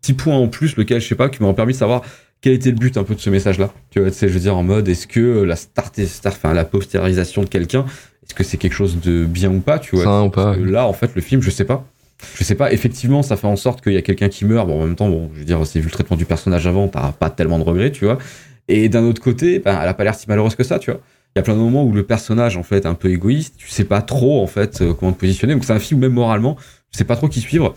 petit 0.02 0.14
point 0.14 0.36
en 0.36 0.48
plus, 0.48 0.78
lequel 0.78 1.00
je 1.00 1.08
sais 1.08 1.16
pas, 1.16 1.30
qui 1.30 1.44
m'aurait 1.44 1.54
permis 1.54 1.74
de 1.74 1.78
savoir 1.78 2.02
quel 2.42 2.54
était 2.54 2.72
le 2.72 2.76
but 2.76 2.98
un 2.98 3.04
peu 3.04 3.14
de 3.14 3.20
ce 3.20 3.30
message-là. 3.30 3.72
Tu 3.92 4.00
vois, 4.00 4.10
je 4.10 4.26
veux 4.26 4.40
dire 4.40 4.58
en 4.58 4.64
mode, 4.64 4.90
est-ce 4.90 5.06
que 5.06 5.44
la 5.44 5.56
star, 5.56 5.92
star 6.08 6.34
enfin 6.34 6.54
la 6.56 6.66
postérisation 6.66 7.44
de 7.44 7.50
quelqu'un, 7.50 7.86
est-ce 8.24 8.34
que 8.34 8.44
c'est 8.44 8.58
quelque 8.58 8.74
chose 8.74 9.00
de 9.00 9.26
bien 9.26 9.52
ou 9.52 9.60
pas, 9.60 9.78
tu 9.78 9.96
vois? 9.96 10.06
Sain 10.06 10.24
ou 10.24 10.30
pas, 10.30 10.56
que 10.56 10.62
Là, 10.62 10.88
en 10.88 10.94
fait, 10.94 11.14
le 11.14 11.22
film, 11.22 11.44
je 11.44 11.52
sais 11.52 11.66
pas. 11.66 11.86
Je 12.36 12.44
sais 12.44 12.56
pas, 12.56 12.72
effectivement, 12.72 13.24
ça 13.24 13.36
fait 13.36 13.48
en 13.48 13.56
sorte 13.56 13.82
qu'il 13.82 13.94
y 13.94 13.98
a 13.98 14.02
quelqu'un 14.02 14.30
qui 14.30 14.46
meurt. 14.46 14.68
Bon, 14.68 14.82
en 14.82 14.86
même 14.86 14.96
temps, 14.96 15.10
bon, 15.10 15.30
je 15.34 15.40
veux 15.40 15.46
dire, 15.46 15.66
c'est 15.66 15.80
vu 15.80 15.86
le 15.86 15.92
traitement 15.92 16.18
du 16.18 16.26
personnage 16.26 16.68
avant, 16.68 16.88
t'as 16.88 17.12
pas 17.12 17.30
tellement 17.30 17.60
de 17.60 17.64
regrets, 17.64 17.92
tu 17.92 18.06
vois. 18.06 18.18
Et 18.68 18.90
d'un 18.90 19.04
autre 19.04 19.22
côté, 19.22 19.60
ben, 19.60 19.80
elle 19.82 19.90
a 19.90 19.94
pas 19.94 20.04
l'air 20.04 20.16
si 20.16 20.28
malheureuse 20.28 20.56
que 20.56 20.64
ça, 20.64 20.80
tu 20.80 20.92
vois. 20.92 21.02
Il 21.36 21.40
y 21.40 21.42
a 21.42 21.44
plein 21.44 21.54
de 21.56 21.60
moments 21.60 21.84
où 21.84 21.92
le 21.94 22.04
personnage, 22.04 22.58
en 22.58 22.64
fait, 22.64 22.84
est 22.84 22.88
un 22.88 22.94
peu 22.94 23.10
égoïste, 23.10 23.56
tu 23.58 23.70
sais 23.70 23.86
pas 23.86 24.02
trop, 24.02 24.42
en 24.42 24.48
fait, 24.48 24.82
euh, 24.82 24.94
comment 24.94 25.14
te 25.14 25.20
positionner. 25.20 25.54
Donc 25.54 25.64
c'est 25.64 25.74
un 25.74 25.80
film, 25.80 26.00
même 26.02 26.14
moralement, 26.14 26.56
tu 26.92 26.98
sais 26.98 27.04
pas 27.04 27.16
trop 27.16 27.28
qui 27.28 27.40
suivre. 27.40 27.76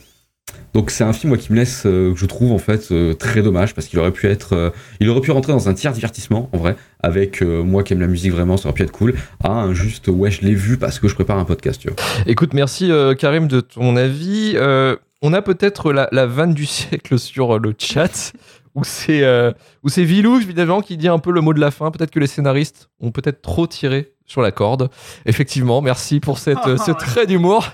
Donc 0.74 0.90
c'est 0.90 1.04
un 1.04 1.12
film, 1.12 1.28
moi, 1.30 1.38
qui 1.38 1.52
me 1.52 1.56
laisse, 1.56 1.84
euh, 1.86 2.12
que 2.12 2.18
je 2.18 2.26
trouve, 2.26 2.52
en 2.52 2.58
fait, 2.58 2.90
euh, 2.90 3.14
très 3.14 3.42
dommage, 3.42 3.74
parce 3.74 3.86
qu'il 3.86 3.98
aurait 4.00 4.10
pu 4.10 4.26
être, 4.26 4.54
euh, 4.54 4.70
il 5.00 5.08
aurait 5.08 5.20
pu 5.20 5.30
rentrer 5.30 5.52
dans 5.52 5.68
un 5.68 5.74
tiers 5.74 5.92
divertissement, 5.92 6.50
en 6.52 6.58
vrai, 6.58 6.76
avec 7.00 7.42
euh, 7.42 7.62
moi 7.62 7.84
qui 7.84 7.92
aime 7.92 8.00
la 8.00 8.08
musique 8.08 8.32
vraiment, 8.32 8.56
ça 8.56 8.68
aurait 8.68 8.74
pu 8.74 8.82
être 8.82 8.92
cool, 8.92 9.14
à 9.42 9.52
un 9.52 9.72
juste, 9.72 10.08
ouais, 10.08 10.30
je 10.32 10.42
l'ai 10.42 10.54
vu 10.54 10.76
parce 10.76 10.98
que 10.98 11.06
je 11.06 11.14
prépare 11.14 11.38
un 11.38 11.44
podcast, 11.44 11.80
tu 11.80 11.88
vois. 11.88 11.96
Écoute, 12.26 12.54
merci 12.54 12.90
euh, 12.90 13.14
Karim 13.14 13.46
de 13.46 13.60
ton 13.60 13.96
avis. 13.96 14.54
Euh, 14.56 14.96
on 15.22 15.32
a 15.32 15.42
peut-être 15.42 15.92
la, 15.92 16.08
la 16.12 16.26
vanne 16.26 16.54
du 16.54 16.66
siècle 16.66 17.18
sur 17.18 17.54
euh, 17.54 17.60
le 17.62 17.72
chat, 17.78 18.32
où 18.74 18.82
c'est 18.84 19.22
euh, 19.22 19.52
où 19.82 19.88
c'est 19.88 20.04
Vilou, 20.04 20.36
évidemment, 20.40 20.80
qui 20.80 20.96
dit 20.96 21.08
un 21.08 21.18
peu 21.18 21.30
le 21.30 21.40
mot 21.40 21.54
de 21.54 21.60
la 21.60 21.70
fin. 21.70 21.90
Peut-être 21.90 22.10
que 22.10 22.20
les 22.20 22.26
scénaristes 22.26 22.90
ont 23.00 23.10
peut-être 23.10 23.40
trop 23.42 23.66
tiré 23.66 24.12
sur 24.26 24.42
la 24.42 24.52
corde. 24.52 24.90
Effectivement, 25.26 25.82
merci 25.82 26.18
pour 26.18 26.38
cette, 26.38 26.66
euh, 26.66 26.76
ce 26.76 26.90
trait 26.98 27.26
d'humour. 27.26 27.66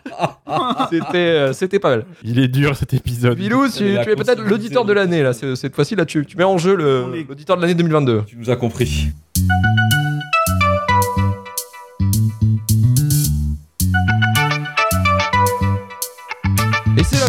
C'était 0.91 1.17
euh, 1.17 1.53
c'était 1.53 1.79
pas 1.79 1.91
mal. 1.91 2.07
Il 2.23 2.39
est 2.39 2.49
dur 2.49 2.77
cet 2.77 2.93
épisode. 2.93 3.39
Vilou, 3.39 3.69
tu, 3.69 3.79
tu 3.79 3.85
es 3.85 4.17
peut-être 4.17 4.43
l'auditeur 4.43 4.85
de 4.85 4.93
l'année, 4.93 5.23
là. 5.23 5.33
Cette 5.33 5.75
fois-ci, 5.75 5.97
là, 5.97 6.05
tu, 6.05 6.27
tu 6.27 6.37
mets 6.37 6.45
en 6.45 6.59
jeu 6.59 6.75
l'auditeur 6.75 7.57
de 7.57 7.63
l'année 7.63 7.75
2022. 7.75 8.25
Tu 8.27 8.37
nous 8.37 8.51
as 8.51 8.57
compris. 8.57 9.09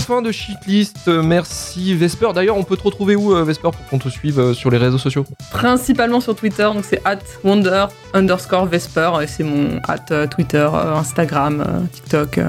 Fin 0.01 0.21
de 0.21 0.31
Shitlist. 0.31 1.07
Euh, 1.07 1.21
Merci 1.21 1.93
Vesper. 1.95 2.29
D'ailleurs, 2.33 2.57
on 2.57 2.63
peut 2.63 2.77
te 2.77 2.83
retrouver 2.83 3.15
où, 3.15 3.33
euh, 3.33 3.43
Vesper, 3.43 3.69
pour 3.71 3.85
qu'on 3.89 3.99
te 3.99 4.09
suive 4.09 4.39
euh, 4.39 4.53
sur 4.53 4.69
les 4.69 4.77
réseaux 4.77 4.97
sociaux? 4.97 5.25
Principalement 5.51 6.19
sur 6.19 6.35
Twitter, 6.35 6.63
donc 6.63 6.83
c'est 6.83 7.01
at 7.05 7.19
wonder 7.43 7.85
underscore 8.13 8.65
Vesper, 8.65 9.11
et 9.21 9.27
c'est 9.27 9.43
mon 9.43 9.79
at 9.87 10.27
Twitter, 10.27 10.69
Instagram, 10.73 11.87
TikTok. 11.91 12.39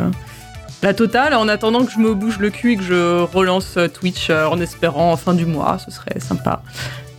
la 0.82 0.94
totale, 0.94 1.34
en 1.34 1.48
attendant 1.48 1.84
que 1.84 1.92
je 1.92 1.98
me 1.98 2.14
bouge 2.14 2.38
le 2.38 2.50
cul 2.50 2.72
et 2.72 2.76
que 2.76 2.82
je 2.82 3.22
relance 3.22 3.78
Twitch 3.94 4.30
en 4.30 4.60
espérant 4.60 5.12
en 5.12 5.16
fin 5.16 5.34
du 5.34 5.46
mois, 5.46 5.78
ce 5.84 5.90
serait 5.90 6.20
sympa. 6.20 6.62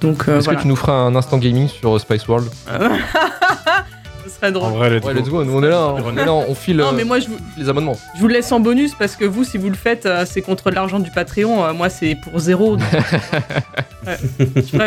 Donc 0.01 0.27
Est-ce 0.27 0.43
voilà. 0.43 0.57
que 0.57 0.63
tu 0.63 0.67
nous 0.67 0.75
feras 0.75 0.93
un 0.93 1.15
instant 1.15 1.37
gaming 1.37 1.67
sur 1.69 1.99
Spice 1.99 2.27
World? 2.27 2.49
ce 4.23 4.29
serait 4.29 4.51
drôle. 4.51 4.69
En 4.71 4.75
vrai, 4.75 4.89
let's 4.89 5.05
Ouais, 5.05 5.13
go. 5.13 5.19
let's 5.19 5.29
go. 5.29 5.43
Nous, 5.43 5.53
on 5.57 5.63
est 5.63 5.69
là. 5.69 5.79
hein. 5.97 6.03
On 6.05 6.17
est 6.17 6.25
là. 6.25 6.33
On 6.33 6.55
file 6.55 6.77
Non, 6.77 6.87
euh, 6.87 6.91
mais 6.95 7.03
moi 7.03 7.19
je 7.19 7.27
vous, 7.27 7.37
les 7.57 7.69
abonnements. 7.69 7.97
je 8.15 8.19
vous 8.21 8.27
le 8.27 8.33
laisse 8.33 8.51
en 8.51 8.59
bonus 8.59 8.93
parce 8.97 9.15
que 9.15 9.25
vous, 9.25 9.43
si 9.43 9.57
vous 9.57 9.69
le 9.69 9.75
faites, 9.75 10.05
euh, 10.05 10.25
c'est 10.27 10.41
contre 10.41 10.69
l'argent 10.71 10.99
du 10.99 11.11
Patreon. 11.11 11.63
euh, 11.65 11.73
moi, 11.73 11.89
c'est 11.89 12.15
pour 12.15 12.39
zéro. 12.39 12.77
donc- 12.77 12.87
Ouais. 14.05 14.17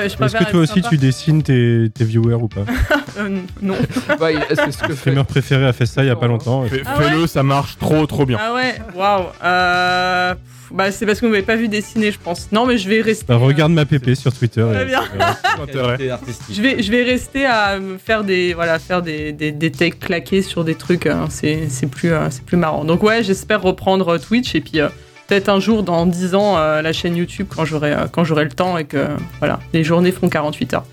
Est-ce 0.06 0.16
que 0.16 0.50
toi 0.50 0.60
aussi 0.60 0.74
sympa. 0.74 0.88
tu 0.90 0.98
dessines 0.98 1.42
tes, 1.42 1.90
tes 1.94 2.04
viewers 2.04 2.34
ou 2.34 2.48
pas? 2.48 2.64
Euh, 3.18 3.38
Non. 3.62 3.74
Bah, 4.20 4.28
c'est 4.48 4.72
ce 4.72 4.78
que 4.78 4.88
fait. 4.88 4.97
streamer 4.97 5.24
préféré 5.24 5.66
a 5.66 5.72
fait 5.72 5.86
ça 5.86 6.02
il 6.02 6.06
y 6.09 6.10
a 6.10 6.16
pas 6.16 6.26
longtemps. 6.26 6.64
et- 6.64 6.68
Fais- 6.68 6.82
Ah 6.86 7.01
Fais-le, 7.01 7.26
ça 7.26 7.43
marche 7.43 7.76
trop 7.78 8.06
trop 8.06 8.24
bien. 8.26 8.38
Ah 8.40 8.55
ouais, 8.55 8.74
waouh. 8.94 9.24
Euh, 9.44 10.34
Bah, 10.72 10.90
c'est 10.90 11.06
parce 11.06 11.20
que 11.20 11.26
vous 11.26 11.30
m'avez 11.30 11.44
pas 11.44 11.55
vu 11.55 11.68
dessiner, 11.68 12.10
je 12.10 12.18
pense. 12.18 12.48
Non, 12.51 12.66
mais 12.66 12.76
je 12.76 12.88
vais 12.88 13.01
rester. 13.01 13.24
Bah, 13.28 13.36
regarde 13.36 13.70
ma 13.72 13.84
PP 13.84 14.14
sur 14.16 14.32
Twitter. 14.32 14.66
Très 14.72 14.84
bien. 14.84 15.05
Je 16.52 16.60
vais, 16.62 16.82
je 16.82 16.90
vais 16.90 17.02
rester 17.05 17.47
à 17.47 17.78
me 17.78 17.98
faire 17.98 18.24
des, 18.24 18.52
voilà, 18.55 18.78
faire 18.78 19.01
des, 19.02 19.32
des, 19.32 19.52
des 19.52 19.70
takes 19.70 20.01
claqués 20.01 20.43
sur 20.43 20.64
des 20.64 20.74
trucs. 20.74 21.06
hein. 21.06 21.26
C'est, 21.30 21.68
c'est 21.68 21.86
plus, 21.86 22.12
euh, 22.12 22.28
c'est 22.30 22.44
plus 22.44 22.56
marrant. 22.56 22.84
Donc 22.84 23.02
ouais, 23.02 23.22
j'espère 23.22 23.62
reprendre 23.62 24.14
euh, 24.14 24.18
Twitch 24.18 24.55
et 24.55 24.60
puis 24.60 24.80
euh, 24.80 24.88
peut-être 25.28 25.48
un 25.48 25.60
jour 25.60 25.82
dans 25.82 26.05
10 26.06 26.34
ans 26.34 26.56
euh, 26.59 26.82
la 26.82 26.93
chaîne 26.93 27.16
YouTube 27.16 27.47
quand 27.55 27.64
j'aurai, 27.64 27.93
euh, 27.93 28.06
quand 28.10 28.24
j'aurai 28.24 28.44
le 28.44 28.51
temps 28.51 28.76
et 28.76 28.84
que 28.84 29.06
voilà, 29.38 29.60
les 29.72 29.84
journées 29.84 30.10
feront 30.12 30.28
48 30.28 30.74
heures. 30.74 30.84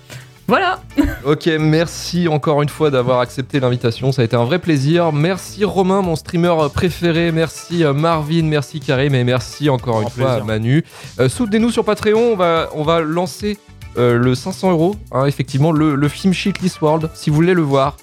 Voilà. 0.46 0.80
Ok, 1.24 1.48
merci 1.58 2.28
encore 2.28 2.60
une 2.60 2.68
fois 2.68 2.90
d'avoir 2.90 3.20
accepté 3.20 3.60
l'invitation. 3.60 4.12
Ça 4.12 4.22
a 4.22 4.24
été 4.26 4.36
un 4.36 4.44
vrai 4.44 4.58
plaisir. 4.58 5.10
Merci 5.10 5.64
Romain, 5.64 6.02
mon 6.02 6.16
streamer 6.16 6.52
préféré. 6.72 7.32
Merci 7.32 7.82
euh, 7.82 7.94
Marvin, 7.94 8.42
merci 8.42 8.78
Karim 8.80 9.14
et 9.14 9.24
merci 9.24 9.70
encore 9.70 10.02
une 10.02 10.10
fois 10.10 10.32
à 10.34 10.40
Manu. 10.40 10.84
Euh, 11.18 11.28
Soutenez-nous 11.30 11.70
sur 11.70 11.84
Patreon. 11.84 12.32
On 12.32 12.36
va, 12.36 12.68
on 12.74 12.82
va 12.82 13.00
lancer 13.00 13.56
euh, 13.96 14.18
le 14.18 14.34
500 14.34 14.72
euros. 14.72 14.96
hein, 15.12 15.24
effectivement, 15.24 15.72
le, 15.72 15.94
le 15.94 16.08
film 16.08 16.34
Shitlist 16.34 16.80
World. 16.82 17.08
Si 17.14 17.30
vous 17.30 17.36
voulez 17.36 17.54
le 17.54 17.62
voir, 17.62 17.96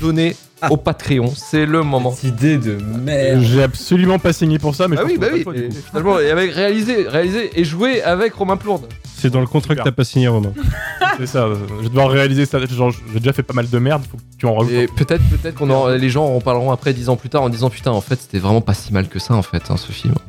donnez 0.00 0.34
au 0.70 0.76
Patreon. 0.76 1.32
C'est 1.36 1.66
le 1.66 1.82
moment. 1.82 2.12
Cette 2.12 2.24
idée 2.24 2.58
de 2.58 2.76
merde. 3.04 3.40
J'ai 3.42 3.62
absolument 3.62 4.18
pas 4.18 4.32
signé 4.32 4.58
pour 4.58 4.74
ça, 4.74 4.88
mais 4.88 4.96
Ah 4.98 5.02
je 5.02 5.06
oui, 5.12 5.18
bah 5.18 5.26
oui. 5.32 5.44
le 5.46 5.64
Et 5.66 5.70
finalement, 5.70 6.18
et 6.18 6.30
avec 6.30 6.52
réalisé, 6.52 7.06
réalisé 7.08 7.50
et 7.58 7.64
joué 7.64 8.02
avec 8.02 8.34
Romain 8.34 8.56
Plourde. 8.56 8.86
C'est 9.20 9.30
dans 9.30 9.40
le 9.40 9.46
contrat 9.46 9.70
Super. 9.70 9.84
que 9.84 9.88
t'as 9.90 9.94
pas 9.96 10.04
signé, 10.04 10.28
Romain. 10.28 10.52
C'est 11.18 11.26
ça. 11.26 11.48
Je 11.78 11.82
vais 11.82 11.88
devoir 11.88 12.08
réaliser 12.08 12.46
ça. 12.46 12.64
Genre, 12.64 12.92
j'ai 13.12 13.18
déjà 13.18 13.32
fait 13.32 13.42
pas 13.42 13.52
mal 13.54 13.68
de 13.68 13.78
merde. 13.80 14.02
Faut 14.08 14.16
que 14.16 14.22
tu 14.38 14.46
en 14.46 14.54
rajoutes. 14.54 14.72
Et 14.72 14.86
peut-être, 14.86 15.22
peut-être 15.28 15.56
qu'on 15.56 15.68
en- 15.70 15.88
les 15.88 16.08
gens 16.08 16.26
en 16.26 16.40
parleront 16.40 16.70
après 16.70 16.92
dix 16.92 17.08
ans 17.08 17.16
plus 17.16 17.28
tard 17.28 17.42
en 17.42 17.48
disant 17.48 17.68
putain 17.68 17.90
en 17.90 18.00
fait 18.00 18.20
c'était 18.20 18.38
vraiment 18.38 18.60
pas 18.60 18.74
si 18.74 18.92
mal 18.92 19.08
que 19.08 19.18
ça 19.18 19.34
en 19.34 19.42
fait 19.42 19.64
hein, 19.70 19.76
ce 19.76 19.90
film. 19.92 20.14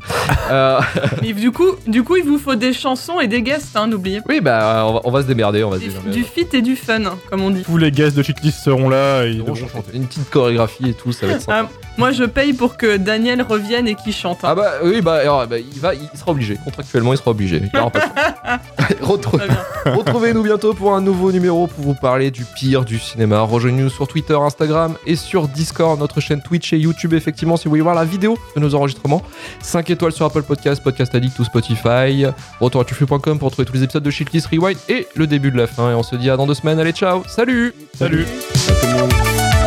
Euh, 0.51 0.79
Mais 1.21 1.33
du 1.33 1.51
coup, 1.51 1.67
du 1.87 2.03
coup, 2.03 2.15
il 2.15 2.23
vous 2.23 2.39
faut 2.39 2.55
des 2.55 2.73
chansons 2.73 3.19
et 3.19 3.27
des 3.27 3.41
guests, 3.43 3.75
hein, 3.75 3.85
n'oubliez 3.87 4.17
pas. 4.19 4.25
oui 4.29 4.41
bah 4.41 4.83
on 4.87 4.93
va, 4.93 5.01
on 5.03 5.11
va 5.11 5.21
se 5.21 5.27
démerder, 5.27 5.63
on 5.63 5.69
va 5.69 5.77
se 5.79 5.85
démerder. 5.85 6.09
Du 6.11 6.23
fit 6.23 6.47
et 6.53 6.61
du 6.63 6.75
fun, 6.75 7.01
comme 7.29 7.41
on 7.41 7.49
dit. 7.51 7.61
Tous 7.63 7.77
les 7.77 7.91
guests 7.91 8.15
de 8.17 8.23
Shitlist 8.23 8.63
seront 8.63 8.89
là 8.89 9.25
et 9.25 9.31
ils 9.31 9.37
devront 9.37 9.53
chanter. 9.53 9.71
chanter. 9.73 9.91
Une 9.95 10.05
petite 10.05 10.18
chorégraphie 10.31 10.89
et 10.89 10.93
tout, 10.93 11.11
ça 11.11 11.25
va 11.27 11.33
être 11.33 11.41
sympa. 11.41 11.69
Ah, 11.71 11.89
moi, 11.97 12.11
je 12.11 12.23
paye 12.23 12.53
pour 12.53 12.77
que 12.77 12.97
Daniel 12.97 13.41
revienne 13.41 13.87
et 13.87 13.95
qu'il 13.95 14.13
chante. 14.13 14.37
hein. 14.43 14.49
Ah 14.51 14.55
bah 14.55 14.71
oui 14.83 15.01
bah, 15.01 15.15
alors, 15.21 15.45
bah, 15.47 15.57
il 15.59 15.79
va, 15.79 15.93
il 15.93 16.09
sera 16.17 16.31
obligé 16.31 16.57
contractuellement 16.63 17.13
il 17.13 17.17
sera 17.17 17.31
obligé. 17.31 17.61
Il. 17.73 17.79
Retrouvez-nous 19.01 20.43
bientôt 20.43 20.73
pour 20.73 20.93
un 20.93 21.01
nouveau 21.01 21.31
numéro 21.31 21.67
pour 21.67 21.83
vous 21.83 21.93
parler 21.93 22.31
du 22.31 22.45
pire 22.45 22.85
du 22.85 22.99
cinéma. 22.99 23.41
Rejoignez-nous 23.41 23.89
sur 23.89 24.07
Twitter, 24.07 24.35
Instagram 24.35 24.95
et 25.05 25.15
sur 25.15 25.47
Discord, 25.47 25.99
notre 25.99 26.19
chaîne 26.21 26.41
Twitch 26.41 26.71
et 26.73 26.77
YouTube. 26.77 27.13
Effectivement, 27.13 27.57
si 27.57 27.65
vous 27.65 27.71
voulez 27.71 27.81
voir 27.81 27.95
la 27.95 28.05
vidéo 28.05 28.37
de 28.55 28.61
nos 28.61 28.75
enregistrements, 28.75 29.21
5 29.61 29.89
étoiles 29.89 30.11
sur 30.11 30.25
Apple 30.25 30.43
Podcast, 30.43 30.83
Podcast 30.83 31.13
Addict 31.15 31.37
ou 31.39 31.43
Spotify. 31.43 32.25
Retour 32.59 32.81
à 32.81 32.85
tuflu.com 32.85 33.39
pour 33.39 33.51
trouver 33.51 33.65
tous 33.65 33.73
les 33.73 33.83
épisodes 33.83 34.03
de 34.03 34.11
Shitlist 34.11 34.47
Rewind 34.47 34.77
et 34.87 35.07
le 35.15 35.27
début 35.27 35.51
de 35.51 35.57
la 35.57 35.67
fin. 35.67 35.91
Et 35.91 35.93
on 35.95 36.03
se 36.03 36.15
dit 36.15 36.29
à 36.29 36.37
dans 36.37 36.47
deux 36.47 36.53
semaines. 36.53 36.79
Allez, 36.79 36.91
ciao, 36.93 37.23
salut 37.27 37.73
Salut. 37.97 38.25
Ciao 38.55 38.75
tout 38.81 38.87
le 38.87 38.93
monde. 39.01 39.58